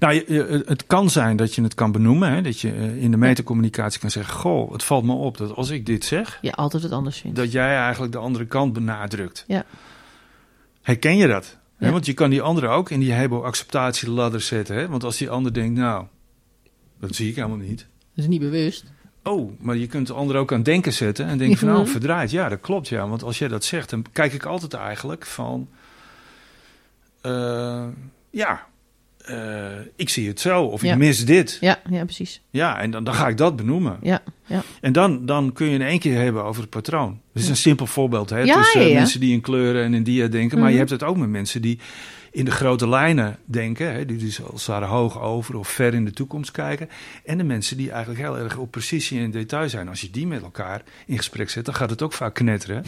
Nou, 0.04 0.62
het 0.66 0.86
kan 0.86 1.10
zijn 1.10 1.36
dat 1.36 1.54
je 1.54 1.62
het 1.62 1.74
kan 1.74 1.92
benoemen, 1.92 2.32
hè, 2.32 2.42
dat 2.42 2.60
je 2.60 2.72
eh, 2.72 3.02
in 3.02 3.10
de 3.10 3.16
metacommunicatie 3.16 4.00
kan 4.00 4.10
zeggen: 4.10 4.34
Goh, 4.34 4.72
het 4.72 4.82
valt 4.84 5.04
me 5.04 5.12
op 5.12 5.36
dat 5.36 5.54
als 5.54 5.70
ik 5.70 5.86
dit 5.86 6.04
zeg, 6.04 6.38
Je 6.40 6.52
altijd 6.52 6.82
het 6.82 6.92
anders 6.92 7.18
vindt. 7.18 7.36
dat 7.36 7.52
jij 7.52 7.76
eigenlijk 7.76 8.12
de 8.12 8.18
andere 8.18 8.46
kant 8.46 8.72
benadrukt. 8.72 9.44
Ja. 9.46 9.64
Herken 10.82 11.16
je 11.16 11.26
dat? 11.26 11.58
Hè. 11.76 11.90
Want 11.90 12.06
je 12.06 12.12
kan 12.12 12.30
die 12.30 12.42
andere 12.42 12.68
ook 12.68 12.90
in 12.90 13.00
die 13.00 13.12
hebo-acceptatieladder 13.12 14.40
zetten. 14.40 14.76
Hè? 14.76 14.88
Want 14.88 15.04
als 15.04 15.16
die 15.16 15.30
ander 15.30 15.52
denkt, 15.52 15.78
nou, 15.78 16.06
dat 17.00 17.14
zie 17.14 17.28
ik 17.28 17.34
helemaal 17.36 17.56
niet. 17.56 17.78
Dat 18.14 18.24
is 18.24 18.26
niet 18.26 18.40
bewust. 18.40 18.84
Oh, 19.22 19.60
maar 19.60 19.76
je 19.76 19.86
kunt 19.86 20.06
de 20.06 20.12
ander 20.12 20.36
ook 20.36 20.52
aan 20.52 20.62
denken 20.62 20.92
zetten 20.92 21.26
en 21.26 21.38
denken 21.38 21.58
van, 21.58 21.68
Mhm. 21.68 21.76
nou, 21.76 21.88
verdraaid. 21.88 22.30
Ja, 22.30 22.48
dat 22.48 22.60
klopt, 22.60 22.88
ja. 22.88 23.08
Want 23.08 23.22
als 23.22 23.38
jij 23.38 23.48
dat 23.48 23.64
zegt, 23.64 23.90
dan 23.90 24.04
kijk 24.12 24.32
ik 24.32 24.44
altijd 24.44 24.74
eigenlijk 24.74 25.26
van, 25.26 25.68
eh, 27.20 27.86
ja, 28.30 28.66
eh, 29.24 29.66
ik 29.96 30.08
zie 30.08 30.28
het 30.28 30.40
zo 30.40 30.62
of 30.62 30.82
Ja. 30.82 30.92
ik 30.92 30.98
mis 30.98 31.24
dit. 31.24 31.58
Ja, 31.60 31.80
ja 31.90 32.04
precies. 32.04 32.40
Ja, 32.50 32.80
en 32.80 32.90
dan, 32.90 33.04
dan 33.04 33.14
ga 33.14 33.28
ik 33.28 33.36
dat 33.36 33.56
benoemen. 33.56 33.98
Ja, 34.02 34.22
ja. 34.46 34.62
En 34.80 34.92
dan, 34.92 35.26
dan 35.26 35.52
kun 35.52 35.66
je 35.66 35.74
in 35.74 35.82
één 35.82 35.98
keer 35.98 36.18
hebben 36.18 36.44
over 36.44 36.60
het 36.60 36.70
patroon. 36.70 37.20
Dat 37.32 37.42
is 37.42 37.48
een 37.48 37.56
simpel 37.56 37.86
voorbeeld. 37.86 38.30
Hè? 38.30 38.38
Ja, 38.40 38.56
Tussen 38.56 38.80
ja, 38.80 38.86
ja. 38.86 38.94
mensen 38.94 39.20
die 39.20 39.32
in 39.32 39.40
kleuren 39.40 39.84
en 39.84 39.94
in 39.94 40.02
dia 40.02 40.26
denken. 40.26 40.56
Maar 40.56 40.64
Mhm. 40.66 40.72
je 40.72 40.78
hebt 40.78 40.90
het 40.90 41.02
ook 41.02 41.16
met 41.16 41.28
mensen 41.28 41.62
die 41.62 41.78
in 42.32 42.44
de 42.44 42.50
grote 42.50 42.88
lijnen 42.88 43.38
denken. 43.44 43.92
Hè? 43.92 44.04
Die 44.06 44.16
dus 44.16 44.42
als 44.42 44.66
ware 44.66 44.84
hoog 44.84 45.20
over 45.20 45.56
of 45.58 45.68
ver 45.68 45.94
in 45.94 46.04
de 46.04 46.10
toekomst 46.10 46.50
kijken. 46.50 46.88
En 47.24 47.38
de 47.38 47.44
mensen 47.44 47.76
die 47.76 47.90
eigenlijk 47.90 48.20
heel 48.20 48.38
erg 48.38 48.56
op 48.56 48.70
precisie 48.70 49.20
en 49.20 49.30
detail 49.30 49.68
zijn. 49.68 49.88
Als 49.88 50.00
je 50.00 50.10
die 50.10 50.26
met 50.26 50.42
elkaar 50.42 50.82
in 51.06 51.16
gesprek 51.16 51.50
zet, 51.50 51.64
dan 51.64 51.74
gaat 51.74 51.90
het 51.90 52.02
ook 52.02 52.12
vaak 52.12 52.34
knetteren. 52.34 52.84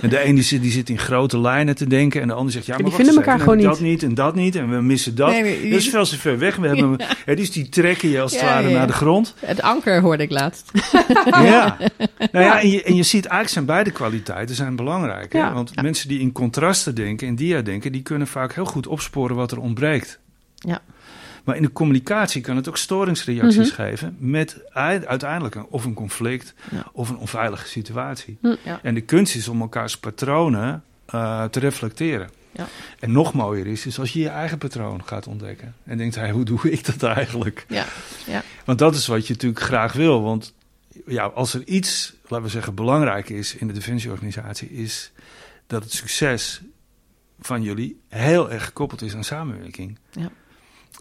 En 0.00 0.08
de 0.08 0.18
ene 0.18 0.34
die 0.34 0.42
zit, 0.42 0.62
die 0.62 0.70
zit 0.70 0.88
in 0.88 0.98
grote 0.98 1.38
lijnen 1.40 1.74
te 1.74 1.86
denken. 1.86 2.20
En 2.20 2.28
de 2.28 2.34
ander 2.34 2.52
zegt, 2.52 2.66
ja, 2.66 2.74
maar 2.74 2.84
die 2.84 2.94
vinden 2.94 3.14
elkaar 3.14 3.38
gewoon 3.40 3.60
Dat 3.60 3.80
niet 3.80 4.02
en 4.02 4.14
dat 4.14 4.34
niet. 4.34 4.56
En 4.56 4.70
we 4.70 4.80
missen 4.82 5.14
dat. 5.14 5.30
Nee, 5.30 5.42
nee, 5.42 5.70
dat 5.70 5.78
is 5.78 5.88
veel 5.88 6.04
te 6.04 6.18
ver 6.18 6.38
weg. 6.38 6.56
We 6.56 6.66
hebben, 6.66 6.96
hè, 7.24 7.34
dus 7.36 7.50
die 7.52 7.68
trekken 7.68 8.08
je 8.08 8.20
als 8.20 8.32
het 8.32 8.40
Ja, 8.40 8.46
ware 8.46 8.68
ja, 8.68 8.76
naar 8.76 8.86
de 8.86 8.92
grond. 8.92 9.34
Het 9.38 9.62
anker 9.62 10.00
hoorde 10.00 10.22
ik 10.22 10.30
laatst. 10.30 10.70
Ja, 11.48 11.76
nou 12.32 12.44
ja, 12.44 12.60
en 12.60 12.70
je, 12.70 12.82
en 12.82 12.94
je 12.94 13.02
ziet 13.02 13.24
eigenlijk 13.24 13.52
zijn 13.52 13.64
beide 13.64 13.90
kwaliteiten 13.90 14.54
zijn 14.54 14.76
belangrijk. 14.76 15.32
Hè? 15.32 15.38
Ja. 15.38 15.52
Want 15.52 15.70
Ja. 15.74 15.82
mensen 15.82 16.08
die 16.08 16.20
in 16.20 16.32
contrasten 16.32 16.94
denken, 16.94 17.26
in 17.26 17.34
dia 17.36 17.60
denken, 17.62 17.92
die 17.92 18.02
kunnen 18.02 18.26
vaak 18.26 18.54
heel 18.54 18.64
goed 18.64 18.86
opsporen 18.86 19.36
wat 19.36 19.52
er 19.52 19.60
ontbreekt. 19.60 20.18
Ja. 20.54 20.80
Maar 21.48 21.56
in 21.56 21.62
de 21.62 21.72
communicatie 21.72 22.40
kan 22.42 22.56
het 22.56 22.68
ook 22.68 22.76
storingsreacties 22.76 23.72
Mhm. 23.72 23.82
geven 23.82 24.16
met 24.18 24.60
uiteindelijk 24.72 25.54
een, 25.54 25.66
of 25.68 25.84
een 25.84 25.94
conflict 25.94 26.54
Ja. 26.70 26.86
of 26.92 27.08
een 27.08 27.16
onveilige 27.16 27.66
situatie. 27.68 28.38
Ja. 28.64 28.80
En 28.82 28.94
de 28.94 29.00
kunst 29.00 29.34
is 29.34 29.48
om 29.48 29.60
elkaars 29.60 29.98
patronen 29.98 30.82
eh, 31.06 31.44
te 31.44 31.60
reflecteren. 31.60 32.30
Ja. 32.52 32.66
En 32.98 33.12
nog 33.12 33.32
mooier 33.32 33.66
is, 33.66 33.86
is 33.86 33.98
als 33.98 34.12
je 34.12 34.20
je 34.20 34.28
eigen 34.28 34.58
patroon 34.58 35.02
gaat 35.04 35.26
ontdekken. 35.26 35.74
En 35.84 35.98
denkt, 35.98 36.14
hey, 36.14 36.30
hoe 36.30 36.44
doe 36.44 36.70
ik 36.70 36.84
dat 36.86 37.02
eigenlijk? 37.02 37.64
Ja, 37.68 37.86
ja. 38.26 38.42
Want 38.64 38.78
dat 38.78 38.94
is 38.94 39.06
wat 39.06 39.26
je 39.26 39.32
natuurlijk 39.32 39.62
graag 39.62 39.92
wil. 39.92 40.22
Want 40.22 40.54
ja, 41.06 41.24
als 41.24 41.54
er 41.54 41.66
iets, 41.66 42.14
laten 42.26 42.46
we 42.46 42.52
zeggen, 42.52 42.74
belangrijk 42.74 43.28
is 43.28 43.54
in 43.54 43.66
de 43.66 43.72
defensieorganisatie, 43.72 44.70
is 44.70 45.12
dat 45.66 45.82
het 45.82 45.92
succes 45.92 46.60
van 47.40 47.62
jullie 47.62 48.00
heel 48.08 48.50
erg 48.50 48.64
gekoppeld 48.64 49.02
is 49.02 49.14
aan 49.14 49.24
samenwerking. 49.24 49.98
Ja. 50.10 50.30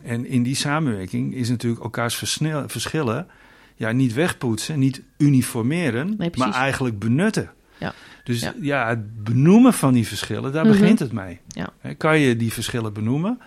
En 0.04 0.26
in 0.26 0.44
die 0.44 0.56
samenwerking 0.56 1.34
is 1.34 1.50
natuurlijk 1.50 1.84
elkaars 1.84 2.16
versnel- 2.16 2.70
verschillen 2.70 3.28
ja, 3.76 3.92
niet 3.92 4.14
wegpoetsen, 4.14 4.80
niet 4.80 5.02
uniformeren, 5.18 6.16
Nee, 6.18 6.30
maar 6.36 6.54
eigenlijk 6.54 7.00
benutten. 7.00 7.52
Ja. 7.78 7.94
Dus 8.24 8.40
Ja. 8.42 8.54
ja. 8.62 8.88
het 8.88 9.24
benoemen 9.24 9.74
van 9.74 9.94
die 9.94 10.08
verschillen, 10.08 10.52
daar 10.52 10.66
Mhm. 10.66 10.80
begint 10.80 11.00
het 11.00 11.12
mee. 11.12 11.40
Ja. 11.48 11.70
Kan 11.98 12.20
je 12.20 12.36
die 12.36 12.54
verschillen 12.54 12.94
benoemen 12.94 13.40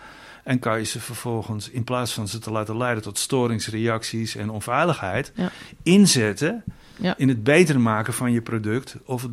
en 0.45 0.59
kan 0.59 0.79
je 0.79 0.85
ze 0.85 1.01
vervolgens, 1.01 1.71
in 1.71 1.85
plaats 1.85 2.13
van 2.13 2.29
ze 2.29 2.39
te 2.39 2.51
laten 2.51 2.77
leiden 2.77 3.03
tot 3.03 3.19
storingsreacties 3.19 4.37
en 4.37 4.51
onveiligheid, 4.51 5.33
Ja. 5.35 5.51
inzetten 5.83 6.65
Ja. 6.97 7.15
in 7.17 7.29
het 7.29 7.43
beter 7.43 7.81
maken 7.81 8.13
van 8.13 8.33
je 8.33 8.41
product 8.43 8.97
of 9.05 9.23
het, 9.23 9.31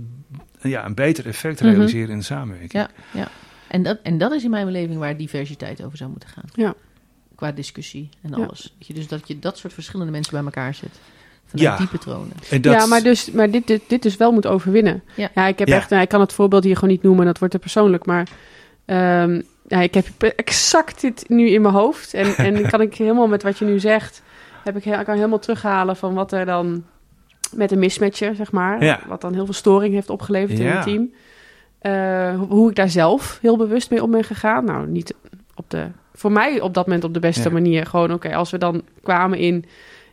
ja, 0.62 0.86
een 0.86 0.96
beter 0.96 1.26
effect 1.28 1.62
Mhm. 1.62 1.70
realiseren 1.70 2.10
in 2.10 2.18
de 2.18 2.24
samenwerking. 2.24 2.72
Ja, 2.72 2.90
ja. 3.12 3.28
En, 3.68 3.84
dat, 3.84 4.00
en 4.04 4.18
dat 4.18 4.32
is 4.32 4.44
in 4.44 4.50
mijn 4.50 4.66
beleving 4.66 5.00
waar 5.00 5.18
diversiteit 5.18 5.84
over 5.84 5.98
zou 5.98 6.10
moeten 6.10 6.30
gaan. 6.30 6.44
Ja. 6.54 6.74
Qua 7.38 7.52
discussie 7.52 8.10
en 8.22 8.34
alles. 8.34 8.76
Dus 8.88 9.08
dat 9.08 9.28
je 9.28 9.40
dat 9.40 9.58
soort 9.58 9.74
verschillende 9.74 10.12
mensen 10.12 10.34
bij 10.34 10.44
elkaar 10.44 10.74
zet. 10.74 11.00
Vanuit 11.46 11.68
Ja. 11.70 11.78
die 11.78 11.88
patronen. 11.88 12.32
En 12.50 12.62
dat, 12.62 12.74
Ja, 12.74 12.86
maar, 12.86 13.02
dus, 13.04 13.32
maar 13.32 13.52
dit, 13.52 13.68
dit, 13.68 13.82
dit 13.88 14.02
dus 14.02 14.18
wel 14.18 14.32
moet 14.32 14.48
overwinnen. 14.48 15.04
Ja. 15.16 15.48
ik 15.48 15.60
heb 15.60 15.68
Ja. 15.68 15.76
echt, 15.76 15.90
nou, 15.90 16.02
ik 16.02 16.10
kan 16.10 16.20
het 16.20 16.34
voorbeeld 16.34 16.64
hier 16.64 16.76
gewoon 16.76 16.90
niet 16.90 17.04
noemen, 17.04 17.26
dat 17.26 17.38
wordt 17.40 17.54
te 17.54 17.60
persoonlijk. 17.60 18.06
Maar 18.06 18.28
ehm, 18.86 19.42
ja, 19.68 19.82
ik 19.82 19.94
heb 19.94 20.08
exact 20.24 21.02
dit 21.02 21.30
nu 21.30 21.50
in 21.50 21.62
mijn 21.62 21.74
hoofd. 21.74 22.14
En, 22.14 22.36
en 22.36 22.62
kan 22.72 22.82
ik 22.82 22.96
helemaal 22.96 23.28
met 23.28 23.44
wat 23.44 23.58
je 23.58 23.66
nu 23.66 23.80
zegt, 23.80 24.22
heb 24.64 24.78
ik, 24.78 24.84
heel- 24.84 25.04
kan 25.04 25.16
helemaal 25.16 25.40
terughalen 25.40 25.96
van 25.96 26.14
wat 26.14 26.32
er 26.32 26.46
dan 26.46 26.84
met 27.56 27.72
een 27.72 27.80
mismatcher, 27.80 28.36
zeg 28.36 28.52
maar. 28.52 28.84
Ja. 28.84 29.00
Wat 29.08 29.22
dan 29.22 29.34
heel 29.34 29.46
veel 29.46 29.54
storing 29.54 29.94
heeft 29.94 30.10
opgeleverd 30.10 30.60
in 30.60 30.68
het 30.68 30.84
team. 30.84 31.14
Eh, 31.80 32.36
hoe- 32.36 32.48
hoe 32.48 32.70
ik 32.70 32.76
daar 32.76 32.90
zelf 32.90 33.38
heel 33.42 33.58
bewust 33.58 33.90
mee 33.90 34.04
om 34.04 34.12
ben 34.12 34.24
gegaan. 34.24 34.66
Nou, 34.66 34.88
niet 34.88 35.14
op 35.56 35.70
de, 35.70 35.88
voor 36.18 36.32
mij 36.32 36.62
op 36.62 36.74
dat 36.74 36.86
moment 36.86 37.04
op 37.04 37.14
de 37.14 37.20
beste 37.20 37.48
Ja. 37.48 37.54
manier. 37.54 37.86
Gewoon, 37.86 38.14
oké, 38.14 38.36
als 38.36 38.52
we 38.52 38.58
dan 38.58 38.82
kwamen 39.04 39.38
in, 39.38 39.66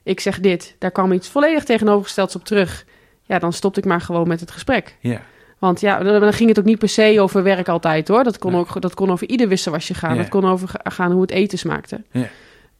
ik 0.03 0.21
zeg 0.21 0.41
dit, 0.41 0.75
daar 0.79 0.91
kwam 0.91 1.13
iets 1.13 1.29
volledig 1.29 1.65
tegenovergestelds 1.65 2.37
op 2.37 2.45
terug. 2.45 2.85
Ja, 3.23 3.39
dan 3.39 3.53
stopte 3.53 3.81
ik 3.81 3.87
maar 3.87 4.01
gewoon 4.01 4.29
met 4.29 4.41
het 4.41 4.51
gesprek. 4.51 4.97
ja. 5.01 5.21
Want 5.59 5.81
ja, 5.81 5.99
dan, 6.03 6.33
ging 6.33 6.49
het 6.49 6.59
ook 6.59 6.65
niet 6.65 6.79
per 6.79 6.89
se 6.89 7.21
over 7.21 7.43
werk 7.43 7.69
altijd 7.69 8.09
hoor. 8.09 8.25
Dat 8.25 8.39
kon, 8.39 8.55
ook, 8.57 8.81
dat 8.81 8.95
kon 8.95 9.11
over 9.11 9.29
ieder 9.29 9.49
wisselwasje 9.49 9.95
gaan. 9.95 10.15
Ja. 10.15 10.21
Dat 10.21 10.29
kon 10.29 10.45
over 10.45 10.69
ga- 10.69 10.91
gaan 10.91 11.13
hoe 11.13 11.21
het 11.21 11.31
eten 11.31 11.59
smaakte. 11.59 12.03
Ja. 12.11 12.29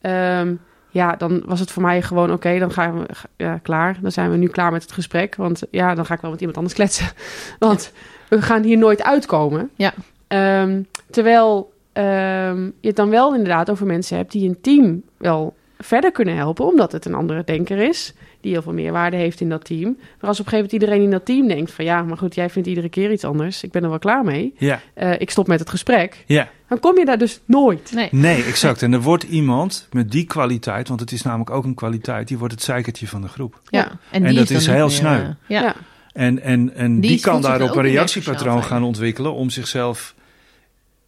Ehm, 0.01 0.53
ja, 0.89 1.15
dan 1.15 1.41
was 1.45 1.59
het 1.59 1.71
voor 1.71 1.81
mij 1.81 2.01
gewoon 2.01 2.31
oké, 2.31 2.59
dan 2.59 2.71
gaan 2.71 2.99
we 2.99 3.05
ja, 3.37 3.57
klaar. 3.63 3.97
Dan 4.01 4.11
zijn 4.11 4.31
we 4.31 4.37
nu 4.37 4.47
klaar 4.47 4.71
met 4.71 4.81
het 4.81 4.91
gesprek. 4.91 5.35
Want 5.35 5.63
ja, 5.71 5.95
dan 5.95 6.05
ga 6.05 6.13
ik 6.13 6.21
wel 6.21 6.29
met 6.31 6.39
iemand 6.39 6.57
anders 6.57 6.75
kletsen. 6.75 7.07
Want 7.59 7.91
we 8.27 8.41
gaan 8.41 8.63
hier 8.63 8.77
nooit 8.77 9.03
uitkomen. 9.03 9.69
Ja. 9.75 9.93
Ehm, 10.27 10.81
terwijl 11.11 11.73
ehm, 11.95 12.63
je 12.63 12.87
het 12.87 12.95
dan 12.95 13.09
wel 13.09 13.33
inderdaad 13.35 13.69
over 13.69 13.85
mensen 13.85 14.17
hebt 14.17 14.31
die 14.31 14.49
een 14.49 14.61
team 14.61 15.01
wel 15.17 15.55
verder 15.77 16.11
kunnen 16.11 16.35
helpen, 16.35 16.65
omdat 16.65 16.91
het 16.91 17.05
een 17.05 17.13
andere 17.13 17.41
denker 17.45 17.77
is, 17.77 18.13
die 18.41 18.51
heel 18.51 18.61
veel 18.61 18.73
meerwaarde 18.73 19.17
heeft 19.17 19.41
in 19.41 19.49
dat 19.49 19.65
team. 19.65 19.97
Maar 20.19 20.29
als 20.29 20.39
op 20.39 20.45
een 20.45 20.51
gegeven 20.51 20.55
moment 20.55 20.71
iedereen 20.71 21.01
in 21.01 21.11
dat 21.11 21.25
team 21.25 21.47
denkt 21.47 21.71
van 21.71 21.85
ja, 21.85 22.01
maar 22.03 22.17
goed, 22.17 22.35
jij 22.35 22.49
vindt 22.49 22.67
iedere 22.67 22.89
keer 22.89 23.11
iets 23.11 23.23
anders, 23.23 23.63
ik 23.63 23.71
ben 23.71 23.83
er 23.83 23.89
wel 23.89 23.99
klaar 23.99 24.23
mee, 24.23 24.53
Ja, 24.57 24.79
Eh, 24.93 25.19
ik 25.19 25.29
stop 25.29 25.47
met 25.47 25.59
het 25.59 25.69
gesprek, 25.69 26.23
ja. 26.25 26.49
dan 26.67 26.79
kom 26.79 26.97
je 26.99 27.05
daar 27.05 27.17
dus 27.17 27.39
nooit. 27.45 27.91
Nee. 27.95 28.07
Nee, 28.11 28.43
exact. 28.43 28.81
En 28.81 28.93
er 28.93 29.01
wordt 29.01 29.23
iemand 29.23 29.87
met 29.91 30.11
die 30.11 30.25
kwaliteit, 30.25 30.87
want 30.87 30.99
het 30.99 31.11
is 31.11 31.21
namelijk 31.21 31.49
ook 31.49 31.63
een 31.63 31.73
kwaliteit, 31.75 32.27
die 32.27 32.37
wordt 32.37 32.53
het 32.53 32.63
zeikertje 32.63 33.07
van 33.07 33.21
de 33.21 33.27
groep. 33.27 33.61
Ja. 33.69 33.91
En, 34.11 34.25
En 34.25 34.35
dat 34.35 34.49
is 34.49 34.67
heel 34.67 34.75
meer, 34.77 34.89
sneu. 34.89 35.19
eh, 35.19 35.27
ja. 35.47 35.61
Ja. 35.61 35.75
En, 36.13 36.41
en, 36.41 36.75
en 36.75 36.99
Die 36.99 37.09
die, 37.11 37.19
kan 37.21 37.41
daarop 37.41 37.69
ook 37.69 37.75
een 37.75 37.81
reactiepatroon 37.81 38.63
gaan 38.63 38.83
ontwikkelen 38.83 39.33
om 39.33 39.49
zichzelf 39.49 40.15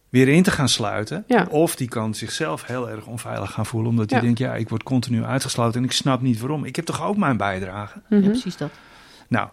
weer 0.08 0.28
in 0.28 0.42
te 0.42 0.50
gaan 0.50 0.68
sluiten. 0.68 1.24
Ja. 1.26 1.46
Of 1.50 1.76
die 1.76 1.88
kan 1.88 2.14
zichzelf 2.14 2.66
heel 2.66 2.90
erg 2.90 3.06
onveilig 3.06 3.50
gaan 3.52 3.66
voelen, 3.66 3.90
omdat 3.90 4.10
hij 4.10 4.18
Ja. 4.18 4.24
denkt, 4.24 4.38
ja, 4.38 4.54
ik 4.54 4.68
word 4.68 4.82
continu 4.82 5.24
uitgesloten 5.24 5.78
en 5.80 5.84
ik 5.86 5.92
snap 5.92 6.20
niet 6.20 6.40
waarom. 6.40 6.64
Ik 6.64 6.76
heb 6.76 6.84
toch 6.84 7.02
ook 7.02 7.16
mijn 7.16 7.36
bijdrage? 7.36 8.00
Mhm. 8.08 8.22
Ja, 8.22 8.28
precies 8.28 8.56
dat. 8.56 8.70
Nou, 9.28 9.48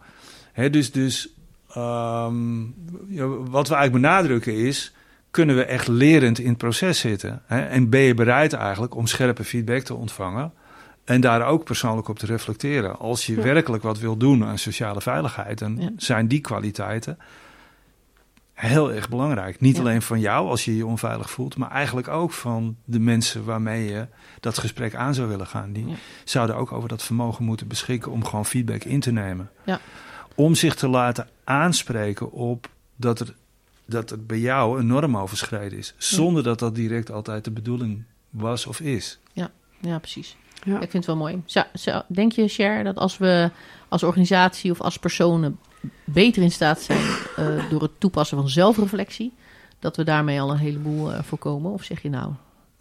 hè, 0.51 0.69
dus, 0.69 0.91
dus 0.91 1.29
ehm, 1.73 2.61
ja, 3.07 3.25
wat 3.27 3.67
we 3.67 3.75
eigenlijk 3.75 3.91
benadrukken 4.05 4.53
is, 4.55 4.93
kunnen 5.31 5.55
we 5.55 5.63
echt 5.65 5.87
lerend 5.87 6.39
in 6.39 6.49
het 6.49 6.57
proces 6.57 6.99
zitten? 6.99 7.41
Hè? 7.45 7.59
En 7.61 7.89
ben 7.89 7.99
je 8.01 8.13
bereid 8.13 8.53
eigenlijk 8.53 8.95
om 8.95 9.07
scherpe 9.07 9.43
feedback 9.43 9.81
te 9.83 9.93
ontvangen 9.93 10.53
en 11.05 11.21
daar 11.21 11.45
ook 11.47 11.63
persoonlijk 11.63 12.07
op 12.07 12.19
te 12.19 12.25
reflecteren? 12.25 12.97
Als 12.99 13.25
je 13.25 13.35
Ja. 13.35 13.41
werkelijk 13.41 13.83
wat 13.83 13.99
wil 13.99 14.17
doen 14.17 14.45
aan 14.45 14.57
sociale 14.57 15.01
veiligheid, 15.01 15.59
dan 15.59 15.77
Ja. 15.79 15.89
zijn 15.97 16.27
die 16.27 16.41
kwaliteiten 16.41 17.17
heel 18.55 18.93
erg 18.93 19.09
belangrijk. 19.09 19.59
Niet 19.61 19.75
Ja. 19.75 19.81
alleen 19.81 20.01
van 20.01 20.19
jou 20.19 20.49
als 20.49 20.65
je 20.65 20.75
je 20.77 20.85
onveilig 20.85 21.29
voelt, 21.29 21.57
maar 21.57 21.71
eigenlijk 21.71 22.07
ook 22.07 22.31
van 22.31 22.75
de 22.85 22.99
mensen 22.99 23.45
waarmee 23.45 23.85
je 23.91 24.07
dat 24.39 24.57
gesprek 24.57 24.95
aan 24.95 25.13
zou 25.13 25.27
willen 25.27 25.47
gaan. 25.47 25.71
Die 25.73 25.87
Ja. 25.87 25.95
zouden 26.23 26.55
ook 26.55 26.71
over 26.71 26.89
dat 26.89 27.03
vermogen 27.03 27.45
moeten 27.45 27.67
beschikken 27.67 28.11
om 28.11 28.25
gewoon 28.25 28.45
feedback 28.45 28.83
in 28.83 28.99
te 28.99 29.11
nemen. 29.11 29.49
Ja. 29.65 29.79
Om 30.35 30.55
zich 30.55 30.75
te 30.75 30.87
laten 30.87 31.27
aanspreken 31.43 32.31
op 32.31 32.69
dat 32.95 33.19
er, 33.19 33.33
dat 33.85 34.11
er 34.11 34.25
bij 34.25 34.39
jou 34.39 34.79
een 34.79 34.87
norm 34.87 35.17
overschreden 35.17 35.77
is. 35.77 35.93
Zonder 35.97 36.43
dat 36.43 36.59
dat 36.59 36.75
direct 36.75 37.11
altijd 37.11 37.43
de 37.43 37.51
bedoeling 37.51 38.03
was 38.29 38.65
of 38.65 38.79
is. 38.79 39.19
Ja, 39.79 39.99
precies. 39.99 40.35
Ja. 40.63 40.73
Ik 40.73 40.79
vind 40.91 40.93
het 40.93 41.05
wel 41.05 41.15
mooi. 41.15 41.41
Denk 42.07 42.31
je, 42.31 42.47
Cher, 42.47 42.83
dat 42.83 42.95
als 42.95 43.17
we 43.17 43.51
als 43.87 44.03
organisatie 44.03 44.71
of 44.71 44.81
als 44.81 44.97
personen 44.99 45.59
beter 46.03 46.43
in 46.43 46.51
staat 46.51 46.81
zijn 46.81 47.01
eh, 47.35 47.69
door 47.69 47.81
het 47.81 47.99
toepassen 47.99 48.37
van 48.37 48.49
zelfreflectie, 48.49 49.33
dat 49.79 49.97
we 49.97 50.03
daarmee 50.03 50.41
al 50.41 50.51
een 50.51 50.57
heleboel 50.57 51.13
eh, 51.13 51.23
voorkomen? 51.23 51.71
Of 51.71 51.83
zeg 51.83 52.01
je 52.01 52.09
nou? 52.09 52.33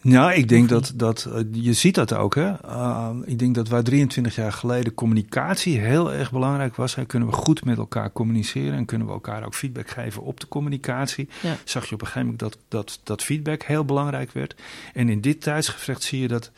Nou, 0.05 0.33
ik 0.33 0.49
denk 0.49 0.69
dat, 0.69 0.93
dat 0.95 1.25
eh, 1.25 1.41
je 1.53 1.73
ziet 1.73 1.95
dat 1.95 2.13
ook. 2.13 2.35
Hè? 2.35 2.53
Uh, 2.65 3.11
ik 3.25 3.39
denk 3.39 3.55
dat 3.55 3.69
waar 3.69 3.83
23 3.83 4.35
jaar 4.35 4.53
geleden 4.53 4.95
communicatie 4.95 5.79
heel 5.79 6.13
erg 6.13 6.33
belangrijk 6.33 6.77
was. 6.77 6.95
Hè? 6.95 7.05
Kunnen 7.05 7.29
we 7.29 7.35
goed 7.35 7.65
met 7.65 7.79
elkaar 7.79 8.13
communiceren 8.13 8.77
en 8.77 8.85
kunnen 8.85 9.07
we 9.07 9.13
elkaar 9.13 9.45
ook 9.45 9.55
feedback 9.55 9.91
geven 9.91 10.23
op 10.23 10.41
de 10.41 10.49
communicatie. 10.49 11.29
Ja. 11.43 11.57
Zag 11.65 11.87
je 11.87 11.95
op 11.95 12.01
een 12.01 12.07
gegeven 12.07 12.29
moment 12.29 12.41
dat, 12.41 12.59
dat, 12.69 13.01
dat 13.03 13.23
feedback 13.23 13.63
heel 13.63 13.85
belangrijk 13.85 14.33
werd. 14.33 14.55
En 14.95 15.09
in 15.09 15.21
dit 15.21 15.41
tijdsgevricht 15.41 16.03
zie 16.03 16.21
je 16.21 16.29
dat 16.29 16.51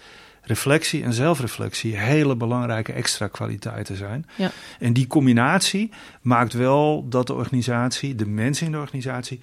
reflectie 0.47 1.03
en 1.03 1.12
zelfreflectie 1.12 1.97
hele 1.97 2.36
belangrijke 2.36 2.92
extra 2.92 3.26
kwaliteiten 3.28 3.97
zijn. 3.97 4.26
Ja. 4.36 4.51
En 4.78 4.92
die 4.92 5.07
combinatie 5.07 5.90
maakt 6.22 6.53
wel 6.53 7.07
dat 7.09 7.26
de 7.26 7.34
organisatie, 7.34 8.14
de 8.14 8.26
mensen 8.26 8.66
in 8.66 8.72
de 8.72 8.78
organisatie, 8.78 9.40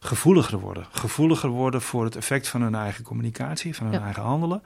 gevoeliger 0.00 0.58
worden. 0.58 0.86
Gevoeliger 0.90 1.48
worden 1.48 1.82
voor 1.82 2.04
het 2.04 2.16
effect 2.16 2.48
van 2.48 2.62
hun 2.62 2.74
eigen 2.74 3.04
communicatie, 3.04 3.74
van 3.74 3.86
hun 3.86 3.98
Ja. 3.98 4.04
eigen 4.04 4.22
handelen. 4.22 4.62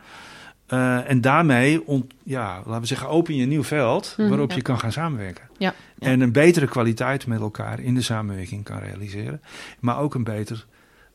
Eh, 0.67 1.11
en 1.11 1.21
daarmee, 1.21 1.87
ont, 1.87 2.15
ja, 2.23 2.57
laten 2.65 2.81
we 2.81 2.87
zeggen, 2.87 3.09
open 3.09 3.35
je 3.37 3.43
een 3.43 3.49
nieuw 3.49 3.65
veld 3.65 4.15
Mhm. 4.17 4.29
waarop 4.29 4.51
Ja. 4.51 4.57
je 4.57 4.63
kan 4.63 4.79
gaan 4.79 4.93
samenwerken. 4.93 5.45
Ja. 5.59 5.75
Ja. 5.99 6.07
En 6.07 6.21
een 6.21 6.33
betere 6.33 6.67
kwaliteit 6.67 7.27
met 7.27 7.41
elkaar 7.41 7.81
in 7.81 7.95
de 7.95 8.03
samenwerking 8.03 8.65
kan 8.65 8.79
realiseren. 8.79 9.43
Maar 9.81 9.99
ook 9.99 10.15
een 10.15 10.25
beter 10.25 10.67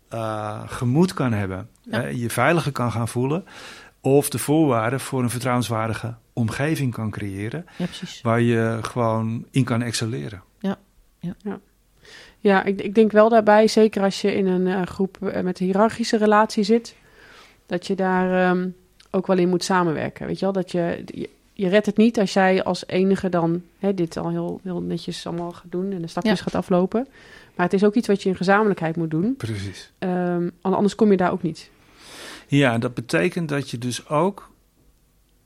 eh, 0.10 0.62
gemoed 0.66 1.14
kan 1.14 1.34
hebben. 1.34 1.70
Eh, 1.92 2.12
je 2.12 2.30
veiliger 2.30 2.72
kan 2.72 2.92
gaan 2.92 3.08
voelen. 3.08 3.46
Of 4.02 4.30
de 4.30 4.40
voorwaarden 4.40 5.00
voor 5.00 5.24
een 5.24 5.30
vertrouwenswaardige 5.30 6.16
omgeving 6.34 6.94
kan 6.94 7.10
creëren. 7.10 7.66
Ja. 7.78 7.86
Waar 8.22 8.42
je 8.42 8.80
gewoon 8.82 9.46
in 9.52 9.64
kan 9.64 9.82
excelleren. 9.82 10.44
Ja, 12.40 12.64
ik, 12.64 12.82
ik 12.82 12.96
denk 12.96 13.12
wel 13.12 13.30
daarbij, 13.30 13.68
zeker 13.68 14.04
als 14.04 14.22
je 14.22 14.34
in 14.34 14.48
een 14.48 14.68
eh, 14.68 14.82
groep 14.86 15.18
eh, 15.28 15.42
met 15.42 15.60
een 15.60 15.66
hiërarchische 15.66 16.18
relatie 16.18 16.64
zit, 16.64 16.96
dat 17.66 17.88
je 17.88 17.96
daar 17.96 18.50
ehm, 18.50 18.70
ook 19.12 19.28
wel 19.28 19.38
in 19.38 19.50
moet 19.50 19.64
samenwerken. 19.64 20.28
Weet 20.28 20.40
je 20.40 20.46
wel, 20.46 20.54
dat 20.54 20.72
je, 20.72 21.04
je, 21.06 21.30
je 21.54 21.68
redt 21.68 21.86
het 21.86 21.98
niet 21.98 22.20
als 22.20 22.34
jij 22.34 22.64
als 22.64 22.88
enige 22.88 23.30
dan 23.30 23.62
hè, 23.80 23.94
dit 23.94 24.18
al 24.18 24.30
heel, 24.30 24.60
heel 24.64 24.82
netjes 24.82 25.28
allemaal 25.28 25.52
gaat 25.52 25.72
doen 25.72 25.92
en 25.92 26.02
de 26.02 26.08
stapjes 26.08 26.38
Ja. 26.38 26.44
gaat 26.44 26.56
aflopen. 26.56 27.08
Maar 27.56 27.66
het 27.66 27.76
is 27.76 27.84
ook 27.84 27.96
iets 27.96 28.08
wat 28.08 28.24
je 28.24 28.30
in 28.30 28.36
gezamenlijkheid 28.36 28.96
moet 28.96 29.12
doen. 29.12 29.36
Precies. 29.38 29.92
Ehm, 29.98 30.50
anders 30.62 30.96
kom 30.96 31.12
je 31.12 31.18
daar 31.18 31.32
ook 31.32 31.44
niet. 31.44 31.70
Ja, 32.58 32.78
dat 32.78 32.94
betekent 32.94 33.50
dat 33.50 33.70
je 33.70 33.78
dus 33.78 34.08
ook 34.08 34.50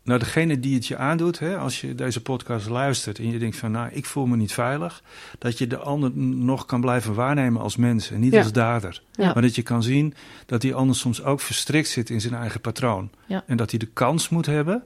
naar 0.03 0.19
degene 0.19 0.59
die 0.59 0.75
het 0.75 0.87
je 0.87 0.97
aandoet, 0.97 1.39
hè, 1.39 1.57
als 1.57 1.81
je 1.81 1.95
deze 1.95 2.21
podcast 2.21 2.69
luistert 2.69 3.19
en 3.19 3.31
je 3.31 3.39
denkt 3.39 3.57
van, 3.57 3.71
nou, 3.71 3.89
ik 3.91 4.05
voel 4.05 4.25
me 4.25 4.35
niet 4.35 4.53
veilig, 4.53 5.03
dat 5.39 5.57
je 5.57 5.67
de 5.67 5.77
ander 5.77 6.11
nog 6.17 6.65
kan 6.65 6.81
blijven 6.81 7.13
waarnemen 7.13 7.61
als 7.61 7.75
mens 7.75 8.11
en 8.11 8.19
niet 8.19 8.33
Ja. 8.33 8.39
als 8.41 8.51
dader. 8.51 9.01
Ja. 9.11 9.33
Maar 9.33 9.41
dat 9.41 9.55
je 9.55 9.61
kan 9.61 9.83
zien 9.83 10.13
dat 10.45 10.61
die 10.61 10.73
ander 10.73 10.95
soms 10.95 11.23
ook 11.23 11.41
verstrikt 11.41 11.87
zit 11.87 12.09
in 12.09 12.21
zijn 12.21 12.33
eigen 12.33 12.61
patroon. 12.61 13.09
Ja. 13.25 13.43
En 13.47 13.57
dat 13.57 13.69
hij 13.69 13.79
de 13.79 13.89
kans 13.93 14.29
moet 14.29 14.45
hebben 14.45 14.83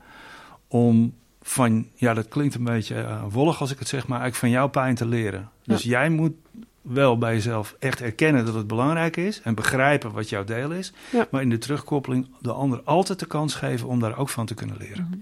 om 0.68 1.14
van, 1.42 1.88
ja, 1.96 2.14
dat 2.14 2.28
klinkt 2.28 2.56
een 2.56 2.64
beetje 2.64 2.96
eh, 2.96 3.24
wollig 3.30 3.62
als 3.62 3.72
ik 3.72 3.80
het 3.80 3.88
zeg, 3.88 4.08
maar 4.08 4.20
eigenlijk 4.20 4.54
van 4.54 4.62
jouw 4.62 4.68
pijn 4.70 4.96
te 4.96 5.06
leren. 5.08 5.50
Dus 5.64 5.84
jij 5.84 6.10
moet 6.10 6.34
wel 6.82 7.18
bij 7.18 7.34
jezelf 7.34 7.76
echt 7.80 8.02
erkennen 8.02 8.46
dat 8.46 8.54
het 8.54 8.68
belangrijk 8.68 9.18
is 9.18 9.42
en 9.42 9.56
begrijpen 9.56 10.12
wat 10.12 10.30
jouw 10.30 10.44
deel 10.44 10.72
is. 10.72 10.94
Ja. 11.12 11.28
Maar 11.32 11.42
in 11.42 11.50
de 11.50 11.58
terugkoppeling 11.58 12.28
de 12.40 12.52
ander 12.52 12.82
altijd 12.84 13.20
de 13.20 13.26
kans 13.26 13.56
geven 13.56 13.88
om 13.88 14.00
daar 14.00 14.18
ook 14.18 14.30
van 14.30 14.46
te 14.46 14.54
kunnen 14.54 14.78
leren. 14.80 15.22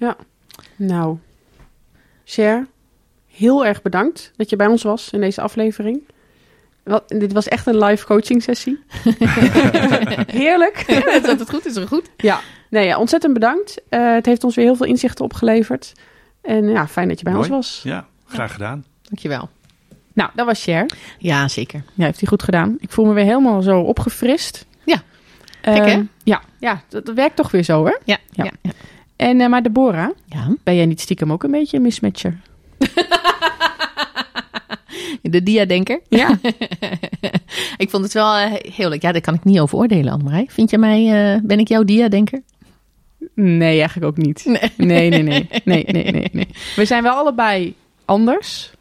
Nou, 0.75 1.17
Cher, 2.23 2.67
heel 3.27 3.65
erg 3.65 3.81
bedankt 3.81 4.31
dat 4.35 4.49
je 4.49 4.55
bij 4.55 4.67
ons 4.67 4.83
was 4.83 5.09
in 5.09 5.19
deze 5.19 5.41
aflevering. 5.41 6.01
Wat, 6.83 7.03
dit 7.07 7.33
was 7.33 7.47
echt 7.47 7.67
een 7.67 7.77
live 7.77 8.05
coaching 8.05 8.43
sessie. 8.43 8.79
Heerlijk. 10.41 10.85
dat 11.23 11.39
het 11.39 11.49
goed 11.49 11.65
is, 11.65 11.75
er 11.75 11.87
goed. 11.87 12.09
Ja, 12.17 12.39
nee, 12.69 12.85
ja, 12.85 12.99
ontzettend 12.99 13.33
bedankt. 13.33 13.81
Eh, 13.89 14.13
het 14.13 14.25
heeft 14.25 14.43
ons 14.43 14.55
weer 14.55 14.65
heel 14.65 14.75
veel 14.75 14.85
inzichten 14.85 15.25
opgeleverd. 15.25 15.93
En 16.41 16.69
ja, 16.69 16.87
fijn 16.87 17.07
dat 17.07 17.17
je 17.17 17.23
bij 17.23 17.33
Mooi. 17.33 17.45
ons 17.45 17.55
was. 17.55 17.79
Ja, 17.83 18.07
graag 18.25 18.51
gedaan. 18.51 18.85
Dankjewel. 19.01 19.49
Nou, 20.17 20.29
dat 20.35 20.45
was 20.45 20.63
Cher. 20.63 20.85
Ja, 21.19 21.47
zeker. 21.47 21.83
Ja, 21.93 22.05
heeft 22.05 22.19
hij 22.19 22.27
goed 22.27 22.43
gedaan. 22.43 22.75
Ik 22.79 22.91
voel 22.91 23.05
me 23.05 23.13
weer 23.13 23.23
helemaal 23.23 23.61
zo 23.61 23.79
opgefrist. 23.79 24.65
Ja. 24.85 25.01
Gek, 25.61 25.85
hè? 25.85 26.01
Ja, 26.23 26.41
ja 26.59 26.81
dat, 26.89 27.05
dat 27.05 27.15
werkt 27.15 27.35
toch 27.35 27.51
weer 27.51 27.63
zo, 27.63 27.85
hè? 27.85 27.91
Ja, 28.05 28.17
Ja. 28.31 28.43
ja. 28.43 28.51
ja. 28.61 28.71
En, 29.15 29.41
eh, 29.41 29.47
maar 29.49 29.63
Deborah, 29.63 30.09
ja. 30.25 30.55
ben 30.63 30.75
jij 30.75 30.85
niet 30.85 31.01
stiekem 31.01 31.31
ook 31.31 31.43
een 31.43 31.51
beetje 31.51 31.77
een 31.77 31.83
mismatcher? 31.83 32.39
De 35.21 35.43
dia-denker. 35.43 36.01
Ja. 36.09 36.39
ik 37.83 37.89
vond 37.89 38.03
het 38.03 38.13
wel 38.13 38.35
eh, 38.35 38.53
heel 38.73 38.89
leuk. 38.89 39.01
Ja, 39.01 39.11
daar 39.11 39.21
kan 39.21 39.33
ik 39.33 39.43
niet 39.43 39.59
over 39.59 39.77
oordelen, 39.77 40.11
Annemarij. 40.11 40.45
Vind 40.49 40.69
je 40.69 40.77
mij, 40.77 41.33
eh, 41.33 41.41
ben 41.43 41.59
ik 41.59 41.67
jouw 41.67 41.83
dia-denker? 41.83 42.41
nee, 43.33 43.79
eigenlijk 43.79 44.05
ook 44.05 44.17
niet. 44.17 44.45
Nee. 44.45 44.71
Nee, 44.77 45.09
nee, 45.09 45.23
nee. 45.23 45.47
nee, 45.63 45.85
nee, 45.87 46.11
nee, 46.11 46.29
nee. 46.31 46.47
We 46.75 46.85
zijn 46.85 47.03
wel 47.03 47.13
allebei 47.13 47.75
anders. 48.05 48.71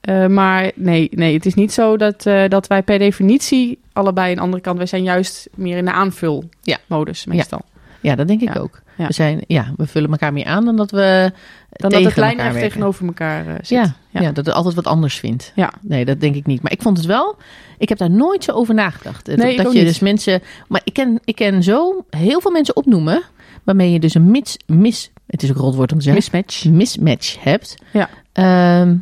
Ja. 0.00 0.22
Eh, 0.22 0.28
maar 0.28 0.70
nee, 0.74 1.08
nee, 1.12 1.34
het 1.34 1.46
is 1.46 1.54
niet 1.54 1.72
zo 1.72 1.96
dat, 1.96 2.26
eh, 2.26 2.48
dat 2.48 2.66
wij 2.66 2.82
per 2.82 2.98
definitie 2.98 3.78
allebei 3.92 4.32
een 4.32 4.38
andere 4.38 4.62
kant... 4.62 4.76
Wij 4.76 4.86
zijn 4.86 5.02
juist 5.02 5.48
meer 5.54 5.76
in 5.76 5.84
de 5.84 5.92
aanvulmodus 5.92 7.24
Ja. 7.24 7.32
meestal. 7.32 7.60
Ja, 8.00 8.14
dat 8.14 8.28
denk 8.28 8.40
ik 8.40 8.54
Ja. 8.54 8.60
ook. 8.60 8.80
Ja. 8.96 9.06
We, 9.06 9.12
zijn, 9.12 9.44
ja, 9.46 9.72
we 9.76 9.86
vullen 9.86 10.10
elkaar 10.10 10.32
meer 10.32 10.44
aan 10.46 10.64
dan 10.64 10.76
dat 10.76 10.90
we 10.90 11.32
Dan 11.70 11.90
dat 11.90 12.02
het 12.04 12.14
werken. 12.14 12.52
tegenover 12.52 13.06
elkaar 13.06 13.46
eh, 13.46 13.54
zit. 13.54 13.68
Ja, 13.68 13.94
Ja. 14.10 14.20
ja. 14.20 14.32
dat 14.32 14.46
het 14.46 14.54
altijd 14.54 14.74
wat 14.74 14.86
anders 14.86 15.18
vindt. 15.18 15.52
Ja. 15.54 15.72
Nee, 15.80 16.04
dat 16.04 16.20
denk 16.20 16.34
ik 16.34 16.46
niet. 16.46 16.62
Maar 16.62 16.72
ik 16.72 16.82
vond 16.82 16.96
het 16.96 17.06
wel... 17.06 17.36
Ik 17.78 17.88
heb 17.88 17.98
daar 17.98 18.10
nooit 18.10 18.44
zo 18.44 18.52
over 18.52 18.74
nagedacht. 18.74 19.26
Nee, 19.26 19.56
dat 19.56 19.72
je 19.72 19.78
niet. 19.78 19.86
dus 19.86 19.98
mensen... 19.98 20.42
Maar 20.68 20.80
ik 20.84 20.92
ken, 20.92 21.20
ik 21.24 21.34
ken 21.34 21.62
zo 21.62 22.04
heel 22.10 22.40
veel 22.40 22.50
mensen 22.50 22.76
opnoemen... 22.76 23.22
waarmee 23.64 23.92
je 23.92 24.00
dus 24.00 24.14
een 24.14 24.30
mis... 24.30 24.56
mis 24.66 25.10
het 25.26 25.42
is 25.42 25.48
een 25.48 25.54
rotwoord 25.54 25.92
om 25.92 25.98
te 25.98 26.04
zeggen... 26.04 26.22
Mismatch. 26.32 26.64
mismatch 26.64 27.36
hebt. 27.44 27.74
Ja. 27.92 28.08
Ehm, 28.32 28.96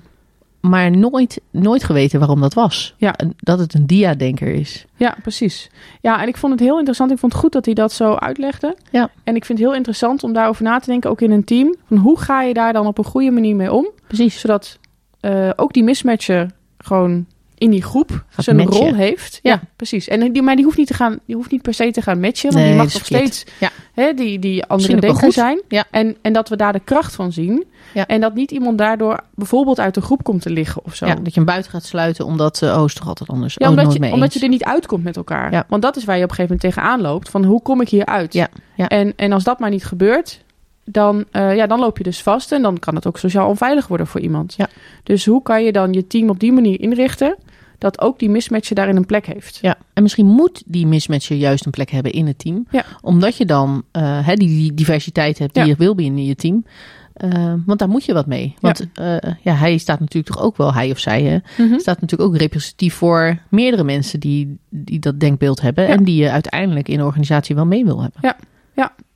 maar 0.61 0.90
nooit, 0.90 1.40
nooit 1.50 1.84
geweten 1.84 2.18
waarom 2.18 2.40
dat 2.40 2.54
was. 2.54 2.94
Ja. 2.96 3.14
Dat 3.36 3.59
het 3.59 3.74
een 3.74 3.86
dia-denker 3.86 4.48
is. 4.48 4.86
Ja, 4.96 5.16
precies. 5.22 5.70
Ja, 6.00 6.22
en 6.22 6.28
ik 6.28 6.36
vond 6.36 6.52
het 6.52 6.61
heel 6.61 6.76
interessant. 6.76 7.11
Ik 7.11 7.18
vond 7.18 7.32
het 7.32 7.40
goed 7.40 7.52
dat 7.52 7.64
hij 7.64 7.74
dat 7.74 7.92
zo 7.92 8.14
uitlegde. 8.14 8.76
Ja. 8.90 9.11
En 9.24 9.36
ik 9.36 9.44
vind 9.44 9.59
het 9.59 9.68
heel 9.68 9.76
interessant 9.76 10.24
om 10.24 10.32
daarover 10.32 10.62
na 10.62 10.78
te 10.78 10.90
denken, 10.90 11.11
ook 11.11 11.20
in 11.20 11.30
een 11.30 11.44
team. 11.44 11.74
Van 11.86 11.96
hoe 11.96 12.18
ga 12.18 12.42
je 12.42 12.54
daar 12.54 12.72
dan 12.72 12.86
op 12.86 12.98
een 12.98 13.04
goede 13.04 13.30
manier 13.30 13.57
mee 13.57 13.72
om? 13.72 13.88
Precies. 14.07 14.40
Zodat 14.40 14.78
eh, 15.20 15.50
ook 15.57 15.72
die 15.72 15.84
mismatcher 15.84 16.50
gewoon 16.78 17.26
in 17.59 17.70
die 17.70 17.82
groep 17.82 18.24
Gaat 18.28 18.44
zijn 18.44 18.57
matchen. 18.57 18.76
rol 18.76 18.94
heeft. 18.94 19.38
Ja, 19.42 19.50
Ja. 19.52 19.61
precies. 19.76 20.09
En 20.09 20.32
die, 20.32 20.42
maar 20.42 20.57
die 20.57 20.64
hoeft 20.64 20.76
niet 20.78 20.86
te 20.86 20.94
gaan, 20.94 21.18
die 21.26 21.36
hoeft 21.36 21.50
niet 21.50 21.62
per 21.62 21.74
se 21.74 21.90
te 21.90 22.02
gaan 22.02 22.20
matchen, 22.20 22.42
want 22.52 22.54
Nee, 22.54 22.66
die 22.66 22.76
mag 22.76 22.92
nog 22.92 23.02
verkeerd. 23.02 23.34
steeds 23.34 23.57
Ja. 23.61 23.70
hè, 23.94 24.14
die, 24.14 24.38
die 24.38 24.64
andere 24.64 25.14
goed. 25.14 25.32
zijn. 25.32 25.62
Ja. 25.68 25.84
En, 25.90 26.16
en 26.22 26.32
dat 26.32 26.48
we 26.48 26.57
daar 26.57 26.72
de 26.72 26.80
kracht 26.80 27.14
van 27.14 27.32
zien. 27.32 27.64
En 28.07 28.20
dat 28.20 28.34
niet 28.34 28.50
iemand 28.50 28.78
daardoor 28.78 29.20
bijvoorbeeld 29.34 29.80
uit 29.80 29.94
de 29.94 30.00
groep 30.00 30.22
komt 30.22 30.42
te 30.42 30.50
liggen 30.50 30.84
of 30.84 30.94
zo. 30.94 31.07
Dat 31.07 31.24
je 31.24 31.30
hem 31.34 31.44
buiten 31.44 31.70
gaat 31.70 31.84
sluiten 31.84 32.24
omdat, 32.24 32.62
eh, 32.62 32.78
oh, 32.78 32.84
is 32.84 32.94
toch 32.94 33.09
altijd 33.09 33.28
anders. 33.30 33.54
Ja, 33.59 33.64
oh, 33.66 33.70
omdat, 33.76 33.92
je, 33.92 34.12
omdat 34.12 34.34
je 34.34 34.40
er 34.40 34.48
niet 34.48 34.64
uitkomt 34.64 35.04
met 35.04 35.16
elkaar. 35.16 35.64
Want 35.68 35.82
dat 35.82 35.96
is 35.96 36.04
waar 36.04 36.16
je 36.16 36.22
op 36.24 36.30
een 36.30 36.34
gegeven 36.36 36.57
moment 36.62 36.74
tegenaan 36.76 37.00
loopt. 37.00 37.28
Van 37.28 37.44
hoe 37.44 37.62
kom 37.62 37.80
ik 37.80 37.88
hier 37.88 38.04
uit? 38.07 38.32
Ja, 38.32 38.48
ja. 38.74 38.88
En, 38.88 39.12
en 39.16 39.32
als 39.32 39.44
dat 39.44 39.59
maar 39.59 39.70
niet 39.70 39.84
gebeurt, 39.84 40.44
dan, 40.84 41.24
eh, 41.30 41.57
ja, 41.57 41.66
dan 41.66 41.78
loop 41.80 41.98
je 41.98 42.04
dus 42.04 42.22
vast. 42.22 42.52
En 42.52 42.62
dan 42.62 42.78
kan 42.78 42.94
het 42.94 43.07
ook 43.07 43.18
sociaal 43.18 43.48
onveilig 43.48 43.86
worden 43.86 44.07
voor 44.07 44.20
iemand. 44.20 44.54
Ja. 44.57 44.68
Dus 45.02 45.26
hoe 45.26 45.42
kan 45.42 45.64
je 45.64 45.72
dan 45.72 45.92
je 45.92 46.07
team 46.07 46.28
op 46.30 46.40
die 46.40 46.52
manier 46.52 46.80
inrichten... 46.80 47.36
dat 47.79 48.01
ook 48.01 48.18
die 48.18 48.31
mismatcher 48.31 48.74
daarin 48.77 48.97
een 48.97 49.07
plek 49.07 49.27
heeft? 49.27 49.59
Ja, 49.62 49.77
en 49.93 50.03
misschien 50.03 50.27
moet 50.27 50.62
die 50.66 50.87
mismatcher 50.87 51.37
juist 51.37 51.64
een 51.66 51.70
plek 51.72 51.91
hebben 51.91 52.12
in 52.12 52.27
het 52.27 52.39
team. 52.39 52.66
Ja. 52.70 52.85
Omdat 53.01 53.37
je 53.37 53.45
dan 53.47 53.83
eh, 53.93 54.27
die, 54.29 54.37
die 54.37 54.74
diversiteit 54.74 55.39
hebt 55.39 55.55
die 55.55 55.62
Ja. 55.62 55.68
je 55.68 55.77
wil 55.77 55.95
binnen 55.95 56.24
je 56.24 56.35
team. 56.35 56.64
Eh, 57.12 57.55
want 57.66 57.79
daar 57.79 57.89
moet 57.89 58.05
je 58.05 58.12
wat 58.12 58.27
mee. 58.27 58.55
Want 58.61 58.87
ja. 58.95 59.20
ja, 59.43 59.55
hij 59.55 59.79
staat 59.79 60.01
natuurlijk 60.01 60.35
toch 60.35 60.43
ook 60.45 60.57
wel, 60.57 60.74
hij 60.74 60.91
of 60.91 60.99
zij, 60.99 61.22
hè, 61.22 61.64
Mhm. 61.64 61.79
staat 61.79 62.01
natuurlijk 62.01 62.31
ook 62.31 62.37
representatief 62.37 62.95
voor 62.95 63.39
meerdere 63.51 63.85
mensen 63.85 64.20
die, 64.20 64.59
die 64.68 64.99
dat 64.99 65.20
denkbeeld 65.20 65.61
hebben. 65.61 65.85
Ja. 65.85 65.91
En 65.91 66.05
die 66.05 66.22
je 66.22 66.31
uiteindelijk 66.31 66.89
in 66.89 66.99
de 66.99 67.05
organisatie 67.05 67.55
wel 67.55 67.66
mee 67.66 67.85
wil 67.85 68.03
hebben. 68.03 68.20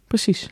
Precies. 0.06 0.48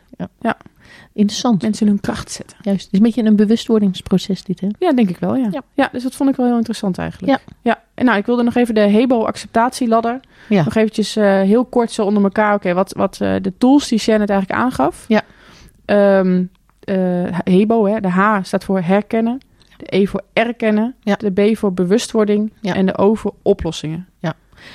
Interessant. 1.18 1.62
Mensen 1.62 1.86
hun 1.86 2.00
kracht 2.00 2.30
zetten. 2.30 2.56
Juist. 2.62 2.84
Het 2.84 2.92
is 2.92 2.98
een 2.98 3.04
beetje 3.04 3.22
een 3.22 3.36
bewustwordingsproces 3.36 4.44
dit, 4.44 4.60
hè? 4.60 4.68
Ja, 4.78 4.92
denk 4.92 5.08
ik 5.08 5.18
wel, 5.18 5.36
ja. 5.36 5.48
Ja. 5.50 5.62
ja. 5.74 5.88
dus 5.92 6.02
dat 6.02 6.14
vond 6.14 6.30
ik 6.30 6.36
wel 6.36 6.46
heel 6.46 6.56
interessant 6.56 6.98
eigenlijk. 6.98 7.32
Ja. 7.32 7.54
ja. 7.62 7.82
En 7.94 8.04
nou, 8.04 8.18
ik 8.18 8.26
wilde 8.26 8.42
nog 8.42 8.54
even 8.54 8.74
de 8.74 8.80
Hebo-acceptatieladder. 8.80 10.20
Ja. 10.48 10.64
Nog 10.64 10.74
eventjes 10.74 11.16
eh, 11.16 11.24
heel 11.40 11.64
kort 11.64 11.90
zo 11.90 12.04
onder 12.04 12.22
elkaar. 12.22 12.54
Oké, 12.54 12.74
wat, 12.74 12.92
wat 12.92 13.20
eh, 13.20 13.34
de 13.42 13.52
tools 13.58 13.88
die 13.88 13.98
het 13.98 14.30
eigenlijk 14.30 14.60
aangaf. 14.60 15.04
Ja. 15.08 15.22
Ehm, 15.84 16.44
eh, 16.80 17.38
Hebo, 17.44 17.86
hè, 17.86 18.00
de 18.00 18.08
H 18.08 18.38
staat 18.42 18.64
voor 18.64 18.80
herkennen. 18.80 19.38
De 19.76 19.96
E 19.96 20.06
voor 20.06 20.22
erkennen. 20.32 20.94
Ja. 21.00 21.16
De 21.16 21.30
B 21.30 21.56
voor 21.56 21.72
bewustwording. 21.72 22.52
Ja. 22.60 22.74
En 22.74 22.86
de 22.86 22.96
O 22.96 23.14
voor 23.14 23.34
oplossingen. 23.42 24.08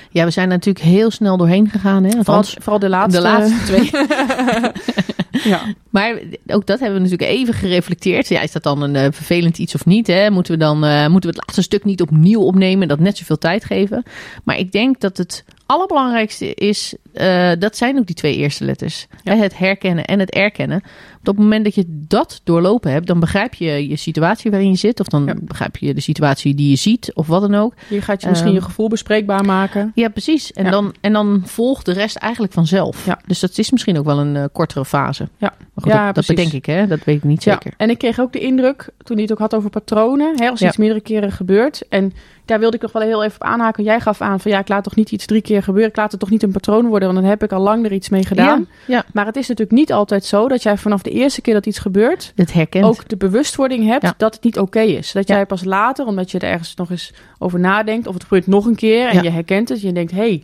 Ja, 0.10 0.26
we 0.26 0.32
zijn 0.32 0.48
natuurlijk 0.50 0.86
heel 0.86 1.12
snel 1.12 1.38
doorheen 1.38 1.70
gegaan, 1.70 2.04
hè? 2.04 2.10
Vooral, 2.10 2.44
vooral 2.44 2.80
de 2.80 2.90
laatste. 2.90 3.22
de 3.22 3.28
laatste 3.28 3.64
twee. 3.70 3.92
ja. 5.54 5.74
Maar 5.90 6.20
ook 6.48 6.66
dat 6.66 6.80
hebben 6.80 7.02
we 7.02 7.10
natuurlijk 7.10 7.32
even 7.32 7.54
gereflecteerd. 7.54 8.28
Ja, 8.28 8.42
is 8.42 8.52
dat 8.52 8.64
dan 8.64 8.82
een 8.82 8.96
eh, 8.96 9.08
vervelend 9.12 9.58
iets 9.58 9.76
of 9.76 9.86
niet? 9.86 10.08
Hè? 10.08 10.30
Moeten, 10.30 10.54
we 10.54 10.60
dan, 10.60 10.86
eh, 10.86 11.08
moeten 11.08 11.30
we 11.30 11.36
het 11.36 11.46
laatste 11.46 11.62
stuk 11.62 11.84
niet 11.84 12.02
opnieuw 12.02 12.42
opnemen 12.42 12.82
en 12.82 12.88
dat 12.88 13.00
net 13.00 13.18
zoveel 13.18 13.38
tijd 13.38 13.66
geven? 13.66 14.04
Maar 14.44 14.58
ik 14.58 14.72
denk 14.72 15.00
dat 15.00 15.18
het 15.18 15.46
allerbelangrijkste 15.66 16.54
is, 16.54 16.96
eh, 17.14 17.52
dat 17.60 17.78
zijn 17.78 17.98
ook 17.98 18.06
die 18.06 18.16
twee 18.16 18.36
eerste 18.36 18.66
letters. 18.66 19.08
Ja. 19.24 19.36
Het 19.36 19.58
herkennen 19.58 20.06
en 20.06 20.20
het 20.20 20.30
erkennen. 20.32 20.82
Op 21.20 21.26
het 21.30 21.38
moment 21.38 21.64
dat 21.64 21.76
je 21.76 21.86
dat 21.88 22.42
doorlopen 22.44 22.92
hebt, 22.92 23.08
dan 23.08 23.20
begrijp 23.20 23.54
je 23.54 23.88
je 23.88 23.96
situatie 23.96 24.52
waarin 24.52 24.70
je 24.70 24.76
zit. 24.78 25.00
Of 25.00 25.08
dan 25.08 25.26
Ja. 25.26 25.34
begrijp 25.42 25.78
je 25.78 25.94
de 25.94 26.02
situatie 26.02 26.56
die 26.56 26.70
je 26.70 26.76
ziet 26.76 27.12
of 27.14 27.28
wat 27.28 27.42
dan 27.42 27.56
ook. 27.56 27.74
Je 27.90 28.02
gaat 28.02 28.22
je 28.22 28.28
misschien 28.28 28.50
Ehm, 28.52 28.58
je 28.60 28.66
gevoel 28.66 28.88
bespreekbaar 28.90 29.46
maken. 29.46 29.92
Ja, 29.96 30.10
precies. 30.10 30.52
En, 30.52 30.64
Ja. 30.66 30.72
Dan, 30.72 30.94
en 31.02 31.14
dan 31.14 31.42
volgt 31.46 31.86
de 31.86 31.92
rest 31.94 32.16
eigenlijk 32.16 32.54
vanzelf. 32.54 33.06
Ja. 33.06 33.20
Dus 33.28 33.40
dat 33.40 33.58
is 33.58 33.72
misschien 33.72 33.98
ook 33.98 34.06
wel 34.06 34.20
een 34.20 34.36
eh, 34.36 34.44
kortere 34.52 34.86
fase. 34.86 35.24
Ja. 35.38 35.54
Maar 35.58 35.84
goed, 35.84 35.92
dat, 35.92 36.02
dat 36.04 36.14
precies. 36.14 36.36
bedenk 36.36 36.54
ik, 36.54 36.66
hè? 36.66 36.88
Dat 36.88 37.04
weet 37.04 37.16
ik 37.18 37.24
niet 37.24 37.44
zeker. 37.44 37.70
Ja, 37.70 37.78
en 37.78 37.90
ik 37.90 37.98
kreeg 37.98 38.20
ook 38.20 38.34
de 38.34 38.40
indruk, 38.40 38.90
toen 39.04 39.16
hij 39.16 39.22
het 39.26 39.32
ook 39.32 39.40
had 39.40 39.56
over 39.56 39.70
patronen, 39.70 40.34
hè, 40.40 40.50
als 40.50 40.62
iets 40.62 40.78
meerdere 40.78 41.02
keren 41.02 41.32
gebeurt. 41.32 41.82
En 41.90 42.14
daar 42.46 42.60
wilde 42.60 42.76
ik 42.76 42.82
nog 42.82 42.92
wel 42.92 43.02
heel 43.02 43.24
even 43.24 43.42
op 43.42 43.48
aanhaken. 43.48 43.84
Jij 43.84 44.00
gaf 44.00 44.22
aan 44.22 44.40
van 44.40 44.52
ja, 44.52 44.60
ik 44.60 44.68
laat 44.68 44.84
toch 44.84 44.96
niet 44.96 45.12
iets 45.12 45.26
drie 45.26 45.42
keer 45.42 45.64
gebeuren. 45.64 45.90
Ik 45.90 45.96
laat 45.98 46.12
het 46.12 46.20
toch 46.20 46.30
niet 46.30 46.44
een 46.44 46.52
patroon 46.52 46.86
worden, 46.88 47.08
want 47.08 47.22
dan 47.22 47.30
heb 47.30 47.44
ik 47.44 47.52
al 47.52 47.62
lang 47.62 47.86
er 47.86 47.92
iets 47.94 48.10
mee 48.10 48.26
gedaan. 48.26 48.68
Ja, 48.86 48.96
ja. 48.96 49.04
Maar 49.14 49.26
het 49.26 49.36
is 49.36 49.48
natuurlijk 49.48 49.78
niet 49.78 49.94
altijd 49.94 50.26
zo 50.26 50.48
dat 50.48 50.64
jij 50.64 50.78
vanaf 50.78 51.02
de 51.02 51.10
eerste 51.10 51.42
keer 51.42 51.54
dat 51.54 51.66
iets 51.66 51.80
gebeurt, 51.80 52.32
Het 52.36 52.54
herkent. 52.54 52.86
ook 52.86 53.08
de 53.10 53.18
bewustwording 53.18 53.86
hebt 53.88 54.04
Ja. 54.04 54.14
dat 54.18 54.34
het 54.34 54.44
niet 54.44 54.60
oké 54.60 54.80
is. 54.82 55.12
Dat 55.12 55.28
jij 55.28 55.46
pas 55.46 55.64
later, 55.64 56.06
omdat 56.06 56.32
je 56.32 56.40
er 56.40 56.50
ergens 56.50 56.76
nog 56.76 56.90
eens 56.92 57.14
over 57.40 57.60
nadenkt, 57.60 58.08
of 58.08 58.14
het 58.14 58.24
gebeurt 58.24 58.48
nog 58.48 58.66
een 58.66 58.76
keer 58.76 59.08
en 59.10 59.24
je 59.24 59.30
herkent 59.30 59.70
het, 59.70 59.82
je 59.82 59.92
denkt, 59.92 60.12
hé, 60.12 60.18
hey, 60.18 60.44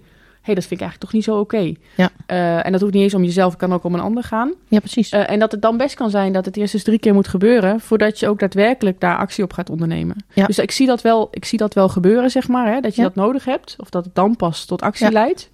hey, 0.49 0.55
dat 0.59 0.67
vind 0.67 0.81
ik 0.81 0.87
eigenlijk 0.87 0.99
toch 0.99 1.13
niet 1.13 1.23
zo 1.23 1.39
oké. 1.39 1.73
Ja. 1.95 2.09
Eh, 2.25 2.65
en 2.65 2.71
dat 2.71 2.81
hoeft 2.81 2.93
niet 2.93 3.03
eens 3.03 3.13
om 3.13 3.23
jezelf, 3.23 3.49
het 3.51 3.59
kan 3.59 3.73
ook 3.73 3.83
om 3.83 3.93
een 3.93 3.99
ander 3.99 4.23
gaan. 4.23 4.53
Ja, 4.67 4.79
precies. 4.79 5.09
Eh, 5.09 5.29
en 5.29 5.39
dat 5.39 5.51
het 5.51 5.61
dan 5.61 5.77
best 5.77 5.95
kan 5.95 6.09
zijn 6.09 6.33
dat 6.33 6.45
het 6.45 6.57
eerst 6.57 6.73
eens 6.73 6.83
drie 6.83 6.99
keer 6.99 7.13
moet 7.13 7.27
gebeuren... 7.27 7.79
voordat 7.79 8.19
je 8.19 8.27
ook 8.27 8.39
daadwerkelijk 8.39 8.99
daar 8.99 9.17
actie 9.17 9.43
op 9.43 9.53
gaat 9.53 9.69
ondernemen. 9.69 10.15
Ja. 10.33 10.45
Dus 10.45 10.59
ik 10.59 10.71
zie, 10.71 10.87
dat 10.87 11.01
wel, 11.01 11.27
ik 11.31 11.45
zie 11.45 11.57
dat 11.57 11.73
wel 11.73 11.89
gebeuren, 11.89 12.29
zeg 12.29 12.47
maar. 12.47 12.73
Hè, 12.73 12.79
dat 12.79 12.95
je 12.95 13.01
Ja. 13.01 13.07
dat 13.07 13.15
nodig 13.15 13.45
hebt. 13.45 13.75
Of 13.79 13.89
dat 13.89 14.05
het 14.05 14.15
dan 14.15 14.35
pas 14.35 14.65
tot 14.65 14.81
actie 14.81 15.05
Ja. 15.05 15.11
leidt. 15.11 15.49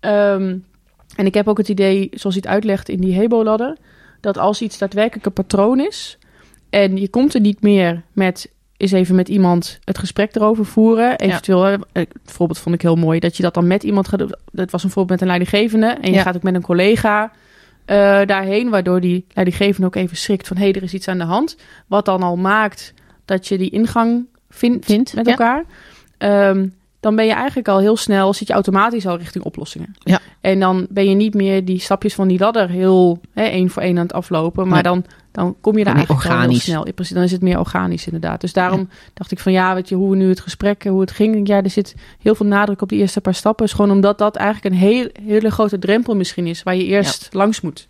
Ehm, 0.00 0.56
en 1.16 1.26
ik 1.26 1.34
heb 1.34 1.48
ook 1.48 1.58
het 1.58 1.68
idee, 1.68 2.08
zoals 2.10 2.34
hij 2.34 2.44
het 2.44 2.54
uitlegt 2.54 2.88
in 2.88 3.00
die 3.00 3.14
Hebo-ladder... 3.14 3.76
dat 4.20 4.38
als 4.38 4.62
iets 4.62 4.78
daadwerkelijk 4.78 5.26
een 5.26 5.32
patroon 5.32 5.80
is... 5.80 6.18
en 6.70 6.96
je 6.96 7.08
komt 7.08 7.34
er 7.34 7.40
niet 7.40 7.62
meer 7.62 8.02
met 8.12 8.52
eens 8.76 8.92
even 8.92 9.14
met 9.14 9.28
iemand 9.28 9.78
het 9.84 9.98
gesprek 9.98 10.34
erover 10.34 10.64
voeren. 10.64 11.18
Eventueel, 11.18 11.62
het 11.92 12.08
voorbeeld 12.24 12.58
vond 12.58 12.74
ik 12.74 12.82
heel 12.82 12.96
mooi, 12.96 13.18
dat 13.20 13.36
je 13.36 13.42
dat 13.42 13.54
dan 13.54 13.66
met 13.66 13.82
iemand 13.82 14.08
gaat 14.08 14.18
doen. 14.18 14.34
Dat 14.52 14.70
was 14.70 14.84
een 14.84 14.90
voorbeeld 14.90 15.10
met 15.10 15.20
een 15.20 15.26
leidinggevende. 15.36 15.86
En 15.86 16.10
je 16.10 16.16
Ja. 16.16 16.22
gaat 16.22 16.36
ook 16.36 16.42
met 16.42 16.54
een 16.54 16.62
collega 16.62 17.30
eh, 17.84 17.96
daarheen, 18.26 18.70
waardoor 18.70 19.00
die 19.00 19.24
leidinggevende 19.34 19.86
ook 19.86 19.94
even 19.96 20.16
schrikt 20.16 20.48
van 20.48 20.56
hé, 20.56 20.68
er 20.70 20.82
is 20.82 20.94
iets 20.94 21.08
aan 21.08 21.18
de 21.18 21.24
hand. 21.24 21.56
Wat 21.86 22.04
dan 22.04 22.22
al 22.22 22.36
maakt 22.36 22.94
dat 23.24 23.48
je 23.48 23.58
die 23.58 23.70
ingang 23.70 24.26
vindt, 24.50 24.84
Vindt, 24.86 25.14
met 25.14 25.24
ja. 25.26 25.30
elkaar. 25.30 25.64
Ehm, 26.18 26.66
dan 27.00 27.16
ben 27.16 27.26
je 27.26 27.32
eigenlijk 27.32 27.68
al 27.68 27.78
heel 27.78 27.96
snel, 27.96 28.34
zit 28.34 28.46
je 28.48 28.52
automatisch 28.54 29.06
al 29.06 29.16
richting 29.18 29.44
oplossingen. 29.44 29.94
Ja. 29.98 30.18
En 30.40 30.60
dan 30.60 30.86
ben 30.90 31.08
je 31.08 31.14
niet 31.14 31.34
meer 31.34 31.64
die 31.64 31.78
stapjes 31.80 32.14
van 32.14 32.28
die 32.28 32.38
ladder 32.38 32.68
heel 32.68 33.20
hè, 33.32 33.42
één 33.44 33.70
voor 33.70 33.82
één 33.82 33.96
aan 33.96 34.02
het 34.02 34.12
aflopen. 34.12 34.64
Maar 34.68 34.82
Nee. 34.82 34.92
dan, 34.92 35.04
dan 35.34 35.56
kom 35.60 35.78
je 35.78 35.84
daar 35.84 35.94
Meer 35.94 36.06
eigenlijk 36.06 36.34
organisch. 36.34 36.62
snel. 36.64 36.86
Ja, 36.86 36.92
precies, 36.92 37.14
dan 37.14 37.24
is 37.24 37.32
het 37.32 37.42
meer 37.42 37.58
organisch 37.58 38.04
inderdaad. 38.06 38.40
Dus 38.40 38.52
daarom 38.52 38.88
dacht 39.14 39.30
ik 39.30 39.38
van 39.38 39.52
ja, 39.52 39.74
weet 39.74 39.88
je, 39.88 39.94
hoe 39.94 40.10
we 40.10 40.16
nu 40.16 40.28
het 40.28 40.40
gesprek, 40.40 40.84
hoe 40.84 41.00
het 41.00 41.10
ging. 41.10 41.46
Ja, 41.48 41.62
er 41.62 41.70
zit 41.70 41.94
heel 42.18 42.34
veel 42.34 42.46
nadruk 42.46 42.82
op 42.82 42.88
die 42.88 42.98
eerste 42.98 43.20
paar 43.20 43.34
stappen. 43.34 43.66
Is 43.66 43.72
gewoon 43.72 43.90
omdat 43.90 44.18
dat 44.18 44.36
eigenlijk 44.36 44.74
een 44.74 44.80
heel, 44.80 45.08
hele 45.22 45.50
grote 45.50 45.78
drempel 45.78 46.16
misschien 46.16 46.46
is. 46.46 46.62
Waar 46.62 46.76
je 46.76 46.84
eerst 46.84 47.28
langs 47.32 47.60
moet. 47.60 47.88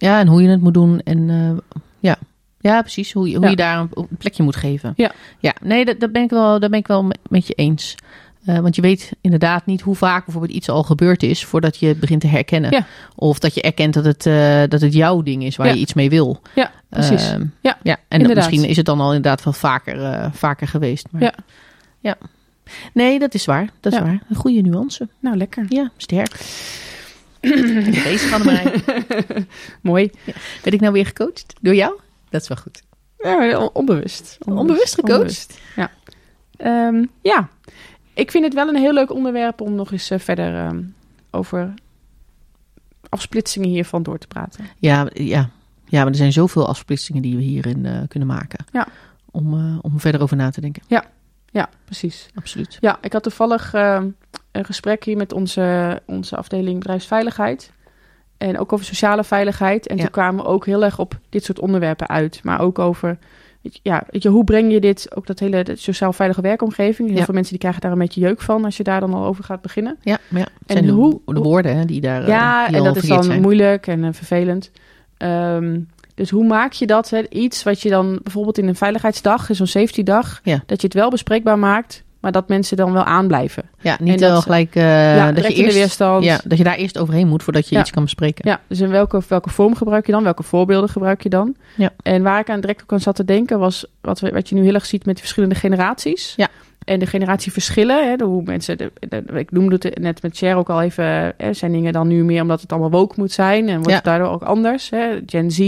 Ja, 0.00 0.18
en 0.20 0.26
hoe 0.26 0.42
je 0.42 0.48
het 0.48 0.60
moet 0.60 0.74
doen. 0.74 1.00
En 1.00 1.30
eh, 1.30 1.78
ja. 1.98 2.16
ja, 2.60 2.80
precies. 2.80 3.12
Hoe 3.12 3.28
je, 3.28 3.34
hoe 3.34 3.44
Ja. 3.44 3.50
je 3.50 3.56
daar 3.56 3.78
een, 3.78 4.08
plekje 4.18 4.42
moet 4.42 4.56
geven. 4.56 4.92
Ja. 4.96 5.12
ja 5.38 5.54
nee, 5.62 5.84
dat, 5.84 6.00
dat 6.00 6.12
ben 6.12 6.22
ik 6.22 6.30
wel, 6.30 6.60
daar 6.60 6.70
ben 6.70 6.78
ik 6.78 6.86
wel 6.86 7.10
met 7.28 7.46
je 7.46 7.54
eens. 7.54 7.94
Eh, 8.44 8.58
want 8.58 8.76
je 8.76 8.82
weet 8.82 9.12
inderdaad 9.20 9.66
niet 9.66 9.80
hoe 9.80 9.94
vaak 9.94 10.24
bijvoorbeeld 10.24 10.54
iets 10.56 10.68
al 10.68 10.82
gebeurd 10.82 11.22
is 11.22 11.44
voordat 11.44 11.76
je 11.76 11.86
het 11.86 12.00
begint 12.00 12.20
te 12.20 12.26
herkennen. 12.26 12.70
Ja. 12.70 12.86
Of 13.16 13.38
dat 13.38 13.54
je 13.54 13.62
erkent 13.62 13.94
dat 13.94 14.04
het, 14.04 14.26
eh, 14.26 14.62
dat 14.68 14.80
het 14.80 14.92
jouw 14.92 15.22
ding 15.22 15.44
is 15.44 15.56
waar 15.56 15.66
Ja. 15.66 15.72
je 15.72 15.78
iets 15.78 15.94
mee 15.94 16.10
wil. 16.10 16.40
Ja, 16.54 16.70
precies. 16.88 17.30
Ehm, 17.30 17.44
Ja, 17.60 17.78
ja. 17.82 17.96
En 18.08 18.22
dat, 18.22 18.34
misschien 18.34 18.64
is 18.64 18.76
het 18.76 18.86
dan 18.86 19.00
al 19.00 19.06
inderdaad 19.14 19.44
wel 19.44 19.52
vaker, 19.52 20.04
eh, 20.04 20.28
vaker 20.32 20.68
geweest. 20.68 21.06
Maar, 21.10 21.22
Ja. 21.22 21.34
ja. 22.00 22.16
Nee, 22.92 23.18
dat 23.18 23.34
is 23.34 23.44
waar. 23.44 23.70
Dat 23.80 23.92
is 23.92 23.98
Ja. 23.98 24.04
waar. 24.04 24.22
Een 24.28 24.36
goede 24.36 24.60
nuance. 24.60 25.08
Nou, 25.20 25.36
lekker. 25.36 25.64
Ja, 25.68 25.90
sterk. 25.96 26.34
Deze 28.04 28.28
van 28.28 28.44
mij. 28.44 28.72
Mooi. 29.82 30.10
Ben 30.62 30.72
ik 30.72 30.80
nou 30.80 30.92
weer 30.92 31.06
gecoacht? 31.06 31.54
Door 31.60 31.74
jou? 31.74 31.92
Dat 32.30 32.42
is 32.42 32.48
wel 32.48 32.56
goed. 32.56 32.82
Ja, 33.18 33.58
on- 33.58 33.70
onbewust. 33.72 34.38
Onbewust 34.44 34.94
gecoacht? 34.94 35.12
Onbewust, 35.18 35.58
Ja. 35.76 35.90
Ehm, 36.56 37.04
ja, 37.22 37.48
ik 38.20 38.30
vind 38.30 38.44
het 38.44 38.54
wel 38.54 38.68
een 38.68 38.76
heel 38.76 38.92
leuk 38.92 39.12
onderwerp 39.12 39.60
om 39.60 39.74
nog 39.74 39.92
eens 39.92 40.10
eh, 40.10 40.18
verder 40.18 40.54
ehm, 40.54 40.82
over 41.30 41.74
afsplitsingen 43.08 43.68
hiervan 43.68 44.02
door 44.02 44.18
te 44.18 44.26
praten. 44.26 44.64
Ja, 44.78 45.08
ja. 45.12 45.50
ja, 45.84 45.98
maar 45.98 46.06
er 46.06 46.14
zijn 46.14 46.32
zoveel 46.32 46.68
afsplitsingen 46.68 47.22
die 47.22 47.36
we 47.36 47.42
hierin 47.42 47.86
eh, 47.86 47.98
kunnen 48.08 48.28
maken. 48.28 48.64
Ja. 48.72 48.86
Om, 49.30 49.54
eh, 49.54 49.78
om 49.82 50.00
verder 50.00 50.22
over 50.22 50.36
na 50.36 50.50
te 50.50 50.60
denken. 50.60 50.82
Ja, 51.52 51.68
precies. 51.84 52.28
Absoluut. 52.34 52.78
Ja, 52.80 52.98
ik 53.00 53.12
had 53.12 53.22
toevallig 53.22 53.74
ehm, 53.74 54.08
een 54.52 54.64
gesprek 54.64 55.04
hier 55.04 55.16
met 55.16 55.32
onze, 55.32 56.02
onze 56.06 56.36
afdeling 56.36 56.78
bedrijfsveiligheid. 56.78 57.72
En 58.38 58.58
ook 58.58 58.72
over 58.72 58.86
sociale 58.86 59.24
veiligheid. 59.24 59.86
En 59.86 59.96
Ja. 59.96 60.02
toen 60.02 60.10
kwamen 60.10 60.44
we 60.44 60.50
ook 60.50 60.66
heel 60.66 60.84
erg 60.84 60.98
op 60.98 61.18
dit 61.28 61.44
soort 61.44 61.58
onderwerpen 61.58 62.08
uit. 62.08 62.40
Maar 62.44 62.60
ook 62.60 62.78
over, 62.78 63.18
ja, 63.82 64.02
weet 64.10 64.22
je, 64.22 64.28
hoe 64.28 64.44
breng 64.44 64.72
je 64.72 64.80
dit, 64.80 65.16
ook 65.16 65.26
dat 65.26 65.38
hele 65.38 65.64
dat 65.64 65.78
sociaal 65.78 66.12
veilige 66.12 66.40
werkomgeving. 66.40 67.08
Heel 67.08 67.18
Ja. 67.18 67.24
veel 67.24 67.34
mensen 67.34 67.52
die 67.52 67.60
krijgen 67.60 67.80
daar 67.82 67.92
een 67.92 67.98
beetje 67.98 68.20
jeuk 68.20 68.40
van 68.40 68.64
als 68.64 68.76
je 68.76 68.82
daar 68.82 69.00
dan 69.00 69.14
al 69.14 69.24
over 69.24 69.44
gaat 69.44 69.60
beginnen. 69.62 69.96
Ja, 70.02 70.18
maar 70.28 70.40
ja. 70.40 70.48
En 70.76 70.86
de, 70.86 70.92
hoe- 70.92 71.20
de 71.24 71.40
woorden 71.40 71.76
hè, 71.76 71.84
die 71.84 72.00
daar 72.00 72.22
eh, 72.22 72.28
ja, 72.28 72.66
die 72.68 72.76
en 72.76 72.84
dat 72.84 72.96
is 72.96 73.08
dan 73.08 73.24
zijn. 73.24 73.40
moeilijk 73.40 73.86
en 73.86 74.04
eh, 74.04 74.12
vervelend. 74.12 74.70
Ehm, 75.16 75.80
Dus 76.14 76.30
hoe 76.30 76.46
maak 76.46 76.72
je 76.72 76.86
dat? 76.86 77.10
Hè? 77.10 77.28
Iets 77.28 77.62
wat 77.62 77.80
je 77.80 77.88
dan 77.88 78.20
bijvoorbeeld 78.22 78.58
in 78.58 78.68
een 78.68 78.74
veiligheidsdag, 78.76 79.48
zo'n 79.50 79.66
safety 79.66 80.02
dag, 80.02 80.40
Ja. 80.44 80.62
dat 80.66 80.80
je 80.80 80.86
het 80.86 80.96
wel 80.96 81.10
bespreekbaar 81.10 81.58
maakt, 81.58 82.02
maar 82.20 82.32
dat 82.32 82.48
mensen 82.48 82.76
dan 82.76 82.92
wel 82.92 83.04
aanblijven. 83.04 83.62
Ja, 83.80 83.96
niet 84.00 84.18
dat- 84.18 84.30
wel 84.30 84.40
gelijk 84.40 84.74
eh, 84.74 84.82
ja, 85.16 85.26
dat, 85.26 85.34
direct 85.34 85.52
je 85.52 85.58
in 85.62 85.68
de 85.68 85.74
eerst, 85.74 85.76
weerstand. 85.78 86.24
ja, 86.24 86.40
dat 86.44 86.58
je 86.58 86.64
daar 86.64 86.74
eerst 86.76 86.98
overheen 86.98 87.28
moet 87.28 87.42
voordat 87.42 87.68
je 87.68 87.74
Ja. 87.74 87.80
iets 87.80 87.90
kan 87.90 88.02
bespreken. 88.02 88.48
Ja, 88.48 88.60
dus 88.66 88.80
in 88.80 88.88
welke, 88.90 89.20
welke 89.28 89.50
vorm 89.50 89.74
gebruik 89.76 90.06
je 90.06 90.12
dan? 90.12 90.22
Welke 90.22 90.42
voorbeelden 90.42 90.88
gebruik 90.90 91.22
je 91.22 91.28
dan? 91.28 91.54
Ja. 91.76 91.90
En 92.02 92.22
waar 92.22 92.40
ik 92.40 92.50
aan 92.50 92.60
direct 92.60 92.82
ook 92.82 92.92
aan 92.92 93.00
zat 93.00 93.16
te 93.16 93.24
denken 93.24 93.58
was 93.58 93.86
wat, 94.00 94.20
we, 94.20 94.30
wat 94.30 94.48
je 94.48 94.54
nu 94.54 94.62
heel 94.62 94.74
erg 94.74 94.86
ziet 94.86 95.06
met 95.06 95.14
de 95.14 95.20
verschillende 95.20 95.54
generaties. 95.54 96.32
Ja. 96.36 96.48
En 96.84 96.98
de 96.98 97.06
generatieverschillen, 97.06 98.08
hè, 98.10 98.16
de, 98.16 98.24
hoe 98.24 98.42
mensen, 98.42 98.78
de, 98.78 98.92
de- 99.08 99.24
ik 99.38 99.50
noemde 99.50 99.74
het 99.78 99.98
net 99.98 100.22
met 100.22 100.36
Cher 100.36 100.56
ook 100.56 100.70
al 100.70 100.82
even, 100.82 101.32
hè, 101.36 101.52
zijn 101.52 101.72
dingen 101.72 101.92
dan 101.92 102.08
nu 102.08 102.24
meer 102.24 102.42
omdat 102.42 102.60
het 102.60 102.70
allemaal 102.72 102.90
woke 102.90 103.14
moet 103.16 103.32
zijn 103.32 103.68
en 103.68 103.74
wordt 103.76 103.94
het 103.94 104.04
daardoor 104.04 104.28
ook 104.28 104.42
anders. 104.42 104.90
Hè? 104.90 105.06
Gen 105.26 105.50
Z, 105.50 105.58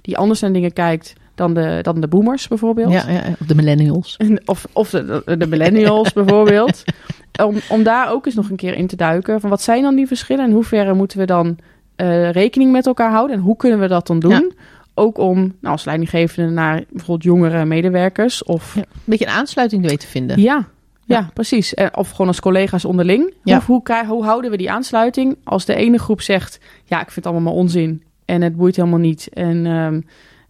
die 0.00 0.16
anders 0.18 0.40
naar 0.40 0.52
dingen 0.52 0.72
kijkt 0.72 1.12
dan 1.34 1.54
de, 1.54 1.78
dan 1.82 2.00
de 2.00 2.08
boomers 2.08 2.48
bijvoorbeeld. 2.48 2.92
Ja, 2.92 3.10
ja, 3.10 3.22
of 3.40 3.46
de 3.46 3.54
millennials. 3.54 4.16
Of, 4.44 4.66
of 4.72 4.90
de, 4.90 5.36
de, 5.38 5.46
millennials 5.46 6.12
bijvoorbeeld. 6.22 6.84
Om, 7.42 7.56
om 7.68 7.82
daar 7.82 8.10
ook 8.10 8.26
eens 8.26 8.34
nog 8.34 8.50
een 8.50 8.56
keer 8.56 8.74
in 8.74 8.86
te 8.86 8.96
duiken. 8.96 9.40
Van 9.40 9.50
wat 9.50 9.62
zijn 9.62 9.82
dan 9.82 9.94
die 9.94 10.06
verschillen? 10.06 10.42
En 10.42 10.48
in 10.48 10.54
hoeverre 10.54 10.94
moeten 10.94 11.18
we 11.18 11.24
dan 11.24 11.58
eh, 11.96 12.30
rekening 12.30 12.72
met 12.72 12.86
elkaar 12.86 13.10
houden? 13.10 13.36
En 13.36 13.42
hoe 13.42 13.56
kunnen 13.56 13.80
we 13.80 13.88
dat 13.88 14.06
dan 14.06 14.18
doen? 14.18 14.30
Ja. 14.30 14.48
Ook 14.94 15.18
om 15.18 15.38
nou, 15.38 15.72
als 15.72 15.84
leidinggevende 15.84 16.50
naar 16.50 16.84
bijvoorbeeld 16.90 17.22
jongere 17.22 17.64
medewerkers. 17.64 18.44
Of 18.44 18.74
Ja. 18.74 18.80
Een 18.80 19.02
beetje 19.04 19.26
een 19.26 19.32
aansluiting 19.32 19.82
weten 19.82 19.98
te 19.98 20.06
vinden. 20.06 20.40
ja, 20.40 20.68
ja, 21.04 21.30
precies. 21.34 21.74
Of 21.94 22.10
gewoon 22.10 22.26
als 22.26 22.40
collega's 22.40 22.84
onderling. 22.84 23.34
Ja. 23.44 23.62
Hoe, 23.66 23.80
hoe, 23.84 24.06
hoe 24.06 24.24
houden 24.24 24.50
we 24.50 24.56
die 24.56 24.70
aansluiting? 24.70 25.36
Als 25.44 25.64
de 25.64 25.74
ene 25.74 25.98
groep 25.98 26.20
zegt, 26.20 26.60
ja, 26.84 26.96
ik 26.96 27.10
vind 27.10 27.14
het 27.14 27.26
allemaal 27.26 27.52
maar 27.52 27.62
onzin. 27.62 28.02
En 28.24 28.42
het 28.42 28.56
boeit 28.56 28.76
helemaal 28.76 28.98
niet. 28.98 29.28
En 29.32 29.66
ehm, 29.66 30.00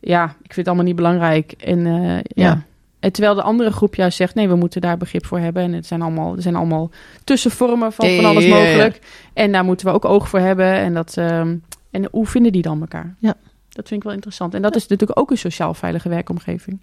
ja, 0.02 0.24
ik 0.24 0.54
vind 0.54 0.56
het 0.56 0.66
allemaal 0.66 0.84
niet 0.84 0.96
belangrijk. 0.96 1.52
En 1.52 1.86
eh, 1.86 2.14
ja. 2.14 2.22
Ja. 2.34 2.62
En 3.00 3.12
terwijl 3.12 3.34
de 3.34 3.42
andere 3.42 3.70
groep 3.70 3.94
juist 3.94 4.16
zegt, 4.16 4.34
nee, 4.34 4.48
we 4.48 4.54
moeten 4.54 4.80
daar 4.80 4.96
begrip 4.96 5.26
voor 5.26 5.38
hebben. 5.38 5.62
En 5.62 5.72
het 5.72 5.86
zijn 5.86 6.02
allemaal, 6.02 6.36
er 6.36 6.42
zijn 6.42 6.56
allemaal 6.56 6.90
tussenvormen 7.24 7.92
van, 7.92 8.08
Ja, 8.08 8.14
van 8.14 8.24
ja, 8.24 8.30
alles 8.30 8.44
ja, 8.44 8.56
ja, 8.56 8.62
ja. 8.62 8.68
mogelijk. 8.68 8.98
En 9.32 9.52
daar 9.52 9.64
moeten 9.64 9.86
we 9.86 9.92
ook 9.92 10.04
oog 10.04 10.28
voor 10.28 10.38
hebben. 10.38 10.72
En, 10.74 10.94
dat, 10.94 11.16
ehm, 11.16 11.56
en 11.90 12.08
hoe 12.10 12.26
vinden 12.26 12.52
die 12.52 12.62
dan 12.62 12.80
elkaar? 12.80 13.14
Ja. 13.18 13.34
Dat 13.68 13.88
vind 13.88 14.00
ik 14.00 14.02
wel 14.02 14.12
interessant. 14.12 14.54
En 14.54 14.62
dat 14.62 14.76
is 14.76 14.86
natuurlijk 14.86 15.20
ook 15.20 15.30
een 15.30 15.38
sociaal 15.38 15.74
veilige 15.74 16.08
werkomgeving. 16.08 16.80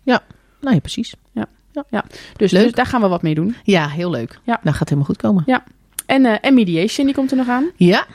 Nou 0.62 0.76
ja, 0.76 0.80
precies. 0.80 1.14
Dus, 2.36 2.52
Leuk. 2.52 2.64
dus 2.64 2.72
daar 2.72 2.86
gaan 2.86 3.02
we 3.02 3.08
wat 3.08 3.22
mee 3.22 3.36
doen. 3.36 3.56
Ja, 3.64 3.88
heel 3.88 4.10
leuk. 4.10 4.40
Ja. 4.44 4.60
Nou, 4.64 4.76
gaat 4.76 4.90
helemaal 4.90 5.10
goed 5.10 5.22
komen. 5.22 5.44
En, 6.06 6.26
eh, 6.26 6.38
en 6.42 6.54
mediation, 6.54 7.06
die 7.06 7.16
komt 7.16 7.32
er 7.32 7.38
nog 7.38 7.48
aan. 7.48 7.70
Ja. 7.76 8.06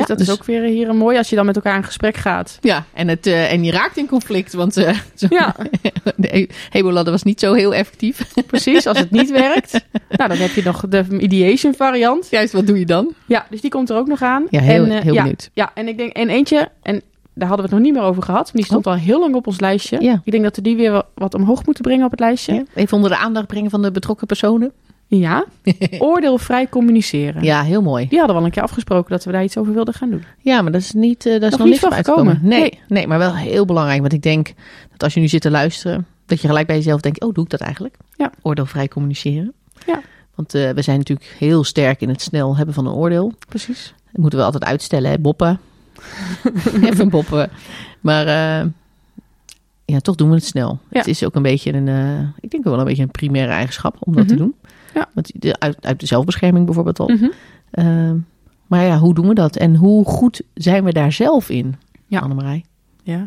dus 0.06 0.08
dat 0.16 0.20
is 0.20 0.30
ook 0.30 0.44
weer 0.44 0.62
hier 0.62 0.88
een 0.88 0.96
mooi 0.96 1.16
als 1.18 1.28
je 1.30 1.36
dan 1.36 1.46
met 1.46 1.56
elkaar 1.56 1.76
in 1.76 1.84
gesprek 1.84 2.16
gaat. 2.16 2.58
Ja, 2.60 2.84
en, 2.92 3.08
het, 3.08 3.26
eh, 3.26 3.52
en 3.52 3.64
je 3.64 3.70
raakt 3.70 3.96
in 3.96 4.06
conflict, 4.06 4.52
want 4.52 4.76
eh, 4.76 4.98
zo- 5.14 5.26
Ja, 5.30 5.56
de 6.16 6.48
Ebola 6.72 7.02
was 7.04 7.22
niet 7.22 7.40
zo 7.40 7.52
heel 7.52 7.74
effectief. 7.74 8.32
precies. 8.46 8.86
Als 8.86 8.98
het 8.98 9.10
niet 9.10 9.30
werkt, 9.30 9.72
nou, 10.08 10.28
dan 10.28 10.38
heb 10.38 10.50
je 10.50 10.62
nog 10.62 10.84
de 10.88 11.04
mediation 11.08 11.74
variant. 11.74 12.26
Juist, 12.30 12.52
wat 12.52 12.66
doe 12.66 12.78
je 12.78 12.86
dan? 12.86 13.12
Ja, 13.26 13.46
dus 13.50 13.60
die 13.60 13.70
komt 13.70 13.90
er 13.90 13.96
ook 13.96 14.06
nog 14.06 14.22
aan. 14.22 14.46
Ja, 14.50 14.60
heel, 14.60 14.84
en, 14.84 14.90
eh, 14.90 15.02
heel 15.02 15.12
ja, 15.14 15.20
benieuwd. 15.22 15.50
Ja, 15.52 15.70
en 15.74 15.88
ik 15.88 15.96
denk, 15.98 16.12
en 16.12 16.28
eentje, 16.28 16.68
en 16.82 17.02
daar 17.34 17.48
hadden 17.48 17.66
we 17.68 17.74
het 17.74 17.82
nog 17.82 17.92
niet 17.92 18.00
meer 18.00 18.08
over 18.10 18.22
gehad, 18.22 18.44
maar 18.44 18.52
die 18.54 18.64
stond 18.64 18.86
al 18.86 18.94
heel 18.94 19.20
lang 19.20 19.34
op 19.34 19.46
ons 19.46 19.60
lijstje. 19.60 19.96
Oh. 19.96 20.02
Ja. 20.02 20.20
Ik 20.24 20.32
denk 20.32 20.44
dat 20.44 20.56
we 20.56 20.62
die 20.62 20.76
weer 20.76 20.90
wa- 20.92 21.06
wat 21.14 21.34
omhoog 21.34 21.64
moeten 21.66 21.82
brengen 21.84 22.04
op 22.04 22.10
het 22.10 22.20
lijstje. 22.20 22.54
Ja, 22.54 22.62
Even 22.74 22.96
onder 22.96 23.10
de 23.10 23.16
aandacht 23.16 23.46
brengen 23.46 23.70
van 23.70 23.82
de 23.82 23.90
betrokken 23.90 24.26
personen. 24.26 24.72
Ja, 25.06 25.44
oordeelvrij 25.98 26.68
communiceren. 26.68 27.42
Ja, 27.42 27.62
heel 27.62 27.82
mooi. 27.82 28.08
Die 28.08 28.18
hadden 28.18 28.34
we 28.36 28.40
al 28.42 28.46
een 28.48 28.54
keer 28.54 28.62
afgesproken 28.62 29.10
dat 29.10 29.24
we 29.24 29.32
daar 29.32 29.44
iets 29.44 29.56
over 29.56 29.72
wilden 29.74 29.94
gaan 29.94 30.10
doen. 30.10 30.24
Ja, 30.38 30.62
maar 30.62 30.72
dat 30.72 30.80
is 30.80 30.92
niet, 30.92 31.26
eh 31.26 31.32
daar 31.32 31.42
is 31.42 31.50
Nog 31.50 31.50
nog, 31.50 31.60
niet 31.60 31.68
niks 31.68 31.78
van 31.82 31.92
uitgekomen. 31.92 32.38
Nee, 32.42 32.60
Nee. 32.60 32.80
nee. 32.88 33.06
maar 33.06 33.18
wel 33.18 33.34
heel 33.36 33.64
belangrijk. 33.64 34.00
Want 34.00 34.12
ik 34.12 34.22
denk 34.22 34.52
dat 34.90 35.02
als 35.02 35.14
je 35.14 35.20
nu 35.20 35.28
zit 35.28 35.40
te 35.40 35.50
luisteren, 35.50 36.06
dat 36.26 36.40
je 36.40 36.46
gelijk 36.48 36.66
bij 36.66 36.76
jezelf 36.76 37.00
denkt, 37.00 37.20
oh, 37.20 37.34
doe 37.34 37.44
ik 37.44 37.50
dat 37.50 37.60
eigenlijk? 37.60 37.96
Ja. 38.16 38.30
Oordeelvrij 38.42 38.88
communiceren. 38.88 39.52
Ja. 39.86 40.00
Want 40.34 40.54
eh, 40.54 40.70
we 40.70 40.82
zijn 40.82 40.98
natuurlijk 40.98 41.34
heel 41.38 41.64
sterk 41.64 42.00
in 42.00 42.08
het 42.08 42.22
snel 42.22 42.56
hebben 42.56 42.74
van 42.74 42.86
een 42.86 42.92
oordeel. 42.92 43.32
Precies. 43.48 43.94
Dat 44.12 44.20
moeten 44.20 44.38
we 44.38 44.44
altijd 44.44 44.64
uitstellen, 44.64 45.10
hè? 45.10 45.18
boppen. 45.18 45.60
Even 46.90 47.08
boppen. 47.08 47.50
Maar 48.00 48.26
eh, 48.26 48.66
ja, 49.84 49.98
toch 50.00 50.14
doen 50.14 50.28
we 50.28 50.34
het 50.34 50.44
snel. 50.44 50.78
Ja. 50.90 50.98
Het 50.98 51.06
is 51.08 51.24
ook 51.24 51.34
een 51.34 51.42
beetje 51.42 51.72
een, 51.72 51.88
ik 52.40 52.50
denk 52.50 52.64
wel 52.64 52.78
een 52.78 52.84
beetje 52.84 53.02
een 53.02 53.10
primaire 53.10 53.52
eigenschap 53.52 53.96
om 54.00 54.14
dat 54.14 54.28
te 54.28 54.34
Mhm. 54.34 54.42
doen. 54.42 54.54
Ja. 54.94 55.08
De, 55.14 55.58
uit, 55.58 55.86
uit 55.86 56.00
de 56.00 56.06
zelfbescherming 56.06 56.64
bijvoorbeeld 56.64 57.00
al. 57.00 57.08
Mhm. 57.08 57.28
Eh, 57.70 58.10
maar 58.66 58.84
ja, 58.84 58.98
hoe 58.98 59.14
doen 59.14 59.28
we 59.28 59.34
dat? 59.34 59.56
En 59.56 59.76
hoe 59.76 60.04
goed 60.04 60.42
zijn 60.54 60.84
we 60.84 60.92
daar 60.92 61.12
zelf 61.12 61.48
in, 61.50 61.74
Ja. 62.06 62.18
Annemarij? 62.18 62.64
Ja. 63.02 63.26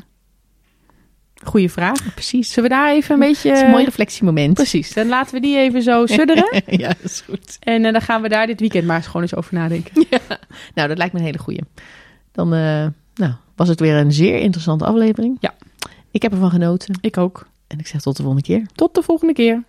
Goeie 1.43 1.71
vraag. 1.71 2.13
Precies. 2.13 2.51
Zullen 2.53 2.69
we 2.69 2.75
daar 2.75 2.91
even 2.91 3.13
een 3.13 3.19
beetje... 3.19 3.49
Het 3.49 3.57
is 3.57 3.63
een 3.63 3.69
mooi 3.71 3.85
reflectiemoment. 3.85 4.53
Precies. 4.53 4.93
Dan 4.93 5.07
laten 5.07 5.33
we 5.33 5.41
die 5.41 5.57
even 5.57 5.81
zo 5.81 6.05
sudderen. 6.15 6.63
ja, 6.67 6.87
dat 6.87 7.03
is 7.03 7.21
goed. 7.21 7.57
En 7.59 7.85
eh, 7.85 7.91
dan 7.91 8.01
gaan 8.01 8.21
we 8.21 8.29
daar 8.29 8.47
dit 8.47 8.59
weekend 8.59 8.85
maar 8.85 8.95
eens 8.95 9.05
gewoon 9.05 9.21
eens 9.21 9.35
over 9.35 9.53
nadenken. 9.53 10.05
Nou, 10.75 10.87
dat 10.87 10.97
lijkt 10.97 11.13
me 11.13 11.19
een 11.19 11.25
hele 11.25 11.37
goeie. 11.37 11.61
Dan 12.31 12.53
eh, 12.53 12.87
nou, 13.15 13.33
was 13.55 13.67
het 13.67 13.79
weer 13.79 13.95
een 13.95 14.11
zeer 14.13 14.39
interessante 14.39 14.85
aflevering. 14.85 15.37
Ja. 15.39 15.53
Ik 16.11 16.21
heb 16.21 16.31
ervan 16.31 16.49
genoten. 16.49 16.97
Ik 17.01 17.17
ook. 17.17 17.47
En 17.67 17.79
ik 17.79 17.87
zeg 17.87 18.01
tot 18.01 18.15
de 18.17 18.23
volgende 18.23 18.47
keer. 18.47 18.65
Tot 18.75 18.95
de 18.95 19.01
volgende 19.01 19.33
keer. 19.33 19.63